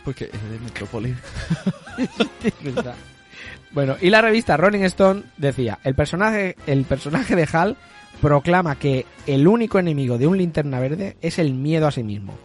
Porque 0.04 0.24
es 0.24 0.50
de 0.50 0.58
Metrópolis. 0.60 1.16
Bueno, 3.72 3.96
y 4.02 4.10
la 4.10 4.20
revista 4.20 4.58
Rolling 4.58 4.82
Stone 4.82 5.22
decía, 5.38 5.78
el 5.82 5.94
personaje, 5.94 6.56
el 6.66 6.84
personaje 6.84 7.34
de 7.34 7.48
Hal 7.50 7.76
proclama 8.22 8.76
que 8.76 9.04
el 9.26 9.46
único 9.48 9.80
enemigo 9.80 10.16
de 10.16 10.28
un 10.28 10.38
linterna 10.38 10.78
verde 10.78 11.16
es 11.20 11.40
el 11.40 11.54
miedo 11.54 11.88
a 11.88 11.90
sí 11.90 12.04
mismo. 12.04 12.38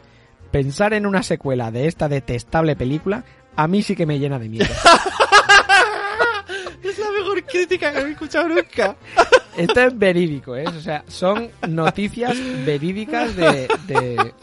Pensar 0.52 0.94
en 0.94 1.06
una 1.06 1.22
secuela 1.22 1.70
de 1.72 1.88
esta 1.88 2.10
detestable 2.10 2.76
película 2.76 3.24
a 3.56 3.68
mí 3.68 3.84
sí 3.84 3.96
que 3.96 4.08
me 4.08 4.18
llena 4.18 4.40
de 4.40 4.50
miedo. 4.50 4.66
es 6.84 6.98
la 6.98 7.12
mejor 7.12 7.44
crítica 7.44 7.94
que 7.94 8.00
he 8.00 8.10
escuchado 8.10 8.50
nunca. 8.50 8.96
Esto 9.58 9.82
es 9.82 9.98
verídico, 9.98 10.56
¿eh? 10.56 10.66
O 10.68 10.82
sea, 10.82 11.04
son 11.08 11.50
noticias 11.68 12.36
verídicas 12.66 13.36
de, 13.36 13.68
de, 13.88 14.34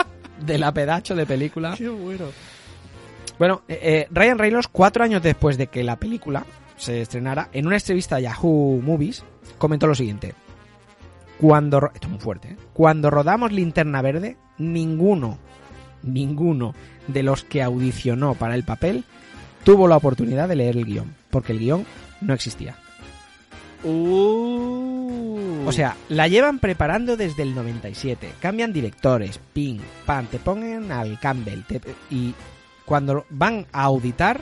de 0.40 0.59
la 0.59 0.73
pedacho 0.73 1.16
de 1.16 1.27
película. 1.27 1.75
Qué 1.77 1.88
bueno. 1.88 2.27
Bueno, 3.38 3.62
eh, 3.66 3.79
eh, 3.83 4.07
Ryan 4.11 4.38
Reynolds, 4.38 4.68
cuatro 4.68 5.03
años 5.03 5.23
después 5.23 5.59
de 5.59 5.66
que 5.66 5.83
la 5.83 5.97
película 5.97 6.47
se 6.77 7.01
estrenara, 7.01 7.49
en 7.53 7.66
una 7.66 7.77
entrevista 7.77 8.16
a 8.16 8.20
Yahoo 8.20 8.81
Movies, 8.83 9.25
comentó 9.59 9.88
lo 9.88 9.97
siguiente. 9.97 10.35
Cuando, 11.46 11.90
esto 11.92 12.07
es 12.07 12.11
muy 12.11 12.20
fuerte, 12.20 12.48
¿eh? 12.52 12.57
Cuando 12.72 13.11
rodamos 13.11 13.52
Linterna 13.52 14.00
Verde, 14.00 14.38
ninguno, 14.57 15.38
ninguno 16.02 16.74
de 17.07 17.22
los 17.22 17.44
que 17.44 17.62
audicionó 17.62 18.33
para 18.35 18.54
el 18.54 18.64
papel 18.64 19.04
tuvo 19.62 19.87
la 19.87 19.98
oportunidad 19.98 20.48
de 20.48 20.57
leer 20.57 20.78
el 20.78 20.87
guion, 20.87 21.14
porque 21.28 21.52
el 21.52 21.59
guion 21.59 21.85
no 22.22 22.33
existía. 22.33 22.76
Uh. 23.82 25.66
O 25.66 25.72
sea, 25.72 25.97
la 26.09 26.28
llevan 26.28 26.59
preparando 26.61 27.16
desde 27.18 27.42
el 27.42 27.55
97. 27.55 28.32
Cambian 28.40 28.72
directores, 28.72 29.38
ping, 29.53 29.80
pan, 30.07 30.26
te 30.26 30.38
ponen 30.38 30.92
al 30.92 31.20
Campbell. 31.20 31.62
te- 31.66 31.80
y 32.11 32.34
cuando 32.86 33.26
van 33.28 33.66
a 33.72 33.82
auditar, 33.84 34.40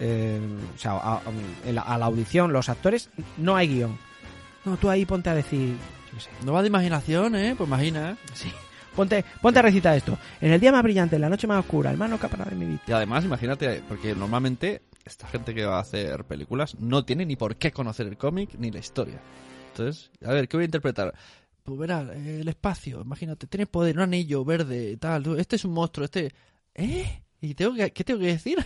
eh, 0.00 0.40
o 0.74 0.78
sea, 0.78 0.96
a 0.98 1.98
la 1.98 2.06
audición, 2.06 2.52
los 2.52 2.68
actores, 2.68 3.08
no 3.36 3.54
hay 3.54 3.68
guion. 3.68 3.96
No, 4.64 4.76
tú 4.76 4.90
ahí 4.90 5.04
ponte 5.06 5.30
a 5.30 5.34
decir, 5.34 5.76
sé, 6.18 6.30
No 6.44 6.52
va 6.52 6.62
de 6.62 6.68
imaginación, 6.68 7.36
¿eh? 7.36 7.54
Pues 7.56 7.68
imagina. 7.68 8.16
sí. 8.34 8.50
Ponte, 8.96 9.24
ponte 9.40 9.60
a 9.60 9.62
recitar 9.62 9.96
esto. 9.96 10.18
En 10.40 10.52
el 10.52 10.60
día 10.60 10.72
más 10.72 10.82
brillante, 10.82 11.14
en 11.14 11.22
la 11.22 11.28
noche 11.28 11.46
más 11.46 11.60
oscura, 11.60 11.92
el 11.92 11.96
más 11.96 12.10
no 12.10 12.18
capará 12.18 12.46
de 12.46 12.56
mi 12.56 12.66
vida. 12.66 12.80
Y 12.88 12.92
además, 12.92 13.24
imagínate, 13.24 13.82
porque 13.88 14.16
normalmente 14.16 14.82
esta 15.04 15.28
gente 15.28 15.54
que 15.54 15.64
va 15.64 15.76
a 15.76 15.80
hacer 15.80 16.24
películas 16.24 16.74
no 16.80 17.04
tiene 17.04 17.24
ni 17.24 17.36
por 17.36 17.56
qué 17.56 17.70
conocer 17.70 18.08
el 18.08 18.16
cómic 18.16 18.50
ni 18.58 18.70
la 18.72 18.80
historia. 18.80 19.20
Entonces, 19.68 20.10
a 20.24 20.32
ver, 20.32 20.48
¿qué 20.48 20.56
voy 20.56 20.64
a 20.64 20.66
interpretar? 20.66 21.14
Pues 21.62 21.78
verás, 21.78 22.10
el 22.10 22.48
espacio, 22.48 23.00
imagínate, 23.02 23.46
tienes 23.46 23.68
poder, 23.68 23.96
un 23.96 24.02
anillo 24.02 24.44
verde, 24.44 24.96
tal, 24.96 25.38
este 25.38 25.56
es 25.56 25.64
un 25.64 25.72
monstruo, 25.72 26.04
este... 26.04 26.32
¿Eh? 26.74 27.22
¿Y 27.40 27.54
tengo 27.54 27.74
que, 27.74 27.92
qué 27.92 28.04
tengo 28.04 28.20
que 28.20 28.26
decir? 28.26 28.58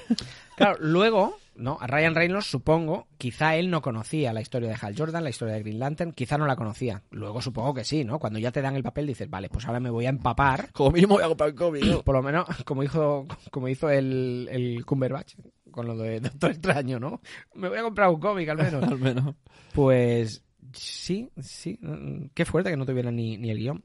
Claro, 0.57 0.78
luego, 0.80 1.36
¿no? 1.57 1.78
A 1.80 1.86
Ryan 1.86 2.14
Reynolds, 2.14 2.46
supongo, 2.46 3.07
quizá 3.18 3.57
él 3.57 3.70
no 3.70 3.82
conocía 3.82 4.32
la 4.32 4.40
historia 4.40 4.70
de 4.70 4.76
Hal 4.80 4.94
Jordan, 4.96 5.24
la 5.24 5.30
historia 5.30 5.55
de 5.55 5.61
Green 5.61 5.78
Lantern, 5.78 6.12
quizá 6.12 6.38
no 6.38 6.46
la 6.46 6.57
conocía. 6.57 7.02
Luego 7.11 7.40
supongo 7.40 7.74
que 7.74 7.84
sí, 7.84 8.05
¿no? 8.05 8.18
Cuando 8.18 8.38
ya 8.38 8.52
te 8.52 8.62
dan 8.62 8.76
el 8.76 8.82
papel 8.82 9.07
dices, 9.07 9.28
vale, 9.30 9.48
pues 9.48 9.66
ahora 9.66 9.80
me 9.80 9.90
voy 9.90 10.07
a 10.07 10.11
empapar. 10.11 10.70
Como 10.72 10.90
mínimo 10.90 11.14
voy 11.14 11.24
a 11.24 11.28
comprar 11.28 11.50
el 11.50 11.55
cómic. 11.57 11.84
¿no? 11.84 12.02
Por 12.02 12.14
lo 12.14 12.22
menos, 12.22 12.46
como 12.64 12.82
hizo, 12.82 13.26
como 13.50 13.68
hizo 13.68 13.90
el, 13.90 14.48
el 14.50 14.84
Cumberbatch 14.84 15.34
con 15.70 15.86
lo 15.88 15.96
de 15.96 16.20
Doctor 16.20 16.52
Extraño, 16.52 17.00
¿no? 17.00 17.20
Me 17.55 17.68
voy 17.68 17.78
a 17.78 17.82
comprar 17.82 18.09
un 18.09 18.20
cómic 18.20 18.48
al 18.48 18.59
menos. 18.59 18.82
Al 18.84 18.98
menos. 18.98 19.34
Pues 19.72 20.44
sí, 20.72 21.30
sí. 21.40 21.78
mm, 21.82 22.26
Qué 22.32 22.44
fuerte 22.44 22.70
que 22.70 22.76
no 22.76 22.86
tuviera 22.86 23.11
ni, 23.11 23.36
ni 23.36 23.50
el 23.50 23.59
guion. 23.59 23.84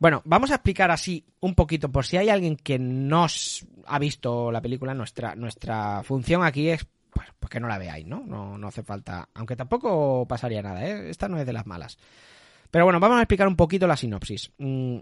Bueno, 0.00 0.22
vamos 0.24 0.50
a 0.50 0.54
explicar 0.54 0.90
así 0.90 1.26
un 1.40 1.54
poquito, 1.54 1.92
por 1.92 2.06
si 2.06 2.16
hay 2.16 2.30
alguien 2.30 2.56
que 2.56 2.78
no 2.78 3.26
ha 3.86 3.98
visto 3.98 4.50
la 4.50 4.62
película, 4.62 4.94
nuestra, 4.94 5.36
nuestra 5.36 6.02
función 6.02 6.42
aquí 6.42 6.70
es 6.70 6.86
pues, 7.12 7.28
pues 7.38 7.50
que 7.50 7.60
no 7.60 7.68
la 7.68 7.76
veáis, 7.76 8.06
¿no? 8.06 8.24
¿no? 8.24 8.56
No 8.56 8.68
hace 8.68 8.82
falta, 8.82 9.28
aunque 9.34 9.56
tampoco 9.56 10.26
pasaría 10.26 10.62
nada, 10.62 10.86
¿eh? 10.86 11.10
Esta 11.10 11.28
no 11.28 11.38
es 11.38 11.44
de 11.44 11.52
las 11.52 11.66
malas. 11.66 11.98
Pero 12.70 12.86
bueno, 12.86 12.98
vamos 12.98 13.18
a 13.18 13.22
explicar 13.22 13.46
un 13.46 13.56
poquito 13.56 13.86
la 13.86 13.96
sinopsis. 13.96 14.50
Mm, 14.56 15.00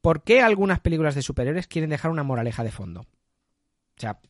¿Por 0.00 0.22
qué 0.22 0.40
algunas 0.40 0.78
películas 0.78 1.16
de 1.16 1.22
superhéroes 1.22 1.66
quieren 1.66 1.90
dejar 1.90 2.12
una 2.12 2.22
moraleja 2.22 2.62
de 2.62 2.70
fondo? 2.70 3.00
O 3.00 4.00
sea, 4.00 4.20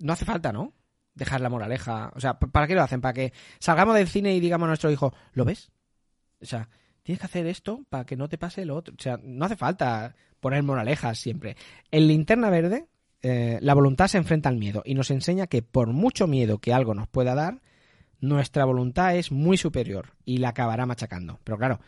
no 0.00 0.14
hace 0.14 0.24
falta, 0.24 0.52
¿no? 0.52 0.72
Dejar 1.14 1.40
la 1.42 1.48
moraleja. 1.48 2.10
O 2.16 2.20
sea, 2.20 2.40
¿para 2.40 2.66
qué 2.66 2.74
lo 2.74 2.82
hacen? 2.82 3.00
¿Para 3.00 3.12
que 3.12 3.32
salgamos 3.60 3.94
del 3.94 4.08
cine 4.08 4.34
y 4.34 4.40
digamos 4.40 4.66
a 4.66 4.68
nuestro 4.68 4.90
hijo, 4.90 5.14
¿lo 5.32 5.44
ves? 5.44 5.70
O 6.40 6.46
sea, 6.46 6.68
tienes 7.02 7.20
que 7.20 7.26
hacer 7.26 7.46
esto 7.46 7.84
para 7.88 8.04
que 8.04 8.16
no 8.16 8.28
te 8.28 8.38
pase 8.38 8.64
lo 8.64 8.76
otro. 8.76 8.94
O 8.98 9.02
sea, 9.02 9.18
no 9.22 9.44
hace 9.44 9.56
falta 9.56 10.14
poner 10.40 10.62
moralejas 10.62 11.18
siempre. 11.18 11.56
En 11.90 12.08
Linterna 12.08 12.50
Verde, 12.50 12.86
eh, 13.22 13.58
la 13.60 13.74
voluntad 13.74 14.08
se 14.08 14.18
enfrenta 14.18 14.48
al 14.48 14.56
miedo 14.56 14.82
y 14.84 14.94
nos 14.94 15.10
enseña 15.10 15.46
que 15.46 15.62
por 15.62 15.88
mucho 15.88 16.26
miedo 16.26 16.58
que 16.58 16.72
algo 16.72 16.94
nos 16.94 17.08
pueda 17.08 17.34
dar, 17.34 17.60
nuestra 18.20 18.64
voluntad 18.64 19.16
es 19.16 19.32
muy 19.32 19.56
superior 19.56 20.10
y 20.24 20.38
la 20.38 20.50
acabará 20.50 20.86
machacando. 20.86 21.40
Pero 21.44 21.58
claro, 21.58 21.80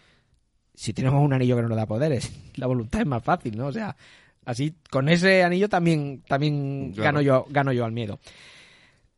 si 0.75 0.93
tenemos 0.93 1.23
un 1.23 1.33
anillo 1.33 1.57
que 1.57 1.62
no 1.62 1.69
nos 1.69 1.77
da 1.77 1.87
poderes, 1.87 2.33
la 2.57 2.67
voluntad 2.67 3.01
es 3.01 3.07
más 3.07 3.23
fácil, 3.23 3.57
¿no? 3.57 3.67
O 3.67 3.73
sea, 3.73 3.97
así 4.45 4.75
con 4.91 5.09
ese 5.09 5.43
anillo 5.43 5.69
también, 5.69 6.23
también 6.27 6.93
Claro. 6.93 7.05
gano, 7.05 7.21
yo, 7.23 7.47
gano 7.51 7.73
yo 7.73 7.85
al 7.85 7.93
miedo. 7.93 8.19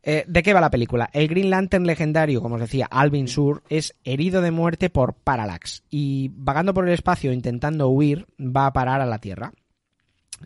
Eh, 0.09 0.23
¿De 0.25 0.41
qué 0.41 0.53
va 0.53 0.61
la 0.61 0.69
película? 0.71 1.09
El 1.11 1.27
Green 1.27 1.49
Lantern 1.49 1.85
legendario, 1.85 2.41
como 2.41 2.55
os 2.55 2.61
decía, 2.61 2.85
Alvin 2.89 3.27
Sur, 3.27 3.61
es 3.69 3.93
herido 4.05 4.41
de 4.41 4.51
muerte 4.51 4.89
por 4.89 5.15
Parallax 5.15 5.83
y 5.89 6.31
vagando 6.33 6.73
por 6.73 6.87
el 6.87 6.93
espacio 6.93 7.33
intentando 7.33 7.89
huir, 7.89 8.25
va 8.39 8.67
a 8.67 8.71
parar 8.73 9.01
a 9.01 9.05
la 9.05 9.19
Tierra. 9.19 9.51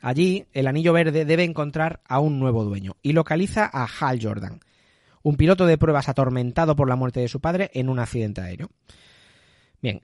Allí, 0.01 0.45
el 0.53 0.65
Anillo 0.65 0.93
Verde 0.93 1.25
debe 1.25 1.43
encontrar 1.43 2.01
a 2.07 2.19
un 2.19 2.39
nuevo 2.39 2.63
dueño 2.63 2.95
y 3.03 3.13
localiza 3.13 3.69
a 3.71 3.85
Hal 3.99 4.17
Jordan, 4.19 4.61
un 5.21 5.35
piloto 5.35 5.67
de 5.67 5.77
pruebas 5.77 6.09
atormentado 6.09 6.75
por 6.75 6.89
la 6.89 6.95
muerte 6.95 7.19
de 7.19 7.27
su 7.27 7.39
padre 7.39 7.69
en 7.75 7.87
un 7.89 7.99
accidente 7.99 8.41
aéreo. 8.41 8.71
Bien. 9.79 10.01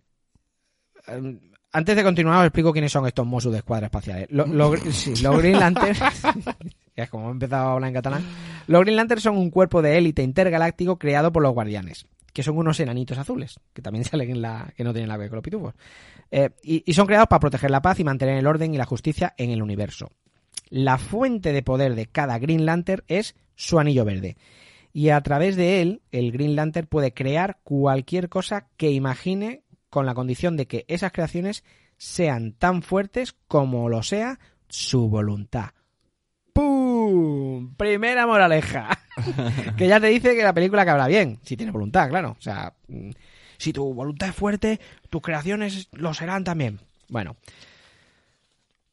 Eh, 1.08 1.40
Antes 1.72 1.96
de 1.96 2.04
continuar, 2.04 2.40
os 2.40 2.46
explico 2.46 2.72
quiénes 2.72 2.92
son 2.92 3.08
estos 3.08 3.26
Mossos 3.26 3.52
de 3.52 3.58
escuadra 3.58 3.88
espaciales. 3.88 4.28
Lo- 4.30 4.46
lo- 4.46 4.78
sí, 4.92 5.16
los 5.24 5.38
Green 5.40 5.60
Lantern. 5.60 5.96
es 7.04 7.10
como 7.10 7.30
he 7.30 7.32
empezado 7.32 7.70
a 7.70 7.74
hablar 7.74 7.90
en 7.90 7.94
catalán. 7.94 8.24
Los 8.68 8.82
Green 8.82 8.98
Lantern 8.98 9.22
son 9.22 9.38
un 9.38 9.50
cuerpo 9.50 9.82
de 9.82 9.98
élite 9.98 10.24
intergaláctico 10.24 10.98
creado 10.98 11.32
por 11.32 11.44
los 11.44 11.54
Guardianes, 11.54 12.08
que 12.34 12.44
son 12.44 12.58
unos 12.58 12.80
enanitos 12.80 13.18
azules, 13.18 13.60
que 13.74 13.82
también 13.82 14.04
salen 14.06 14.32
en 14.32 14.42
la. 14.42 14.74
que 14.76 14.84
no 14.84 14.94
tienen 14.94 15.08
la 15.08 15.16
que 15.16 15.22
ver 15.22 15.30
con 15.30 15.38
los 15.38 15.44
pitufos. 15.44 15.74
Eh, 16.32 16.50
y, 16.64 16.84
y 16.86 16.94
son 16.94 17.08
creados 17.08 17.28
para 17.28 17.40
proteger 17.40 17.72
la 17.72 17.82
paz 17.82 18.00
y 18.00 18.04
mantener 18.04 18.38
el 18.38 18.48
orden 18.48 18.74
y 18.74 18.78
la 18.78 18.86
justicia 18.86 19.34
en 19.38 19.52
el 19.52 19.62
universo. 19.62 20.12
La 20.70 20.98
fuente 20.98 21.54
de 21.54 21.64
poder 21.64 21.96
de 21.96 22.08
cada 22.08 22.40
Green 22.40 22.66
Lantern 22.66 23.04
es 23.08 23.36
su 23.56 23.80
anillo 23.80 24.04
verde. 24.04 24.36
Y 24.92 25.10
a 25.10 25.22
través 25.22 25.56
de 25.56 25.82
él, 25.82 26.02
el 26.12 26.32
Green 26.32 26.56
Lantern 26.56 26.88
puede 26.88 27.14
crear 27.14 27.60
cualquier 27.64 28.30
cosa 28.30 28.68
que 28.78 28.92
imagine 28.92 29.64
con 29.90 30.06
la 30.06 30.16
condición 30.16 30.58
de 30.58 30.68
que 30.68 30.86
esas 30.88 31.12
creaciones 31.12 31.64
sean 31.98 32.54
tan 32.54 32.82
fuertes 32.82 33.36
como 33.48 33.90
lo 33.90 34.04
sea 34.04 34.40
su 34.68 35.08
voluntad. 35.08 35.70
¡Pum! 37.08 37.74
Primera 37.76 38.28
moraleja. 38.28 38.90
que 39.78 39.88
ya 39.88 40.00
te 40.00 40.08
dice 40.08 40.36
que 40.36 40.44
la 40.44 40.54
película 40.54 40.82
acabará 40.82 41.08
bien, 41.08 41.40
si 41.42 41.56
tiene 41.56 41.72
voluntad, 41.72 42.10
claro. 42.10 42.36
O 42.38 42.42
sea, 42.42 42.74
mm, 42.90 43.12
si 43.58 43.72
tu 43.72 43.94
voluntad 43.94 44.30
es 44.30 44.36
fuerte, 44.36 44.80
tus 45.10 45.22
creaciones 45.22 45.88
lo 45.94 46.14
serán 46.14 46.44
también. 46.44 46.82
Bueno, 47.08 47.38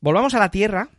volvamos 0.00 0.34
a 0.34 0.38
la 0.38 0.52
Tierra, 0.52 0.90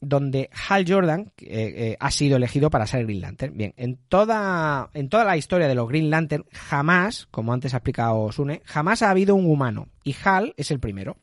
donde 0.00 0.50
Hal 0.68 0.84
Jordan 0.86 1.32
eh, 1.38 1.74
eh, 1.76 1.96
ha 2.00 2.10
sido 2.10 2.36
elegido 2.38 2.70
para 2.70 2.88
ser 2.88 3.04
Green 3.04 3.20
Lantern. 3.20 3.56
Bien, 3.56 3.72
en 3.76 3.96
toda, 4.08 4.90
en 4.94 5.08
toda 5.08 5.24
la 5.24 5.36
historia 5.36 5.68
de 5.68 5.76
los 5.76 5.88
Green 5.88 6.10
Lantern, 6.10 6.44
jamás, 6.50 7.28
como 7.30 7.52
antes 7.52 7.72
ha 7.74 7.76
explicado 7.76 8.32
Sune, 8.32 8.62
jamás 8.64 9.02
ha 9.02 9.10
habido 9.10 9.36
un 9.36 9.46
humano. 9.46 9.86
Y 10.02 10.16
Hal 10.24 10.54
es 10.56 10.72
el 10.72 10.80
primero. 10.80 11.18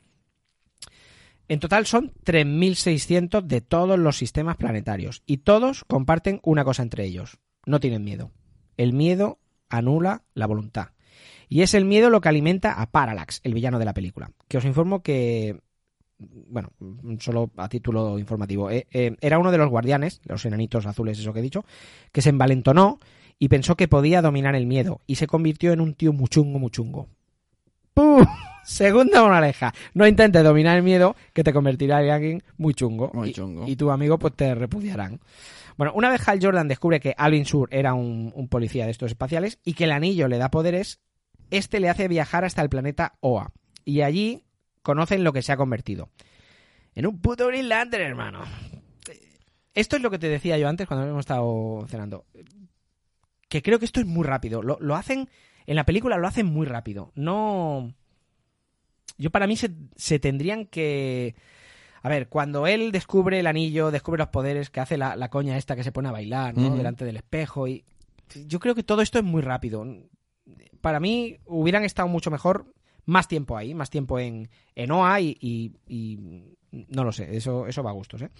En 1.48 1.60
total 1.60 1.86
son 1.86 2.12
3.600 2.24 3.42
de 3.42 3.60
todos 3.60 3.98
los 3.98 4.16
sistemas 4.16 4.56
planetarios. 4.56 5.22
Y 5.26 5.38
todos 5.38 5.84
comparten 5.84 6.40
una 6.42 6.64
cosa 6.64 6.82
entre 6.82 7.04
ellos. 7.04 7.38
No 7.66 7.80
tienen 7.80 8.04
miedo. 8.04 8.30
El 8.76 8.92
miedo 8.92 9.38
anula 9.68 10.22
la 10.34 10.46
voluntad. 10.46 10.88
Y 11.48 11.62
es 11.62 11.74
el 11.74 11.84
miedo 11.84 12.08
lo 12.08 12.20
que 12.20 12.28
alimenta 12.28 12.80
a 12.80 12.90
Parallax, 12.90 13.40
el 13.44 13.54
villano 13.54 13.78
de 13.78 13.84
la 13.84 13.94
película. 13.94 14.30
Que 14.48 14.58
os 14.58 14.64
informo 14.64 15.02
que 15.02 15.60
bueno, 16.18 16.70
solo 17.18 17.50
a 17.56 17.68
título 17.68 18.18
informativo, 18.18 18.70
eh, 18.70 18.86
eh, 18.92 19.16
era 19.20 19.38
uno 19.38 19.50
de 19.50 19.58
los 19.58 19.68
guardianes, 19.68 20.20
los 20.24 20.44
enanitos 20.44 20.86
azules, 20.86 21.18
eso 21.18 21.32
que 21.32 21.40
he 21.40 21.42
dicho, 21.42 21.64
que 22.12 22.22
se 22.22 22.30
envalentonó 22.30 22.98
y 23.38 23.48
pensó 23.48 23.76
que 23.76 23.88
podía 23.88 24.22
dominar 24.22 24.54
el 24.54 24.66
miedo 24.66 25.00
y 25.06 25.16
se 25.16 25.26
convirtió 25.26 25.72
en 25.72 25.80
un 25.80 25.94
tío 25.94 26.12
muchungo, 26.12 26.58
muchungo. 26.58 27.08
¡Pum! 27.94 28.24
Segunda 28.64 29.22
moraleja. 29.22 29.72
No 29.94 30.06
intentes 30.06 30.42
dominar 30.44 30.76
el 30.76 30.82
miedo, 30.84 31.16
que 31.32 31.42
te 31.42 31.52
convertirá 31.52 32.02
en 32.02 32.10
alguien 32.10 32.42
muy 32.56 32.74
chungo. 32.74 33.10
Muy 33.12 33.30
Y- 33.30 33.32
chungo. 33.32 33.66
Y, 33.66 33.76
tu 33.76 33.90
amigo 33.90 34.18
pues 34.18 34.34
te 34.34 34.54
repudiarán. 34.54 35.20
Bueno, 35.76 35.92
una 35.94 36.10
vez 36.10 36.26
Hal 36.28 36.38
Jordan 36.40 36.68
descubre 36.68 37.00
que 37.00 37.14
Alvin 37.16 37.44
Sur 37.44 37.68
era 37.72 37.94
un, 37.94 38.30
un 38.36 38.48
policía 38.48 38.84
de 38.84 38.90
estos 38.92 39.10
espaciales 39.10 39.58
y 39.64 39.72
que 39.74 39.84
el 39.84 39.90
anillo 39.92 40.28
le 40.28 40.38
da 40.38 40.50
poderes, 40.50 41.00
este 41.50 41.80
le 41.80 41.88
hace 41.88 42.08
viajar 42.08 42.44
hasta 42.44 42.62
el 42.62 42.68
planeta 42.68 43.14
Oa. 43.20 43.52
Y 43.84 44.02
allí 44.02 44.44
conocen 44.82 45.24
lo 45.24 45.32
que 45.32 45.42
se 45.42 45.50
ha 45.52 45.56
convertido. 45.56 46.10
En 46.94 47.06
un 47.06 47.20
puto 47.20 47.46
Green 47.48 47.68
Lantern, 47.68 48.04
hermano. 48.04 48.44
Esto 49.74 49.96
es 49.96 50.02
lo 50.02 50.10
que 50.10 50.18
te 50.18 50.28
decía 50.28 50.58
yo 50.58 50.68
antes 50.68 50.86
cuando 50.86 51.06
hemos 51.06 51.20
estado 51.20 51.84
cenando. 51.88 52.26
Que 53.48 53.62
creo 53.62 53.78
que 53.78 53.86
esto 53.86 54.00
es 54.00 54.06
muy 54.06 54.24
rápido. 54.24 54.62
Lo, 54.62 54.78
lo 54.80 54.94
hacen. 54.94 55.28
En 55.66 55.76
la 55.76 55.84
película 55.84 56.16
lo 56.18 56.26
hacen 56.26 56.46
muy 56.46 56.66
rápido. 56.66 57.12
No. 57.14 57.92
Yo 59.18 59.30
para 59.30 59.46
mí 59.46 59.56
se, 59.56 59.70
se 59.96 60.18
tendrían 60.18 60.66
que. 60.66 61.34
A 62.02 62.08
ver, 62.08 62.28
cuando 62.28 62.66
él 62.66 62.90
descubre 62.90 63.38
el 63.38 63.46
anillo, 63.46 63.90
descubre 63.92 64.18
los 64.18 64.28
poderes, 64.28 64.70
que 64.70 64.80
hace 64.80 64.96
la, 64.96 65.14
la 65.14 65.28
coña 65.28 65.56
esta 65.56 65.76
que 65.76 65.84
se 65.84 65.92
pone 65.92 66.08
a 66.08 66.12
bailar, 66.12 66.56
¿no? 66.56 66.70
Delante 66.76 67.04
del 67.04 67.16
espejo 67.16 67.68
y. 67.68 67.84
Yo 68.46 68.58
creo 68.60 68.74
que 68.74 68.82
todo 68.82 69.02
esto 69.02 69.18
es 69.18 69.24
muy 69.24 69.42
rápido. 69.42 69.86
Para 70.80 70.98
mí 71.00 71.36
hubieran 71.46 71.84
estado 71.84 72.08
mucho 72.08 72.30
mejor 72.30 72.72
más 73.04 73.28
tiempo 73.28 73.56
ahí, 73.56 73.74
más 73.74 73.90
tiempo 73.90 74.18
en, 74.18 74.48
en 74.74 74.90
OA 74.90 75.20
y, 75.20 75.36
y- 75.40 75.72
y 75.86 76.18
no 76.88 77.04
lo 77.04 77.12
sé, 77.12 77.36
eso, 77.36 77.66
eso 77.66 77.82
va 77.82 77.90
a 77.90 77.94
gustos, 77.94 78.22
¿eh? 78.22 78.30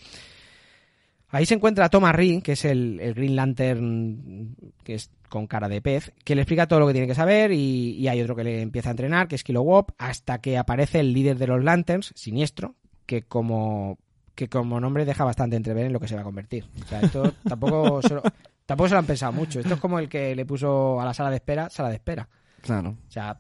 Ahí 1.33 1.47
se 1.47 1.55
encuentra 1.55 1.89
Thomas 1.89 2.15
Ring, 2.15 2.43
que 2.43 2.53
es 2.53 2.65
el, 2.65 3.01
el 3.01 3.15
Green 3.15 3.35
Lantern 3.35 4.55
que 4.85 4.95
es 4.95 5.11
con 5.31 5.47
cara 5.47 5.69
de 5.69 5.81
pez, 5.81 6.13
que 6.25 6.35
le 6.35 6.43
explica 6.43 6.69
todo 6.69 6.81
lo 6.81 6.87
que 6.87 6.93
tiene 6.93 7.09
que 7.09 7.15
saber 7.15 7.53
y, 7.53 7.97
y 7.97 8.07
hay 8.09 8.21
otro 8.21 8.37
que 8.37 8.45
le 8.45 8.61
empieza 8.61 8.91
a 8.91 8.93
entrenar, 8.93 9.29
que 9.29 9.37
es 9.37 9.43
Kilowop, 9.43 9.93
hasta 9.97 10.43
que 10.43 10.59
aparece 10.59 11.01
el 11.01 11.15
líder 11.15 11.39
de 11.39 11.47
los 11.47 11.65
Lanterns, 11.65 12.13
Siniestro, 12.15 12.75
que 13.07 13.23
como 13.23 13.99
que 14.35 14.49
como 14.49 14.81
nombre 14.81 15.05
deja 15.05 15.25
bastante 15.25 15.57
entrever 15.57 15.87
en 15.87 15.93
lo 15.93 16.01
que 16.01 16.09
se 16.09 16.15
va 16.15 16.21
a 16.21 16.25
convertir. 16.25 16.67
O 16.85 16.87
sea, 16.87 17.01
esto 17.01 17.33
tampoco 17.49 18.03
se 18.03 18.15
lo, 18.15 18.23
tampoco 18.67 18.89
se 18.89 18.95
lo 18.95 18.99
han 18.99 19.07
pensado 19.07 19.33
mucho. 19.33 19.61
Esto 19.61 19.75
es 19.75 19.81
como 19.81 19.99
el 19.99 20.09
que 20.09 20.35
le 20.35 20.45
puso 20.47 21.01
a 21.01 21.05
la 21.05 21.15
sala 21.15 21.31
de 21.31 21.37
espera, 21.37 21.71
sala 21.71 21.89
de 21.89 21.97
espera. 21.97 22.29
Claro. 22.61 22.91
O 22.91 23.11
sea, 23.11 23.39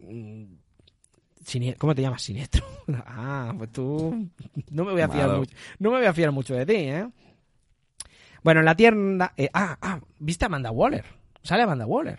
mm, 0.00 0.44
¿cómo 1.78 1.94
te 1.94 2.02
llamas? 2.02 2.22
Siniestro. 2.22 2.64
Ah, 3.06 3.52
pues 3.58 3.70
tú 3.70 4.30
no 4.70 4.84
me 4.84 4.92
voy 4.92 5.02
a 5.02 5.08
fiar 5.10 5.26
Malo. 5.26 5.40
mucho. 5.40 5.54
No 5.78 5.90
me 5.90 5.98
voy 5.98 6.06
a 6.06 6.14
fiar 6.14 6.32
mucho 6.32 6.54
de 6.54 6.64
ti, 6.64 6.72
¿eh? 6.74 7.06
Bueno, 8.48 8.60
en 8.60 8.64
la 8.64 8.76
tienda. 8.76 9.34
eh, 9.36 9.50
ah, 9.52 9.76
ah, 9.82 10.00
¿viste 10.20 10.46
a 10.46 10.46
Amanda 10.46 10.70
Waller? 10.70 11.04
Sale 11.42 11.64
Amanda 11.64 11.84
Waller. 11.84 12.18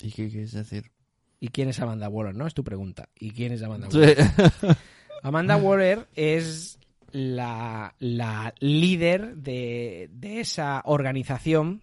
¿Y 0.00 0.12
qué 0.12 0.28
quieres 0.28 0.52
decir? 0.52 0.92
¿Y 1.40 1.48
quién 1.48 1.68
es 1.70 1.80
Amanda 1.80 2.08
Waller? 2.08 2.36
No 2.36 2.46
es 2.46 2.54
tu 2.54 2.62
pregunta. 2.62 3.08
¿Y 3.18 3.32
quién 3.32 3.50
es 3.50 3.64
Amanda 3.64 3.88
Waller? 3.88 4.16
Sí. 4.16 4.66
Amanda 5.24 5.56
Waller 5.56 6.06
es 6.14 6.78
la, 7.10 7.96
la 7.98 8.54
líder 8.60 9.34
de, 9.34 10.08
de 10.12 10.38
esa 10.38 10.82
organización 10.84 11.82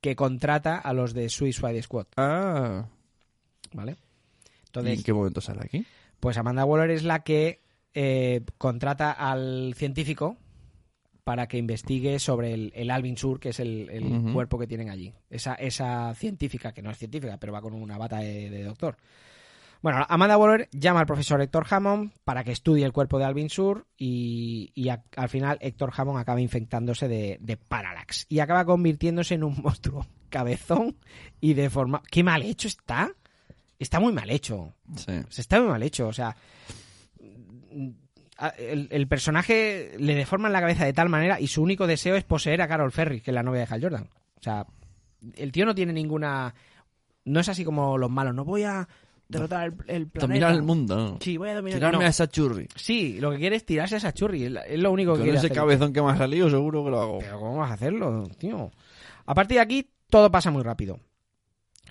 que 0.00 0.16
contrata 0.16 0.78
a 0.78 0.94
los 0.94 1.12
de 1.12 1.28
Suicide 1.28 1.82
Squad, 1.82 2.06
ah. 2.16 2.88
¿vale? 3.74 3.92
¿Y 3.92 4.68
Entonces, 4.68 4.96
en 4.96 5.02
qué 5.04 5.12
momento 5.12 5.42
sale 5.42 5.60
aquí? 5.64 5.84
Pues 6.18 6.38
Amanda 6.38 6.64
Waller 6.64 6.92
es 6.92 7.04
la 7.04 7.24
que 7.24 7.60
eh, 7.92 8.40
contrata 8.56 9.12
al 9.12 9.74
científico 9.76 10.38
para 11.28 11.46
que 11.46 11.58
investigue 11.58 12.18
sobre 12.18 12.54
el, 12.54 12.72
el 12.74 12.90
Alvin 12.90 13.18
Sur, 13.18 13.38
que 13.38 13.50
es 13.50 13.60
el, 13.60 13.90
el 13.90 14.32
cuerpo 14.32 14.58
que 14.58 14.66
tienen 14.66 14.88
allí. 14.88 15.12
Esa, 15.28 15.52
esa 15.56 16.14
científica, 16.14 16.72
que 16.72 16.80
no 16.80 16.90
es 16.90 16.96
científica, 16.96 17.36
pero 17.38 17.52
va 17.52 17.60
con 17.60 17.74
una 17.74 17.98
bata 17.98 18.16
de, 18.20 18.48
de 18.48 18.62
doctor. 18.64 18.96
Bueno, 19.82 20.06
Amanda 20.08 20.38
Waller 20.38 20.70
llama 20.72 21.00
al 21.00 21.06
profesor 21.06 21.42
Héctor 21.42 21.66
Hammond 21.68 22.12
para 22.24 22.44
que 22.44 22.52
estudie 22.52 22.86
el 22.86 22.92
cuerpo 22.94 23.18
de 23.18 23.26
Alvin 23.26 23.50
Sur 23.50 23.86
y, 23.98 24.72
y 24.74 24.88
a- 24.88 25.02
al 25.16 25.28
final 25.28 25.58
Héctor 25.60 25.92
Hammond 25.94 26.18
acaba 26.18 26.40
infectándose 26.40 27.08
de, 27.08 27.36
de 27.42 27.58
Parallax 27.58 28.24
y 28.30 28.38
acaba 28.38 28.64
convirtiéndose 28.64 29.34
en 29.34 29.44
un 29.44 29.54
monstruo 29.62 30.06
cabezón 30.30 30.96
y 31.42 31.52
deformado. 31.52 32.04
¡Qué 32.10 32.22
mal 32.24 32.42
hecho 32.42 32.68
está! 32.68 33.12
Está 33.78 34.00
muy 34.00 34.14
mal 34.14 34.30
hecho. 34.30 34.72
Sí. 34.96 35.12
Se 35.28 35.42
está 35.42 35.60
muy 35.60 35.68
mal 35.68 35.82
hecho, 35.82 36.08
o 36.08 36.12
sea. 36.14 36.34
El, 38.56 38.88
el 38.92 39.08
personaje 39.08 39.92
le 39.98 40.14
deforman 40.14 40.52
la 40.52 40.60
cabeza 40.60 40.84
de 40.84 40.92
tal 40.92 41.08
manera 41.08 41.40
y 41.40 41.48
su 41.48 41.62
único 41.62 41.86
deseo 41.86 42.14
es 42.14 42.24
poseer 42.24 42.62
a 42.62 42.68
Carol 42.68 42.92
Ferry, 42.92 43.20
que 43.20 43.30
es 43.32 43.34
la 43.34 43.42
novia 43.42 43.60
de 43.66 43.74
Hal 43.74 43.82
Jordan. 43.82 44.08
O 44.38 44.42
sea, 44.42 44.64
el 45.36 45.50
tío 45.50 45.66
no 45.66 45.74
tiene 45.74 45.92
ninguna. 45.92 46.54
No 47.24 47.40
es 47.40 47.48
así 47.48 47.64
como 47.64 47.98
los 47.98 48.10
malos. 48.10 48.34
No 48.34 48.44
voy 48.44 48.62
a 48.62 48.88
derrotar 49.28 49.64
el, 49.66 49.72
el 49.88 50.06
planeta. 50.06 50.20
Dominar 50.20 50.52
el 50.54 50.62
mundo. 50.62 51.18
Sí, 51.20 51.36
voy 51.36 51.48
a 51.50 51.56
dominar 51.56 51.78
Tirarme 51.80 51.98
no. 51.98 52.04
a 52.06 52.10
esa 52.10 52.28
churri. 52.28 52.68
Sí, 52.76 53.20
lo 53.20 53.32
que 53.32 53.38
quiere 53.38 53.56
es 53.56 53.66
tirarse 53.66 53.96
a 53.96 53.98
esa 53.98 54.12
churri. 54.14 54.44
Es 54.44 54.78
lo 54.78 54.92
único 54.92 55.12
que 55.14 55.18
Con 55.18 55.24
quiere 55.24 55.38
ese 55.38 55.48
hacer. 55.48 55.56
cabezón 55.56 55.92
que 55.92 56.00
me 56.00 56.10
ha 56.12 56.16
salido, 56.16 56.48
seguro 56.48 56.84
que 56.84 56.90
lo 56.90 57.00
hago. 57.00 57.18
Pero 57.18 57.40
¿cómo 57.40 57.56
vas 57.58 57.72
a 57.72 57.74
hacerlo, 57.74 58.28
tío? 58.38 58.70
A 59.26 59.34
partir 59.34 59.56
de 59.56 59.62
aquí, 59.62 59.90
todo 60.08 60.30
pasa 60.30 60.50
muy 60.52 60.62
rápido. 60.62 61.00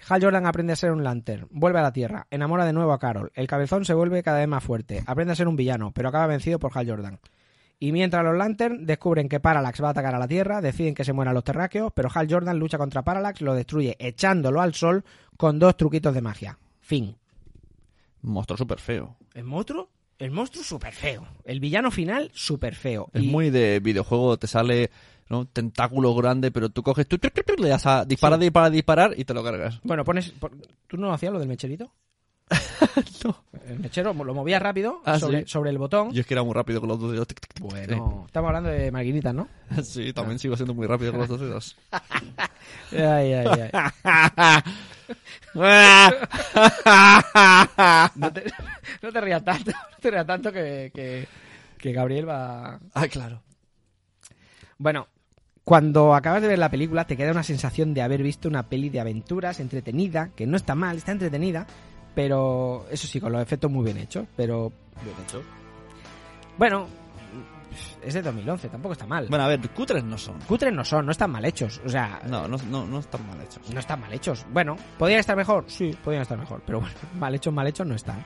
Hal 0.07 0.23
Jordan 0.23 0.45
aprende 0.45 0.73
a 0.73 0.77
ser 0.77 0.91
un 0.91 1.03
lantern, 1.03 1.47
vuelve 1.51 1.79
a 1.79 1.83
la 1.83 1.93
Tierra, 1.93 2.27
enamora 2.31 2.65
de 2.65 2.73
nuevo 2.73 2.93
a 2.93 2.99
Carol. 2.99 3.31
El 3.35 3.47
cabezón 3.47 3.85
se 3.85 3.93
vuelve 3.93 4.23
cada 4.23 4.39
vez 4.39 4.47
más 4.47 4.63
fuerte, 4.63 5.03
aprende 5.05 5.33
a 5.33 5.35
ser 5.35 5.47
un 5.47 5.55
villano, 5.55 5.91
pero 5.91 6.09
acaba 6.09 6.27
vencido 6.27 6.59
por 6.59 6.71
Hal 6.77 6.89
Jordan. 6.89 7.19
Y 7.79 7.91
mientras 7.91 8.23
los 8.23 8.35
Lantern 8.35 8.85
descubren 8.85 9.29
que 9.29 9.39
Parallax 9.39 9.83
va 9.83 9.89
a 9.89 9.91
atacar 9.91 10.15
a 10.15 10.19
la 10.19 10.27
Tierra, 10.27 10.61
deciden 10.61 10.95
que 10.95 11.03
se 11.03 11.13
mueran 11.13 11.35
los 11.35 11.43
terráqueos, 11.43 11.91
pero 11.93 12.09
Hal 12.13 12.27
Jordan 12.29 12.57
lucha 12.57 12.77
contra 12.77 13.03
Parallax, 13.03 13.41
lo 13.41 13.53
destruye 13.53 13.95
echándolo 13.99 14.61
al 14.61 14.73
sol 14.73 15.03
con 15.37 15.59
dos 15.59 15.77
truquitos 15.77 16.13
de 16.13 16.21
magia. 16.21 16.57
Fin. 16.79 17.15
Monstruo 18.21 18.57
súper 18.57 18.79
feo. 18.79 19.15
El 19.35 19.43
monstruo, 19.43 19.89
el 20.20 20.32
monstruo 20.32 20.63
súper 20.63 20.93
feo. 20.93 21.28
El 21.45 21.59
villano 21.59 21.91
final 21.91 22.32
súper 22.34 22.76
feo. 22.76 23.09
Es 23.13 23.24
Y- 23.24 23.28
muy 23.28 23.49
de 23.49 23.80
videojuego, 23.80 24.38
te 24.38 24.47
sale 24.47 24.89
¿no? 25.30 25.45
tentáculo 25.45 26.15
grande, 26.15 26.51
pero 26.51 26.70
tú 26.70 26.84
coges, 26.84 27.07
tú, 27.07 27.18
le 27.59 27.68
das 27.70 27.86
a 27.86 28.05
disparar, 28.05 28.39
disparar, 28.39 28.72
disparar 28.72 29.13
y 29.18 29.26
te 29.26 29.34
lo 29.34 29.43
cargas. 29.43 29.80
Bueno, 29.84 30.03
pones. 30.05 30.30
pon- 30.32 30.61
¿Tú 30.88 30.97
no 30.97 31.11
hacías 31.13 31.34
lo 31.34 31.39
del 31.39 31.49
mecherito? 31.49 31.91
No. 33.23 33.43
El 33.67 33.79
mechero 33.79 34.13
lo 34.13 34.33
movías 34.33 34.61
rápido 34.61 35.01
Ah, 35.03 35.19
sobre, 35.19 35.41
sí. 35.41 35.47
sobre 35.47 35.69
el 35.71 35.77
botón. 35.77 36.11
Yo 36.13 36.21
es 36.21 36.27
que 36.27 36.33
era 36.33 36.43
muy 36.43 36.53
rápido 36.53 36.79
con 36.79 36.87
los 36.89 36.99
dos 36.99 37.11
dedos. 37.11 37.27
Bueno, 37.59 38.23
estamos 38.27 38.47
hablando 38.47 38.69
de 38.69 38.91
maquinitas, 38.91 39.33
¿no? 39.33 39.47
Sí, 39.83 40.13
también 40.13 40.39
sigo 40.39 40.55
siendo 40.55 40.73
muy 40.73 40.87
rápido 40.87 41.11
con 41.11 41.19
los 41.21 41.29
dos 41.29 41.39
dedos. 41.41 41.77
Ay, 42.91 43.33
ay, 43.33 43.69
ay. 43.73 44.63
No 48.15 48.31
te, 48.33 48.43
no 49.01 49.11
te 49.11 49.21
rías 49.21 49.43
tanto, 49.43 49.71
no 49.71 49.97
te 49.99 50.11
rías 50.11 50.25
tanto 50.25 50.51
que, 50.51 50.91
que, 50.93 51.27
que 51.77 51.91
Gabriel 51.93 52.27
va... 52.27 52.79
ah, 52.93 53.07
claro. 53.07 53.41
Bueno, 54.77 55.07
cuando 55.63 56.13
acabas 56.15 56.41
de 56.41 56.47
ver 56.47 56.59
la 56.59 56.69
película 56.71 57.05
te 57.05 57.17
queda 57.17 57.31
una 57.31 57.43
sensación 57.43 57.93
de 57.93 58.01
haber 58.01 58.23
visto 58.23 58.47
una 58.47 58.67
peli 58.69 58.89
de 58.89 58.99
aventuras 58.99 59.59
entretenida, 59.59 60.29
que 60.35 60.45
no 60.47 60.57
está 60.57 60.75
mal, 60.75 60.97
está 60.97 61.11
entretenida, 61.11 61.67
pero 62.18 62.88
eso 62.89 63.05
sí, 63.05 63.20
con 63.22 63.32
los 63.32 63.39
efectos 63.43 63.70
muy 63.70 63.86
bien 63.86 63.97
hechos, 63.99 64.26
pero 64.36 64.72
Bien 65.03 65.15
hecho. 65.24 65.43
bueno, 66.57 66.88
es 68.01 68.11
de 68.15 68.24
2011, 68.24 68.70
tampoco 68.70 68.93
está 68.93 69.05
mal. 69.05 69.28
Bueno, 69.30 69.43
a 69.45 69.47
ver, 69.47 69.59
cutres 69.70 70.03
no 70.03 70.18
son. 70.18 70.39
Cutres 70.47 70.74
no 70.74 70.84
son, 70.84 71.05
no 71.05 71.11
están 71.11 71.30
mal 71.30 71.45
hechos, 71.45 71.80
o 71.86 71.89
sea, 71.89 72.20
No, 72.28 72.47
no, 72.47 72.57
no, 72.72 72.88
no 72.88 72.97
están 72.97 73.28
mal 73.28 73.39
hechos. 73.39 73.70
no 73.72 73.80
están 73.80 73.99
mal 74.01 74.11
hechos. 74.11 74.47
Bueno, 74.51 74.76
¿podrían 74.97 75.20
estar 75.20 75.38
mejor? 75.38 75.65
Sí, 75.68 75.95
podrían 76.03 76.24
estar 76.24 76.39
mejor, 76.39 76.63
pero 76.65 76.80
bueno, 76.80 76.95
mal 77.20 77.36
hechos, 77.36 77.53
mal 77.53 77.68
hechos 77.68 77.86
no 77.86 77.93
están. 77.93 78.24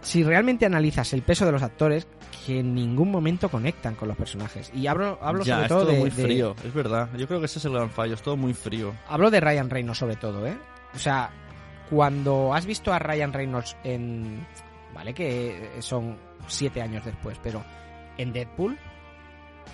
Si 0.00 0.24
realmente 0.24 0.66
analizas 0.66 1.12
el 1.12 1.22
peso 1.22 1.46
de 1.46 1.52
los 1.52 1.62
actores, 1.62 2.08
que 2.44 2.58
en 2.58 2.74
ningún 2.74 3.12
momento 3.12 3.48
conectan 3.48 3.94
con 3.94 4.08
los 4.08 4.16
personajes. 4.16 4.72
Y 4.74 4.88
hablo, 4.88 5.16
hablo 5.22 5.44
ya, 5.44 5.54
sobre 5.54 5.62
es 5.62 5.68
todo, 5.68 5.80
todo 5.82 5.92
de, 5.92 5.98
muy 6.00 6.10
de- 6.10 6.22
frío, 6.24 6.56
es 6.64 6.74
verdad. 6.74 7.08
Yo 7.16 7.28
creo 7.28 7.38
que 7.38 7.46
ese 7.46 7.60
es 7.60 7.64
el 7.66 7.72
gran 7.72 7.90
fallo, 7.90 8.14
es 8.14 8.22
todo 8.22 8.36
muy 8.36 8.52
frío. 8.54 8.92
hablo 9.08 9.30
de 9.30 9.38
Ryan 9.40 9.70
Reynolds 9.70 9.98
sobre 9.98 10.16
todo, 10.16 10.44
¿eh? 10.44 10.56
O 10.92 10.98
sea, 10.98 11.30
cuando 11.90 12.54
has 12.54 12.66
visto 12.66 12.92
a 12.92 12.98
Ryan 12.98 13.32
Reynolds 13.32 13.76
en... 13.84 14.46
Vale, 14.94 15.12
que 15.14 15.72
son 15.80 16.16
siete 16.48 16.80
años 16.80 17.04
después, 17.04 17.38
pero 17.42 17.62
en 18.16 18.32
Deadpool, 18.32 18.78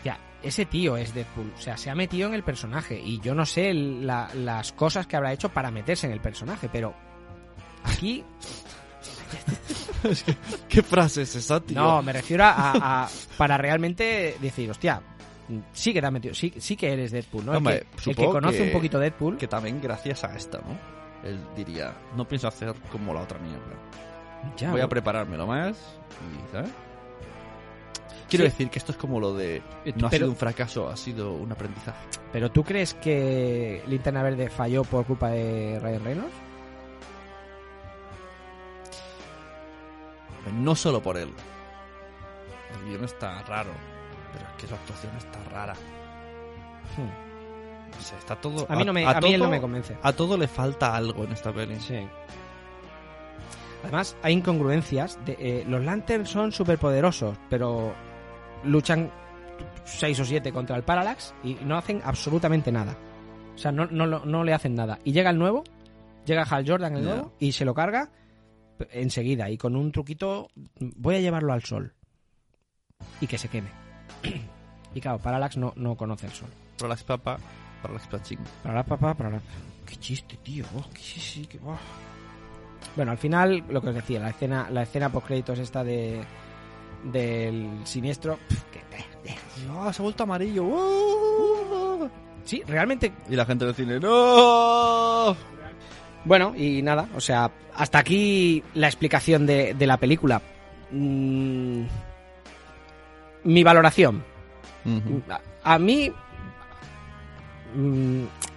ya, 0.05 0.19
ese 0.43 0.67
tío 0.67 0.97
es 0.97 1.15
Deadpool. 1.15 1.53
O 1.57 1.61
sea, 1.61 1.77
se 1.77 1.91
ha 1.91 1.95
metido 1.95 2.27
en 2.29 2.35
el 2.35 2.43
personaje. 2.43 3.01
Y 3.01 3.21
yo 3.21 3.35
no 3.35 3.47
sé 3.47 3.73
la- 3.73 4.31
las 4.35 4.73
cosas 4.73 5.07
que 5.07 5.17
habrá 5.17 5.33
hecho 5.33 5.49
para 5.51 5.71
meterse 5.71 6.07
en 6.07 6.13
el 6.13 6.21
personaje, 6.21 6.69
pero 6.73 6.93
aquí 7.85 8.25
¿Qué 10.69 10.83
frase 10.83 11.23
es 11.23 11.37
esa, 11.37 11.61
tío? 11.61 11.81
No, 11.81 12.03
me 12.03 12.13
refiero 12.13 12.45
a, 12.45 13.05
a- 13.05 13.09
para 13.37 13.57
realmente 13.57 14.37
decir, 14.41 14.71
hostia, 14.71 15.01
sí 15.73 15.93
que 15.93 16.01
te 16.01 16.07
has 16.07 16.13
metido, 16.13 16.35
sí, 16.35 16.53
sí 16.59 16.77
que 16.77 16.93
eres 16.93 17.13
Deadpool, 17.13 17.47
¿no? 17.47 17.53
El 17.53 17.59
Hombre, 17.59 17.87
que- 18.03 18.11
el, 18.11 18.17
que, 18.17 18.25
conoce 18.27 18.59
que- 18.59 18.63
un 18.65 18.73
poquito 18.73 18.99
Deadpool. 18.99 19.37
Que 19.39 19.47
también 19.49 19.81
gracias 19.81 20.25
a 20.25 20.35
esta, 20.37 20.59
¿no? 20.59 21.02
Él 21.25 21.41
diría, 21.57 21.95
no 22.17 22.27
pienso 22.27 22.49
hacer 22.49 22.75
como 22.91 23.15
la 23.15 23.21
otra 23.23 23.39
mierda. 23.39 23.63
Ya, 24.57 24.71
Voy 24.73 24.81
a 24.81 24.89
preparármelo 24.89 25.47
más 25.47 25.77
y, 26.21 26.53
¿sabes? 26.53 26.71
Quiero 28.29 28.45
Sí. 28.47 28.51
decir 28.51 28.71
que 28.71 28.79
esto 28.79 28.93
es 28.93 28.99
como 28.99 29.21
lo 29.21 29.35
de 29.35 29.63
Eh, 29.85 29.93
no 29.97 30.07
ha 30.07 30.11
sido 30.11 30.29
un 30.29 30.37
fracaso, 30.37 30.89
ha 30.89 30.97
sido 30.97 31.33
un 31.35 31.53
aprendizaje. 31.53 31.99
Pero 32.33 32.51
¿tú 32.51 32.65
crees 32.65 32.95
que 32.95 33.83
Linterna 33.87 34.23
Verde 34.23 34.49
falló 34.51 34.83
por 34.85 35.05
culpa 35.05 35.29
de 35.31 35.79
Ryan 35.81 36.05
Reynolds? 36.05 36.35
No 40.55 40.75
solo 40.75 41.01
por 41.03 41.17
él. 41.17 41.31
El 42.75 42.89
guion 42.89 43.05
está 43.05 43.43
raro, 43.43 43.71
pero 44.33 44.45
es 44.47 44.53
que 44.65 44.67
la 44.71 44.77
actuación 44.77 45.17
está 45.17 45.39
rara. 45.51 45.75
Hmm. 46.97 47.22
O 47.99 48.03
sea, 48.03 48.19
está 48.19 48.37
todo... 48.37 48.67
A 48.69 48.77
mí, 48.77 48.85
no 48.85 48.93
me, 48.93 49.07
a, 49.07 49.21
mí 49.21 49.33
él 49.33 49.39
todo- 49.39 49.45
no 49.49 49.51
me 49.51 49.61
convence. 49.61 49.97
A 50.03 50.13
todo 50.13 50.37
le 50.37 50.49
falta 50.49 50.95
algo 50.97 51.25
en 51.25 51.33
esta 51.33 51.53
peli. 51.53 51.79
Sí. 51.81 51.99
Además, 53.83 54.17
hay 54.23 54.35
incongruencias. 54.35 55.19
De, 55.25 55.37
eh, 55.39 55.65
los 55.69 55.85
Lanterns 55.85 56.29
son 56.29 56.53
superpoderosos, 56.53 57.37
pero 57.49 57.95
luchan 58.65 59.11
seis 59.85 60.19
o 60.21 60.25
siete 60.25 60.53
contra 60.53 60.77
el 60.77 60.83
Parallax 60.83 61.35
y 61.43 61.55
no 61.55 61.77
hacen 61.77 62.01
absolutamente 62.05 62.71
nada. 62.73 62.97
O 63.55 63.59
sea, 63.59 63.73
no, 63.73 63.87
no, 63.87 64.07
no 64.07 64.45
le 64.45 64.55
hacen 64.55 64.75
nada. 64.75 64.99
Y 65.05 65.13
llega 65.13 65.31
el 65.31 65.39
nuevo, 65.39 65.65
llega 66.25 66.43
Hal 66.43 66.65
Jordan 66.67 66.97
el 66.97 67.05
nuevo, 67.05 67.33
y 67.39 67.53
se 67.53 67.65
lo 67.65 67.75
carga 67.75 68.11
enseguida. 68.91 69.51
Y 69.51 69.59
con 69.59 69.77
un 69.77 69.93
truquito, 69.93 70.49
voy 70.97 71.17
a 71.17 71.21
llevarlo 71.21 71.53
al 71.53 71.63
sol. 71.63 71.95
Y 73.21 73.27
que 73.27 73.39
se 73.39 73.49
queme. 73.49 73.69
y 74.95 75.01
claro, 75.01 75.19
Parallax 75.19 75.57
no, 75.57 75.73
no 75.77 75.97
conoce 75.97 76.27
el 76.27 76.33
sol. 76.33 76.49
Parallax 76.79 77.05
Papa, 77.05 77.39
Para 77.83 78.75
la 78.77 78.83
papá, 78.85 79.15
para 79.15 79.31
la... 79.31 79.41
Qué 79.87 79.97
chiste, 79.97 80.37
tío. 80.43 80.65
Oh, 80.77 80.85
qué 80.95 81.01
sí, 81.01 81.47
qué... 81.47 81.59
oh. 81.65 81.77
Bueno, 82.97 83.13
al 83.13 83.19
final, 83.19 83.65
lo 83.69 83.81
que 83.81 83.89
os 83.89 83.95
decía, 83.95 84.21
la 84.21 84.31
escena, 84.31 84.69
la 84.71 84.83
escena 84.83 85.11
post 85.11 85.27
créditos 85.27 85.59
esta 85.59 85.83
de 85.85 86.23
del 87.05 87.81
siniestro. 87.85 88.39
que- 88.73 88.79
eh, 88.97 89.05
eh. 89.25 89.37
¡No, 89.67 89.93
se 89.93 90.01
ha 90.01 90.05
vuelto 90.05 90.23
amarillo! 90.25 90.65
¡Uh! 90.65 92.09
Sí, 92.45 92.63
realmente. 92.67 93.13
Y 93.29 93.37
la 93.37 93.45
gente 93.47 93.65
del 93.65 93.75
cine, 93.75 93.99
¡no! 94.01 95.37
Bueno, 96.25 96.55
y 96.57 96.83
nada, 96.83 97.09
o 97.17 97.21
sea, 97.21 97.51
hasta 97.75 97.99
aquí 97.99 98.63
la 98.75 98.87
explicación 98.89 99.47
de, 99.47 99.75
de 99.75 99.87
la 99.87 99.97
película. 99.97 100.41
Mm, 100.91 101.83
mi 103.45 103.63
valoración. 103.65 104.23
A, 105.65 105.75
a 105.75 105.79
mí 105.79 106.13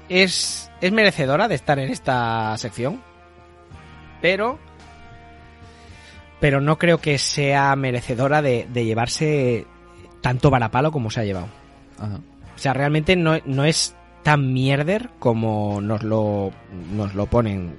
es, 0.10 0.70
es 0.82 0.92
merecedora 0.92 1.48
de 1.48 1.56
estar 1.56 1.80
en 1.80 1.90
esta 1.90 2.58
sección, 2.58 3.02
pero 4.22 4.60
pero 6.40 6.62
no 6.62 6.78
creo 6.78 7.00
que 7.00 7.18
sea 7.18 7.76
merecedora 7.76 8.42
de, 8.42 8.68
de 8.72 8.86
llevarse 8.86 9.66
tanto 10.22 10.50
varapalo 10.50 10.92
como 10.92 11.10
se 11.10 11.22
ha 11.22 11.24
llevado. 11.24 11.48
Ajá. 11.98 12.20
O 12.56 12.58
sea, 12.58 12.74
realmente 12.74 13.16
no, 13.16 13.38
no 13.46 13.64
es 13.66 13.96
tan 14.24 14.54
mierder 14.54 15.10
como 15.20 15.82
nos 15.82 16.04
lo, 16.04 16.52
nos 16.94 17.16
lo 17.16 17.26
ponen. 17.28 17.76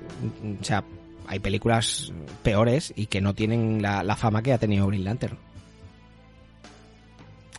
O 0.61 0.65
sea, 0.65 0.85
hay 1.29 1.39
películas 1.39 2.13
peores 2.43 2.93
y 2.97 3.07
que 3.07 3.21
no 3.21 3.35
tienen 3.35 3.83
la, 3.83 4.03
la 4.03 4.17
fama 4.17 4.43
que 4.43 4.53
ha 4.53 4.59
tenido 4.59 4.87
Green 4.87 5.05
Lantern. 5.05 5.39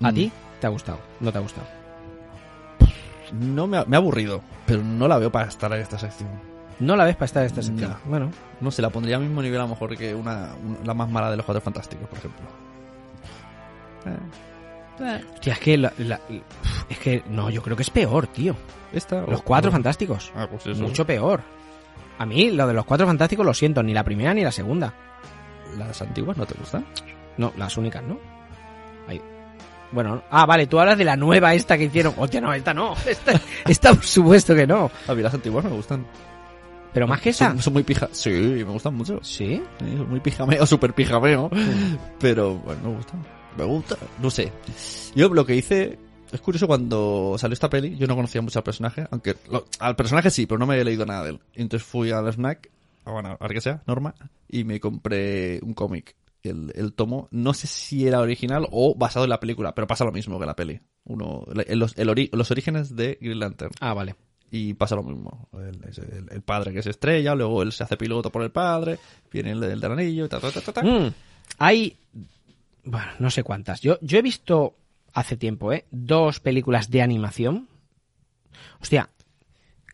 ¿A 0.01 0.11
Mm. 0.11 0.15
ti 0.15 0.31
te 0.61 0.67
ha 0.67 0.69
gustado? 0.69 0.99
¿No 1.19 1.31
te 1.31 1.37
ha 1.37 1.41
gustado? 1.41 1.67
No 3.33 3.67
me 3.67 3.77
ha, 3.77 3.85
me 3.85 3.95
ha 3.95 3.99
aburrido, 3.99 4.41
pero 4.65 4.83
no 4.83 5.07
la 5.07 5.17
veo 5.17 5.31
para 5.31 5.47
estar 5.47 5.71
en 5.73 5.81
esta 5.81 5.97
sección. 5.99 6.29
No 6.79 6.95
la 6.95 7.05
ves 7.05 7.15
para 7.15 7.25
estar 7.25 7.41
en 7.43 7.47
esta 7.47 7.61
sección. 7.63 7.91
No. 7.91 7.97
Bueno, 8.05 8.31
No 8.61 8.71
sé, 8.71 8.81
la 8.81 8.89
pondría 8.89 9.15
al 9.17 9.23
mismo 9.23 9.41
nivel 9.41 9.59
a 9.59 9.63
lo 9.63 9.69
mejor 9.69 9.95
que 9.97 10.13
una, 10.15 10.49
una- 10.63 10.77
la 10.83 10.93
más 10.93 11.09
mala 11.09 11.29
de 11.31 11.37
los 11.37 11.45
Cuatro 11.45 11.61
Fantásticos, 11.61 12.07
por 12.07 12.17
ejemplo. 12.19 12.45
Eh. 14.99 15.23
Hostia, 15.33 15.53
es 15.53 15.59
que, 15.59 15.77
la- 15.77 15.93
la- 15.99 16.19
es 16.89 16.97
que, 16.97 17.23
no, 17.29 17.49
yo 17.49 17.61
creo 17.61 17.75
que 17.75 17.83
es 17.83 17.89
peor, 17.89 18.27
tío. 18.27 18.55
Esta, 18.91 19.21
Los 19.21 19.41
o- 19.41 19.43
cuatro 19.43 19.69
o- 19.69 19.71
fantásticos. 19.71 20.31
Ah, 20.35 20.47
pues 20.49 20.65
eso. 20.65 20.81
Mucho 20.81 21.05
peor. 21.05 21.41
A 22.17 22.25
mí, 22.25 22.49
lo 22.51 22.65
de 22.67 22.73
los 22.73 22.85
cuatro 22.85 23.05
fantásticos 23.05 23.45
lo 23.45 23.53
siento, 23.53 23.83
ni 23.83 23.93
la 23.93 24.03
primera 24.03 24.33
ni 24.33 24.43
la 24.43 24.51
segunda. 24.51 24.93
¿Las 25.77 26.01
antiguas 26.01 26.35
no 26.37 26.45
te 26.47 26.55
gustan? 26.55 26.85
No, 27.37 27.53
las 27.57 27.77
únicas, 27.77 28.01
¿no? 28.03 28.17
Bueno, 29.91 30.21
ah, 30.29 30.45
vale, 30.45 30.67
tú 30.67 30.79
hablas 30.79 30.97
de 30.97 31.05
la 31.05 31.15
nueva 31.15 31.53
esta 31.53 31.77
que 31.77 31.85
hicieron. 31.85 32.13
Hostia, 32.17 32.41
no, 32.41 32.53
esta 32.53 32.73
no. 32.73 32.93
Esta, 33.05 33.39
esta 33.65 33.93
por 33.93 34.03
supuesto 34.03 34.53
que 34.55 34.67
no. 34.67 34.91
A 35.07 35.13
mí 35.15 35.21
las 35.21 35.33
antiguas 35.33 35.63
me 35.63 35.71
gustan. 35.71 36.05
Pero 36.93 37.07
más 37.07 37.21
que 37.21 37.29
esa. 37.29 37.49
Son, 37.49 37.61
son 37.61 37.73
muy 37.73 37.83
pija... 37.83 38.09
Sí, 38.11 38.29
me 38.31 38.63
gustan 38.63 38.95
mucho. 38.95 39.19
Sí. 39.23 39.61
Sí, 39.79 39.97
son 39.97 40.09
muy 40.09 40.19
pijameo, 40.19 40.65
súper 40.67 40.93
pijameo. 40.93 41.49
Pero, 42.19 42.55
bueno, 42.55 42.81
me 42.89 42.95
gusta. 42.95 43.13
Me 43.57 43.63
gusta. 43.63 43.97
No 44.21 44.29
sé. 44.29 44.51
Yo 45.15 45.29
lo 45.29 45.45
que 45.45 45.55
hice... 45.55 45.99
Es 46.31 46.41
curioso 46.41 46.67
cuando 46.67 47.35
salió 47.37 47.53
esta 47.53 47.69
peli, 47.69 47.95
yo 47.95 48.05
no 48.05 48.15
conocía 48.15 48.41
mucho 48.41 48.59
al 48.59 48.63
personaje, 48.63 49.07
aunque 49.11 49.35
lo- 49.49 49.65
al 49.79 49.95
personaje 49.95 50.29
sí, 50.29 50.45
pero 50.45 50.59
no 50.59 50.65
me 50.65 50.73
había 50.73 50.83
leído 50.83 51.05
nada 51.05 51.23
de 51.23 51.29
él. 51.29 51.39
Entonces 51.53 51.87
fui 51.87 52.11
al 52.11 52.27
snack, 52.33 52.69
a, 53.05 53.11
bueno, 53.11 53.29
a 53.39 53.43
ver 53.47 53.53
que 53.53 53.61
sea, 53.61 53.81
Norma, 53.87 54.13
y 54.49 54.65
me 54.65 54.81
compré 54.81 55.61
un 55.63 55.73
cómic. 55.73 56.15
El, 56.47 56.71
el 56.75 56.93
tomo, 56.93 57.27
no 57.31 57.53
sé 57.53 57.67
si 57.67 58.07
era 58.07 58.19
original 58.19 58.67
o 58.71 58.95
basado 58.95 59.25
en 59.25 59.29
la 59.29 59.39
película, 59.39 59.73
pero 59.75 59.87
pasa 59.87 60.05
lo 60.05 60.11
mismo 60.11 60.39
que 60.39 60.45
la 60.45 60.55
peli. 60.55 60.79
Uno, 61.05 61.43
los, 61.53 61.97
el 61.97 62.09
ori- 62.09 62.29
los 62.33 62.51
orígenes 62.51 62.95
de 62.95 63.17
Green 63.21 63.39
Lantern. 63.39 63.71
Ah, 63.79 63.93
vale. 63.93 64.15
Y 64.49 64.73
pasa 64.75 64.95
lo 64.95 65.03
mismo. 65.03 65.49
El, 65.53 65.83
el- 65.83 66.27
el 66.31 66.41
padre 66.41 66.73
que 66.73 66.81
se 66.81 66.89
estrella, 66.91 67.35
luego 67.35 67.61
él 67.63 67.71
se 67.71 67.83
hace 67.83 67.97
piloto 67.97 68.31
por 68.31 68.43
el 68.43 68.51
padre, 68.51 68.97
viene 69.31 69.51
el, 69.51 69.63
el 69.63 69.79
del 69.79 69.91
anillo, 69.91 70.25
y 70.25 70.29
ta, 70.29 70.39
ta, 70.39 70.51
ta, 70.51 70.61
ta, 70.61 70.71
ta. 70.73 70.83
Mm, 70.83 71.13
hay. 71.59 71.97
Bueno, 72.83 73.07
no 73.19 73.29
sé 73.29 73.43
cuántas. 73.43 73.81
Yo, 73.81 73.97
yo 74.01 74.17
he 74.17 74.21
visto 74.21 74.75
hace 75.13 75.35
tiempo, 75.35 75.73
¿eh? 75.73 75.85
Dos 75.91 76.39
películas 76.39 76.89
de 76.89 77.01
animación. 77.01 77.67
Hostia, 78.81 79.09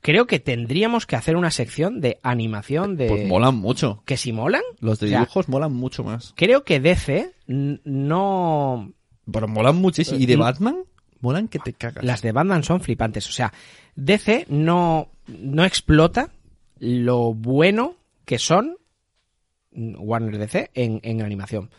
creo 0.03 0.27
que 0.27 0.39
tendríamos 0.39 1.07
que 1.07 1.15
hacer 1.15 1.35
una 1.35 1.49
sección 1.49 1.99
de 2.01 2.19
animación 2.21 2.95
de. 2.97 3.07
Pues 3.07 3.27
molan 3.27 3.55
mucho. 3.55 4.03
¿Que 4.05 4.17
si 4.17 4.31
molan? 4.31 4.61
Los 4.79 4.99
de 4.99 5.07
O 5.07 5.09
sea, 5.09 5.19
dibujos 5.21 5.49
molan 5.49 5.73
mucho 5.73 6.03
más. 6.03 6.33
Creo 6.35 6.63
que 6.63 6.79
DC 6.79 7.33
no. 7.47 8.93
Pero 9.31 9.47
molan 9.47 9.77
muchísimo. 9.77 10.19
¿Y 10.19 10.27
de 10.27 10.37
Mm. 10.37 10.39
Batman? 10.39 10.77
Molan 11.21 11.47
que 11.47 11.57
te 11.59 11.73
cagas. 11.73 12.03
Las 12.03 12.21
de 12.21 12.33
Batman 12.33 12.63
son 12.63 12.81
flipantes. 12.81 13.27
O 13.29 13.31
sea, 13.31 13.53
DC 13.95 14.45
no, 14.49 15.09
no 15.27 15.63
explota 15.63 16.29
lo 16.79 17.33
bueno 17.33 17.95
que 18.25 18.37
son 18.39 18.75
Warner 19.71 20.37
DC 20.37 20.69
en, 20.73 20.99
en 21.03 21.21
animación. 21.21 21.69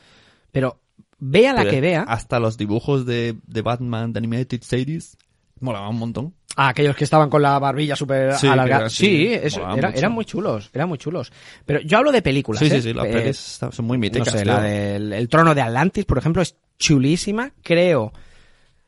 Pero 0.50 0.80
vea 1.18 1.52
la 1.52 1.60
Pero 1.60 1.70
que 1.72 1.80
vea. 1.82 2.02
Hasta 2.04 2.40
los 2.40 2.56
dibujos 2.56 3.04
de, 3.04 3.36
de 3.46 3.62
Batman, 3.62 4.12
de 4.14 4.18
Animated 4.18 4.62
Series, 4.62 5.18
molaban 5.60 5.90
un 5.90 5.98
montón. 5.98 6.34
Ah, 6.56 6.68
aquellos 6.68 6.94
que 6.94 7.04
estaban 7.04 7.28
con 7.30 7.42
la 7.42 7.58
barbilla 7.58 7.96
súper 7.96 8.34
Sí, 8.34 8.46
alargada. 8.46 8.88
Sí, 8.88 9.28
eso, 9.32 9.68
era- 9.76 9.90
eran 9.90 10.12
muy 10.12 10.24
chulos, 10.24 10.70
eran 10.72 10.88
muy 10.88 10.98
chulos. 10.98 11.32
Pero 11.66 11.80
yo 11.80 11.98
hablo 11.98 12.12
de 12.12 12.22
películas. 12.22 12.60
Sí, 12.60 12.66
¿eh? 12.66 12.70
sí, 12.70 12.82
sí, 12.82 12.92
las 12.94 13.06
Eh, 13.06 13.12
pelis 13.12 13.36
son 13.70 13.84
muy 13.84 13.96
No 13.98 14.02
míticas. 14.02 14.30
sé, 14.32 14.44
la 14.44 14.60
del 14.62 15.12
el 15.12 15.28
trono 15.28 15.54
de 15.54 15.62
Atlantis, 15.62 16.04
por 16.04 16.18
ejemplo, 16.18 16.42
es 16.42 16.56
chulísima. 16.78 17.50
Creo 17.62 18.12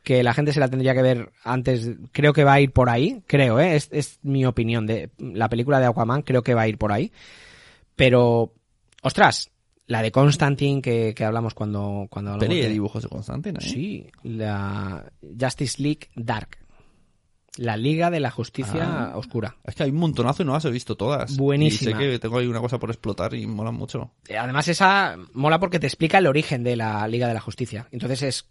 que 0.05 0.23
la 0.23 0.33
gente 0.33 0.53
se 0.53 0.61
la 0.61 0.69
tendría 0.69 0.95
que 0.95 1.03
ver 1.03 1.33
antes. 1.43 1.91
Creo 2.13 2.33
que 2.33 2.45
va 2.45 2.53
a 2.53 2.61
ir 2.61 2.71
por 2.71 2.89
ahí. 2.89 3.23
Creo, 3.27 3.59
¿eh? 3.59 3.75
Es, 3.75 3.89
es 3.91 4.21
mi 4.23 4.45
opinión. 4.47 4.87
de 4.87 5.11
La 5.19 5.49
película 5.49 5.81
de 5.81 5.87
Aquaman 5.87 6.23
creo 6.23 6.43
que 6.45 6.55
va 6.55 6.63
a 6.63 6.69
ir 6.69 6.79
por 6.79 6.93
ahí. 6.93 7.11
Pero, 7.97 8.53
ostras, 9.03 9.51
la 9.87 10.03
de 10.03 10.13
Constantine 10.13 10.83
que, 10.83 11.15
que 11.17 11.25
hablamos 11.25 11.55
cuando, 11.55 12.07
cuando 12.11 12.33
hablamos 12.33 12.55
de- 12.57 12.69
dibujos 12.69 13.03
de 13.03 13.09
Constantine, 13.09 13.59
¿eh? 13.59 13.63
Sí, 13.69 14.07
la 14.23 15.05
Justice 15.41 15.83
League 15.83 16.09
Dark. 16.15 16.59
La 17.57 17.77
Liga 17.77 18.11
de 18.11 18.21
la 18.21 18.31
Justicia 18.31 19.11
Ah. 19.13 19.17
Oscura. 19.17 19.57
Es 19.65 19.75
que 19.75 19.83
hay 19.85 19.91
un 19.91 19.97
montonazo 19.97 20.43
y 20.43 20.47
no 20.47 20.53
las 20.53 20.65
he 20.65 20.71
visto 20.71 20.97
todas. 20.97 21.37
Buenísima. 21.37 21.91
Y 21.91 21.95
sé 21.95 21.99
que 21.99 22.19
tengo 22.19 22.39
ahí 22.39 22.47
una 22.47 22.61
cosa 22.61 22.79
por 22.79 22.91
explotar 22.91 23.35
y 23.35 23.47
molan 23.47 23.75
mucho. 23.75 24.11
Eh, 24.29 24.37
Además, 24.37 24.69
esa 24.69 25.17
mola 25.33 25.59
porque 25.59 25.79
te 25.79 25.87
explica 25.87 26.19
el 26.19 26.27
origen 26.27 26.63
de 26.63 26.77
la 26.77 27.07
Liga 27.09 27.29
de 27.29 27.35
la 27.35 27.41
Justicia. 27.41 27.89
Entonces 27.93 28.23
es 28.23 28.47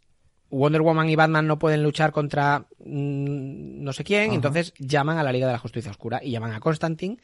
Wonder 0.49 0.81
Woman 0.81 1.09
y 1.09 1.15
Batman 1.15 1.47
no 1.47 1.59
pueden 1.59 1.83
luchar 1.83 2.11
contra 2.11 2.59
mm, 2.79 3.83
no 3.83 3.93
sé 3.93 4.03
quién, 4.03 4.27
Ajá. 4.27 4.35
entonces 4.35 4.73
llaman 4.79 5.17
a 5.17 5.23
la 5.23 5.31
Liga 5.31 5.47
de 5.47 5.53
la 5.53 5.59
Justicia 5.59 5.91
Oscura 5.91 6.21
y 6.23 6.31
llaman 6.31 6.53
a 6.53 6.59
Constantine. 6.59 7.17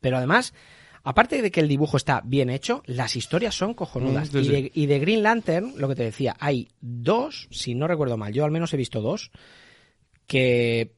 Pero 0.00 0.16
además, 0.18 0.52
aparte 1.04 1.40
de 1.42 1.50
que 1.50 1.60
el 1.60 1.68
dibujo 1.68 1.96
está 1.96 2.20
bien 2.24 2.50
hecho, 2.50 2.82
las 2.86 3.16
historias 3.16 3.54
son 3.54 3.74
cojonudas. 3.74 4.32
Mm, 4.32 4.38
sí, 4.42 4.46
y, 4.46 4.48
de, 4.48 4.72
y 4.74 4.86
de 4.86 4.98
Green 4.98 5.22
Lantern, 5.22 5.74
lo 5.76 5.88
que 5.88 5.94
te 5.94 6.02
decía, 6.04 6.36
hay 6.40 6.68
dos, 6.80 7.48
si 7.50 7.74
no 7.74 7.86
recuerdo 7.86 8.16
mal, 8.16 8.32
yo 8.32 8.44
al 8.44 8.50
menos 8.50 8.72
he 8.74 8.76
visto 8.76 9.00
dos, 9.00 9.30
que 10.26 10.92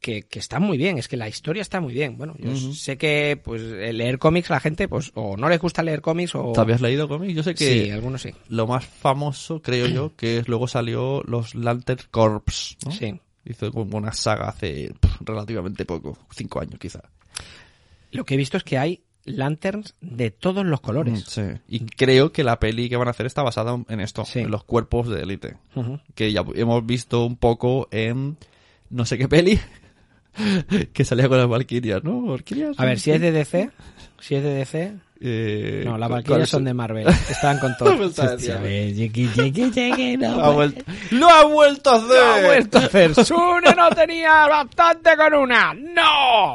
que, 0.00 0.22
que 0.22 0.38
están 0.38 0.62
muy 0.62 0.78
bien, 0.78 0.98
es 0.98 1.06
que 1.08 1.16
la 1.16 1.28
historia 1.28 1.60
está 1.62 1.80
muy 1.80 1.92
bien. 1.92 2.16
Bueno, 2.16 2.34
yo 2.38 2.56
sé 2.56 2.96
que 2.98 3.38
pues 3.42 3.60
leer 3.62 4.18
cómics 4.18 4.50
la 4.50 4.58
gente 4.60 4.88
pues 4.88 5.12
o 5.14 5.36
no 5.36 5.48
les 5.48 5.60
gusta 5.60 5.82
leer 5.82 6.00
cómics 6.00 6.34
o 6.34 6.52
¿Te 6.52 6.60
habías 6.60 6.80
leído 6.80 7.06
cómics? 7.08 7.34
Yo 7.34 7.42
sé 7.42 7.54
que 7.54 7.84
Sí, 7.84 7.90
algunos 7.90 8.22
sí. 8.22 8.30
lo 8.48 8.66
más 8.66 8.84
famoso, 8.86 9.60
creo 9.62 9.86
yo, 9.86 10.12
que 10.16 10.38
es 10.38 10.48
luego 10.48 10.66
salió 10.68 11.22
los 11.26 11.54
Lantern 11.54 12.02
Corps, 12.10 12.76
¿no? 12.84 12.90
Sí. 12.92 13.20
Hizo 13.44 13.70
como 13.72 13.96
una 13.98 14.12
saga 14.12 14.48
hace 14.48 14.92
pff, 15.00 15.20
relativamente 15.22 15.84
poco, 15.84 16.16
cinco 16.34 16.60
años 16.60 16.78
quizá. 16.78 17.00
Lo 18.10 18.24
que 18.24 18.34
he 18.34 18.36
visto 18.36 18.56
es 18.56 18.64
que 18.64 18.78
hay 18.78 19.02
lanterns 19.24 19.94
de 20.00 20.30
todos 20.30 20.64
los 20.64 20.80
colores. 20.80 21.24
Sí. 21.28 21.42
Y 21.68 21.80
creo 21.80 22.32
que 22.32 22.42
la 22.42 22.58
peli 22.58 22.88
que 22.88 22.96
van 22.96 23.06
a 23.08 23.12
hacer 23.12 23.26
está 23.26 23.42
basada 23.42 23.78
en 23.88 24.00
esto, 24.00 24.24
Sí. 24.24 24.40
en 24.40 24.50
los 24.50 24.64
cuerpos 24.64 25.08
de 25.08 25.22
élite. 25.22 25.56
Que 26.14 26.32
ya 26.32 26.44
hemos 26.54 26.84
visto 26.86 27.24
un 27.24 27.36
poco 27.36 27.88
en 27.90 28.36
no 28.88 29.04
sé 29.04 29.18
qué 29.18 29.28
peli, 29.28 29.60
que 30.92 31.04
salía 31.04 31.28
con 31.28 31.38
las 31.38 31.48
Valkyrias, 31.48 32.02
¿no? 32.04 32.22
Valkyrias. 32.22 32.78
A 32.78 32.84
ver, 32.84 32.98
si 32.98 33.10
es 33.10 33.20
de 33.20 33.32
DC, 33.32 33.70
si 34.20 34.34
es 34.36 34.42
de 34.42 34.54
DC, 34.54 34.92
Eh, 35.22 35.82
no, 35.84 35.98
las 35.98 36.08
¿cuál- 36.08 36.22
Valkyrias 36.22 36.48
son 36.48 36.64
de 36.64 36.72
Marvel, 36.74 37.06
estaban 37.30 37.58
con 37.58 37.74
todo. 37.78 37.90
No, 40.18 40.44
ha 40.44 40.50
vuelto, 40.50 40.84
¡Lo 41.10 41.28
ha 41.28 41.44
vuelto 41.44 41.90
a 41.90 41.94
hacer! 41.96 42.08
¡Lo 42.08 42.22
ha 42.24 42.42
vuelto 42.46 42.78
a 42.78 42.84
hacer. 42.84 43.14
Sune 43.24 43.74
no 43.76 43.90
tenía 43.90 44.46
bastante 44.46 45.10
con 45.16 45.34
una. 45.34 45.74
¡No! 45.74 46.54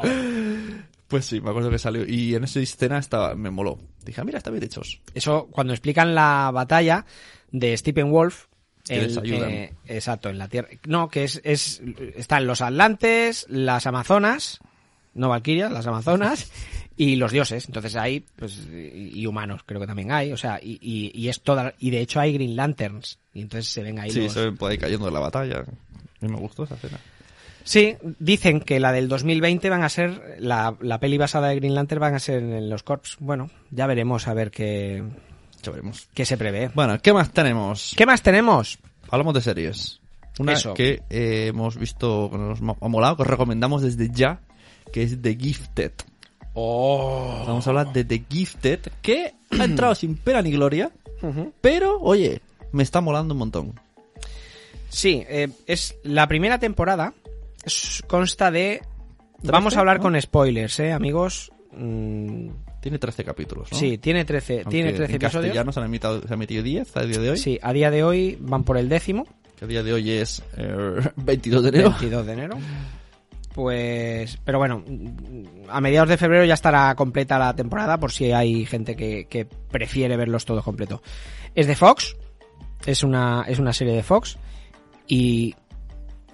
Pues 1.08 1.24
sí, 1.24 1.40
me 1.40 1.50
acuerdo 1.50 1.70
que 1.70 1.78
salió. 1.78 2.04
Y 2.06 2.34
en 2.34 2.44
esa 2.44 2.58
escena 2.60 2.98
estaba, 2.98 3.34
me 3.36 3.50
moló. 3.50 3.78
Dije, 4.04 4.20
ah, 4.20 4.24
mira, 4.24 4.38
está 4.38 4.50
bien 4.50 4.64
hechos. 4.64 5.00
Eso, 5.14 5.46
cuando 5.52 5.72
explican 5.72 6.14
la 6.16 6.50
batalla 6.52 7.04
de 7.52 7.76
Stephen 7.76 8.10
Wolf. 8.10 8.46
Les 8.88 9.16
ayudan. 9.16 9.50
eh, 9.50 9.72
exacto, 9.86 10.28
en 10.28 10.38
la 10.38 10.48
Tierra. 10.48 10.68
No, 10.86 11.08
que 11.08 11.24
es, 11.24 11.40
es. 11.44 11.82
Están 12.16 12.46
los 12.46 12.60
Atlantes, 12.60 13.46
las 13.48 13.86
Amazonas, 13.86 14.60
no 15.14 15.28
Valkyrias, 15.28 15.72
las 15.72 15.86
Amazonas, 15.86 16.50
y 16.96 17.16
los 17.16 17.32
dioses. 17.32 17.66
Entonces 17.66 17.96
hay, 17.96 18.24
pues, 18.36 18.66
y, 18.72 19.26
humanos, 19.26 19.62
creo 19.66 19.80
que 19.80 19.86
también 19.86 20.12
hay. 20.12 20.32
O 20.32 20.36
sea, 20.36 20.60
y, 20.62 20.78
y, 20.80 21.10
y 21.14 21.28
es 21.28 21.40
toda. 21.42 21.74
Y 21.78 21.90
de 21.90 22.00
hecho 22.00 22.20
hay 22.20 22.32
Green 22.32 22.54
Lanterns. 22.56 23.18
Y 23.34 23.42
entonces 23.42 23.70
se 23.72 23.82
ven 23.82 23.98
ahí 23.98 24.10
Sí, 24.10 24.22
los. 24.22 24.32
se 24.32 24.44
ven 24.44 24.56
por 24.56 24.70
ahí 24.70 24.78
cayendo 24.78 25.06
de 25.06 25.12
la 25.12 25.20
batalla. 25.20 25.64
Y 26.20 26.26
me 26.26 26.36
gustó 26.36 26.64
esa 26.64 26.76
escena. 26.76 26.98
Sí, 27.64 27.96
dicen 28.20 28.60
que 28.60 28.78
la 28.78 28.92
del 28.92 29.08
2020 29.08 29.68
van 29.70 29.82
a 29.82 29.88
ser. 29.88 30.36
La, 30.38 30.76
la 30.80 31.00
peli 31.00 31.18
basada 31.18 31.48
de 31.48 31.56
Green 31.56 31.74
Lantern 31.74 32.00
van 32.00 32.14
a 32.14 32.20
ser 32.20 32.40
en 32.42 32.70
los 32.70 32.84
Corps. 32.84 33.16
Bueno, 33.18 33.50
ya 33.72 33.88
veremos 33.88 34.28
a 34.28 34.34
ver 34.34 34.52
qué, 34.52 35.02
Ya 35.66 35.72
veremos. 35.72 36.08
qué 36.14 36.24
se 36.24 36.36
prevé. 36.36 36.70
Bueno, 36.74 36.98
¿qué 37.00 37.12
más 37.12 37.30
tenemos? 37.32 37.92
¿Qué 37.96 38.06
más 38.06 38.22
tenemos? 38.22 38.78
Hablamos 39.10 39.34
de 39.34 39.40
series. 39.40 40.00
Una 40.38 40.52
Eso. 40.54 40.74
que 40.74 41.02
eh, 41.10 41.46
hemos 41.48 41.76
visto, 41.76 42.28
que 42.30 42.36
nos 42.38 42.60
ha 42.60 42.88
molado, 42.88 43.16
que 43.16 43.22
os 43.22 43.28
recomendamos 43.28 43.82
desde 43.82 44.10
ya, 44.10 44.40
que 44.92 45.02
es 45.02 45.20
The 45.20 45.34
Gifted. 45.36 45.92
Oh. 46.54 47.42
Vamos 47.46 47.66
a 47.66 47.70
hablar 47.70 47.92
de 47.92 48.04
The 48.04 48.24
Gifted, 48.28 48.80
que 49.02 49.34
ha 49.58 49.64
entrado 49.64 49.94
sin 49.94 50.16
pena 50.16 50.42
ni 50.42 50.52
gloria, 50.52 50.90
pero, 51.60 51.98
oye, 52.00 52.40
me 52.72 52.82
está 52.82 53.00
molando 53.00 53.34
un 53.34 53.38
montón. 53.38 53.80
Sí, 54.88 55.24
eh, 55.28 55.48
es 55.66 55.96
la 56.02 56.26
primera 56.28 56.58
temporada. 56.58 57.12
es- 57.64 58.02
consta 58.06 58.50
de. 58.50 58.82
Vamos 59.42 59.76
a 59.76 59.80
hablar 59.80 59.96
¿no? 59.98 60.04
con 60.04 60.20
spoilers, 60.20 60.80
¿eh, 60.80 60.92
amigos? 60.92 61.50
Mm, 61.72 62.48
Tiene 62.86 63.00
13 63.00 63.24
capítulos, 63.24 63.72
¿no? 63.72 63.78
Sí, 63.78 63.98
tiene 63.98 64.24
13, 64.24 64.54
Aunque 64.58 64.70
tiene 64.70 64.92
13 64.92 65.04
en 65.12 65.16
episodios. 65.16 65.42
castellano 65.46 65.72
se 65.72 65.80
han, 65.80 65.86
emitido, 65.86 66.20
se 66.20 66.26
han 66.28 66.34
emitido 66.34 66.62
10 66.62 66.96
a 66.96 67.02
día 67.02 67.18
de 67.18 67.30
hoy. 67.30 67.36
Sí, 67.36 67.58
a 67.60 67.72
día 67.72 67.90
de 67.90 68.04
hoy 68.04 68.38
van 68.40 68.62
por 68.62 68.76
el 68.78 68.88
décimo, 68.88 69.26
Que 69.58 69.64
a 69.64 69.68
día 69.68 69.82
de 69.82 69.92
hoy 69.92 70.08
es 70.12 70.40
eh, 70.56 71.00
22 71.16 71.62
de 71.64 71.68
enero. 71.70 71.90
22 71.90 72.26
de 72.26 72.32
enero. 72.32 72.56
Pues, 73.52 74.38
pero 74.44 74.58
bueno, 74.58 74.84
a 75.68 75.80
mediados 75.80 76.08
de 76.10 76.16
febrero 76.16 76.44
ya 76.44 76.54
estará 76.54 76.94
completa 76.94 77.40
la 77.40 77.56
temporada 77.56 77.98
por 77.98 78.12
si 78.12 78.30
hay 78.30 78.66
gente 78.66 78.94
que, 78.94 79.24
que 79.28 79.46
prefiere 79.46 80.16
verlos 80.16 80.44
todos 80.44 80.62
completo. 80.62 81.02
Es 81.56 81.66
de 81.66 81.74
Fox, 81.74 82.16
es 82.86 83.02
una, 83.02 83.44
es 83.48 83.58
una 83.58 83.72
serie 83.72 83.94
de 83.94 84.04
Fox 84.04 84.38
y 85.08 85.56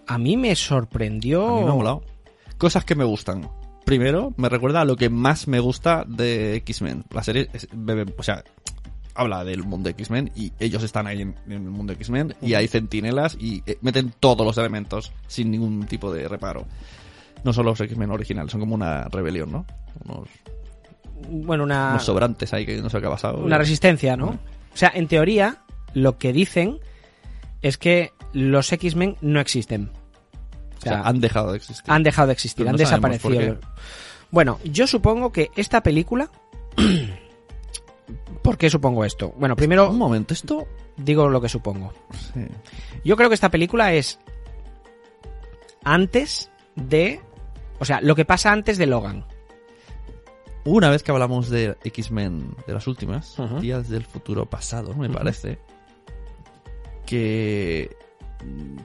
a 0.06 0.18
mí 0.18 0.36
me 0.36 0.54
sorprendió. 0.54 1.48
A 1.48 1.58
mí 1.60 1.64
me 1.64 1.70
ha 1.70 1.74
molado. 1.74 2.02
Cosas 2.58 2.84
que 2.84 2.94
me 2.94 3.04
gustan. 3.04 3.48
Primero, 3.84 4.32
me 4.36 4.48
recuerda 4.48 4.80
a 4.82 4.84
lo 4.84 4.96
que 4.96 5.08
más 5.10 5.48
me 5.48 5.58
gusta 5.60 6.04
de 6.06 6.56
X-Men. 6.56 7.04
La 7.10 7.22
serie, 7.22 7.48
es- 7.52 7.68
o 8.16 8.22
sea, 8.22 8.44
habla 9.14 9.44
del 9.44 9.64
mundo 9.64 9.88
de 9.88 9.90
X-Men 9.90 10.30
y 10.36 10.52
ellos 10.58 10.82
están 10.82 11.06
ahí 11.06 11.20
en, 11.22 11.34
en 11.46 11.52
el 11.52 11.60
mundo 11.60 11.92
de 11.92 11.96
X-Men 11.96 12.34
y 12.40 12.54
hay 12.54 12.68
centinelas 12.68 13.36
y 13.38 13.62
eh, 13.66 13.78
meten 13.82 14.12
todos 14.20 14.46
los 14.46 14.56
elementos 14.56 15.12
sin 15.26 15.50
ningún 15.50 15.84
tipo 15.86 16.12
de 16.12 16.28
reparo. 16.28 16.64
No 17.44 17.52
son 17.52 17.66
los 17.66 17.80
X-Men 17.80 18.10
originales, 18.12 18.52
son 18.52 18.60
como 18.60 18.74
una 18.74 19.04
rebelión, 19.08 19.50
¿no? 19.50 19.66
Unos, 20.04 20.28
Bueno, 21.28 21.64
una, 21.64 21.90
unos 21.90 22.04
sobrantes 22.04 22.52
ahí 22.54 22.64
que 22.64 22.80
no 22.80 22.88
sé 22.88 23.00
qué 23.00 23.06
ha 23.06 23.10
pasado. 23.10 23.38
una 23.44 23.58
resistencia, 23.58 24.16
¿no? 24.16 24.26
O 24.28 24.76
sea, 24.76 24.92
en 24.94 25.08
teoría, 25.08 25.58
lo 25.92 26.16
que 26.18 26.32
dicen 26.32 26.78
es 27.60 27.76
que 27.78 28.12
los 28.32 28.72
X-Men 28.72 29.16
no 29.20 29.40
existen. 29.40 29.90
O 30.82 30.88
sea, 30.88 31.02
han 31.02 31.20
dejado 31.20 31.52
de 31.52 31.58
existir. 31.58 31.84
han 31.86 32.02
dejado 32.02 32.26
de 32.28 32.32
existir, 32.32 32.64
Pero 32.64 32.70
han 32.70 32.74
no 32.74 32.78
desaparecido. 32.78 33.58
Bueno, 34.30 34.58
yo 34.64 34.86
supongo 34.86 35.32
que 35.32 35.50
esta 35.56 35.82
película. 35.82 36.30
¿Por 38.42 38.58
qué 38.58 38.68
supongo 38.68 39.04
esto? 39.04 39.32
Bueno, 39.38 39.52
Un 39.52 39.56
primero 39.56 39.92
momento, 39.92 40.34
esto... 40.34 40.66
digo 40.96 41.28
lo 41.28 41.40
que 41.40 41.48
supongo. 41.48 41.92
sí. 42.34 42.40
Yo 43.04 43.16
creo 43.16 43.28
que 43.28 43.34
esta 43.34 43.50
película 43.50 43.92
es 43.92 44.18
antes 45.84 46.50
de. 46.74 47.20
O 47.78 47.84
sea, 47.84 48.00
lo 48.00 48.14
que 48.14 48.24
pasa 48.24 48.52
antes 48.52 48.78
de 48.78 48.86
Logan. 48.86 49.24
Una 50.64 50.90
vez 50.90 51.02
que 51.02 51.10
hablamos 51.10 51.50
de 51.50 51.76
X-Men, 51.82 52.54
de 52.66 52.72
las 52.74 52.86
últimas. 52.86 53.36
Días 53.60 53.88
del 53.88 54.04
Futuro 54.04 54.46
Pasado, 54.46 54.94
me 54.94 55.10
parece, 55.10 55.58
que, 57.04 57.96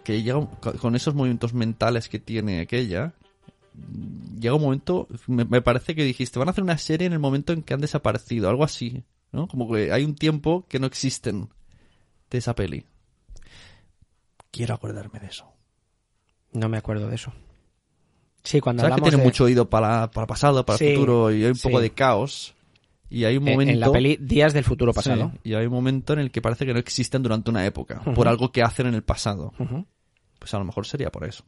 que 0.03 0.21
llega 0.21 0.37
un- 0.37 0.47
con 0.47 0.95
esos 0.95 1.13
movimientos 1.15 1.53
mentales 1.53 2.09
que 2.09 2.19
tiene 2.19 2.61
aquella, 2.61 3.13
llega 4.39 4.55
un 4.55 4.61
momento, 4.61 5.07
me, 5.27 5.45
me 5.45 5.61
parece 5.61 5.95
que 5.95 6.03
dijiste, 6.03 6.39
van 6.39 6.47
a 6.47 6.51
hacer 6.51 6.63
una 6.63 6.77
serie 6.77 7.07
en 7.07 7.13
el 7.13 7.19
momento 7.19 7.53
en 7.53 7.61
que 7.63 7.73
han 7.73 7.81
desaparecido, 7.81 8.49
algo 8.49 8.63
así, 8.63 9.03
¿no? 9.31 9.47
Como 9.47 9.71
que 9.71 9.91
hay 9.91 10.03
un 10.05 10.15
tiempo 10.15 10.65
que 10.69 10.79
no 10.79 10.87
existen 10.87 11.49
de 12.29 12.37
esa 12.37 12.55
peli. 12.55 12.85
Quiero 14.51 14.73
acordarme 14.73 15.19
de 15.19 15.27
eso. 15.27 15.45
No 16.53 16.69
me 16.69 16.77
acuerdo 16.77 17.07
de 17.09 17.15
eso. 17.15 17.33
Sí, 18.43 18.61
cuando 18.61 18.81
Sabes 18.81 18.91
que 18.91 18.93
hablamos 19.01 19.09
tiene 19.09 19.17
de- 19.17 19.23
mucho 19.27 19.43
oído 19.43 19.69
para, 19.69 20.09
para 20.11 20.25
pasado, 20.25 20.65
para 20.65 20.79
Sí, 20.79 20.89
futuro, 20.93 21.31
y 21.31 21.43
hay 21.43 21.51
un 21.51 21.57
poco 21.59 21.79
de 21.81 21.91
caos. 21.91 22.55
Y 23.09 23.23
hay 23.23 23.37
un 23.37 23.47
en- 23.47 23.53
momento... 23.53 23.73
en 23.73 23.79
la 23.79 23.91
peli 23.91 24.17
Días 24.19 24.53
del 24.53 24.63
futuro 24.63 24.93
pasado. 24.93 25.31
Sí, 25.43 25.49
y 25.51 25.53
hay 25.53 25.65
un 25.65 25.71
momento 25.73 26.13
en 26.13 26.19
el 26.19 26.31
que 26.31 26.41
parece 26.41 26.65
que 26.65 26.73
no 26.73 26.79
existen 26.79 27.23
durante 27.23 27.49
una 27.49 27.65
época, 27.65 28.01
por 28.15 28.27
algo 28.27 28.51
que 28.51 28.61
hacen 28.63 28.87
en 28.87 28.95
el 28.95 29.03
pasado. 29.03 29.53
Pues 30.39 30.53
a 30.53 30.59
lo 30.59 30.65
mejor 30.65 30.85
sería 30.85 31.09
por 31.11 31.25
eso. 31.25 31.43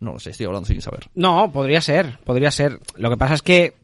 No 0.00 0.14
lo 0.14 0.18
sé, 0.20 0.30
estoy 0.30 0.46
hablando 0.46 0.66
sin 0.66 0.80
saber. 0.82 1.08
No, 1.14 1.50
podría 1.52 1.80
ser, 1.80 2.18
podría 2.24 2.50
ser. 2.50 2.78
Lo 2.96 3.10
que 3.10 3.16
pasa 3.16 3.34
es 3.34 3.42
que 3.42 3.74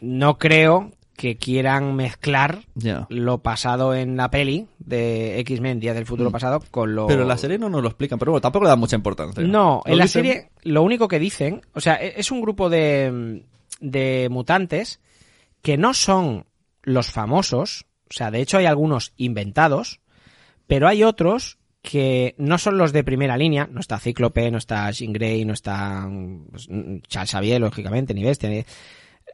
no 0.00 0.36
creo 0.38 0.92
que 1.16 1.36
quieran 1.36 1.94
mezclar 1.96 2.62
lo 3.10 3.38
pasado 3.38 3.94
en 3.94 4.16
la 4.16 4.30
peli 4.30 4.66
de 4.78 5.38
X-Men 5.40 5.78
Días 5.78 5.94
del 5.94 6.06
futuro 6.06 6.30
Mm. 6.30 6.32
pasado 6.32 6.62
con 6.70 6.94
lo 6.94 7.06
Pero 7.06 7.22
en 7.22 7.28
la 7.28 7.36
serie 7.36 7.58
no 7.58 7.68
nos 7.68 7.82
lo 7.82 7.88
explican, 7.88 8.18
pero 8.18 8.32
bueno, 8.32 8.40
tampoco 8.40 8.64
le 8.64 8.70
dan 8.70 8.78
mucha 8.80 8.96
importancia. 8.96 9.42
No, 9.44 9.82
en 9.84 9.98
la 9.98 10.04
dicen- 10.04 10.24
serie 10.24 10.50
lo 10.62 10.82
único 10.82 11.08
que 11.08 11.18
dicen, 11.18 11.60
o 11.74 11.80
sea, 11.80 11.96
e- 11.96 12.14
es 12.16 12.30
un 12.30 12.40
grupo 12.40 12.70
de, 12.70 13.42
de 13.80 14.28
mutantes 14.30 14.98
que 15.62 15.76
no 15.76 15.94
son 15.94 16.46
los 16.82 17.10
famosos, 17.10 17.86
o 18.08 18.12
sea, 18.14 18.30
de 18.30 18.40
hecho 18.40 18.58
hay 18.58 18.66
algunos 18.66 19.12
inventados, 19.16 20.00
pero 20.66 20.88
hay 20.88 21.02
otros 21.02 21.58
que 21.82 22.34
no 22.38 22.58
son 22.58 22.76
los 22.78 22.92
de 22.92 23.04
primera 23.04 23.36
línea, 23.36 23.68
no 23.70 23.80
está 23.80 23.98
Cíclope, 23.98 24.50
no 24.50 24.58
está 24.58 24.90
Jean 24.90 25.12
Grey, 25.12 25.44
no 25.44 25.54
está 25.54 26.08
pues, 26.50 26.68
Charles 27.08 27.30
Xavier, 27.30 27.60
lógicamente, 27.60 28.12
ni 28.14 28.22
Bestia, 28.22 28.50
ni- 28.50 28.64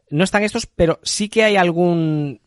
no 0.09 0.23
están 0.23 0.43
estos, 0.43 0.65
pero 0.65 0.99
sí 1.03 1.27
que 1.27 1.43
hay 1.43 1.57
algún, 1.57 2.39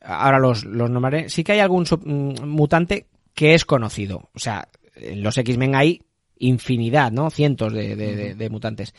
ahora 0.00 0.38
los, 0.38 0.64
los 0.64 0.88
nombraré, 0.90 1.28
sí 1.28 1.42
que 1.42 1.52
hay 1.52 1.58
algún 1.60 1.84
sub- 1.86 2.04
mm, 2.06 2.46
mutante 2.46 3.06
que 3.34 3.54
es 3.54 3.64
conocido, 3.64 4.30
o 4.34 4.38
sea, 4.38 4.68
en 4.94 5.22
los 5.22 5.36
X-Men 5.38 5.74
hay 5.74 6.02
infinidad, 6.38 7.10
¿no? 7.10 7.30
Cientos 7.30 7.72
de, 7.72 7.96
de- 7.96 8.16
de- 8.16 8.34
de 8.34 8.50
mutantes. 8.50 8.94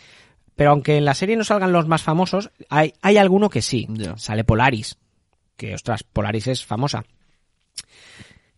Pero 0.56 0.72
aunque 0.72 0.98
en 0.98 1.06
la 1.06 1.14
serie 1.14 1.38
no 1.38 1.44
salgan 1.44 1.72
los 1.72 1.88
más 1.88 2.04
famosos, 2.04 2.52
hay, 2.70 2.94
hay 3.02 3.18
alguno 3.18 3.50
que 3.50 3.62
sí. 3.62 3.88
Sale 4.18 4.44
Polaris, 4.44 4.98
que 5.58 5.74
ostras, 5.74 6.04
Polaris 6.04 6.48
es 6.48 6.66
famosa. 6.66 7.06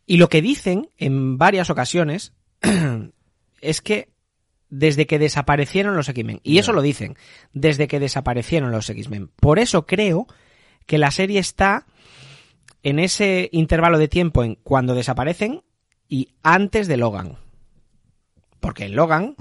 Y 0.06 0.18
lo 0.18 0.30
que 0.30 0.42
dicen 0.42 0.90
en 0.98 1.38
varias 1.38 1.70
ocasiones 1.70 2.34
es 3.62 3.82
que 3.82 4.10
desde 4.70 5.06
que 5.06 5.20
desaparecieron 5.20 5.96
los 5.96 6.10
X-Men, 6.10 6.40
y 6.44 6.58
eso 6.58 6.74
lo 6.74 6.82
dicen, 6.82 7.16
desde 7.54 7.88
que 7.88 8.00
desaparecieron 8.00 8.72
los 8.72 8.90
X-Men. 8.90 9.30
Por 9.36 9.60
eso 9.60 9.86
creo 9.86 10.26
que 10.88 10.98
la 10.98 11.12
serie 11.12 11.40
está 11.40 11.86
en 12.82 13.00
ese 13.00 13.50
intervalo 13.52 13.98
de 13.98 14.08
tiempo 14.08 14.44
en 14.44 14.56
cuando 14.56 14.96
desaparecen 14.96 15.64
y 16.10 16.30
antes 16.42 16.88
de 16.88 16.98
Logan. 16.98 17.38
Porque 18.60 18.86
en 18.86 18.96
Logan. 18.96 19.36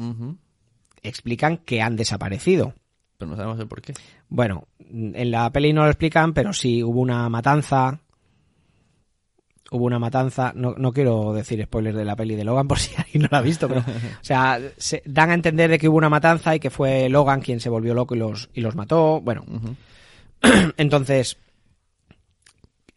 Explican 1.03 1.59
que 1.59 1.83
han 1.83 1.97
desaparecido. 1.97 2.75
Pero 3.19 3.31
no 3.31 3.37
sabemos 3.37 3.61
el 3.61 3.69
por 3.69 3.83
qué. 3.83 3.95
Bueno, 4.29 4.67
en 4.79 5.31
la 5.31 5.51
peli 5.51 5.73
no 5.73 5.83
lo 5.83 5.89
explican, 5.89 6.33
pero 6.33 6.53
sí 6.53 6.83
hubo 6.83 7.01
una 7.01 7.29
matanza. 7.29 8.01
Hubo 9.71 9.85
una 9.85 9.99
matanza. 9.99 10.53
No, 10.55 10.75
no 10.77 10.93
quiero 10.93 11.33
decir 11.33 11.63
spoilers 11.65 11.97
de 11.97 12.05
la 12.05 12.17
peli 12.17 12.35
de 12.35 12.45
Logan 12.45 12.69
por 12.69 12.79
si 12.79 12.95
alguien 12.97 13.23
no 13.23 13.29
la 13.31 13.39
ha 13.39 13.43
visto, 13.43 13.69
pero. 13.69 13.81
O 13.81 14.25
sea, 14.25 14.61
se 14.77 15.03
dan 15.07 15.31
a 15.31 15.35
entender 15.35 15.71
de 15.71 15.79
que 15.79 15.89
hubo 15.89 15.99
una 15.99 16.11
matanza 16.11 16.55
y 16.55 16.61
que 16.61 16.71
fue 16.71 17.09
Logan 17.09 17.41
quien 17.41 17.61
se 17.61 17.69
volvió 17.69 17.95
loco 17.95 18.15
y 18.15 18.19
los, 18.19 18.51
y 18.55 18.61
los 18.61 18.75
mató. 18.75 19.21
Bueno, 19.21 19.45
entonces. 20.77 21.39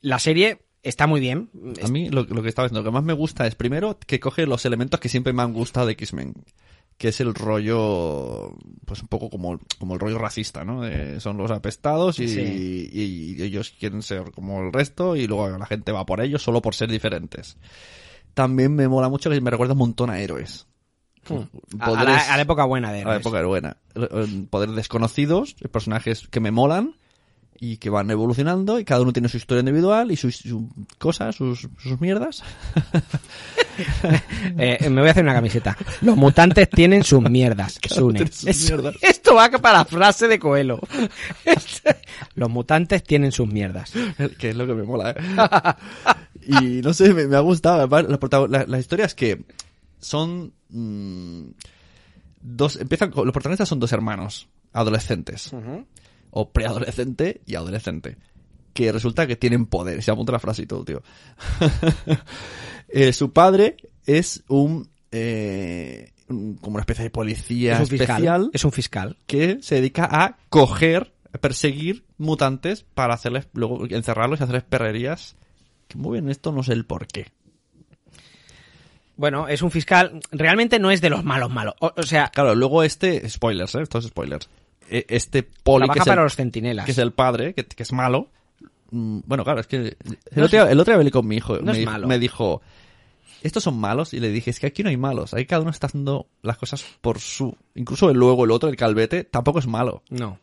La 0.02 0.20
serie 0.20 0.60
está 0.84 1.08
muy 1.08 1.20
bien. 1.20 1.50
A 1.84 1.88
mí 1.88 2.10
lo, 2.10 2.24
lo 2.24 2.44
que 2.44 2.50
estaba 2.50 2.68
diciendo, 2.68 2.82
lo 2.82 2.92
que 2.92 2.94
más 2.94 3.04
me 3.04 3.14
gusta 3.14 3.48
es 3.48 3.56
primero 3.56 3.98
que 4.06 4.20
coge 4.20 4.46
los 4.46 4.66
elementos 4.66 5.00
que 5.00 5.10
siempre 5.10 5.34
me 5.34 5.42
han 5.42 5.54
gustado 5.54 5.88
de 5.88 5.94
X-Men. 5.94 6.34
Que 6.98 7.10
es 7.10 7.20
el 7.20 7.34
rollo, 7.36 8.56
pues 8.86 9.02
un 9.02 9.08
poco 9.10 9.30
como, 9.30 9.60
como 9.80 9.96
el 9.96 10.00
rollo 10.00 10.18
racista, 10.18 10.64
¿no? 10.64 10.82
De- 10.82 11.20
son 11.20 11.36
los 11.38 11.52
apestados 11.52 12.20
y, 12.20 12.30
Sí. 12.30 12.90
y- 12.92 13.36
y 13.38 13.42
ellos 13.44 13.74
quieren 13.78 14.02
ser 14.02 14.32
como 14.32 14.62
el 14.62 14.72
resto 14.72 15.16
y 15.18 15.28
luego 15.28 15.50
la 15.58 15.66
gente 15.66 15.92
va 15.92 16.06
por 16.06 16.22
ellos 16.22 16.42
solo 16.42 16.62
por 16.62 16.74
ser 16.74 16.90
diferentes. 16.90 17.58
También 18.34 18.76
me 18.76 18.88
mola 18.88 19.10
mucho 19.10 19.30
que 19.30 19.42
me 19.42 19.52
recuerda 19.52 19.74
un 19.74 19.80
montón 19.80 20.10
a 20.10 20.20
héroes. 20.20 20.68
A, 21.80 21.86
a 21.88 22.04
la, 22.04 22.18
a 22.34 22.36
la 22.38 22.42
época 22.44 22.66
buena 22.66 22.92
de 22.94 23.02
a 23.02 23.06
la 23.06 23.10
Héroes. 23.12 23.26
época 23.26 23.44
buena. 23.46 23.78
Eh, 23.96 24.46
Poderes 24.50 24.76
desconocidos, 24.76 25.56
personajes 25.72 26.28
que 26.30 26.40
me 26.40 26.52
molan 26.52 26.96
y 27.60 27.78
que 27.78 27.90
van 27.90 28.12
evolucionando 28.12 28.80
y 28.80 28.86
cada 28.86 29.02
uno 29.02 29.14
tiene 29.14 29.30
su 29.30 29.38
historia 29.38 29.60
individual 29.62 30.12
y 30.12 30.18
sus, 30.18 30.36
sus 30.38 30.64
cosas, 30.98 31.36
sus, 31.36 31.68
sus 31.82 32.02
mierdas. 32.02 32.44
Eh, 34.58 34.90
me 34.90 35.02
voy 35.02 35.10
a 35.10 35.12
hacer 35.12 35.24
una 35.26 35.34
camiseta. 35.34 35.76
Los 36.02 36.16
mutantes 36.16 36.70
tienen 36.70 37.04
sus 37.04 37.22
mierdas. 37.30 37.78
Tiene 37.80 38.28
sus 38.28 38.46
Eso- 38.48 38.76
mierdas. 38.78 38.96
Esto 39.02 39.36
va 39.36 39.50
para 39.50 39.80
la 39.80 39.86
frase 39.86 40.30
de 40.30 40.40
Coelho. 40.40 40.80
Los 42.36 42.50
mutantes 42.50 43.04
tienen 43.04 43.34
sus 43.34 43.48
mierdas. 43.48 43.92
que 44.40 44.52
es 44.52 44.56
lo 44.56 44.66
que 44.66 44.74
me 44.76 44.84
mola, 44.84 45.12
¿eh? 45.12 45.18
y 46.48 46.82
no 46.82 46.94
sé, 46.94 47.14
me, 47.14 47.28
me 47.28 47.36
ha 47.36 47.42
gustado. 47.42 47.80
Además, 47.80 48.06
La, 48.10 48.18
protago- 48.20 48.48
la- 48.48 48.66
la 48.66 48.80
historia 48.80 49.06
es 49.06 49.14
que 49.16 49.44
son 50.00 50.54
mm, 50.70 51.42
dos, 52.42 52.78
empiezan 52.78 53.12
con- 53.12 53.26
los 53.26 53.34
protagonistas 53.34 53.68
son 53.68 53.80
dos 53.80 53.92
hermanos, 53.92 54.48
adolescentes, 54.72 55.52
o 56.38 56.52
preadolescente 56.52 57.42
y 57.46 57.56
adolescente, 57.56 58.18
que 58.74 58.92
resulta 58.92 59.26
que 59.26 59.38
tienen 59.38 59.66
poder. 59.68 60.04
Se 60.04 60.12
apunta 60.12 60.34
la 60.34 60.40
frase 60.40 60.64
y 60.64 60.66
todo, 60.66 60.84
tío. 60.84 61.02
Eh, 62.88 63.14
su 63.14 63.34
padre 63.34 63.78
es 64.06 64.44
un, 64.48 64.90
eh, 65.12 66.12
un- 66.30 66.56
como 66.58 66.76
una 66.76 66.82
especie 66.82 67.04
de 67.04 67.10
policía 67.10 67.74
Es 67.74 67.80
un 67.80 67.88
fiscal. 67.88 68.10
especial 68.16 68.50
Es 68.54 68.64
un 68.64 68.72
fiscal. 68.72 69.18
que 69.26 69.58
se 69.62 69.76
dedica 69.76 70.08
a 70.10 70.38
coger, 70.50 71.14
a 71.34 71.38
perseguir 71.40 72.06
mutantes 72.18 72.84
para 72.94 73.16
hacerles, 73.16 73.48
luego 73.54 73.86
encerrarlos 73.90 74.40
y 74.40 74.44
hacerles 74.44 74.64
perrerías. 74.64 75.36
Que 75.88 75.98
muy 75.98 76.14
bien, 76.20 76.30
esto 76.30 76.52
no 76.52 76.62
sé 76.64 76.74
el 76.74 76.86
por 76.86 77.08
qué. 77.08 77.32
Bueno, 79.18 79.48
es 79.48 79.62
un 79.62 79.72
fiscal. 79.72 80.20
Realmente 80.32 80.78
no 80.78 80.92
es 80.92 81.02
de 81.02 81.10
los 81.10 81.24
malos 81.24 81.50
malos. 81.52 81.74
O, 81.80 81.92
o 81.96 82.04
sea, 82.04 82.30
Claro, 82.34 82.54
luego 82.54 82.84
este, 82.84 83.28
spoilers, 83.30 83.76
¿eh? 83.76 83.82
estos 83.82 84.06
spoilers. 84.06 84.48
E- 84.90 85.06
Este 85.10 85.44
poli 85.44 85.88
que 85.90 86.00
es, 86.00 86.06
para 86.06 86.22
el, 86.22 86.26
los 86.26 86.36
centinelas. 86.36 86.86
que 86.86 86.92
es 86.92 86.98
el 86.98 87.12
padre, 87.14 87.54
que, 87.54 87.66
que 87.66 87.84
es 87.84 87.92
malo. 87.94 88.30
mm, 88.92 89.20
Bueno, 89.26 89.44
claro, 89.44 89.60
es 89.62 89.68
que 89.68 89.76
el, 89.78 89.98
No 90.36 90.46
otro, 90.46 90.64
es- 90.66 90.72
el 90.72 90.80
otro 90.80 90.92
día 90.94 90.98
hablé 91.00 91.12
con 91.12 91.28
mi 91.28 91.38
hijo. 91.38 91.58
no 91.58 91.64
me, 91.64 91.72
es 91.74 91.78
dijo, 91.80 91.92
malo. 91.92 92.08
me 92.08 92.20
dijo, 92.20 92.62
estos 93.42 93.64
son 93.64 93.78
malos. 93.80 94.14
Y 94.14 94.20
le 94.20 94.30
dije, 94.30 94.50
es 94.52 94.60
que 94.60 94.68
aquí 94.68 94.84
no 94.84 94.90
hay 94.90 94.98
malos. 94.98 95.34
Ahí 95.34 95.46
cada 95.46 95.62
uno 95.62 95.72
está 95.72 95.88
haciendo 95.88 96.28
las 96.42 96.58
cosas 96.58 96.84
por 97.02 97.20
su... 97.20 97.56
Incluso 97.76 98.10
el 98.10 98.18
luego 98.18 98.46
el 98.46 98.52
otro, 98.52 98.70
el 98.70 98.76
calvete, 98.76 99.24
tampoco 99.24 99.60
es 99.60 99.68
malo. 99.68 100.04
No. 100.10 100.40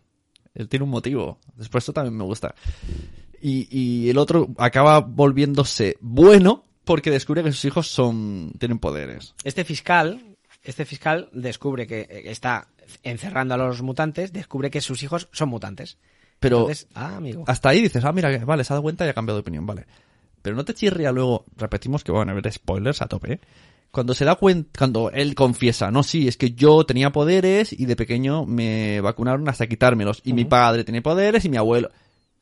Él 0.55 0.69
tiene 0.69 0.85
un 0.85 0.91
motivo. 0.91 1.39
Después 1.57 1.83
esto 1.83 1.93
también 1.93 2.17
me 2.17 2.25
gusta. 2.25 2.55
Y, 3.41 3.67
y 3.77 4.11
el 4.11 4.19
otro 4.19 4.49
acaba 4.59 5.01
volviéndose 5.01 5.97
bueno 6.01 6.65
porque 6.85 7.11
descubre 7.11 7.43
que 7.43 7.53
sus 7.53 7.65
hijos 7.65 7.89
son 7.89 8.53
tienen 8.59 8.79
poderes. 8.79 9.35
Este 9.45 9.65
fiscal, 9.65 10.32
este 10.63 10.85
fiscal 10.85 11.29
descubre 11.33 11.87
que 11.87 12.01
eh, 12.01 12.23
está 12.27 12.69
encerrando 13.03 13.55
a 13.55 13.59
los 13.59 13.83
mutantes, 13.83 14.33
descubre 14.33 14.71
que 14.71 14.81
sus 14.81 15.03
hijos 15.03 15.29
son 15.33 15.49
mutantes. 15.49 15.99
Pero 16.41 16.61
Entonces, 16.61 16.89
ah, 16.95 17.17
amigo. 17.17 17.45
hasta 17.47 17.69
ahí 17.69 17.81
dices, 17.83 18.05
ah, 18.05 18.13
mira, 18.13 18.45
vale, 18.45 18.65
se 18.65 18.73
ha 18.73 18.75
dado 18.75 18.83
cuenta 18.83 19.07
y 19.07 19.09
ha 19.09 19.15
cambiado 19.15 19.39
de 19.39 19.43
opinión, 19.43 19.67
vale. 19.67 19.87
Pero 20.43 20.57
no 20.57 20.65
te 20.65 20.75
chirría 20.75 21.13
luego, 21.13 21.45
repetimos 21.57 22.03
que 22.03 22.11
van 22.11 22.29
a 22.29 22.33
haber 22.33 22.51
spoilers 22.53 23.01
a 23.01 23.07
tope, 23.07 23.35
¿eh? 23.35 23.41
Cuando 23.93 24.15
se 24.15 24.25
da 24.25 24.37
cuenta, 24.37 24.71
cuando 24.79 25.11
él 25.11 25.35
confiesa, 25.35 25.91
no, 25.91 26.03
sí, 26.03 26.27
es 26.27 26.39
que 26.39 26.53
yo 26.53 26.85
tenía 26.85 27.13
poderes 27.13 27.75
y 27.79 27.85
de 27.85 27.95
pequeño 27.95 28.47
me 28.47 29.03
vacunaron 29.03 29.47
hasta 29.51 29.67
quitármelos. 29.67 30.23
Y 30.25 30.33
mi 30.33 30.47
padre 30.47 30.83
tenía 30.83 31.03
poderes 31.03 31.45
y 31.45 31.51
mi 31.51 31.59
abuelo. 31.59 31.91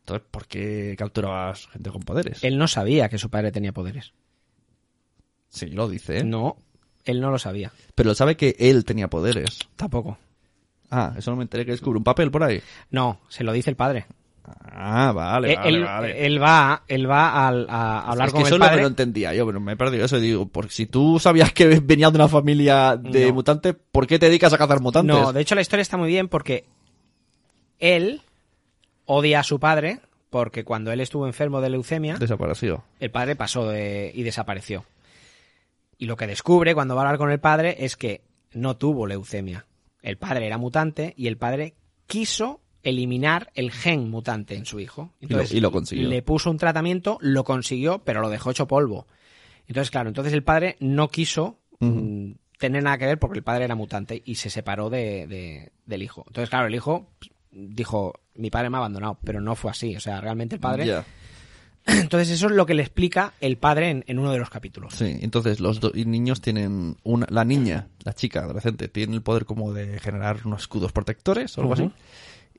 Entonces, 0.00 0.28
¿por 0.30 0.46
qué 0.46 0.94
capturabas 0.96 1.66
gente 1.66 1.90
con 1.90 2.02
poderes? 2.02 2.44
Él 2.44 2.56
no 2.56 2.68
sabía 2.68 3.08
que 3.08 3.18
su 3.18 3.30
padre 3.30 3.50
tenía 3.50 3.72
poderes. 3.72 4.12
Sí, 5.48 5.66
lo 5.66 5.88
dice, 5.88 6.18
¿eh? 6.18 6.24
No, 6.24 6.56
él 7.04 7.20
no 7.20 7.30
lo 7.30 7.38
sabía. 7.38 7.72
Pero 7.94 8.14
sabe 8.14 8.36
que 8.36 8.56
él 8.58 8.84
tenía 8.84 9.08
poderes. 9.08 9.58
Tampoco. 9.76 10.18
Ah, 10.90 11.14
eso 11.16 11.30
no 11.30 11.36
me 11.36 11.42
enteré 11.44 11.64
que 11.64 11.70
descubre 11.72 11.98
un 11.98 12.04
papel 12.04 12.30
por 12.30 12.42
ahí. 12.42 12.60
No, 12.90 13.20
se 13.28 13.44
lo 13.44 13.52
dice 13.52 13.70
el 13.70 13.76
padre. 13.76 14.06
Ah, 14.72 15.12
vale, 15.14 15.52
Eh, 15.52 15.56
vale, 15.56 15.68
él, 15.68 15.84
vale. 15.84 16.26
él 16.26 16.42
va, 16.42 16.82
él 16.88 17.08
va 17.08 17.46
al- 17.46 17.66
a, 17.70 18.00
hablar 18.10 18.28
es 18.28 18.32
que 18.34 18.38
con 18.38 18.46
eso 18.46 18.54
el 18.56 18.60
lo 18.60 18.66
padre. 18.66 18.80
no 18.82 18.88
entendía 18.88 19.32
yo, 19.32 19.46
pero 19.46 19.60
me 19.60 19.72
he 19.72 19.76
perdido 19.76 20.04
eso. 20.04 20.18
Digo, 20.18 20.46
porque 20.48 20.72
si 20.72 20.86
tú 20.86 21.20
sabías 21.20 21.52
que 21.52 21.66
venías 21.80 22.10
de 22.12 22.16
una 22.18 22.26
familia 22.28 22.96
de 22.96 23.28
No. 23.28 23.34
mutantes, 23.34 23.76
¿por 23.92 24.08
qué 24.08 24.18
te 24.18 24.26
dedicas 24.26 24.52
a 24.52 24.58
cazar 24.58 24.80
mutantes? 24.80 25.14
No, 25.16 25.32
de 25.32 25.40
hecho 25.40 25.54
la 25.54 25.60
historia 25.60 25.82
está 25.82 25.96
muy 25.96 26.08
bien 26.08 26.26
porque 26.26 26.64
él 27.78 28.22
odia 29.06 29.40
a 29.40 29.44
su 29.44 29.60
padre 29.60 30.00
porque 30.30 30.64
cuando 30.64 30.92
él 30.92 31.00
estuvo 31.00 31.26
enfermo 31.26 31.60
de 31.60 31.70
leucemia, 31.70 32.16
Desapareció. 32.16 32.84
el 33.00 33.10
padre 33.10 33.34
pasó 33.36 33.68
de- 33.68 34.12
y 34.14 34.22
desapareció. 34.22 34.84
Y 36.00 36.06
lo 36.06 36.16
que 36.16 36.26
descubre 36.26 36.74
cuando 36.74 36.96
va 36.96 37.02
a 37.02 37.04
hablar 37.04 37.18
con 37.18 37.30
el 37.30 37.40
padre 37.40 37.84
es 37.84 37.94
que 37.96 38.22
no 38.52 38.76
tuvo 38.76 39.06
leucemia. 39.06 39.66
El 40.02 40.16
padre 40.16 40.46
era 40.46 40.56
mutante 40.58 41.12
y 41.16 41.26
el 41.26 41.36
padre 41.36 41.74
quiso 42.06 42.62
eliminar 42.82 43.50
el 43.54 43.70
gen 43.70 44.08
mutante 44.10 44.54
en 44.56 44.64
su 44.64 44.80
hijo. 44.80 45.12
Y 45.20 45.26
lo- 45.26 45.38
y 45.58 45.60
lo 45.60 45.70
consiguió. 45.70 46.08
Le 46.08 46.22
puso 46.22 46.50
un 46.50 46.56
tratamiento, 46.56 47.18
lo 47.20 47.44
consiguió, 47.44 47.98
pero 48.02 48.22
lo 48.22 48.30
dejó 48.30 48.50
hecho 48.50 48.66
polvo. 48.66 49.06
Entonces, 49.68 49.90
claro, 49.90 50.08
entonces 50.08 50.32
el 50.32 50.42
padre 50.42 50.76
no 50.80 51.08
quiso 51.08 51.58
mm, 51.78 52.32
tener 52.58 52.82
nada 52.82 52.96
que 52.98 53.06
ver 53.06 53.18
porque 53.18 53.38
el 53.38 53.44
padre 53.44 53.64
era 53.64 53.74
mutante 53.74 54.22
y 54.24 54.36
se 54.36 54.48
separó 54.50 54.88
de, 54.90 55.26
de- 55.26 55.72
del 55.84 56.02
hijo. 56.02 56.24
Entonces, 56.26 56.48
claro, 56.48 56.66
el 56.66 56.74
hijo 56.74 57.10
pues, 57.18 57.30
dijo, 57.52 58.14
mi 58.34 58.48
padre 58.50 58.70
me 58.70 58.76
ha 58.76 58.80
abandonado, 58.80 59.18
pero 59.22 59.40
no 59.42 59.54
fue 59.54 59.70
así. 59.70 59.94
O 59.96 60.00
sea, 60.00 60.20
realmente 60.22 60.54
el 60.56 60.60
padre... 60.62 60.86
Entonces 62.00 62.30
eso 62.30 62.46
es 62.46 62.52
lo 62.52 62.66
que 62.66 62.74
le 62.74 62.82
explica 62.82 63.34
el 63.40 63.56
padre 63.58 63.90
en, 63.90 64.04
en 64.06 64.18
uno 64.18 64.32
de 64.32 64.38
los 64.38 64.50
capítulos. 64.50 64.94
Sí, 64.94 65.18
entonces 65.20 65.60
los 65.60 65.80
dos 65.80 65.94
niños 65.94 66.40
tienen 66.40 66.96
una, 67.02 67.26
la 67.30 67.44
niña, 67.44 67.88
la 68.04 68.12
chica 68.14 68.40
adolescente, 68.40 68.88
tiene 68.88 69.14
el 69.14 69.22
poder 69.22 69.44
como 69.44 69.72
de 69.72 69.98
generar 70.00 70.40
unos 70.44 70.62
escudos 70.62 70.92
protectores 70.92 71.56
o 71.58 71.62
algo 71.62 71.74
así. 71.74 71.90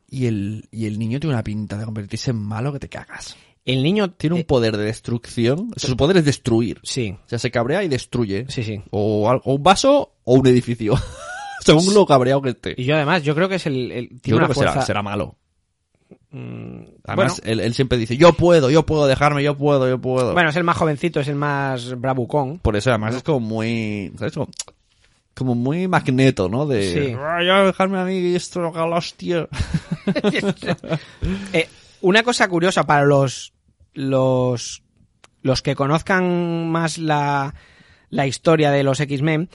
Y 0.10 0.26
el, 0.26 0.68
y 0.72 0.88
el 0.88 1.00
niño 1.00 1.20
tiene 1.20 1.36
una 1.36 1.44
pinta 1.44 1.78
de 1.78 1.86
convertirse 1.86 2.32
en 2.32 2.38
malo 2.38 2.74
que 2.74 2.80
te 2.80 2.90
cagas. 2.90 3.36
El 3.64 3.84
niño 3.84 4.12
Tiene 4.12 4.34
un 4.36 4.42
eh, 4.42 4.46
poder 4.46 4.76
de 4.76 4.86
destrucción. 4.86 5.72
Su 5.78 5.96
poder 5.96 6.18
es 6.18 6.26
destruir. 6.26 6.80
Sí, 6.84 7.12
O 7.26 7.30
sea, 7.30 7.38
se 7.40 7.52
cabrea 7.52 7.84
y 7.84 7.88
destruye. 7.88 8.46
sí, 8.50 8.64
sí. 8.64 8.82
O, 8.90 9.30
o 9.30 9.54
un 9.56 9.62
vaso 9.64 10.16
o 10.24 10.34
un 10.34 10.48
edificio. 10.48 10.96
Según 11.62 11.94
lo 11.94 12.08
cabreado 12.08 12.42
que 12.42 12.50
esté. 12.50 12.74
Y 12.76 12.86
yo 12.86 12.96
además, 12.96 13.22
yo 13.22 13.36
creo 13.36 13.48
que 13.48 13.56
es 13.56 13.66
el... 13.68 13.92
el- 13.92 14.10
Yo 14.10 14.20
tiene 14.20 14.20
creo 14.24 14.38
una 14.40 14.48
que 14.48 14.54
será, 14.56 14.72
fuerza... 14.72 14.88
será 14.88 15.04
malo. 15.04 15.36
Mm, 16.32 16.82
Además, 17.06 17.16
bueno, 17.16 17.34
él, 17.44 17.60
él 17.60 17.74
siempre 17.74 17.98
dice, 17.98 18.18
yo 18.18 18.34
puedo, 18.34 18.70
yo 18.70 18.86
puedo 18.86 19.08
dejarme, 19.08 19.44
yo 19.44 19.58
puedo, 19.58 19.88
yo 19.88 20.00
puedo. 20.00 20.34
bueno, 20.34 20.50
es 20.50 20.56
el 20.56 20.64
más 20.64 20.78
jovencito, 20.78 21.20
es 21.20 21.28
el 21.28 21.36
más 21.36 22.00
bravucón. 22.00 22.60
Por 22.60 22.76
eso 22.76 22.90
además 22.90 23.16
es 23.16 23.24
como 23.24 23.40
muy, 23.40 24.12
¿sabes? 24.18 24.34
Como, 24.34 24.50
como 25.34 25.56
muy 25.56 25.88
magneto, 25.88 26.50
¿no? 26.50 26.66
De, 26.66 26.94
Sí. 26.94 27.16
"Ah, 27.18 27.40
ya 27.44 27.64
dejarme 27.64 28.00
a 28.00 28.06
mí 28.06 28.36
esto, 28.36 28.62
la 28.62 28.86
hostia. 28.98 29.48
Eh, 31.54 31.68
una 32.02 32.24
cosa 32.24 32.48
curiosa 32.48 32.86
para 32.86 33.06
los, 33.06 33.54
los, 33.94 34.84
los 35.42 35.62
que 35.62 35.76
conozcan 35.76 36.70
más 36.70 36.98
la, 36.98 37.54
la 38.10 38.28
historia 38.28 38.72
de 38.72 38.84
los 38.84 39.00
X-Men, 39.00 39.50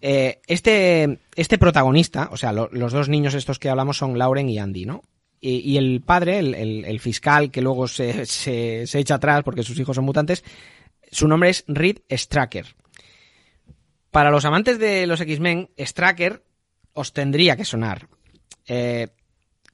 eh, 0.00 0.40
este, 0.46 1.18
este 1.36 1.58
protagonista, 1.58 2.28
o 2.32 2.36
sea, 2.36 2.52
lo- 2.52 2.70
los 2.72 2.92
dos 2.92 3.08
niños 3.08 3.34
estos 3.34 3.58
que 3.58 3.68
hablamos 3.68 3.98
son 3.98 4.18
Lauren 4.18 4.48
y 4.48 4.58
Andy, 4.58 4.86
¿no? 4.86 5.02
Y, 5.42 5.76
el 5.78 6.02
padre, 6.02 6.38
el, 6.38 6.54
el- 6.54 6.84
el 6.84 7.00
fiscal 7.00 7.50
que 7.50 7.62
luego 7.62 7.88
se, 7.88 8.26
se, 8.26 8.86
se 8.86 8.98
echa 8.98 9.14
atrás 9.14 9.42
porque 9.42 9.62
sus 9.62 9.78
hijos 9.78 9.96
son 9.96 10.04
mutantes, 10.04 10.44
su 11.10 11.26
nombre 11.28 11.48
es 11.50 11.64
Reed 11.66 11.98
Stracker. 12.10 12.66
Para 14.10 14.30
los 14.30 14.44
amantes 14.44 14.78
de 14.78 15.06
los 15.06 15.20
X-Men, 15.20 15.70
Stracker 15.78 16.42
os 16.92 17.12
tendría 17.12 17.56
que 17.56 17.64
sonar. 17.64 18.08
Eh, 18.66 19.08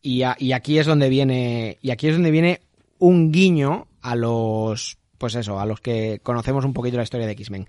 y, 0.03 0.23
a- 0.23 0.37
y 0.39 0.53
aquí 0.53 0.79
es 0.79 0.87
donde 0.87 1.09
viene 1.09 1.79
y 1.83 1.91
aquí 1.91 2.09
es 2.09 2.15
donde 2.15 2.31
viene 2.31 2.61
un 2.99 3.33
guiño 3.33 3.89
a 4.03 4.15
los 4.15 4.99
pues 5.19 5.35
eso 5.35 5.59
a 5.59 5.67
los 5.67 5.81
que 5.81 6.21
conocemos 6.23 6.65
un 6.65 6.73
poquito 6.75 6.97
la 6.97 7.03
historia 7.03 7.27
de 7.27 7.33
X-Men 7.33 7.67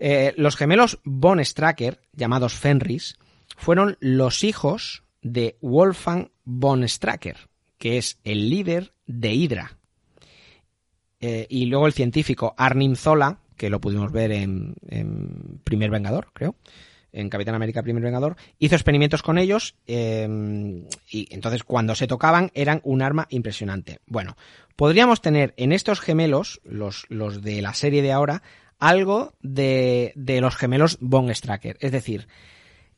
Eh, 0.00 0.32
los 0.36 0.56
gemelos 0.56 0.98
Von 1.04 1.42
Stracker 1.44 2.00
llamados 2.12 2.54
Fenris 2.54 3.16
fueron 3.56 3.96
los 4.00 4.42
hijos 4.44 5.04
de 5.22 5.56
Wolfgang 5.60 6.30
von 6.48 6.88
Stracker 6.88 7.36
que 7.76 7.98
es 7.98 8.18
el 8.24 8.48
líder 8.48 8.92
de 9.06 9.34
Hydra 9.34 9.78
Eh, 11.20 11.46
y 11.50 11.66
luego 11.66 11.88
el 11.88 11.92
científico 11.92 12.54
Arnim 12.56 12.94
Zola 12.94 13.40
que 13.56 13.70
lo 13.70 13.80
pudimos 13.80 14.12
ver 14.12 14.30
en, 14.30 14.74
Primer 15.64 15.90
Vengador 15.90 16.28
creo 16.32 16.54
en 17.12 17.28
Capitán 17.28 17.54
América 17.54 17.82
Primer 17.82 18.02
Vengador, 18.02 18.36
hizo 18.58 18.74
experimentos 18.76 19.22
con 19.22 19.38
ellos 19.38 19.74
eh, 19.86 20.28
y 21.10 21.34
entonces 21.34 21.64
cuando 21.64 21.94
se 21.94 22.06
tocaban 22.06 22.50
eran 22.54 22.80
un 22.84 23.02
arma 23.02 23.26
impresionante. 23.30 23.98
Bueno, 24.06 24.36
podríamos 24.76 25.20
tener 25.20 25.54
en 25.56 25.72
estos 25.72 26.00
gemelos, 26.00 26.60
los, 26.64 27.06
los 27.08 27.42
de 27.42 27.62
la 27.62 27.74
serie 27.74 28.02
de 28.02 28.12
ahora, 28.12 28.42
algo 28.78 29.34
de, 29.40 30.12
de 30.14 30.40
los 30.40 30.54
gemelos 30.56 30.98
Von 31.00 31.34
Stracker. 31.34 31.76
Es 31.80 31.92
decir, 31.92 32.28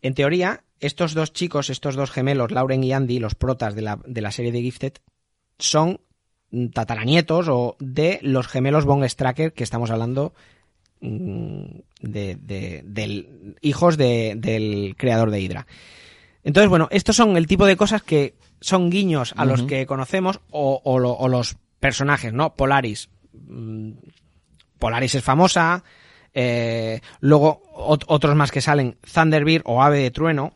en 0.02 0.14
teoría, 0.14 0.64
estos 0.80 1.14
dos 1.14 1.32
chicos, 1.32 1.70
estos 1.70 1.94
dos 1.96 2.10
gemelos, 2.10 2.50
Lauren 2.50 2.82
y 2.84 2.92
Andy, 2.92 3.18
los 3.18 3.34
protas 3.34 3.74
de 3.74 3.82
la, 3.82 3.98
de 4.06 4.20
la 4.20 4.30
serie 4.32 4.52
de 4.52 4.62
Gifted, 4.62 4.94
son 5.58 6.00
tataranietos 6.72 7.48
o 7.48 7.76
de 7.78 8.18
los 8.22 8.48
gemelos 8.48 8.84
Von 8.84 9.08
Stracker 9.08 9.52
que 9.52 9.62
estamos 9.62 9.90
hablando 9.90 10.34
mm, 11.00 11.64
de, 12.00 12.36
de- 12.40 12.82
del 12.84 13.56
hijos 13.60 13.96
de- 13.96 14.34
del 14.36 14.94
creador 14.96 15.30
de 15.30 15.40
Hydra. 15.40 15.66
Entonces, 16.42 16.68
bueno, 16.70 16.88
estos 16.90 17.16
son 17.16 17.36
el 17.36 17.46
tipo 17.46 17.66
de 17.66 17.76
cosas 17.76 18.02
que 18.02 18.34
son 18.60 18.90
guiños 18.90 19.32
a 19.36 19.44
los 19.44 19.60
que 19.68 19.86
conocemos 19.86 20.40
o, 20.50 20.80
o 20.84 20.98
lo- 20.98 21.12
o 21.12 21.28
los 21.28 21.56
personajes, 21.78 22.32
¿no? 22.32 22.54
Polaris. 22.54 23.10
Mm, 23.32 23.92
Polaris 24.78 25.14
es 25.14 25.22
famosa. 25.22 25.84
Eh, 26.34 27.00
luego 27.20 27.62
ot- 27.74 28.04
otros 28.06 28.34
más 28.36 28.50
que 28.50 28.60
salen, 28.60 28.96
Thunderbird 29.12 29.62
o 29.64 29.82
Ave 29.82 29.98
de 30.00 30.10
Trueno. 30.10 30.52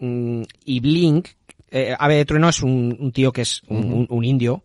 mm, 0.00 0.42
y 0.64 0.80
Blink. 0.80 1.28
eh, 1.70 1.94
Ave 1.98 2.16
de 2.16 2.24
Trueno 2.24 2.48
es 2.48 2.62
un, 2.62 2.96
un 3.00 3.12
tío 3.12 3.32
que 3.32 3.42
es 3.42 3.62
un, 3.68 3.92
un- 3.92 4.06
un 4.10 4.24
indio 4.24 4.62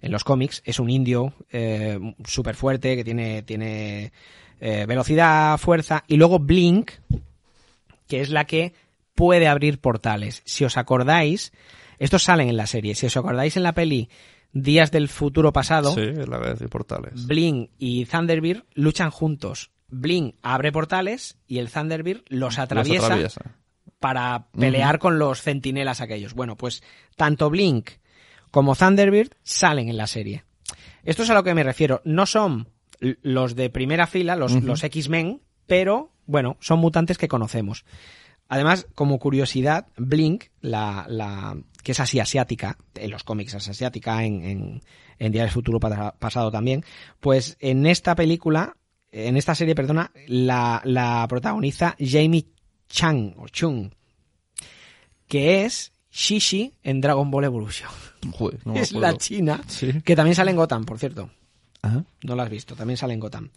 en 0.00 0.12
los 0.12 0.24
cómics. 0.24 0.62
Es 0.64 0.78
un 0.78 0.90
indio 0.90 1.32
eh, 1.50 1.98
súper 2.24 2.54
fuerte 2.54 2.96
que 2.96 3.04
tiene, 3.04 3.42
tiene 3.42 4.12
velocidad, 4.86 5.58
fuerza. 5.58 6.04
Y 6.06 6.16
luego 6.16 6.38
Blink, 6.38 6.92
que 8.06 8.20
es 8.20 8.30
la 8.30 8.44
que 8.44 8.72
puede 9.14 9.48
abrir 9.48 9.80
portales. 9.80 10.40
Si 10.44 10.64
os 10.64 10.76
acordáis, 10.76 11.52
estos 11.98 12.22
salen 12.22 12.48
en 12.48 12.56
la 12.56 12.66
serie. 12.68 12.94
Si 12.94 13.06
os 13.06 13.16
acordáis 13.16 13.56
en 13.56 13.64
la 13.64 13.72
peli 13.74 14.08
Días 14.52 14.90
del 14.90 15.08
futuro 15.08 15.52
pasado, 15.52 15.94
Sí, 15.94 16.12
la 16.28 16.40
que 16.40 16.48
decir 16.50 16.68
portales. 16.68 17.26
Blink 17.26 17.70
y 17.78 18.04
Thunderbird 18.06 18.64
luchan 18.74 19.10
juntos. 19.10 19.70
Blink 19.88 20.36
abre 20.42 20.72
portales 20.72 21.38
y 21.46 21.58
el 21.58 21.70
Thunderbird 21.70 22.22
los 22.28 22.58
atraviesa, 22.58 22.94
Los 22.96 23.04
atraviesa. 23.04 23.40
para 23.98 24.48
pelear 24.52 24.98
con 24.98 25.18
los 25.18 25.40
centinelas 25.42 26.00
aquellos. 26.00 26.34
Bueno, 26.34 26.56
pues 26.56 26.82
tanto 27.16 27.48
Blink 27.50 27.90
como 28.50 28.76
Thunderbird 28.76 29.30
salen 29.42 29.88
en 29.88 29.96
la 29.96 30.06
serie. 30.06 30.44
Esto 31.04 31.22
es 31.22 31.30
a 31.30 31.34
lo 31.34 31.44
que 31.44 31.54
me 31.54 31.62
refiero. 31.62 32.00
No 32.04 32.26
son 32.26 32.68
los 33.00 33.56
de 33.56 33.70
primera 33.70 34.06
fila, 34.06 34.36
los, 34.36 34.52
los 34.62 34.84
X-Men, 34.84 35.40
pero 35.66 36.12
bueno, 36.26 36.56
son 36.60 36.78
mutantes 36.78 37.18
que 37.18 37.28
conocemos. 37.28 37.84
Además, 38.48 38.86
como 38.94 39.18
curiosidad, 39.18 39.86
Blink, 39.96 40.44
la, 40.60 41.06
la 41.08 41.56
que 41.82 41.92
es 41.92 42.00
así 42.00 42.20
asiática, 42.20 42.76
en 42.94 43.10
los 43.10 43.24
cómics 43.24 43.54
es 43.54 43.68
asiática, 43.68 44.24
en, 44.24 44.42
en, 44.44 44.82
en 45.18 45.32
Día 45.32 45.42
del 45.42 45.50
Futuro 45.50 45.80
pa- 45.80 46.12
Pasado 46.18 46.50
también, 46.50 46.84
pues 47.20 47.56
en 47.60 47.86
esta 47.86 48.14
película, 48.14 48.76
en 49.10 49.36
esta 49.36 49.54
serie, 49.54 49.74
perdona, 49.74 50.10
la, 50.26 50.80
la 50.84 51.26
protagoniza 51.28 51.96
Jamie 51.98 52.46
Chang, 52.88 53.34
o 53.38 53.48
Chung, 53.48 53.90
que 55.28 55.64
es 55.64 55.92
Shishi 56.10 56.74
en 56.82 57.00
Dragon 57.00 57.30
Ball 57.30 57.44
Evolution. 57.44 57.88
Joder, 58.32 58.60
no 58.66 58.74
me 58.74 58.80
es 58.80 58.92
la 58.92 59.16
china, 59.16 59.60
Sí. 59.66 60.00
que 60.02 60.14
también 60.16 60.34
sale 60.34 60.50
en 60.50 60.56
Gotham, 60.56 60.84
por 60.84 60.98
cierto. 60.98 61.30
Ajá. 61.82 62.04
No 62.22 62.36
la 62.36 62.44
has 62.44 62.50
visto, 62.50 62.76
también 62.76 62.96
sale 62.96 63.14
en 63.14 63.20
Gotham. 63.20 63.50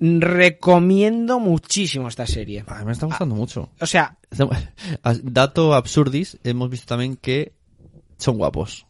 Recomiendo 0.00 1.38
muchísimo 1.40 2.08
esta 2.08 2.26
serie. 2.26 2.64
A 2.66 2.78
mí 2.80 2.84
me 2.86 2.92
está 2.92 3.06
gustando 3.06 3.34
mucho. 3.34 3.70
O 3.80 3.86
sea, 3.86 4.16
Dato 5.22 5.74
absurdis, 5.74 6.38
hemos 6.44 6.70
visto 6.70 6.86
también 6.86 7.16
que 7.16 7.52
son 8.18 8.36
guapos. 8.36 8.86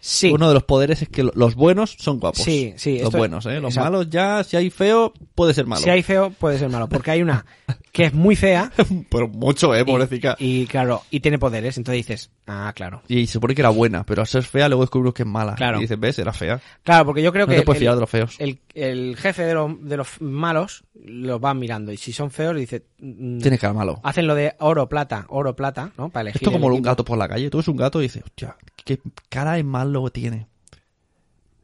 Sí. 0.00 0.32
Uno 0.32 0.48
de 0.48 0.54
los 0.54 0.64
poderes 0.64 1.00
es 1.02 1.08
que 1.08 1.22
lo- 1.22 1.30
los 1.36 1.54
buenos 1.54 1.94
son 1.98 2.18
guapos. 2.18 2.42
Sí, 2.42 2.74
sí, 2.76 2.98
Los 2.98 3.12
buenos, 3.12 3.46
¿eh? 3.46 3.60
Los 3.60 3.74
exacto. 3.74 3.90
malos 3.92 4.10
ya, 4.10 4.42
si 4.42 4.56
hay 4.56 4.68
feo, 4.68 5.12
puede 5.36 5.54
ser 5.54 5.66
malo. 5.66 5.80
Si 5.80 5.90
hay 5.90 6.02
feo, 6.02 6.30
puede 6.30 6.58
ser 6.58 6.68
malo. 6.70 6.88
Porque 6.88 7.12
hay 7.12 7.22
una 7.22 7.46
que 7.92 8.04
es 8.06 8.14
muy 8.14 8.34
fea. 8.36 8.72
Pero 9.10 9.28
mucho, 9.28 9.74
¿eh? 9.74 9.84
Pobrecita. 9.84 10.34
Y, 10.38 10.66
claro, 10.66 11.02
y 11.10 11.20
tiene 11.20 11.38
poderes. 11.38 11.76
Entonces 11.76 12.06
dices, 12.06 12.30
ah, 12.46 12.72
claro. 12.74 13.02
Y 13.06 13.26
se 13.26 13.34
supone 13.34 13.54
que 13.54 13.60
era 13.60 13.68
buena, 13.68 14.04
pero 14.04 14.22
al 14.22 14.26
ser 14.26 14.42
fea 14.44 14.68
luego 14.68 14.82
descubrimos 14.82 15.12
que 15.14 15.22
es 15.24 15.28
mala. 15.28 15.54
Claro. 15.54 15.78
Y 15.78 15.82
dices, 15.82 16.00
ves, 16.00 16.18
era 16.18 16.32
fea. 16.32 16.60
Claro, 16.82 17.04
porque 17.04 17.22
yo 17.22 17.32
creo 17.32 17.46
No 17.46 17.52
que 17.52 17.58
te 17.58 17.64
puedes 17.64 17.80
el, 17.80 17.84
fiar 17.84 17.94
de 17.94 18.00
los 18.00 18.08
feos. 18.10 18.36
el, 18.38 18.58
el 18.74 19.16
jefe 19.16 19.42
de, 19.44 19.54
los- 19.54 19.82
de 19.82 19.96
los 19.98 20.20
malos 20.20 20.84
los 20.94 21.40
van 21.40 21.58
mirando. 21.58 21.92
Y 21.92 21.96
si 21.98 22.12
son 22.12 22.30
feos, 22.30 22.56
dice, 22.56 22.84
mm, 22.98 23.38
Tiene 23.40 23.58
cara 23.58 23.74
malo. 23.74 24.00
hacen 24.02 24.26
lo 24.26 24.34
de 24.34 24.54
oro, 24.60 24.88
plata, 24.88 25.26
oro, 25.28 25.54
plata, 25.54 25.92
¿no? 25.98 26.08
Para 26.08 26.22
elegir. 26.30 26.42
Esto 26.42 26.52
como 26.52 26.68
el 26.68 26.74
un 26.74 26.82
gato 26.82 27.04
por 27.04 27.18
la 27.18 27.28
calle. 27.28 27.50
Tú 27.50 27.58
ves 27.58 27.68
un 27.68 27.76
gato 27.76 28.00
y 28.00 28.04
dices, 28.04 28.22
hostia, 28.24 28.56
qué 28.84 28.98
cara 29.28 29.52
de 29.54 29.64
malo 29.64 30.08
tiene. 30.10 30.46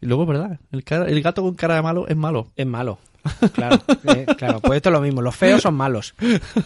Y 0.00 0.06
luego 0.06 0.22
es 0.22 0.28
verdad, 0.28 0.60
el, 0.72 0.84
cara- 0.84 1.06
el 1.08 1.20
gato 1.22 1.42
con 1.42 1.54
cara 1.54 1.74
de 1.76 1.82
malo 1.82 2.06
es 2.08 2.16
malo. 2.16 2.52
Es 2.56 2.66
malo. 2.66 2.98
Claro, 3.52 3.78
eh, 4.04 4.26
claro. 4.36 4.60
Pues 4.60 4.76
esto 4.76 4.88
es 4.88 4.92
lo 4.92 5.00
mismo. 5.00 5.20
Los 5.22 5.34
feos 5.36 5.60
son 5.62 5.74
malos. 5.74 6.14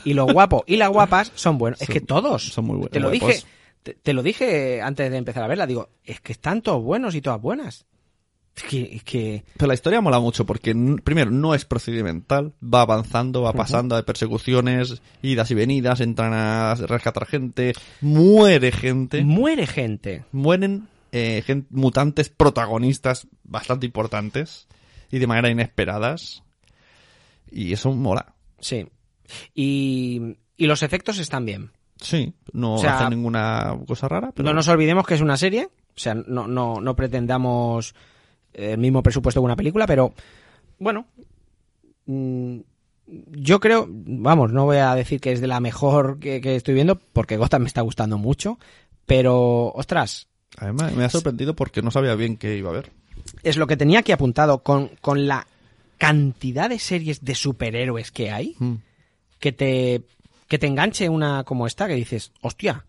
Y 0.04 0.14
los 0.14 0.32
guapos 0.32 0.62
y 0.66 0.76
las 0.76 0.90
guapas 0.90 1.32
son 1.34 1.58
buenos. 1.58 1.80
es 1.80 1.88
que 1.88 2.00
todos. 2.00 2.44
son 2.52 2.66
muy 2.66 2.74
buenos, 2.76 2.90
Te 2.92 3.00
lo 3.00 3.08
guapos. 3.10 3.28
dije, 3.28 3.42
te, 3.82 3.94
te 3.94 4.12
lo 4.12 4.22
dije 4.22 4.80
antes 4.82 5.10
de 5.10 5.16
empezar 5.16 5.42
a 5.42 5.48
verla. 5.48 5.66
Digo, 5.66 5.88
es 6.04 6.20
que 6.20 6.32
están 6.32 6.62
todos 6.62 6.82
buenos 6.82 7.14
y 7.14 7.20
todas 7.22 7.40
buenas. 7.40 7.86
Es 8.54 8.64
que, 8.64 8.82
es 8.96 9.02
que 9.02 9.44
Pero 9.56 9.66
la 9.66 9.72
historia 9.72 10.02
mola 10.02 10.20
mucho 10.20 10.44
porque, 10.44 10.74
primero, 11.02 11.30
no 11.30 11.54
es 11.54 11.64
procedimental, 11.64 12.52
va 12.62 12.82
avanzando, 12.82 13.40
va 13.40 13.54
pasando, 13.54 13.96
hay 13.96 14.02
persecuciones, 14.02 15.00
idas 15.22 15.50
y 15.50 15.54
venidas, 15.54 16.00
entran 16.02 16.34
a 16.34 16.74
rescatar 16.74 17.24
gente, 17.24 17.72
muere 18.02 18.70
gente, 18.70 19.24
muere 19.24 19.66
gente. 19.66 20.24
mueren 20.32 20.86
eh, 21.12 21.62
mutantes 21.70 22.28
protagonistas 22.30 23.28
bastante 23.44 23.86
importantes 23.86 24.66
y 25.10 25.18
de 25.18 25.26
manera 25.26 25.50
inesperadas. 25.50 26.42
Y 27.50 27.72
eso 27.72 27.92
mola. 27.92 28.34
Sí. 28.60 28.86
Y, 29.54 30.36
y 30.56 30.66
los 30.66 30.82
efectos 30.82 31.18
están 31.18 31.44
bien. 31.44 31.70
Sí, 32.00 32.34
no 32.52 32.74
O 32.74 32.78
sea, 32.78 32.96
hacen 32.96 33.10
ninguna 33.10 33.78
cosa 33.86 34.08
rara, 34.08 34.32
pero 34.34 34.44
No 34.48 34.54
nos 34.54 34.66
olvidemos 34.68 35.06
que 35.06 35.14
es 35.14 35.20
una 35.20 35.36
serie. 35.36 35.68
O 35.94 35.98
sea, 36.00 36.14
no, 36.14 36.48
no, 36.48 36.80
no 36.80 36.96
pretendamos 36.96 37.94
el 38.54 38.78
mismo 38.78 39.02
presupuesto 39.02 39.40
que 39.40 39.44
una 39.44 39.56
película, 39.56 39.86
pero 39.86 40.14
bueno. 40.78 41.06
mm, 42.06 42.58
Yo 43.06 43.60
creo, 43.60 43.86
vamos, 43.88 44.52
no 44.52 44.64
voy 44.64 44.78
a 44.78 44.94
decir 44.94 45.20
que 45.20 45.32
es 45.32 45.40
de 45.40 45.46
la 45.46 45.60
mejor 45.60 46.18
que, 46.18 46.40
que 46.40 46.56
estoy 46.56 46.74
viendo, 46.74 46.98
porque 46.98 47.36
Gotham 47.36 47.62
me 47.62 47.68
está 47.68 47.82
gustando 47.82 48.16
mucho, 48.18 48.58
pero, 49.06 49.68
ostras, 49.74 50.28
además 50.58 50.94
me 50.94 51.04
ha 51.04 51.08
sorprendido 51.10 51.54
porque 51.54 51.82
no 51.82 51.90
sabía 51.90 52.14
bien 52.14 52.36
qué 52.36 52.56
iba 52.56 52.70
a 52.70 52.74
ver. 52.74 52.90
es 53.42 53.56
lo 53.56 53.66
que 53.66 53.76
tenía 53.76 54.00
aquí 54.00 54.12
apuntado 54.12 54.62
con, 54.62 54.88
con 55.00 55.26
la 55.26 55.46
cantidad 55.98 56.68
de 56.68 56.78
series 56.78 57.24
de 57.24 57.34
superhéroes 57.34 58.10
que 58.10 58.30
hay, 58.30 58.56
Mm. 58.58 58.74
que 59.38 59.52
te, 59.52 60.02
que 60.48 60.58
te 60.58 60.66
enganche 60.66 61.08
una 61.08 61.44
como 61.44 61.66
esta, 61.66 61.86
que 61.86 61.94
dices, 61.94 62.32
hostia. 62.40 62.84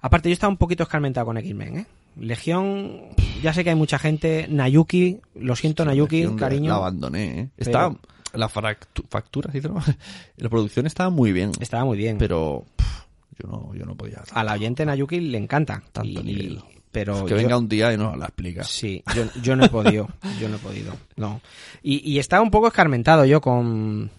Aparte, 0.00 0.28
yo 0.28 0.32
estaba 0.34 0.50
un 0.50 0.56
poquito 0.58 0.82
escarmentado 0.82 1.26
con 1.26 1.38
X-Men, 1.38 1.78
¿eh? 1.78 1.86
Legión, 2.20 3.00
ya 3.42 3.52
sé 3.54 3.64
que 3.64 3.70
hay 3.70 3.76
mucha 3.76 3.98
gente. 3.98 4.46
Nayuki, 4.48 5.20
lo 5.34 5.56
siento, 5.56 5.84
Nayuki, 5.84 6.16
Legión 6.18 6.36
cariño. 6.36 6.70
La 6.70 6.76
abandoné, 6.76 7.40
¿eh? 7.40 7.48
Está, 7.56 7.92
la 8.34 8.48
factura, 8.48 9.50
¿sí? 9.52 9.60
la 10.36 10.48
producción 10.48 10.86
estaba 10.86 11.10
muy 11.10 11.32
bien, 11.32 11.52
Estaba 11.60 11.84
muy 11.84 11.96
bien. 11.96 12.18
pero 12.18 12.64
pff, 12.76 13.03
yo 13.42 13.48
no, 13.48 13.74
yo 13.74 13.84
no 13.84 13.96
podía. 13.96 14.22
Al 14.32 14.48
oyente 14.48 14.84
Nayuki 14.86 15.20
le 15.20 15.38
encanta. 15.38 15.82
Tanto 15.92 16.20
Y- 16.20 16.24
nivel. 16.24 16.60
Pero 16.92 17.24
que 17.24 17.30
yo- 17.30 17.36
venga 17.36 17.58
un 17.58 17.68
día 17.68 17.92
y 17.92 17.96
nos 17.96 18.16
la 18.16 18.26
explica. 18.26 18.62
Sí, 18.62 19.02
yo, 19.16 19.24
yo 19.42 19.56
no 19.56 19.64
he 19.64 19.68
podido, 19.68 20.08
yo 20.40 20.48
no 20.48 20.56
he 20.56 20.58
podido, 20.60 20.94
no. 21.16 21.40
Y, 21.82 22.08
y 22.08 22.20
estaba 22.20 22.40
un 22.40 22.52
poco 22.52 22.68
escarmentado 22.68 23.24
yo 23.24 23.40
con, 23.40 24.10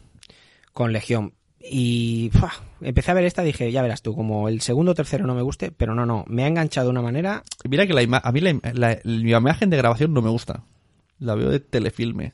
con 0.73 0.91
Legión. 0.91 1.33
Y 1.67 2.29
¡fua! 2.33 2.51
empecé 2.81 3.11
a 3.11 3.13
ver 3.13 3.23
esta 3.23 3.43
dije, 3.43 3.71
ya 3.71 3.81
verás 3.81 4.01
tú, 4.01 4.13
como 4.13 4.49
el 4.49 4.59
segundo 4.59 4.91
o 4.91 4.93
tercero 4.95 5.25
no 5.25 5.33
me 5.33 5.41
guste, 5.41 5.71
pero 5.71 5.95
no, 5.95 6.05
no, 6.05 6.25
me 6.27 6.43
ha 6.43 6.47
enganchado 6.47 6.87
de 6.87 6.91
una 6.91 7.01
manera... 7.01 7.43
Mira 7.67 7.87
que 7.87 7.93
la 7.93 8.03
ima- 8.03 8.21
a 8.21 8.31
mí 8.33 8.41
la, 8.41 8.51
im- 8.51 8.73
la- 8.73 8.99
la 9.03 9.37
imagen 9.37 9.69
de 9.69 9.77
grabación 9.77 10.13
no 10.13 10.21
me 10.21 10.29
gusta. 10.29 10.63
La 11.17 11.33
veo 11.35 11.49
de 11.51 11.61
telefilme. 11.61 12.33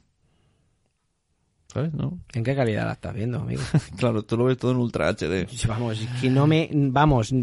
¿Sabes? 1.72 1.94
¿No? 1.94 2.20
¿En 2.34 2.44
qué 2.44 2.54
calidad 2.56 2.86
la 2.86 2.94
estás 2.94 3.14
viendo, 3.14 3.40
amigo? 3.40 3.62
Claro, 3.98 4.24
tú 4.24 4.36
lo 4.38 4.46
ves 4.46 4.58
todo 4.58 4.72
en 4.72 4.78
Ultra 4.78 5.10
HD. 5.14 5.48
Vamos, 5.68 6.02
es 6.02 6.08
que 6.22 6.30
no 6.30 6.46
me... 6.48 6.70
Vamos, 6.74 7.34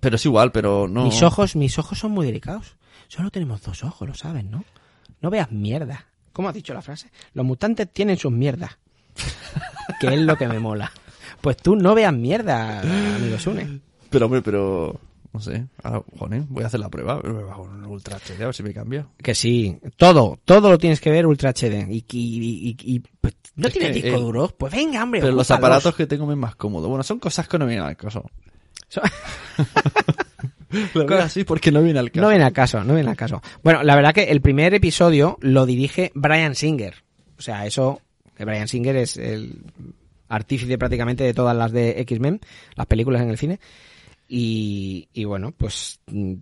Pero 0.00 0.16
es 0.16 0.24
igual, 0.24 0.52
pero 0.52 0.86
no. 0.86 1.04
mis 1.04 1.22
ojos, 1.22 1.56
mis 1.56 1.76
ojos 1.78 1.98
son 1.98 2.12
muy 2.12 2.26
delicados. 2.26 2.76
Solo 3.08 3.30
tenemos 3.30 3.62
dos 3.62 3.82
ojos, 3.82 4.06
lo 4.08 4.14
sabes, 4.14 4.44
¿no? 4.44 4.64
No 5.20 5.30
veas 5.30 5.50
mierda. 5.50 6.06
¿Cómo 6.32 6.48
has 6.48 6.54
dicho 6.54 6.72
la 6.74 6.82
frase? 6.82 7.10
Los 7.34 7.44
mutantes 7.46 7.92
tienen 7.92 8.16
sus 8.16 8.30
mierdas. 8.30 8.78
que 10.00 10.08
es 10.08 10.20
lo 10.20 10.36
que 10.36 10.46
me 10.46 10.58
mola. 10.60 10.92
Pues 11.40 11.56
tú 11.56 11.74
no 11.74 11.94
veas 11.94 12.12
mierda, 12.12 12.80
amigo 13.16 13.38
Sune. 13.38 13.80
Pero, 14.10 14.26
hombre, 14.26 14.40
pero. 14.40 15.00
No 15.36 15.42
sé. 15.42 15.66
Ahora, 15.82 16.02
joder, 16.18 16.44
voy 16.48 16.64
a 16.64 16.66
hacer 16.68 16.80
la 16.80 16.88
prueba. 16.88 17.20
Me 17.22 17.42
bajo 17.42 17.66
en 17.66 17.84
Ultra 17.84 18.16
HD 18.16 18.40
a 18.40 18.46
ver 18.46 18.54
si 18.54 18.62
me 18.62 18.72
cambia. 18.72 19.06
Que 19.22 19.34
sí, 19.34 19.76
todo, 19.98 20.38
todo 20.46 20.70
lo 20.70 20.78
tienes 20.78 20.98
que 20.98 21.10
ver 21.10 21.26
Ultra 21.26 21.50
HD. 21.52 21.86
Y, 21.90 22.06
y, 22.10 22.70
y- 22.70 22.76
y- 22.94 23.00
pues, 23.20 23.34
no 23.54 23.68
Es 23.68 23.74
que, 23.74 23.90
disco 23.92 24.08
eh, 24.16 24.18
duro. 24.18 24.48
Pues 24.56 24.72
venga, 24.72 25.02
hombre. 25.02 25.20
Pero 25.20 25.34
los 25.34 25.50
aparatos 25.50 25.94
que 25.94 26.06
tengo 26.06 26.24
me 26.24 26.32
es 26.32 26.38
más 26.38 26.56
cómodo. 26.56 26.88
Bueno, 26.88 27.02
son 27.02 27.18
cosas 27.18 27.46
que 27.48 27.58
no 27.58 27.66
vienen 27.66 27.84
al 27.84 27.98
caso. 27.98 28.24
So- 28.88 29.02
Lo 30.94 31.06
veo 31.06 31.18
así 31.20 31.44
porque 31.44 31.70
no 31.70 31.82
viene 31.82 31.98
al 31.98 32.10
caso. 32.10 32.22
No 32.22 32.30
viene 32.30 32.44
a 32.44 32.50
caso, 32.50 32.82
no 32.82 32.94
viene 32.94 33.10
a 33.10 33.14
caso. 33.14 33.42
Bueno, 33.62 33.82
la 33.82 33.94
verdad 33.94 34.14
que 34.14 34.24
el 34.24 34.40
primer 34.40 34.72
episodio 34.72 35.36
lo 35.42 35.66
dirige 35.66 36.12
Brian 36.14 36.54
Singer. 36.54 36.94
O 37.38 37.42
sea, 37.42 37.66
eso, 37.66 38.00
que 38.34 38.46
Brian 38.46 38.68
Singer 38.68 38.96
es 38.96 39.18
el 39.18 39.58
artífice 40.28 40.78
prácticamente 40.78 41.24
de 41.24 41.34
todas 41.34 41.54
las 41.54 41.72
de 41.72 42.00
X-Men, 42.00 42.40
las 42.74 42.86
películas 42.86 43.20
en 43.20 43.28
el 43.28 43.36
cine. 43.38 43.60
Y, 44.28 45.08
y 45.12 45.24
bueno, 45.24 45.52
pues 45.52 46.00
mm, 46.06 46.34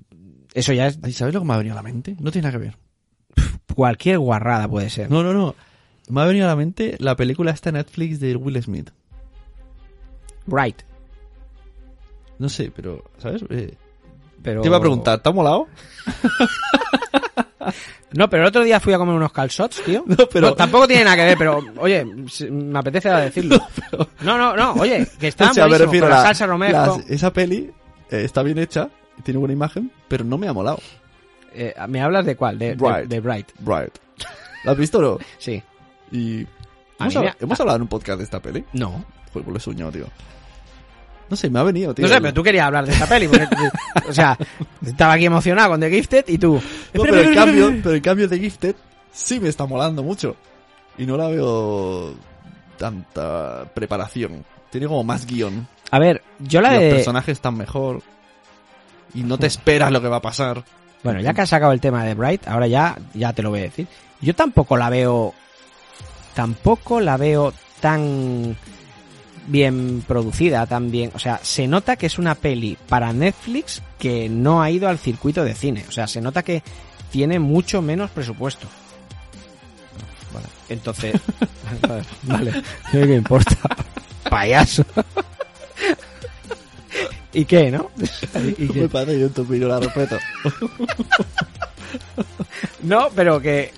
eso 0.55 0.73
ya 0.73 0.87
es 0.87 0.99
¿Sabes 1.15 1.35
lo 1.35 1.41
que 1.41 1.47
me 1.47 1.55
ha 1.55 1.59
venido 1.59 1.75
a 1.75 1.77
la 1.77 1.83
mente? 1.83 2.17
No 2.19 2.31
tiene 2.31 2.49
nada 2.49 2.59
que 2.59 2.65
ver. 2.65 2.79
cualquier 3.75 4.19
guarrada 4.19 4.69
puede 4.69 4.91
ser. 4.91 5.11
No, 5.11 5.23
no, 5.23 5.33
no. 5.33 5.55
Me 6.09 6.21
ha 6.21 6.25
venido 6.25 6.47
a 6.47 6.49
la 6.49 6.57
mente 6.57 6.97
la 6.99 7.17
película 7.17 7.51
esta 7.51 7.73
Netflix 7.73 8.21
de 8.21 8.37
Will 8.37 8.63
Smith. 8.63 8.91
Right. 10.47 10.83
No 12.39 12.49
sé, 12.49 12.73
pero, 12.75 13.05
¿sabes? 13.19 13.43
Eh, 13.51 13.77
Pero... 14.43 14.61
Te 14.61 14.69
iba 14.69 14.77
a 14.77 14.81
preguntar, 14.81 15.21
¿te 15.21 15.29
ha 15.29 15.33
molado? 15.33 15.69
No, 18.13 18.29
pero 18.31 18.43
el 18.45 18.49
otro 18.49 18.63
día 18.65 18.79
fui 18.81 18.93
a 18.93 18.99
comer 18.99 19.15
unos 19.15 19.33
calzots, 19.33 19.83
tío. 19.85 20.05
No, 20.07 20.17
pero- 20.33 20.55
tampoco 20.55 20.87
tiene 20.87 21.05
nada 21.05 21.17
que 21.17 21.25
ver, 21.25 21.39
pero, 21.39 21.61
oye, 21.79 22.05
me 22.51 22.79
apetece 22.79 23.09
decirlo. 23.11 23.59
No, 24.23 24.39
no, 24.39 24.57
no, 24.57 24.73
oye, 24.75 25.07
que 25.19 25.29
está 25.29 25.51
O 25.51 25.55
sea, 25.55 25.67
me 25.69 25.79
refiero 25.79 26.09
la 26.09 26.17
la- 26.17 26.23
salsa 26.23 26.47
romero. 26.47 27.01
esa 27.09 27.33
peli 27.33 27.71
eh, 28.11 28.23
está 28.25 28.43
bien 28.43 28.59
hecha, 28.59 28.89
tiene 29.23 29.39
buena 29.39 29.53
imagen, 29.55 29.91
pero 30.09 30.25
no 30.25 30.39
me 30.39 30.49
ha 30.49 30.53
molado. 30.53 30.79
Eh, 31.55 31.75
¿Me 31.89 32.01
hablas 32.01 32.27
de 32.27 32.37
cuál? 32.37 32.59
De, 32.59 32.75
Bright. 32.75 33.07
de 33.09 33.21
Bright. 33.21 33.49
Right. 33.61 33.95
¿La 34.65 34.73
has 34.73 34.79
visto 34.79 34.99
o 34.99 35.03
no? 35.03 35.19
Sí. 35.39 35.63
Y... 36.11 36.47
¿Hemos, 36.99 37.17
ha- 37.17 37.37
hemos 37.41 37.61
hablado 37.61 37.77
en 37.77 37.83
un 37.83 37.89
podcast 37.89 38.19
de 38.19 38.25
esta 38.25 38.41
peli? 38.41 38.65
No. 38.73 38.91
Joder, 38.91 39.05
pues 39.33 39.47
lo 39.47 39.57
he 39.57 39.61
soñado, 39.61 39.93
tío. 39.93 40.07
No 41.29 41.37
sé, 41.37 41.49
me 41.51 41.59
ha 41.59 41.63
venido, 41.63 41.95
tío. 41.95 42.07
No 42.07 42.13
sé, 42.13 42.21
pero 42.21 42.35
tú 42.35 42.43
querías 42.43 42.67
hablar 42.67 42.87
de 42.87 42.93
esta 42.93 43.07
peli. 43.07 43.29
porque 43.29 43.49
o 44.09 44.13
sea, 44.13 44.37
estaba 44.85 45.15
aquí 45.15 45.27
emocionado 45.27 45.71
con 45.71 45.81
The 45.81 45.91
Gifted 45.91 46.25
y 46.29 46.39
tú. 46.39 46.61
No, 46.93 47.03
pero, 47.03 47.21
el 47.21 47.35
cambio, 47.35 47.75
pero 47.83 47.95
el 47.95 48.03
cambio 48.03 48.29
de 48.29 48.39
Gifted 48.39 48.77
sí 49.13 49.41
me 49.41 49.49
está 49.49 49.67
molando 49.67 50.03
mucho. 50.03 50.37
Y 50.99 51.07
no 51.07 51.17
la 51.17 51.29
veo 51.29 52.15
tanta 52.79 53.65
preparación. 53.75 54.45
Tiene 54.71 54.87
como 54.87 55.05
más 55.05 55.27
guion. 55.27 55.67
A 55.91 55.99
ver, 55.99 56.23
yo 56.41 56.61
la 56.61 56.73
Los 56.73 56.81
de. 56.81 56.91
personajes 56.91 57.33
están 57.39 57.57
mejor. 57.57 58.03
Y 59.15 59.23
no 59.23 59.39
te 59.39 59.47
esperas 59.47 59.93
lo 59.93 60.01
que 60.03 60.09
va 60.09 60.17
a 60.17 60.23
pasar. 60.23 60.65
Bueno, 61.03 61.21
ya 61.21 61.35
que 61.35 61.43
has 61.43 61.49
sacado 61.49 61.73
el 61.73 61.81
tema 61.81 62.05
de 62.05 62.15
Bright, 62.15 62.49
ahora 62.49 62.67
ya, 62.67 62.99
ya 63.13 63.33
te 63.33 63.43
lo 63.43 63.51
voy 63.51 63.61
a 63.61 63.65
decir. 63.65 63.87
Yo 64.21 64.35
tampoco 64.35 64.77
la 64.77 64.91
veo. 64.91 65.35
Tampoco 66.35 67.01
la 67.01 67.17
veo 67.17 67.53
tan 67.81 68.57
bien 69.47 70.03
producida, 70.07 70.67
tan 70.67 70.91
bien. 70.91 71.11
O 71.15 71.19
sea, 71.19 71.41
se 71.43 71.67
nota 71.67 71.97
que 71.97 72.07
es 72.07 72.19
una 72.19 72.35
peli 72.35 72.77
para 72.89 73.13
Netflix 73.13 73.83
que 73.99 74.29
no 74.29 74.63
ha 74.63 74.71
ido 74.71 74.89
al 74.89 74.99
circuito 74.99 75.45
de 75.45 75.55
cine. 75.55 75.85
O 75.89 75.93
sea, 75.93 76.07
se 76.07 76.21
nota 76.21 76.43
que 76.43 76.63
tiene 77.11 77.39
mucho 77.39 77.83
menos 77.83 78.11
presupuesto. 78.11 78.67
Vale. 80.33 80.47
Entonces, 80.69 81.15
vale, 82.23 82.53
¿qué 82.91 83.07
me 83.07 83.17
importa? 83.17 83.57
Payaso. 84.29 84.85
¿Y 87.33 87.45
qué, 87.45 87.71
no? 87.71 87.91
¿Y 88.59 88.69
qué? 88.69 88.81
Me 88.83 88.89
parece 88.89 89.21
yo 89.21 89.31
tu 89.31 89.43
opinión, 89.43 89.69
la 89.71 89.81
respeto. 89.81 90.19
No, 92.83 93.09
pero 93.15 93.41
que 93.41 93.73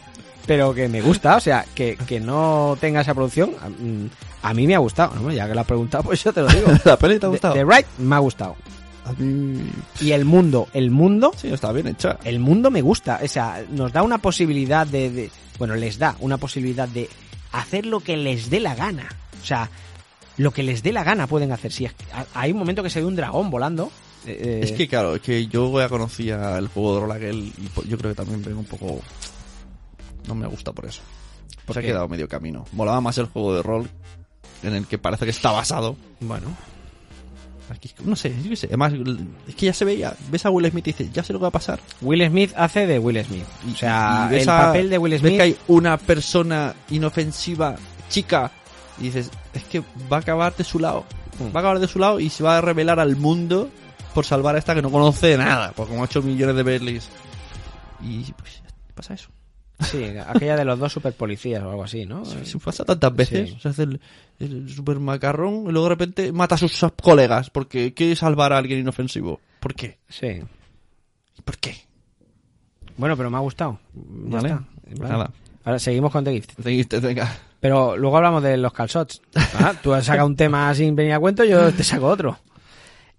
pero 0.47 0.72
que 0.74 0.88
me 0.88 1.01
gusta, 1.01 1.36
o 1.36 1.40
sea, 1.40 1.64
que, 1.74 1.97
que 2.07 2.20
no 2.20 2.76
tenga 2.80 3.01
esa 3.01 3.14
producción, 3.14 3.53
a, 3.61 3.68
mm, 3.68 4.11
a 4.42 4.55
mí 4.55 4.66
me 4.66 4.74
ha 4.74 4.78
gustado. 4.78 5.14
¿no? 5.16 5.30
Ya 5.32 5.47
que 5.49 5.55
lo 5.55 5.61
has 5.61 5.66
preguntado, 5.66 6.05
pues 6.05 6.22
yo 6.22 6.32
te 6.32 6.40
lo 6.42 6.49
digo. 6.49 6.68
¿La 6.84 6.97
peli 6.99 7.18
te 7.18 7.26
ha 7.26 7.28
gustado? 7.28 7.55
The, 7.55 7.61
The 7.61 7.64
Right 7.64 7.86
me 7.99 8.14
ha 8.14 8.18
gustado. 8.20 8.57
A 9.05 9.12
mí... 9.12 9.70
Y 10.01 10.11
el 10.12 10.24
mundo, 10.24 10.68
el 10.72 10.90
mundo, 10.90 11.32
Sí, 11.36 11.49
está 11.53 11.70
bien 11.72 11.86
hecha. 11.88 12.18
el 12.24 12.38
mundo 12.40 12.70
me 12.70 12.82
gusta. 12.82 13.20
O 13.22 13.28
sea, 13.28 13.62
nos 13.70 13.92
da 13.92 14.03
una 14.03 14.18
posibilidad 14.18 14.86
de, 14.86 15.11
de- 15.11 15.30
bueno, 15.59 15.74
les 15.76 15.99
da 15.99 16.16
una 16.20 16.38
posibilidad 16.38 16.88
de 16.88 17.09
hacer 17.53 17.86
lo 17.86 18.01
que 18.01 18.16
les 18.16 18.51
dé 18.51 18.59
la 18.61 18.74
gana. 18.74 19.09
O 19.40 19.44
sea, 19.47 19.70
lo 20.38 20.51
que 20.51 20.62
les 20.64 20.82
dé 20.82 20.92
la 20.92 21.05
gana 21.05 21.26
pueden 21.28 21.53
hacer. 21.53 21.72
Si 21.72 21.84
es 21.84 21.92
que 21.94 22.05
ha- 22.12 22.26
hay 22.34 22.51
un 22.53 22.59
momento 22.59 22.82
que 22.82 22.90
se 22.90 23.01
ve 23.01 23.07
un 23.07 23.14
dragón 23.16 23.49
volando. 23.49 23.90
eh, 24.26 24.61
Es 24.64 24.72
que 24.72 24.88
claro, 24.88 25.14
es 25.14 25.22
que 25.22 25.47
yo 25.47 25.78
ya 25.78 25.88
conocía 25.88 26.59
el 26.59 26.66
juego 26.66 26.94
de 26.97 27.01
rol 27.03 27.12
aquel 27.12 27.36
y 27.57 27.88
yo 27.88 27.97
creo 27.99 28.11
que 28.11 28.16
también 28.16 28.42
vengo 28.42 28.59
un 28.61 28.66
poco... 28.66 29.01
No 30.27 30.35
me 30.35 30.47
gusta 30.47 30.72
por 30.72 30.87
eso. 30.87 31.03
¿Por 31.64 31.74
Se 31.74 31.81
ha 31.81 31.83
qué? 31.83 31.89
quedado 31.89 32.09
medio 32.09 32.29
camino. 32.29 32.64
Molaba 32.72 33.01
más 33.01 33.18
el 33.18 33.27
juego 33.27 33.55
de 33.55 33.62
rol 33.62 33.89
en 34.62 34.74
el 34.74 34.87
que 34.87 34.99
parece 34.99 35.24
que 35.24 35.31
está 35.31 35.51
basado. 35.53 35.97
bueno, 36.20 36.49
Aquí, 37.68 37.91
no 38.05 38.14
sé, 38.14 38.33
yo 38.45 38.51
qué 38.51 38.55
sé. 38.57 38.66
Además, 38.68 38.93
es 39.49 39.57
que 39.57 39.66
ya 39.66 39.72
se 39.72 39.85
veía. 39.85 40.14
Ves 40.31 40.47
a 40.47 40.51
Will 40.51 40.70
Smith 40.70 40.87
y 40.87 40.93
dices, 40.93 41.12
ya 41.12 41.24
sé 41.24 41.33
lo 41.33 41.41
que 41.41 41.45
va 41.45 41.49
a 41.49 41.53
pasar. 41.53 41.81
Will 42.01 42.24
Smith 42.29 42.53
hace 42.57 42.87
de 42.87 43.01
Will 43.01 43.24
Smith. 43.24 43.43
O 43.72 43.77
sea, 43.77 44.27
Y 44.29 44.35
ves 44.35 44.43
el 44.45 44.49
a- 44.51 44.59
papel 44.66 44.89
de 44.89 44.99
Will 44.99 45.11
ves 45.14 45.20
Smith. 45.20 45.35
que 45.37 45.43
hay 45.43 45.57
una 45.66 45.97
persona 45.97 46.74
inofensiva, 46.91 47.74
chica, 48.09 48.53
y 48.99 49.05
dices, 49.05 49.33
es 49.53 49.64
que 49.64 49.81
va 50.12 50.18
a 50.18 50.20
acabar 50.20 50.55
de 50.55 50.62
su 50.62 50.79
lado. 50.79 51.05
Mm. 51.41 51.47
Va 51.47 51.57
a 51.57 51.59
acabar 51.59 51.81
de 51.81 51.89
su 51.89 51.99
lado 51.99 52.20
y 52.20 52.31
se 52.31 52.45
va 52.45 52.57
a 52.59 52.61
revelar 52.61 53.01
al 53.01 53.16
mundo 53.16 53.68
por 54.14 54.24
salvar 54.24 54.55
a 54.55 54.59
esta 54.61 54.72
que 54.72 54.81
no 54.83 54.93
conoce 54.93 55.37
nada, 55.37 55.72
por 55.72 55.89
como 55.89 56.03
8 56.03 56.22
millones 56.22 56.55
de 56.55 56.62
Berlis. 56.62 57.09
Y 58.01 58.31
pues 58.35 58.62
pasa 58.95 59.14
eso. 59.14 59.29
Sí, 59.81 60.05
aquella 60.27 60.57
de 60.57 60.64
los 60.64 60.79
dos 60.79 60.93
super 60.93 61.12
policías 61.12 61.62
o 61.62 61.70
algo 61.70 61.85
así, 61.85 62.07
¿no? 62.07 62.24
Se 62.24 62.59
pasa 62.59 62.85
tantas 62.85 63.14
veces, 63.14 63.51
Sí. 63.51 63.59
se 63.61 63.68
hace 63.68 63.83
el, 63.83 64.01
el 64.41 64.70
super 64.70 64.99
macarrón 64.99 65.64
y 65.68 65.72
luego 65.72 65.85
de 65.85 65.89
repente 65.91 66.33
mata 66.33 66.55
a 66.55 66.59
sus 66.59 66.81
colegas 67.03 67.51
porque 67.51 67.93
quiere 67.93 68.16
salvar 68.16 68.53
a 68.55 68.59
alguien 68.59 68.81
inofensivo. 68.81 69.41
¿Por 69.61 69.74
qué? 69.74 69.99
Sí. 70.09 70.41
¿Por 71.45 71.59
qué? 71.59 71.77
Bueno, 72.97 73.16
pero 73.16 73.31
me 73.31 73.37
ha 73.37 73.41
gustado. 73.41 73.79
Ya 73.95 74.37
Vale. 74.37 74.49
está. 74.49 74.64
Vale. 74.99 75.12
Nada. 75.12 75.31
Ahora 75.64 75.79
seguimos 75.79 76.11
con 76.12 76.24
The 76.24 76.33
Gift. 76.33 76.53
Seguiste, 76.62 77.01
venga. 77.01 77.37
Pero 77.61 77.97
luego 77.97 78.16
hablamos 78.16 78.43
de 78.43 78.57
los 78.57 78.72
calzots. 78.72 79.20
Ah, 79.59 79.74
tú 79.83 79.93
has 79.93 80.07
sacado 80.07 80.27
un 80.27 80.37
tema 80.37 80.72
sin 80.74 80.95
venir 80.97 81.12
a 81.12 81.18
cuento, 81.20 81.45
yo 81.45 81.72
te 81.74 81.83
saco 81.85 82.07
otro. 82.07 82.39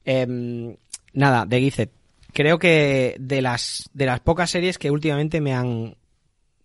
Em, 0.05 0.75
nada, 1.13 1.45
de 1.45 1.59
Gizet. 1.59 1.91
Creo 2.33 2.57
que 2.59 3.15
de 3.19 3.41
las, 3.41 3.89
de 3.93 4.05
las 4.05 4.19
pocas 4.21 4.49
series 4.49 4.77
que 4.77 4.91
últimamente 4.91 5.41
me 5.41 5.53
han, 5.53 5.95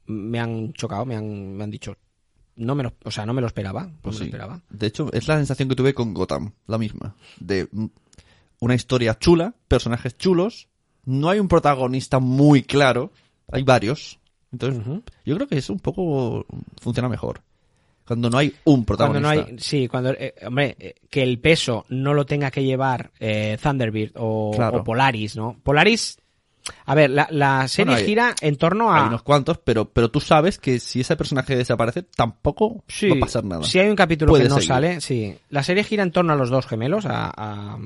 me 0.07 0.39
han 0.41 0.73
chocado, 0.73 1.05
me 1.07 1.17
han, 1.17 1.55
me 1.57 1.65
han 1.65 1.71
dicho, 1.71 1.97
no 2.57 2.75
me 2.75 2.83
lo, 2.83 2.93
o 3.05 3.11
sea, 3.11 3.25
no 3.27 3.33
me 3.33 3.41
lo 3.41 3.47
esperaba, 3.47 3.85
no 3.87 3.93
Pues 4.03 4.17
me 4.17 4.21
lo 4.21 4.25
esperaba. 4.27 4.61
De 4.71 4.87
hecho, 4.87 5.13
es 5.13 5.27
la 5.29 5.37
sensación 5.37 5.69
que 5.69 5.75
tuve 5.77 5.95
con 5.95 6.13
Gotham, 6.15 6.53
la 6.67 6.79
misma. 6.79 7.15
De 7.41 7.69
una 8.61 8.75
historia 8.75 9.19
chula, 9.19 9.55
personajes 9.69 10.17
chulos, 10.17 10.69
no 11.05 11.29
hay 11.31 11.41
un 11.41 11.49
protagonista 11.49 12.19
muy 12.21 12.63
claro, 12.63 13.11
hay 13.51 13.63
varios. 13.63 14.19
Entonces, 14.53 14.83
yo 15.25 15.35
creo 15.37 15.49
que 15.49 15.57
eso 15.59 15.73
un 15.73 15.81
poco 15.81 16.45
funciona 16.81 17.09
mejor. 17.09 17.41
Cuando 18.07 18.29
no 18.29 18.37
hay 18.37 18.49
un 18.65 18.85
Cuando 18.85 18.87
protagonista. 18.87 19.35
no 19.35 19.41
hay, 19.49 19.59
sí, 19.59 19.89
cuando, 19.89 20.11
eh, 20.11 20.35
hombre, 20.45 20.77
eh, 20.79 20.95
que 21.09 21.23
el 21.23 21.39
peso 21.39 21.87
no 21.89 22.13
lo 22.15 22.27
tenga 22.27 22.51
que 22.51 22.63
llevar 22.65 23.13
eh, 23.21 23.57
Thunderbird 23.63 24.13
o, 24.17 24.51
Claro. 24.55 24.79
o 24.81 24.85
Polaris, 24.85 25.37
¿no? 25.37 25.57
Polaris, 25.63 26.19
a 26.87 26.95
ver, 26.95 27.11
la, 27.11 27.27
la 27.31 27.67
serie 27.69 27.87
Bueno, 27.93 27.99
hay- 28.01 28.07
gira 28.07 28.35
en 28.41 28.57
torno 28.57 28.93
a... 28.93 29.03
Hay 29.03 29.09
unos 29.09 29.23
cuantos, 29.23 29.59
pero, 29.59 29.87
pero 29.89 30.11
tú 30.11 30.21
sabes 30.21 30.59
que 30.59 30.79
si 30.79 31.01
ese 31.01 31.17
personaje 31.17 31.57
desaparece, 31.57 32.03
tampoco 32.03 32.85
Sí, 32.89 33.09
va 33.09 33.17
a 33.17 33.21
pasar 33.21 33.45
nada. 33.45 33.65
Si 33.65 33.79
hay 33.79 33.89
un 33.89 33.97
capítulo 33.97 34.31
Puede 34.31 34.45
que 34.45 34.49
no 34.49 34.55
seguir. 34.57 34.69
sale, 34.69 35.01
sí. 35.01 35.37
La 35.51 35.63
serie 35.63 35.83
gira 35.85 36.03
en 36.03 36.13
torno 36.13 36.33
a 36.33 36.37
los 36.37 36.51
dos 36.51 36.67
gemelos, 36.67 37.05
a, 37.07 37.33
a, 37.37 37.79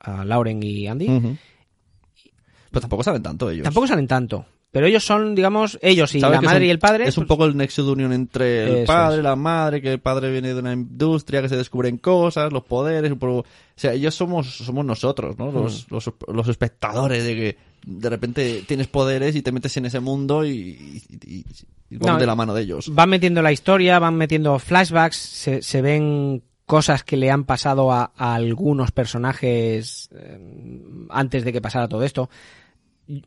a 0.00 0.24
Lauren 0.24 0.62
y 0.62 0.86
Andy. 0.86 1.06
Pero 2.70 2.80
tampoco 2.80 3.02
saben 3.02 3.22
tanto 3.22 3.50
ellos. 3.50 3.64
Tampoco 3.64 3.86
salen 3.86 4.06
tanto. 4.06 4.46
Pero 4.72 4.86
ellos 4.86 5.04
son, 5.04 5.34
digamos, 5.34 5.78
ellos 5.82 6.14
y 6.14 6.20
la 6.20 6.30
madre 6.40 6.48
son- 6.48 6.62
y 6.64 6.70
el 6.70 6.78
padre. 6.78 7.06
Es 7.06 7.18
un 7.18 7.22
pues, 7.24 7.28
poco 7.28 7.44
el 7.44 7.54
nexo 7.56 7.84
de 7.84 7.92
unión 7.92 8.12
entre 8.12 8.80
el 8.80 8.86
padre, 8.86 9.18
es. 9.18 9.22
la 9.22 9.36
madre, 9.36 9.82
que 9.82 9.92
el 9.92 10.00
padre 10.00 10.32
viene 10.32 10.54
de 10.54 10.60
una 10.60 10.72
industria, 10.72 11.42
que 11.42 11.50
se 11.50 11.56
descubren 11.58 11.98
cosas, 11.98 12.50
los 12.52 12.64
poderes, 12.64 13.12
o 13.20 13.44
sea, 13.76 13.92
ellos 13.92 14.14
somos, 14.14 14.46
somos 14.56 14.84
nosotros, 14.86 15.36
¿no? 15.38 15.50
Hmm. 15.52 15.54
Los, 15.56 15.90
los, 15.90 16.10
los 16.26 16.48
espectadores 16.48 17.22
de 17.24 17.34
que 17.34 17.56
de 17.84 18.08
repente 18.08 18.64
tienes 18.66 18.86
poderes 18.88 19.36
y 19.36 19.42
te 19.42 19.52
metes 19.52 19.76
en 19.76 19.84
ese 19.84 20.00
mundo 20.00 20.44
y, 20.46 20.50
y, 20.50 21.02
y- 21.26 21.44
y 21.90 21.96
vamos 21.98 22.14
No, 22.14 22.18
de 22.20 22.26
la 22.26 22.34
mano 22.34 22.54
de 22.54 22.62
ellos. 22.62 22.88
Van 22.94 23.10
metiendo 23.10 23.42
la 23.42 23.52
historia, 23.52 23.98
van 23.98 24.14
metiendo 24.16 24.58
flashbacks, 24.58 25.16
se, 25.16 25.60
se 25.60 25.82
ven 25.82 26.42
cosas 26.64 27.04
que 27.04 27.18
le 27.18 27.30
han 27.30 27.44
pasado 27.44 27.92
a, 27.92 28.12
a 28.16 28.34
algunos 28.34 28.92
personajes 28.92 30.08
eh, 30.16 30.38
antes 31.10 31.44
de 31.44 31.52
que 31.52 31.60
pasara 31.60 31.88
todo 31.88 32.02
esto. 32.04 32.30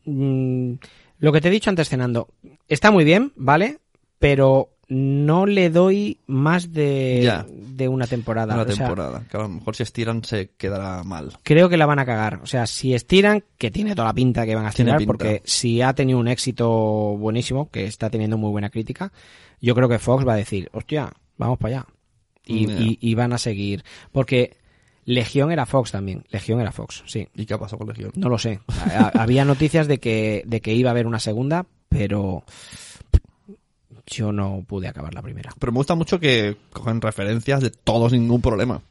Mm, 0.04 0.72
lo 1.18 1.32
que 1.32 1.40
te 1.40 1.48
he 1.48 1.50
dicho 1.50 1.70
antes 1.70 1.88
cenando, 1.88 2.28
está 2.68 2.90
muy 2.90 3.04
bien, 3.04 3.32
¿vale? 3.36 3.78
Pero 4.18 4.70
no 4.88 5.46
le 5.46 5.68
doy 5.70 6.20
más 6.26 6.72
de, 6.72 7.20
Ya. 7.24 7.44
de 7.48 7.88
una 7.88 8.06
temporada. 8.06 8.54
Una 8.54 8.62
O 8.62 8.66
sea, 8.66 8.76
temporada. 8.86 9.24
que 9.28 9.36
a 9.36 9.40
lo 9.40 9.48
mejor 9.48 9.74
si 9.74 9.82
estiran 9.82 10.22
se 10.22 10.50
quedará 10.56 11.02
mal. 11.02 11.32
creo 11.42 11.68
que 11.68 11.76
la 11.76 11.86
van 11.86 11.98
a 11.98 12.06
cagar. 12.06 12.40
O 12.42 12.46
sea, 12.46 12.66
si 12.68 12.94
estiran, 12.94 13.42
que 13.58 13.70
tiene 13.72 13.94
toda 13.96 14.06
la 14.08 14.14
pinta 14.14 14.46
que 14.46 14.54
van 14.54 14.66
a 14.66 14.68
estirar, 14.68 15.04
porque 15.04 15.42
si 15.44 15.82
ha 15.82 15.92
tenido 15.92 16.18
un 16.20 16.28
éxito 16.28 16.68
buenísimo, 17.18 17.68
que 17.70 17.84
está 17.86 18.10
teniendo 18.10 18.38
muy 18.38 18.50
buena 18.50 18.70
crítica, 18.70 19.12
yo 19.60 19.74
creo 19.74 19.88
que 19.88 19.98
Fox 19.98 20.26
va 20.26 20.34
a 20.34 20.36
decir, 20.36 20.70
hostia, 20.72 21.12
vamos 21.36 21.58
para 21.58 21.78
allá. 21.78 21.86
Y, 22.46 22.66
Ya. 22.66 22.72
y- 22.78 22.98
y 23.00 23.14
van 23.16 23.32
a 23.32 23.38
seguir. 23.38 23.82
Porque 24.12 24.56
Legión 25.06 25.50
era 25.52 25.64
Fox 25.66 25.92
también. 25.92 26.24
Legión 26.30 26.60
era 26.60 26.72
Fox, 26.72 27.02
sí. 27.06 27.26
¿Y 27.34 27.46
qué 27.46 27.54
ha 27.54 27.58
pasado 27.58 27.78
con 27.78 27.88
Legión? 27.88 28.10
No 28.16 28.28
lo 28.28 28.38
sé. 28.38 28.60
Ha- 28.68 29.12
Había 29.22 29.44
noticias 29.44 29.86
de 29.88 29.98
que, 29.98 30.42
de 30.46 30.60
que 30.60 30.74
iba 30.74 30.90
a 30.90 30.92
haber 30.92 31.06
una 31.06 31.20
segunda, 31.20 31.64
pero 31.88 32.42
yo 34.06 34.32
no 34.32 34.64
pude 34.66 34.88
acabar 34.88 35.14
la 35.14 35.22
primera. 35.22 35.50
Pero 35.58 35.72
me 35.72 35.78
gusta 35.78 35.94
mucho 35.94 36.20
que 36.20 36.56
cogen 36.72 37.00
referencias 37.00 37.60
de 37.60 37.70
todos 37.70 38.12
sin 38.12 38.22
ningún 38.22 38.42
problema. 38.42 38.82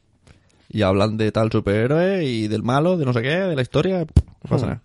Y 0.68 0.82
hablan 0.82 1.16
de 1.16 1.30
tal 1.32 1.50
superhéroe 1.52 2.24
y 2.24 2.48
del 2.48 2.62
malo, 2.62 2.96
de 2.96 3.04
no 3.04 3.12
sé 3.12 3.22
qué, 3.22 3.28
de 3.28 3.54
la 3.56 3.62
historia. 3.62 4.00
No 4.00 4.48
pasa 4.48 4.66
nada. 4.66 4.82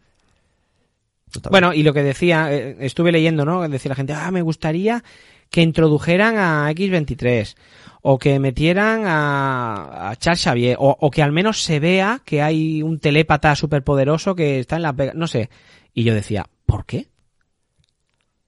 Bueno, 1.50 1.74
y 1.74 1.84
lo 1.84 1.94
que 1.94 2.04
decía, 2.04 2.54
eh, 2.54 2.76
estuve 2.82 3.12
leyendo, 3.12 3.46
¿no? 3.46 3.68
Decía 3.68 3.90
la 3.90 3.96
gente, 3.96 4.14
ah, 4.14 4.32
me 4.32 4.42
gustaría 4.42 5.04
que 5.50 5.62
introdujeran 5.62 6.38
a 6.38 6.70
X23 6.72 7.56
o 8.02 8.18
que 8.18 8.40
metieran 8.40 9.04
a, 9.06 10.10
a 10.10 10.16
Charles 10.16 10.42
Xavier 10.44 10.76
o, 10.80 10.98
o 11.00 11.12
que 11.12 11.22
al 11.22 11.32
menos 11.32 11.64
se 11.64 11.80
vea 11.80 12.22
que 12.26 12.42
hay 12.42 12.82
un 12.82 13.00
telépata 13.00 13.56
superpoderoso 13.56 14.36
que 14.36 14.60
está 14.60 14.76
en 14.78 14.82
la 14.82 14.94
pega, 14.94 15.14
no 15.16 15.28
sé. 15.28 15.50
Y 15.94 16.04
yo 16.04 16.14
decía, 16.14 16.46
¿por 16.66 16.86
qué? 16.86 17.10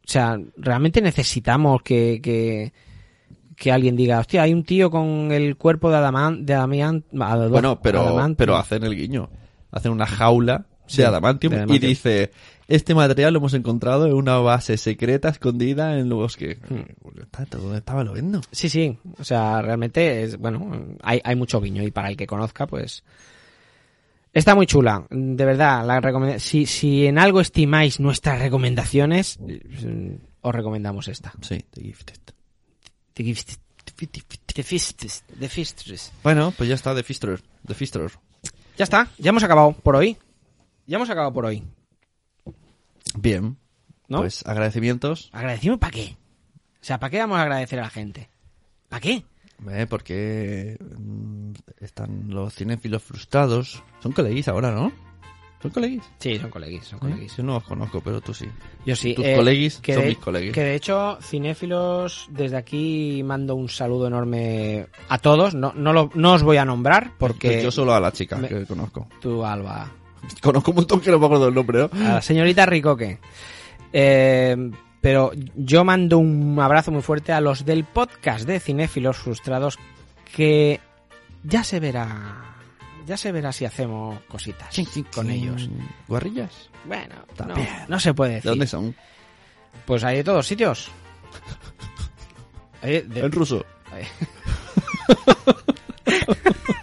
O 0.05 0.09
sea, 0.11 0.37
realmente 0.57 1.01
necesitamos 1.01 1.81
que, 1.81 2.19
que, 2.21 2.73
que 3.55 3.71
alguien 3.71 3.95
diga, 3.95 4.19
hostia, 4.19 4.41
hay 4.41 4.53
un 4.53 4.63
tío 4.63 4.89
con 4.91 5.31
el 5.31 5.55
cuerpo 5.55 5.89
de 5.89 5.97
Adamant, 5.97 6.41
de 6.41 6.53
Adamian- 6.55 7.03
bien. 7.11 7.51
Bueno, 7.51 7.79
pero, 7.81 8.01
Adamantium". 8.01 8.35
pero 8.35 8.57
hacen 8.57 8.83
el 8.83 8.95
guiño. 8.95 9.29
Hacen 9.71 9.91
una 9.91 10.05
jaula 10.05 10.65
Sí, 10.85 10.97
de 10.97 11.07
adamantium, 11.07 11.53
de 11.53 11.75
y 11.75 11.79
dice, 11.79 12.31
este 12.67 12.93
material 12.93 13.33
lo 13.33 13.39
hemos 13.39 13.53
encontrado 13.53 14.05
en 14.05 14.13
una 14.13 14.37
base 14.37 14.77
secreta 14.77 15.29
escondida 15.29 15.93
en 15.93 16.07
el 16.07 16.13
bosque. 16.13 16.59
Hmm. 16.69 16.81
¿Dónde 17.49 17.77
estaba 17.77 18.03
lo 18.03 18.13
viendo? 18.13 18.41
Sí, 18.51 18.69
sí. 18.69 18.97
O 19.17 19.23
sea, 19.23 19.61
realmente 19.61 20.23
es, 20.23 20.37
bueno, 20.37 20.97
hay, 21.01 21.21
hay 21.23 21.35
mucho 21.35 21.61
guiño 21.61 21.83
y 21.83 21.91
para 21.91 22.09
el 22.09 22.17
que 22.17 22.27
conozca, 22.27 22.67
pues. 22.67 23.03
Está 24.33 24.55
muy 24.55 24.65
chula, 24.65 25.05
de 25.11 25.45
verdad. 25.45 25.85
La 25.85 26.39
si, 26.39 26.65
si 26.65 27.05
en 27.05 27.19
algo 27.19 27.39
estimáis 27.39 27.99
nuestras 27.99 28.39
recomendaciones, 28.39 29.37
eh, 29.47 30.17
os 30.41 30.55
recomendamos 30.55 31.07
esta. 31.07 31.33
Sí, 31.41 31.63
The 31.71 31.81
Gifted. 31.81 32.19
The 33.13 33.23
Gifted. 33.23 33.57
The 34.53 34.63
Fistres. 34.63 35.23
The 35.39 35.49
Fistres. 35.49 36.11
Bueno, 36.23 36.51
pues 36.57 36.67
ya 36.67 36.75
está, 36.75 36.95
The 36.95 37.03
Fister. 37.03 37.39
The 37.65 37.73
Fister. 37.75 38.11
Ya 38.77 38.83
está, 38.83 39.07
ya 39.19 39.29
hemos 39.29 39.43
acabado 39.43 39.73
por 39.73 39.95
hoy. 39.95 40.17
Ya 40.85 40.97
hemos 40.97 41.09
acabado 41.09 41.33
por 41.33 41.45
hoy, 41.45 41.63
Bien. 43.17 43.57
¿no? 44.07 44.19
Pues 44.19 44.45
agradecimientos. 44.45 45.29
¿Agradecimiento 45.31 45.79
para 45.79 45.91
qué? 45.91 46.17
O 46.81 46.85
sea, 46.85 46.99
¿para 46.99 47.09
qué 47.11 47.19
vamos 47.19 47.37
a 47.37 47.43
agradecer 47.43 47.79
a 47.79 47.83
la 47.83 47.89
gente? 47.89 48.29
¿Para 48.89 48.99
qué? 48.99 49.23
Eh, 49.69 49.87
porque 49.89 50.77
mm, 50.79 51.51
están 51.79 52.25
los 52.29 52.53
cinéfilos 52.53 53.01
frustrados. 53.03 53.81
Son 54.01 54.11
coleguis 54.11 54.47
ahora, 54.49 54.71
¿no? 54.71 54.91
Son 55.61 55.71
coleguis. 55.71 56.03
Sí, 56.19 56.37
son 56.37 56.49
coleguis, 56.49 56.83
son 56.83 56.97
¿Eh? 56.97 56.99
coleguis. 56.99 57.37
Yo 57.37 57.43
no 57.43 57.53
los 57.53 57.63
conozco, 57.63 58.01
pero 58.01 58.19
tú 58.19 58.33
sí. 58.33 58.45
Yo 58.85 58.95
sí. 58.97 59.13
Tus 59.13 59.23
eh, 59.25 59.35
coleguis 59.37 59.77
que 59.77 59.93
son 59.93 60.03
de- 60.03 60.09
mis 60.09 60.17
coleguis. 60.17 60.51
Que 60.51 60.61
de 60.63 60.75
hecho, 60.75 61.17
cinéfilos, 61.21 62.27
desde 62.31 62.57
aquí 62.57 63.21
mando 63.23 63.55
un 63.55 63.69
saludo 63.69 64.07
enorme 64.07 64.87
a 65.07 65.17
todos. 65.19 65.55
No, 65.55 65.71
no, 65.73 65.93
lo, 65.93 66.09
no 66.15 66.33
os 66.33 66.43
voy 66.43 66.57
a 66.57 66.65
nombrar 66.65 67.13
porque 67.17 67.63
yo 67.63 67.71
solo 67.71 67.93
a 67.93 68.01
la 68.01 68.11
chica 68.11 68.35
me- 68.35 68.49
que 68.49 68.65
conozco. 68.65 69.07
tú, 69.21 69.45
Alba, 69.45 69.89
Conozco 70.41 70.71
un 70.71 70.75
montón 70.77 71.01
que 71.01 71.11
no 71.11 71.19
me 71.19 71.25
acuerdo 71.25 71.45
del 71.45 71.53
nombre, 71.55 71.79
¿no? 71.79 71.89
a 71.93 72.13
la 72.15 72.21
señorita 72.21 72.65
Ricoque. 72.65 73.19
Eh, 73.91 74.55
pero 75.01 75.31
yo 75.55 75.83
mando 75.83 76.17
un 76.17 76.57
abrazo 76.59 76.91
muy 76.91 77.01
fuerte 77.01 77.33
a 77.33 77.41
los 77.41 77.65
del 77.65 77.83
podcast 77.83 78.45
de 78.47 78.59
Cinéfilos 78.59 79.17
Frustrados 79.17 79.77
que 80.35 80.79
ya 81.43 81.63
se 81.63 81.79
verá 81.79 82.39
ya 83.05 83.17
se 83.17 83.33
verá 83.33 83.51
si 83.51 83.65
hacemos 83.65 84.17
cositas 84.29 84.73
con 85.13 85.29
ellos. 85.29 85.69
¿Guarrillas? 86.07 86.69
Bueno, 86.85 87.15
no, 87.17 87.33
También. 87.35 87.67
no 87.89 87.99
se 87.99 88.13
puede 88.13 88.31
¿De 88.31 88.35
decir. 88.37 88.51
dónde 88.51 88.67
son? 88.67 88.95
Pues 89.85 90.03
hay 90.05 90.17
de 90.17 90.23
todos 90.23 90.47
sitios. 90.47 90.89
Hay 92.81 93.01
de- 93.01 93.19
En 93.21 93.31
ruso. 93.31 93.65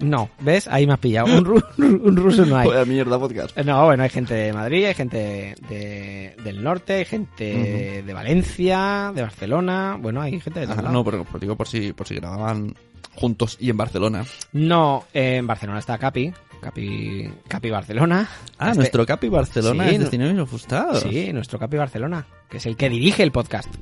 No, 0.00 0.30
¿ves? 0.40 0.68
Ahí 0.68 0.86
me 0.86 0.92
has 0.92 0.98
pillado. 1.00 1.26
Un, 1.26 1.44
ru- 1.44 1.64
un 1.78 2.16
ruso 2.16 2.46
no 2.46 2.56
hay. 2.56 2.68
Vaya 2.68 2.84
mierda 2.84 3.18
podcast. 3.18 3.56
No, 3.58 3.84
bueno, 3.86 4.04
hay 4.04 4.08
gente 4.10 4.32
de 4.34 4.52
Madrid, 4.52 4.84
hay 4.86 4.94
gente 4.94 5.54
de, 5.68 6.36
del 6.44 6.62
norte, 6.62 6.92
hay 6.94 7.04
gente 7.04 8.02
de 8.06 8.14
Valencia, 8.14 9.10
de 9.14 9.22
Barcelona. 9.22 9.96
Bueno, 10.00 10.20
hay 10.22 10.38
gente 10.40 10.60
de 10.60 10.66
Ajá, 10.66 10.76
lados. 10.76 10.92
no, 10.92 11.04
pero 11.04 11.24
pero 11.24 11.38
digo 11.40 11.56
por 11.56 11.66
si, 11.66 11.92
por 11.92 12.06
si 12.06 12.14
grababan 12.14 12.74
juntos 13.14 13.56
y 13.60 13.70
en 13.70 13.76
Barcelona. 13.76 14.24
No, 14.52 15.04
eh, 15.12 15.36
en 15.36 15.46
Barcelona 15.46 15.80
está 15.80 15.98
Capi. 15.98 16.32
Capi, 16.60 17.28
Capi 17.46 17.70
Barcelona. 17.70 18.28
Ah, 18.58 18.66
Este- 18.68 18.78
nuestro 18.78 19.06
Capi 19.06 19.28
Barcelona 19.28 19.84
Sí, 19.84 19.90
es 19.94 19.98
de 19.98 20.04
no- 20.04 20.10
Cinefilos. 20.10 21.00
Sí, 21.02 21.32
nuestro 21.32 21.58
Capi 21.58 21.76
Barcelona, 21.76 22.26
que 22.48 22.56
es 22.58 22.66
el 22.66 22.76
que 22.76 22.88
dirige 22.88 23.22
el 23.22 23.32
podcast 23.32 23.72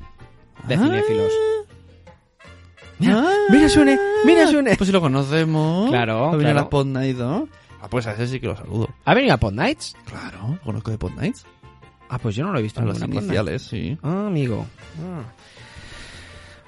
de 0.67 0.75
Ah. 0.75 0.79
cinéfilos. 0.79 1.31
Mira, 2.99 3.23
Ah. 3.25 3.33
mira 3.49 3.69
Sune, 3.69 3.99
mira 4.25 4.47
Sune. 4.47 4.75
Pues 4.75 4.87
si 4.87 4.91
lo 4.93 5.01
conocemos. 5.01 5.89
Claro, 5.89 6.25
Ha 6.29 6.31
venido 6.31 6.39
claro. 6.39 6.59
a 6.59 6.61
la 6.63 6.69
Pod 6.69 6.85
¿no? 6.87 7.47
Ah, 7.81 7.87
pues 7.89 8.07
a 8.07 8.13
ese 8.13 8.27
sí 8.27 8.39
que 8.39 8.47
lo 8.47 8.55
saludo. 8.57 8.89
¿Ha 9.05 9.13
venido 9.13 9.33
a 9.33 9.37
Pod 9.37 9.53
Nights? 9.53 9.95
Claro, 10.05 10.37
lo 10.55 10.61
conozco 10.61 10.91
de 10.91 10.97
Pod 10.97 11.11
Nights. 11.11 11.45
Ah, 12.09 12.17
pues 12.17 12.35
yo 12.35 12.43
no 12.45 12.51
lo 12.53 12.59
he 12.59 12.63
visto 12.63 12.79
A 12.79 12.83
en 12.83 12.89
Night. 12.89 13.13
iniciales, 13.13 13.61
sí. 13.61 13.97
Ah, 14.01 14.25
amigo. 14.27 14.65
Ah. 14.99 15.21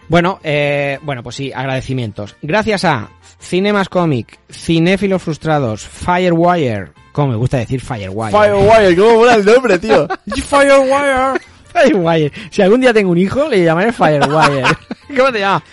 Bueno, 0.08 0.40
eh, 0.44 1.00
bueno, 1.04 1.22
pues 1.24 1.36
sí, 1.36 1.52
agradecimientos. 1.54 2.36
Gracias 2.42 2.84
a 2.86 3.10
Cinemas 3.40 3.90
Comic, 3.90 4.40
Cinéfilos 4.52 5.22
Frustrados, 5.22 5.88
Firewire, 5.88 6.92
como 7.12 7.30
me 7.30 7.36
gusta 7.38 7.58
decir 7.58 7.80
Firewire. 7.80 8.32
Firewire, 8.32 8.96
¿cómo 8.96 9.18
mola 9.20 9.36
el 9.36 9.46
nombre, 9.46 9.78
tío? 9.80 10.08
Firewire. 10.44 11.40
Firewire. 11.84 12.32
Si 12.50 12.62
algún 12.62 12.82
día 12.82 12.94
tengo 12.94 13.12
un 13.12 13.18
hijo, 13.18 13.48
le 13.48 13.64
llamaré 13.64 13.92
Firewire. 13.94 14.64
¿Cómo 15.18 15.32
te 15.32 15.40
llamas? 15.40 15.64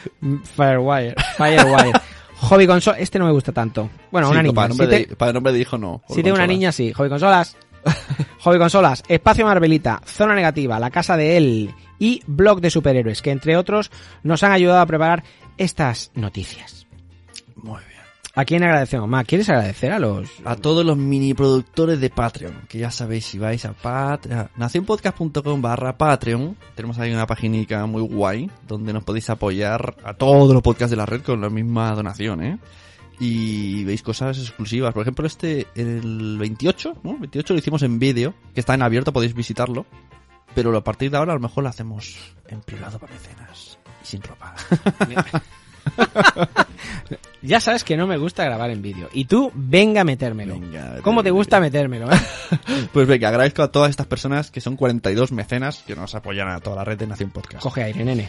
Firewire. 0.54 1.14
Firewire. 1.36 1.92
Hobby 2.38 2.66
console, 2.66 3.02
este 3.02 3.18
no 3.18 3.24
me 3.26 3.32
gusta 3.32 3.50
tanto. 3.52 3.88
Bueno, 4.10 4.28
una 4.30 4.42
niña. 4.42 4.54
Para 4.54 4.68
nombre, 4.68 4.86
Si 4.86 4.90
te- 5.04 5.08
de, 5.10 5.16
para 5.16 5.32
nombre 5.32 5.52
de 5.52 5.60
hijo, 5.60 5.78
no. 5.78 6.02
Si 6.08 6.22
tengo 6.22 6.36
una 6.36 6.46
niña, 6.46 6.70
sí. 6.72 6.92
Hobby 6.92 7.08
consolas. 7.08 7.56
Hobby 8.40 8.58
consolas. 8.58 9.02
Espacio 9.08 9.46
Marvelita. 9.46 10.00
Zona 10.04 10.34
negativa. 10.34 10.78
La 10.78 10.90
casa 10.90 11.16
de 11.16 11.36
él. 11.36 11.74
Y 11.98 12.22
blog 12.26 12.60
de 12.60 12.70
superhéroes. 12.70 13.22
Que 13.22 13.30
entre 13.30 13.56
otros 13.56 13.90
nos 14.22 14.42
han 14.42 14.52
ayudado 14.52 14.80
a 14.80 14.86
preparar 14.86 15.24
estas 15.56 16.10
noticias. 16.14 16.86
Muy 17.56 17.80
bien. 17.88 17.95
¿A 18.38 18.44
quién 18.44 18.62
agradecemos 18.62 19.08
más? 19.08 19.24
¿Quieres 19.24 19.48
agradecer 19.48 19.92
a 19.92 19.98
los...? 19.98 20.28
A 20.44 20.56
todos 20.56 20.84
los 20.84 20.98
mini 20.98 21.32
productores 21.32 21.98
de 22.02 22.10
Patreon, 22.10 22.66
que 22.68 22.76
ya 22.76 22.90
sabéis, 22.90 23.24
si 23.24 23.38
vais 23.38 23.64
a 23.64 23.72
Patreon, 23.72 24.50
nacionpodcast.com 24.56 25.62
barra 25.62 25.96
Patreon, 25.96 26.54
tenemos 26.74 26.98
ahí 26.98 27.14
una 27.14 27.26
paginica 27.26 27.86
muy 27.86 28.02
guay, 28.02 28.50
donde 28.68 28.92
nos 28.92 29.04
podéis 29.04 29.30
apoyar 29.30 29.96
a 30.04 30.12
todos 30.12 30.52
los 30.52 30.62
podcasts 30.62 30.90
de 30.90 30.98
la 30.98 31.06
red 31.06 31.22
con 31.22 31.40
la 31.40 31.48
misma 31.48 31.94
donación, 31.94 32.44
¿eh? 32.44 32.58
Y 33.18 33.84
veis 33.84 34.02
cosas 34.02 34.38
exclusivas. 34.38 34.92
Por 34.92 35.00
ejemplo, 35.00 35.26
este, 35.26 35.68
el 35.74 36.36
28, 36.38 36.98
¿no? 37.04 37.16
28 37.18 37.54
lo 37.54 37.58
hicimos 37.58 37.82
en 37.84 37.98
vídeo, 37.98 38.34
que 38.52 38.60
está 38.60 38.74
en 38.74 38.82
abierto, 38.82 39.14
podéis 39.14 39.32
visitarlo. 39.32 39.86
Pero 40.54 40.76
a 40.76 40.84
partir 40.84 41.10
de 41.10 41.16
ahora 41.16 41.32
a 41.32 41.36
lo 41.36 41.40
mejor 41.40 41.62
lo 41.62 41.70
hacemos 41.70 42.34
en 42.48 42.60
privado 42.60 42.98
para 42.98 43.14
mecenas. 43.14 43.78
Y 44.02 44.06
sin 44.06 44.20
ropa. 44.20 44.54
Ya 47.42 47.60
sabes 47.60 47.84
que 47.84 47.96
no 47.96 48.06
me 48.06 48.16
gusta 48.16 48.44
grabar 48.44 48.70
en 48.70 48.82
vídeo. 48.82 49.08
Y 49.12 49.26
tú, 49.26 49.52
venga 49.54 50.00
a 50.00 50.04
metérmelo. 50.04 50.58
Venga, 50.58 50.96
¿Cómo 51.02 51.22
te 51.22 51.30
gusta 51.30 51.60
metérmelo? 51.60 52.08
Pues 52.92 53.06
venga, 53.06 53.28
agradezco 53.28 53.62
a 53.62 53.72
todas 53.72 53.90
estas 53.90 54.06
personas 54.06 54.50
que 54.50 54.60
son 54.60 54.76
42 54.76 55.32
mecenas 55.32 55.82
que 55.86 55.96
nos 55.96 56.14
apoyan 56.14 56.48
a 56.48 56.60
toda 56.60 56.76
la 56.76 56.84
red 56.84 56.98
de 56.98 57.06
Nación 57.06 57.30
Podcast. 57.30 57.62
Coge 57.62 57.82
aire, 57.82 58.04
nene. 58.04 58.28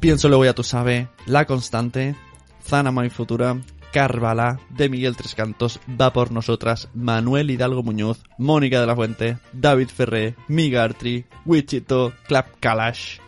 Pienso 0.00 0.28
luego 0.28 0.44
ya 0.44 0.54
tú 0.54 0.62
sabes, 0.62 1.08
La 1.26 1.44
Constante, 1.44 2.14
Zana 2.62 2.92
My 2.92 3.10
Futura, 3.10 3.56
Carvala, 3.92 4.60
de 4.70 4.88
Miguel 4.88 5.16
Tres 5.16 5.34
Cantos, 5.34 5.80
Va 6.00 6.12
por 6.12 6.30
Nosotras, 6.30 6.88
Manuel 6.94 7.50
Hidalgo 7.50 7.82
Muñoz, 7.82 8.22
Mónica 8.38 8.80
de 8.80 8.86
la 8.86 8.94
Fuente, 8.94 9.38
David 9.52 9.88
Ferré, 9.88 10.34
Migartri, 10.48 11.24
Wichito, 11.44 12.12
Clap 12.26 12.60
Kalash. 12.60 13.18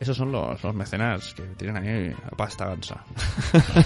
Esos 0.00 0.16
son 0.16 0.32
los, 0.32 0.62
los 0.64 0.74
mecenas 0.74 1.34
que 1.34 1.42
tienen 1.42 1.76
ahí 1.76 2.16
pasta 2.36 2.66
gansa. 2.66 3.04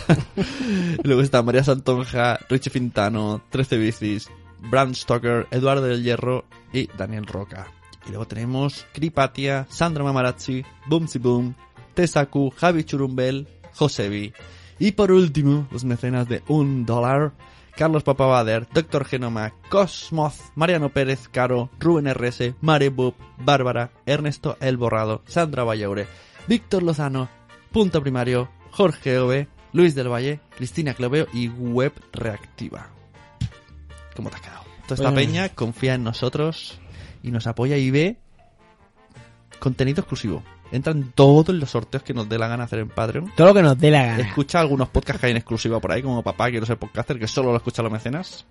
Luego 1.03 1.23
está 1.23 1.43
María 1.43 1.65
Santonja, 1.65 2.39
Richie 2.49 2.71
Fintano, 2.71 3.43
13 3.51 3.77
Bicis, 3.79 4.31
Bram 4.71 4.95
Stoker, 4.95 5.49
Eduardo 5.51 5.83
del 5.83 6.05
Hierro 6.05 6.45
y 6.73 6.87
Daniel 6.97 7.27
Roca. 7.27 7.67
Y 8.07 8.11
luego 8.11 8.27
tenemos 8.27 8.87
Kripatia, 8.93 9.67
Sandra 9.71 10.05
Mamarazzi, 10.05 10.65
Boomsy 10.87 11.19
Boom, 11.19 11.55
Tesaku, 11.95 12.51
Javi 12.51 12.85
Churumbel, 12.85 13.49
Josevi. 13.75 14.33
Y 14.79 14.93
por 14.93 15.11
último, 15.11 15.67
los 15.71 15.85
mecenas 15.85 16.29
de 16.29 16.43
un 16.49 16.85
dólar, 16.85 17.33
Carlos 17.77 18.05
Papabader, 18.05 18.69
Doctor 18.73 19.05
Genoma, 19.05 19.53
Cosmoz, 19.69 20.39
Mariano 20.55 20.91
Pérez 20.91 21.29
Caro, 21.29 21.71
Rubén 21.81 22.07
RS, 22.07 22.55
Marebub, 22.61 23.15
Bárbara, 23.39 23.91
Ernesto 24.07 24.57
El 24.61 24.77
Borrado, 24.77 25.23
Sandra 25.27 25.65
Vallaure, 25.65 26.07
Víctor 26.47 26.83
Lozano, 26.85 27.29
Punto 27.73 28.01
Primario, 28.01 28.49
Jorge 28.71 29.19
Ove, 29.19 29.49
Luis 29.73 29.95
del 29.97 30.09
Valle, 30.13 30.41
Cristina 30.57 30.95
Cloveo 30.95 31.27
y 31.33 31.49
Web 31.49 31.93
Reactiva. 32.13 32.91
¿Cómo 34.15 34.31
te 34.31 34.37
ha 34.37 34.41
quedado? 34.41 34.63
Toda 34.85 34.95
esta 34.95 35.11
Bueno. 35.11 35.17
peña 35.17 35.49
confía 35.49 35.95
en 35.95 36.05
nosotros 36.05 36.79
y 37.23 37.33
nos 37.33 37.49
apoya 37.49 37.77
y 37.77 37.91
ve 37.91 38.19
contenido 39.59 40.01
exclusivo. 40.03 40.45
Entran 40.75 41.13
todos 41.15 41.55
los 41.55 41.71
sorteos 41.71 42.03
que 42.03 42.13
nos 42.15 42.29
dé 42.29 42.39
la 42.39 42.49
gana 42.49 42.65
hacer 42.65 42.81
en 42.81 42.89
Patreon. 42.89 43.33
Todo 43.37 43.49
lo 43.49 43.55
que 43.55 43.63
nos 43.63 43.79
dé 43.79 43.91
la 43.91 44.05
gana. 44.07 44.23
Escucha 44.29 44.61
algunos 44.61 44.89
podcasts 44.89 45.21
que 45.21 45.27
hay 45.27 45.31
en 45.31 45.37
exclusiva 45.37 45.81
por 45.81 45.93
ahí, 45.93 46.03
como 46.03 46.23
Papá, 46.23 46.51
quiero 46.51 46.67
ser 46.67 46.77
podcaster, 46.79 47.19
que 47.19 47.29
solo 47.29 47.51
lo 47.51 47.57
escuchan 47.59 47.85
los 47.85 47.93
mecenas. 47.93 48.45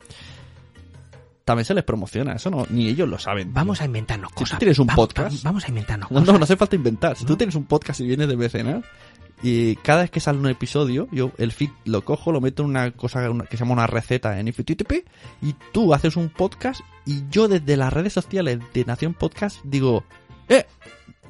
También 1.46 1.66
se 1.66 1.74
les 1.74 1.84
promociona, 1.84 2.34
eso 2.34 2.50
no, 2.50 2.66
ni 2.70 2.88
ellos 2.88 3.10
lo 3.10 3.20
saben. 3.20 3.54
Vamos 3.54 3.82
a 3.82 3.86
inventarnos 3.86 4.32
tú 4.32 4.40
cosas. 4.40 4.60
tienes 4.60 4.80
un 4.80 4.88
podcast- 4.88 5.44
Vamos 5.44 5.66
a 5.66 5.68
inventarnos 5.68 6.10
No, 6.10 6.20
cosas. 6.20 6.34
no, 6.34 6.40
no 6.40 6.44
hace 6.46 6.56
falta 6.56 6.76
inventar. 6.78 7.18
Si 7.18 7.26
tú 7.26 7.36
tienes 7.36 7.56
un 7.56 7.66
podcast 7.66 8.00
y 8.00 8.06
vienes 8.08 8.30
de 8.30 8.38
mecenas, 8.38 8.86
y 9.42 9.76
cada 9.78 10.04
vez 10.04 10.12
que 10.12 10.22
sale 10.22 10.40
un 10.40 10.48
episodio, 10.48 11.10
yo 11.12 11.32
el 11.38 11.52
feed 11.52 11.72
lo 11.84 12.06
cojo, 12.06 12.32
lo 12.32 12.40
meto 12.40 12.64
en 12.64 12.70
una 12.70 12.92
cosa 12.92 13.30
una- 13.30 13.44
que 13.44 13.58
se 13.58 13.64
llama 13.66 13.74
una 13.74 13.88
receta 13.88 14.40
en 14.40 14.48
IFTTP, 14.48 15.04
y 15.42 15.54
tú 15.74 15.94
haces 15.94 16.16
un 16.16 16.30
podcast, 16.30 16.80
y 17.06 17.24
yo 17.30 17.50
desde 17.50 17.76
las 17.76 17.92
redes 17.92 18.14
sociales 18.14 18.60
de 18.74 18.86
Nación 18.86 19.14
Podcast 19.14 19.58
digo, 19.66 20.06
¡eh! 20.48 20.66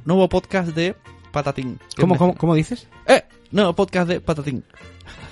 Nuevo 0.05 0.27
podcast 0.29 0.69
de 0.75 0.95
Patatín. 1.31 1.79
¿Cómo, 1.99 2.17
cómo, 2.17 2.35
cómo 2.35 2.55
dices? 2.55 2.87
¡Eh! 3.07 3.23
Nuevo 3.51 3.73
podcast 3.73 4.07
de 4.09 4.19
Patatín. 4.21 4.63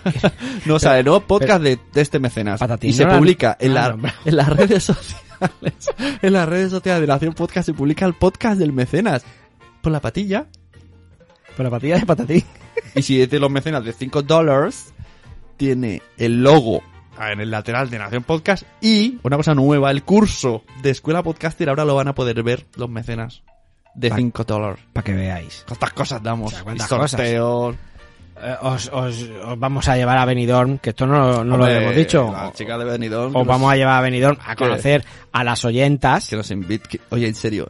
no, 0.65 0.75
o 0.75 0.79
sea, 0.79 0.97
el 0.99 1.05
nuevo 1.05 1.21
podcast 1.21 1.61
de, 1.63 1.79
de 1.93 2.01
este 2.01 2.19
mecenas. 2.19 2.59
Patatín, 2.59 2.89
y 2.89 2.93
se 2.93 3.03
no 3.03 3.11
la- 3.11 3.17
publica 3.17 3.57
en, 3.59 3.69
no 3.69 3.73
la 3.75 3.95
la- 3.95 4.15
en 4.25 4.35
las 4.35 4.49
redes 4.49 4.83
sociales. 4.85 5.89
en 6.21 6.33
las 6.33 6.47
redes 6.47 6.71
sociales 6.71 7.01
de 7.01 7.07
Nación 7.07 7.33
Podcast 7.33 7.65
se 7.67 7.73
publica 7.73 8.05
el 8.05 8.13
podcast 8.13 8.59
del 8.59 8.73
mecenas. 8.73 9.23
Por 9.81 9.91
la 9.91 9.99
patilla. 10.01 10.47
Por 11.55 11.65
la 11.65 11.69
patilla 11.69 11.97
de 11.99 12.05
patatín. 12.05 12.43
Y 12.95 13.01
si 13.03 13.21
es 13.21 13.29
de 13.29 13.39
los 13.39 13.49
mecenas 13.51 13.83
de 13.85 13.93
5 13.93 14.21
dólares, 14.23 14.93
tiene 15.57 16.01
el 16.17 16.41
logo 16.43 16.81
en 17.19 17.39
el 17.39 17.51
lateral 17.51 17.89
de 17.89 17.99
Nación 17.99 18.23
Podcast 18.23 18.63
y 18.81 19.19
una 19.23 19.37
cosa 19.37 19.53
nueva, 19.53 19.91
el 19.91 20.03
curso 20.03 20.63
de 20.81 20.89
Escuela 20.89 21.21
Podcaster 21.21 21.69
ahora 21.69 21.85
lo 21.85 21.95
van 21.95 22.07
a 22.07 22.15
poder 22.15 22.41
ver 22.43 22.65
los 22.75 22.89
mecenas 22.89 23.43
de 23.95 24.09
Pa- 24.09 24.15
5 24.17 24.43
dólares. 24.43 24.79
Para 24.93 25.03
que 25.03 25.13
veáis. 25.13 25.63
¿Cuántas 25.67 25.93
cosas 25.93 26.23
damos? 26.23 26.51
O 26.53 26.55
sea, 26.55 26.63
cuántas 26.63 26.85
Y 26.87 26.89
sorteos. 26.89 27.75
Eh, 28.43 28.55
os, 28.61 28.89
os- 28.91 29.29
os 29.45 29.59
vamos 29.59 29.87
a 29.87 29.95
llevar 29.97 30.17
a 30.17 30.25
Benidorm, 30.25 30.79
que 30.79 30.89
esto 30.91 31.05
no, 31.05 31.43
no 31.43 31.57
lo 31.57 31.67
hemos 31.67 31.95
dicho. 31.95 32.31
La 32.31 32.51
chica 32.53 32.77
de 32.77 32.85
Benidorm. 32.85 33.35
Os 33.35 33.45
vamos 33.45 33.67
nos- 33.67 33.73
a 33.73 33.75
llevar 33.75 33.97
a 33.99 34.01
Benidorm 34.01 34.37
a 34.43 34.55
¿Qué? 34.55 34.63
conocer 34.63 35.05
a 35.31 35.43
las 35.43 35.63
oyentas. 35.65 36.27
Que 36.29 36.35
nos 36.37 36.49
invite. 36.49 36.87
que- 36.89 37.01
Oye, 37.09 37.27
en 37.27 37.35
serio. 37.35 37.69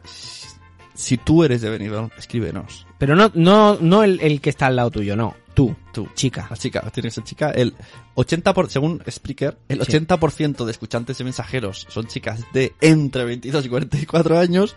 si- 0.94 1.16
tú 1.18 1.44
eres 1.44 1.60
de 1.60 1.68
Benidorm, 1.70 2.10
escríbenos. 2.16 2.86
Pero 2.98 3.16
no, 3.16 3.30
no, 3.34 3.76
no 3.80 4.02
el, 4.04 4.20
el 4.20 4.40
que 4.40 4.50
está 4.50 4.66
al 4.66 4.76
lado 4.76 4.90
tuyo, 4.90 5.16
no. 5.16 5.34
Tú, 5.52 5.74
Tú. 5.92 6.08
chica. 6.14 6.46
La 6.48 6.56
chica, 6.56 6.80
tiene 6.92 7.08
que 7.08 7.14
ser 7.16 7.24
chica. 7.24 7.50
El 7.50 7.74
80%, 8.14 8.54
por, 8.54 8.70
según 8.70 9.02
Spreaker, 9.10 9.58
el 9.68 9.82
Sí. 9.84 9.92
80% 9.98 10.64
de 10.64 10.70
escuchantes 10.70 11.20
y 11.20 11.24
mensajeros 11.24 11.86
son 11.90 12.06
chicas 12.06 12.40
de 12.54 12.72
entre 12.80 13.24
22 13.24 13.66
y 13.66 13.68
44 13.68 14.38
años 14.38 14.74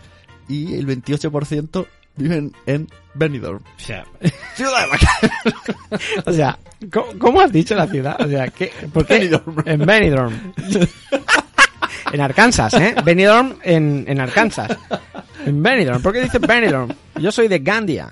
y 0.48 0.74
el 0.74 0.86
28% 0.86 1.86
viven 2.16 2.52
en 2.66 2.88
Benidorm. 3.14 3.58
O 3.58 3.80
sea, 3.80 4.04
Ciudad 4.54 4.82
de 4.82 4.88
Maca- 4.90 6.22
o 6.26 6.32
sea, 6.32 6.58
¿cómo, 6.92 7.06
cómo 7.18 7.40
has 7.40 7.52
dicho 7.52 7.74
la 7.74 7.86
ciudad? 7.86 8.20
O 8.20 8.28
sea, 8.28 8.48
¿qué, 8.48 8.72
¿por 8.92 9.04
qué? 9.06 9.14
Benidorm. 9.18 9.62
En 9.66 9.86
Benidorm. 9.86 10.52
en 12.12 12.20
Arkansas, 12.20 12.74
¿eh? 12.74 12.94
Benidorm 13.04 13.56
en, 13.62 14.04
en 14.08 14.20
Arkansas. 14.20 14.76
En 15.44 15.62
Benidorm. 15.62 16.02
¿Por 16.02 16.12
qué 16.12 16.22
dice 16.22 16.38
Benidorm? 16.38 16.90
Yo 17.20 17.30
soy 17.32 17.48
de 17.48 17.58
Gandia. 17.60 18.10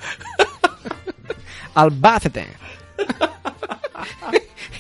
Albacete. 1.75 2.47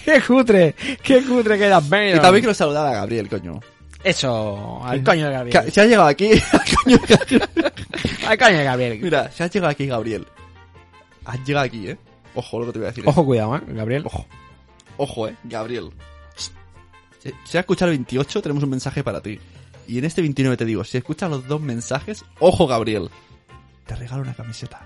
¡Qué 0.04 0.20
cutre! 0.20 0.74
¡Qué 1.02 1.22
cutre 1.24 1.56
queda 1.58 1.78
Y 1.78 2.20
también 2.20 2.42
quiero 2.42 2.52
saludar 2.52 2.86
a 2.86 2.92
Gabriel, 2.92 3.28
coño. 3.28 3.58
Eso, 4.04 4.80
al 4.84 5.02
coño 5.02 5.26
de 5.26 5.32
Gabriel. 5.32 5.72
Se 5.72 5.80
ha 5.80 5.84
llegado 5.86 6.08
aquí. 6.08 6.28
coño, 6.84 6.98
Gabriel. 7.08 7.48
Al 8.28 8.38
coño 8.38 8.58
de 8.58 8.64
Gabriel. 8.64 9.00
Mira, 9.02 9.30
se 9.32 9.42
ha 9.44 9.46
llegado 9.48 9.70
aquí, 9.72 9.86
Gabriel. 9.86 10.26
Has 11.24 11.42
llegado 11.44 11.64
aquí, 11.66 11.88
eh. 11.88 11.96
Ojo 12.34 12.60
lo 12.60 12.66
que 12.66 12.72
te 12.72 12.78
voy 12.80 12.86
a 12.86 12.88
decir. 12.90 13.04
eh. 13.04 13.08
Ojo, 13.08 13.24
cuidado, 13.24 13.56
¿eh, 13.56 13.60
Gabriel. 13.68 14.02
Ojo. 14.06 14.26
Ojo, 14.98 15.28
eh. 15.28 15.36
Gabriel. 15.44 15.90
Si, 16.36 17.28
has 17.30 17.54
escuchado 17.54 17.90
el 17.90 17.96
28, 17.98 18.42
tenemos 18.42 18.62
un 18.62 18.70
mensaje 18.70 19.02
para 19.02 19.20
ti. 19.22 19.40
Y 19.86 19.98
en 19.98 20.04
este 20.04 20.20
29 20.20 20.56
te 20.58 20.64
digo, 20.66 20.84
si 20.84 20.98
escuchas 20.98 21.30
los 21.30 21.46
dos 21.48 21.60
mensajes, 21.60 22.24
ojo, 22.38 22.66
Gabriel. 22.66 23.08
Te 23.86 23.96
regalo 23.96 24.22
una 24.22 24.34
camiseta. 24.34 24.82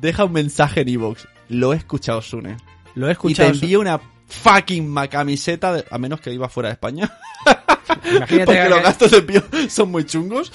Deja 0.00 0.24
un 0.24 0.32
mensaje 0.32 0.80
en 0.80 0.88
iVoox. 0.88 1.24
Lo 1.48 1.72
he 1.72 1.76
escuchado, 1.76 2.20
Sune. 2.22 2.56
Lo 2.94 3.06
he 3.06 3.10
Y 3.10 3.12
te 3.12 3.12
escuchado. 3.12 3.50
envío 3.50 3.80
una 3.80 4.00
fucking 4.26 4.94
camiseta, 5.08 5.72
de- 5.72 5.84
a 5.90 5.98
menos 5.98 6.20
que 6.20 6.32
iba 6.32 6.48
fuera 6.48 6.68
de 6.68 6.74
España. 6.74 7.10
Imagínate 8.04 8.44
Porque 8.44 8.62
que- 8.62 8.68
los 8.68 8.82
gastos 8.82 9.10
de 9.10 9.18
envío 9.18 9.42
son 9.68 9.90
muy 9.90 10.04
chungos. 10.04 10.50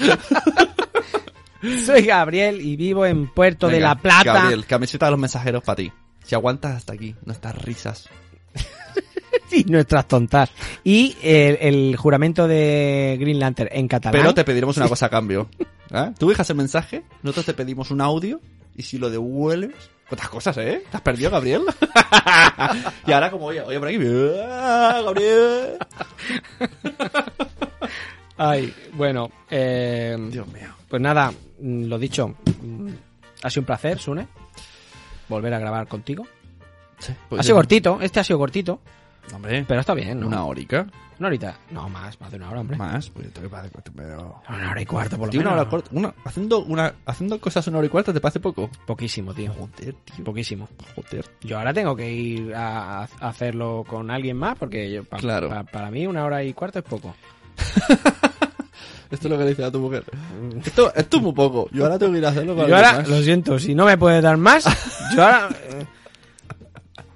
Soy 1.85 2.01
Gabriel 2.01 2.61
y 2.61 2.76
vivo 2.76 3.05
en 3.05 3.27
Puerto 3.27 3.68
de 3.69 3.80
la 3.80 3.95
Plata. 3.95 4.34
Gabriel, 4.34 4.65
camiseta 4.65 5.05
de 5.05 5.11
los 5.11 5.19
mensajeros 5.19 5.64
para 5.64 5.77
ti. 5.77 5.91
Si 6.23 6.35
aguantas 6.35 6.76
hasta 6.76 6.93
aquí, 6.93 7.15
nuestras 7.26 7.55
risas. 7.61 8.10
y 9.51 9.64
nuestras 9.65 10.07
tontas. 10.07 10.51
Y 10.84 11.15
el, 11.22 11.57
el 11.61 11.95
juramento 11.95 12.47
de 12.47 13.18
Green 13.19 13.39
Lantern 13.39 13.69
en 13.72 13.88
catalán. 13.88 14.22
Pero 14.22 14.34
te 14.34 14.43
pediremos 14.43 14.76
una 14.77 14.89
cosa 14.89 15.05
a 15.05 15.10
cambio. 15.10 15.49
¿Eh? 15.91 16.11
Tú 16.18 16.30
dejas 16.30 16.49
el 16.49 16.57
mensaje, 16.57 17.03
nosotros 17.22 17.45
te 17.45 17.53
pedimos 17.53 17.91
un 17.91 18.01
audio 18.01 18.41
y 18.76 18.84
si 18.84 18.97
lo 18.97 19.10
devuelves... 19.10 19.76
¿Cuántas 20.09 20.30
cosas, 20.30 20.57
eh? 20.57 20.84
¿Te 20.89 20.97
has 20.97 21.01
perdido, 21.03 21.31
Gabriel? 21.31 21.63
y 23.07 23.11
ahora 23.11 23.31
como 23.31 23.45
oye, 23.47 23.61
oye 23.61 23.80
por 23.80 23.88
aquí... 23.88 23.97
¡ah, 24.49 25.01
Gabriel! 25.03 25.77
Ay, 28.38 28.73
bueno, 28.93 29.30
eh, 29.49 30.15
Dios 30.31 30.47
mío. 30.47 30.69
pues 30.89 31.01
nada, 31.01 31.31
mm, 31.59 31.85
lo 31.85 31.97
dicho, 31.99 32.35
mm, 32.61 32.89
ha 33.43 33.49
sido 33.49 33.61
un 33.61 33.65
placer, 33.65 33.99
Sune, 33.99 34.27
volver 35.30 35.53
a 35.53 35.59
grabar 35.59 35.88
contigo. 35.88 36.25
Sí, 36.99 37.13
Ha 37.38 37.43
sido 37.43 37.55
cortito, 37.55 37.99
este 38.01 38.19
ha 38.19 38.23
sido 38.23 38.39
cortito, 38.39 38.81
Hombre, 39.34 39.63
pero 39.67 39.80
está 39.80 39.93
bien, 39.93 40.19
¿no? 40.19 40.27
una 40.27 40.45
horica. 40.45 40.88
Una 41.19 41.27
horita, 41.27 41.57
no 41.72 41.88
más, 41.90 42.19
más 42.19 42.31
de 42.31 42.38
una 42.38 42.49
hora, 42.49 42.60
hombre. 42.61 42.77
Más, 42.77 43.10
pues 43.10 43.31
te 43.31 43.41
parece... 43.48 43.77
Pero... 43.95 44.41
Una 44.49 44.72
hora 44.72 44.81
y 44.81 44.85
cuarto, 44.85 45.18
por 45.18 45.27
lo 45.27 45.31
Tío, 45.31 45.41
una 45.41 45.52
menos. 45.52 45.61
hora 45.61 45.69
corta. 45.69 45.90
Una, 45.94 46.14
haciendo, 46.26 46.64
una, 46.65 46.94
haciendo 47.06 47.40
cosas 47.40 47.68
una 47.68 47.77
hora 47.77 47.88
y 47.88 47.90
cuarto, 47.90 48.14
¿te 48.14 48.19
parece 48.19 48.40
poco? 48.40 48.69
Poquísimo, 48.85 49.34
tío. 49.34 49.53
Joder, 49.53 49.95
tío. 50.03 50.23
Poquísimo. 50.23 50.68
Joder. 50.95 51.26
Yo 51.41 51.57
ahora 51.60 51.73
tengo 51.73 51.95
que 51.95 52.11
ir 52.11 52.53
a, 52.56 53.03
a 53.03 53.07
hacerlo 53.22 53.85
con 53.88 54.10
alguien 54.11 54.38
más 54.38 54.57
porque 54.57 54.91
yo, 54.91 55.03
pa- 55.03 55.18
Claro. 55.18 55.49
pa- 55.49 55.64
para 55.64 55.90
mí 55.91 56.06
una 56.07 56.26
hora 56.26 56.44
y 56.44 56.53
cuarto 56.53 56.80
es 56.80 56.85
poco. 56.85 57.15
Esto 59.11 59.27
es 59.27 59.31
lo 59.31 59.38
que 59.38 59.44
le 59.44 59.49
dice 59.52 59.64
a 59.64 59.72
tu 59.72 59.80
mujer. 59.80 60.03
Esto, 60.65 60.91
esto 60.95 61.18
es 61.18 61.23
muy 61.23 61.34
poco. 61.34 61.69
Yo 61.72 61.84
ahora 61.84 61.99
tengo 61.99 62.14
que 62.14 62.18
ir 62.18 62.26
a 62.26 62.30
hacerlo 62.30 62.56
con 62.56 62.68
Yo 62.68 62.76
alguien 62.76 62.85
ahora, 62.85 62.98
más. 63.02 63.07
lo 63.10 63.22
siento, 63.22 63.60
si 63.60 63.76
no 63.76 63.85
me 63.85 63.95
puedes 63.95 64.23
dar 64.23 64.38
más, 64.38 64.64
yo 65.15 65.23
ahora... 65.23 65.49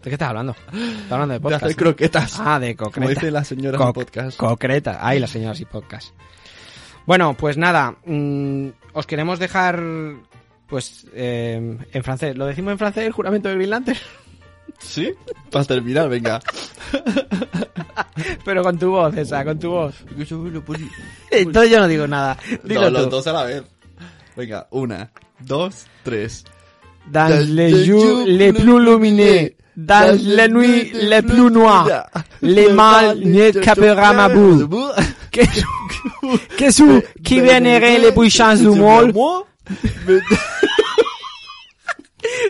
eh, 0.07 0.09
¿De 0.09 0.09
qué 0.09 0.15
estás 0.15 0.29
hablando? 0.29 0.55
Estás 0.71 1.11
hablando 1.11 1.33
de 1.33 1.39
de 1.39 1.39
podcast. 1.41 1.63
hacer 1.63 1.75
¿no? 1.77 1.83
croquetas. 1.83 2.39
Ah, 2.39 2.59
de 2.59 2.75
como 2.75 2.91
concreta. 2.91 3.09
dicen 3.19 3.33
las 3.33 3.47
señoras 3.47 3.81
Co- 3.81 3.87
en 3.87 3.93
podcast. 3.93 4.37
Concreta. 4.37 4.99
Ay, 5.01 5.19
las 5.19 5.29
señoras 5.29 5.59
y 5.59 5.65
podcast. 5.65 6.13
Bueno, 7.05 7.35
pues 7.35 7.57
nada, 7.57 7.95
mm, 8.05 8.67
os 8.93 9.07
queremos 9.07 9.39
dejar, 9.39 9.81
pues, 10.67 11.05
eh, 11.13 11.77
en 11.91 12.03
francés. 12.03 12.35
¿Lo 12.37 12.45
decimos 12.45 12.71
en 12.73 12.77
francés 12.77 13.05
el 13.05 13.11
juramento 13.13 13.49
de 13.49 13.55
Green 13.55 13.69
Lantern? 13.69 13.99
¿Sí? 14.79 15.11
Para 15.51 15.65
terminar, 15.65 16.09
venga. 16.09 16.39
Pero 18.45 18.63
con 18.63 18.77
tu 18.77 18.91
voz, 18.91 19.15
esa, 19.17 19.43
con 19.43 19.59
tu 19.59 19.71
voz. 19.71 19.95
Entonces 20.09 20.89
Entonces 21.31 21.71
yo 21.71 21.79
no 21.79 21.87
digo 21.87 22.07
nada. 22.07 22.37
Dilo 22.63 22.81
no, 22.81 22.89
los 22.89 23.09
dos 23.09 23.27
a 23.27 23.33
la 23.33 23.43
vez. 23.43 23.63
Venga, 24.35 24.67
una, 24.71 25.11
dos, 25.39 25.85
tres. 26.03 26.43
Dans 27.11 27.29
les 27.29 27.71
les 27.71 27.85
jours 27.87 28.25
les 28.27 28.51
plus 28.51 28.63
plus 28.63 28.83
lumineux, 28.83 29.51
dans 29.77 30.19
les 30.19 30.47
nuits 30.49 30.91
les 30.93 31.21
plus 31.21 31.49
noires, 31.51 32.09
les 32.41 32.69
mal 32.73 33.17
n'échappera 33.19 34.11
ma 34.13 34.27
boule. 34.29 34.67
Que, 35.29 35.43
que 36.57 36.71
sous 36.71 37.01
qui 37.23 37.39
vénérait 37.41 37.99
les 37.99 38.11
puissances 38.11 38.59
du 38.59 38.69
monde, 38.69 39.13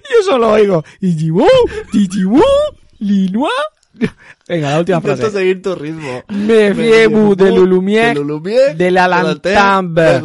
yo 0.09 0.23
solo 0.23 0.51
oigo. 0.51 0.83
Y 1.01 1.13
digo, 1.13 1.45
linois. 2.99 3.49
Venga, 4.47 4.69
la 4.71 4.79
última 4.79 4.97
Intento 4.99 5.17
frase. 5.17 5.31
seguir 5.37 5.61
tu 5.61 5.75
ritmo. 5.75 6.23
Me 6.29 6.73
fiez-vous 6.73 7.35
de 7.35 7.45
la 7.45 7.59
lumière, 7.65 8.13
De 8.13 8.21
la 8.21 8.25
lumière, 8.27 8.75
de 8.75 8.89
la 8.91 9.07
lanterne. 9.07 9.55
lampe. 9.55 10.21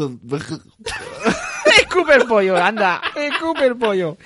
Escupe 1.81 2.15
el 2.15 2.24
pollo, 2.27 2.57
anda, 2.57 3.01
escupe 3.16 3.66
el 3.66 3.77
pollo. 3.77 4.16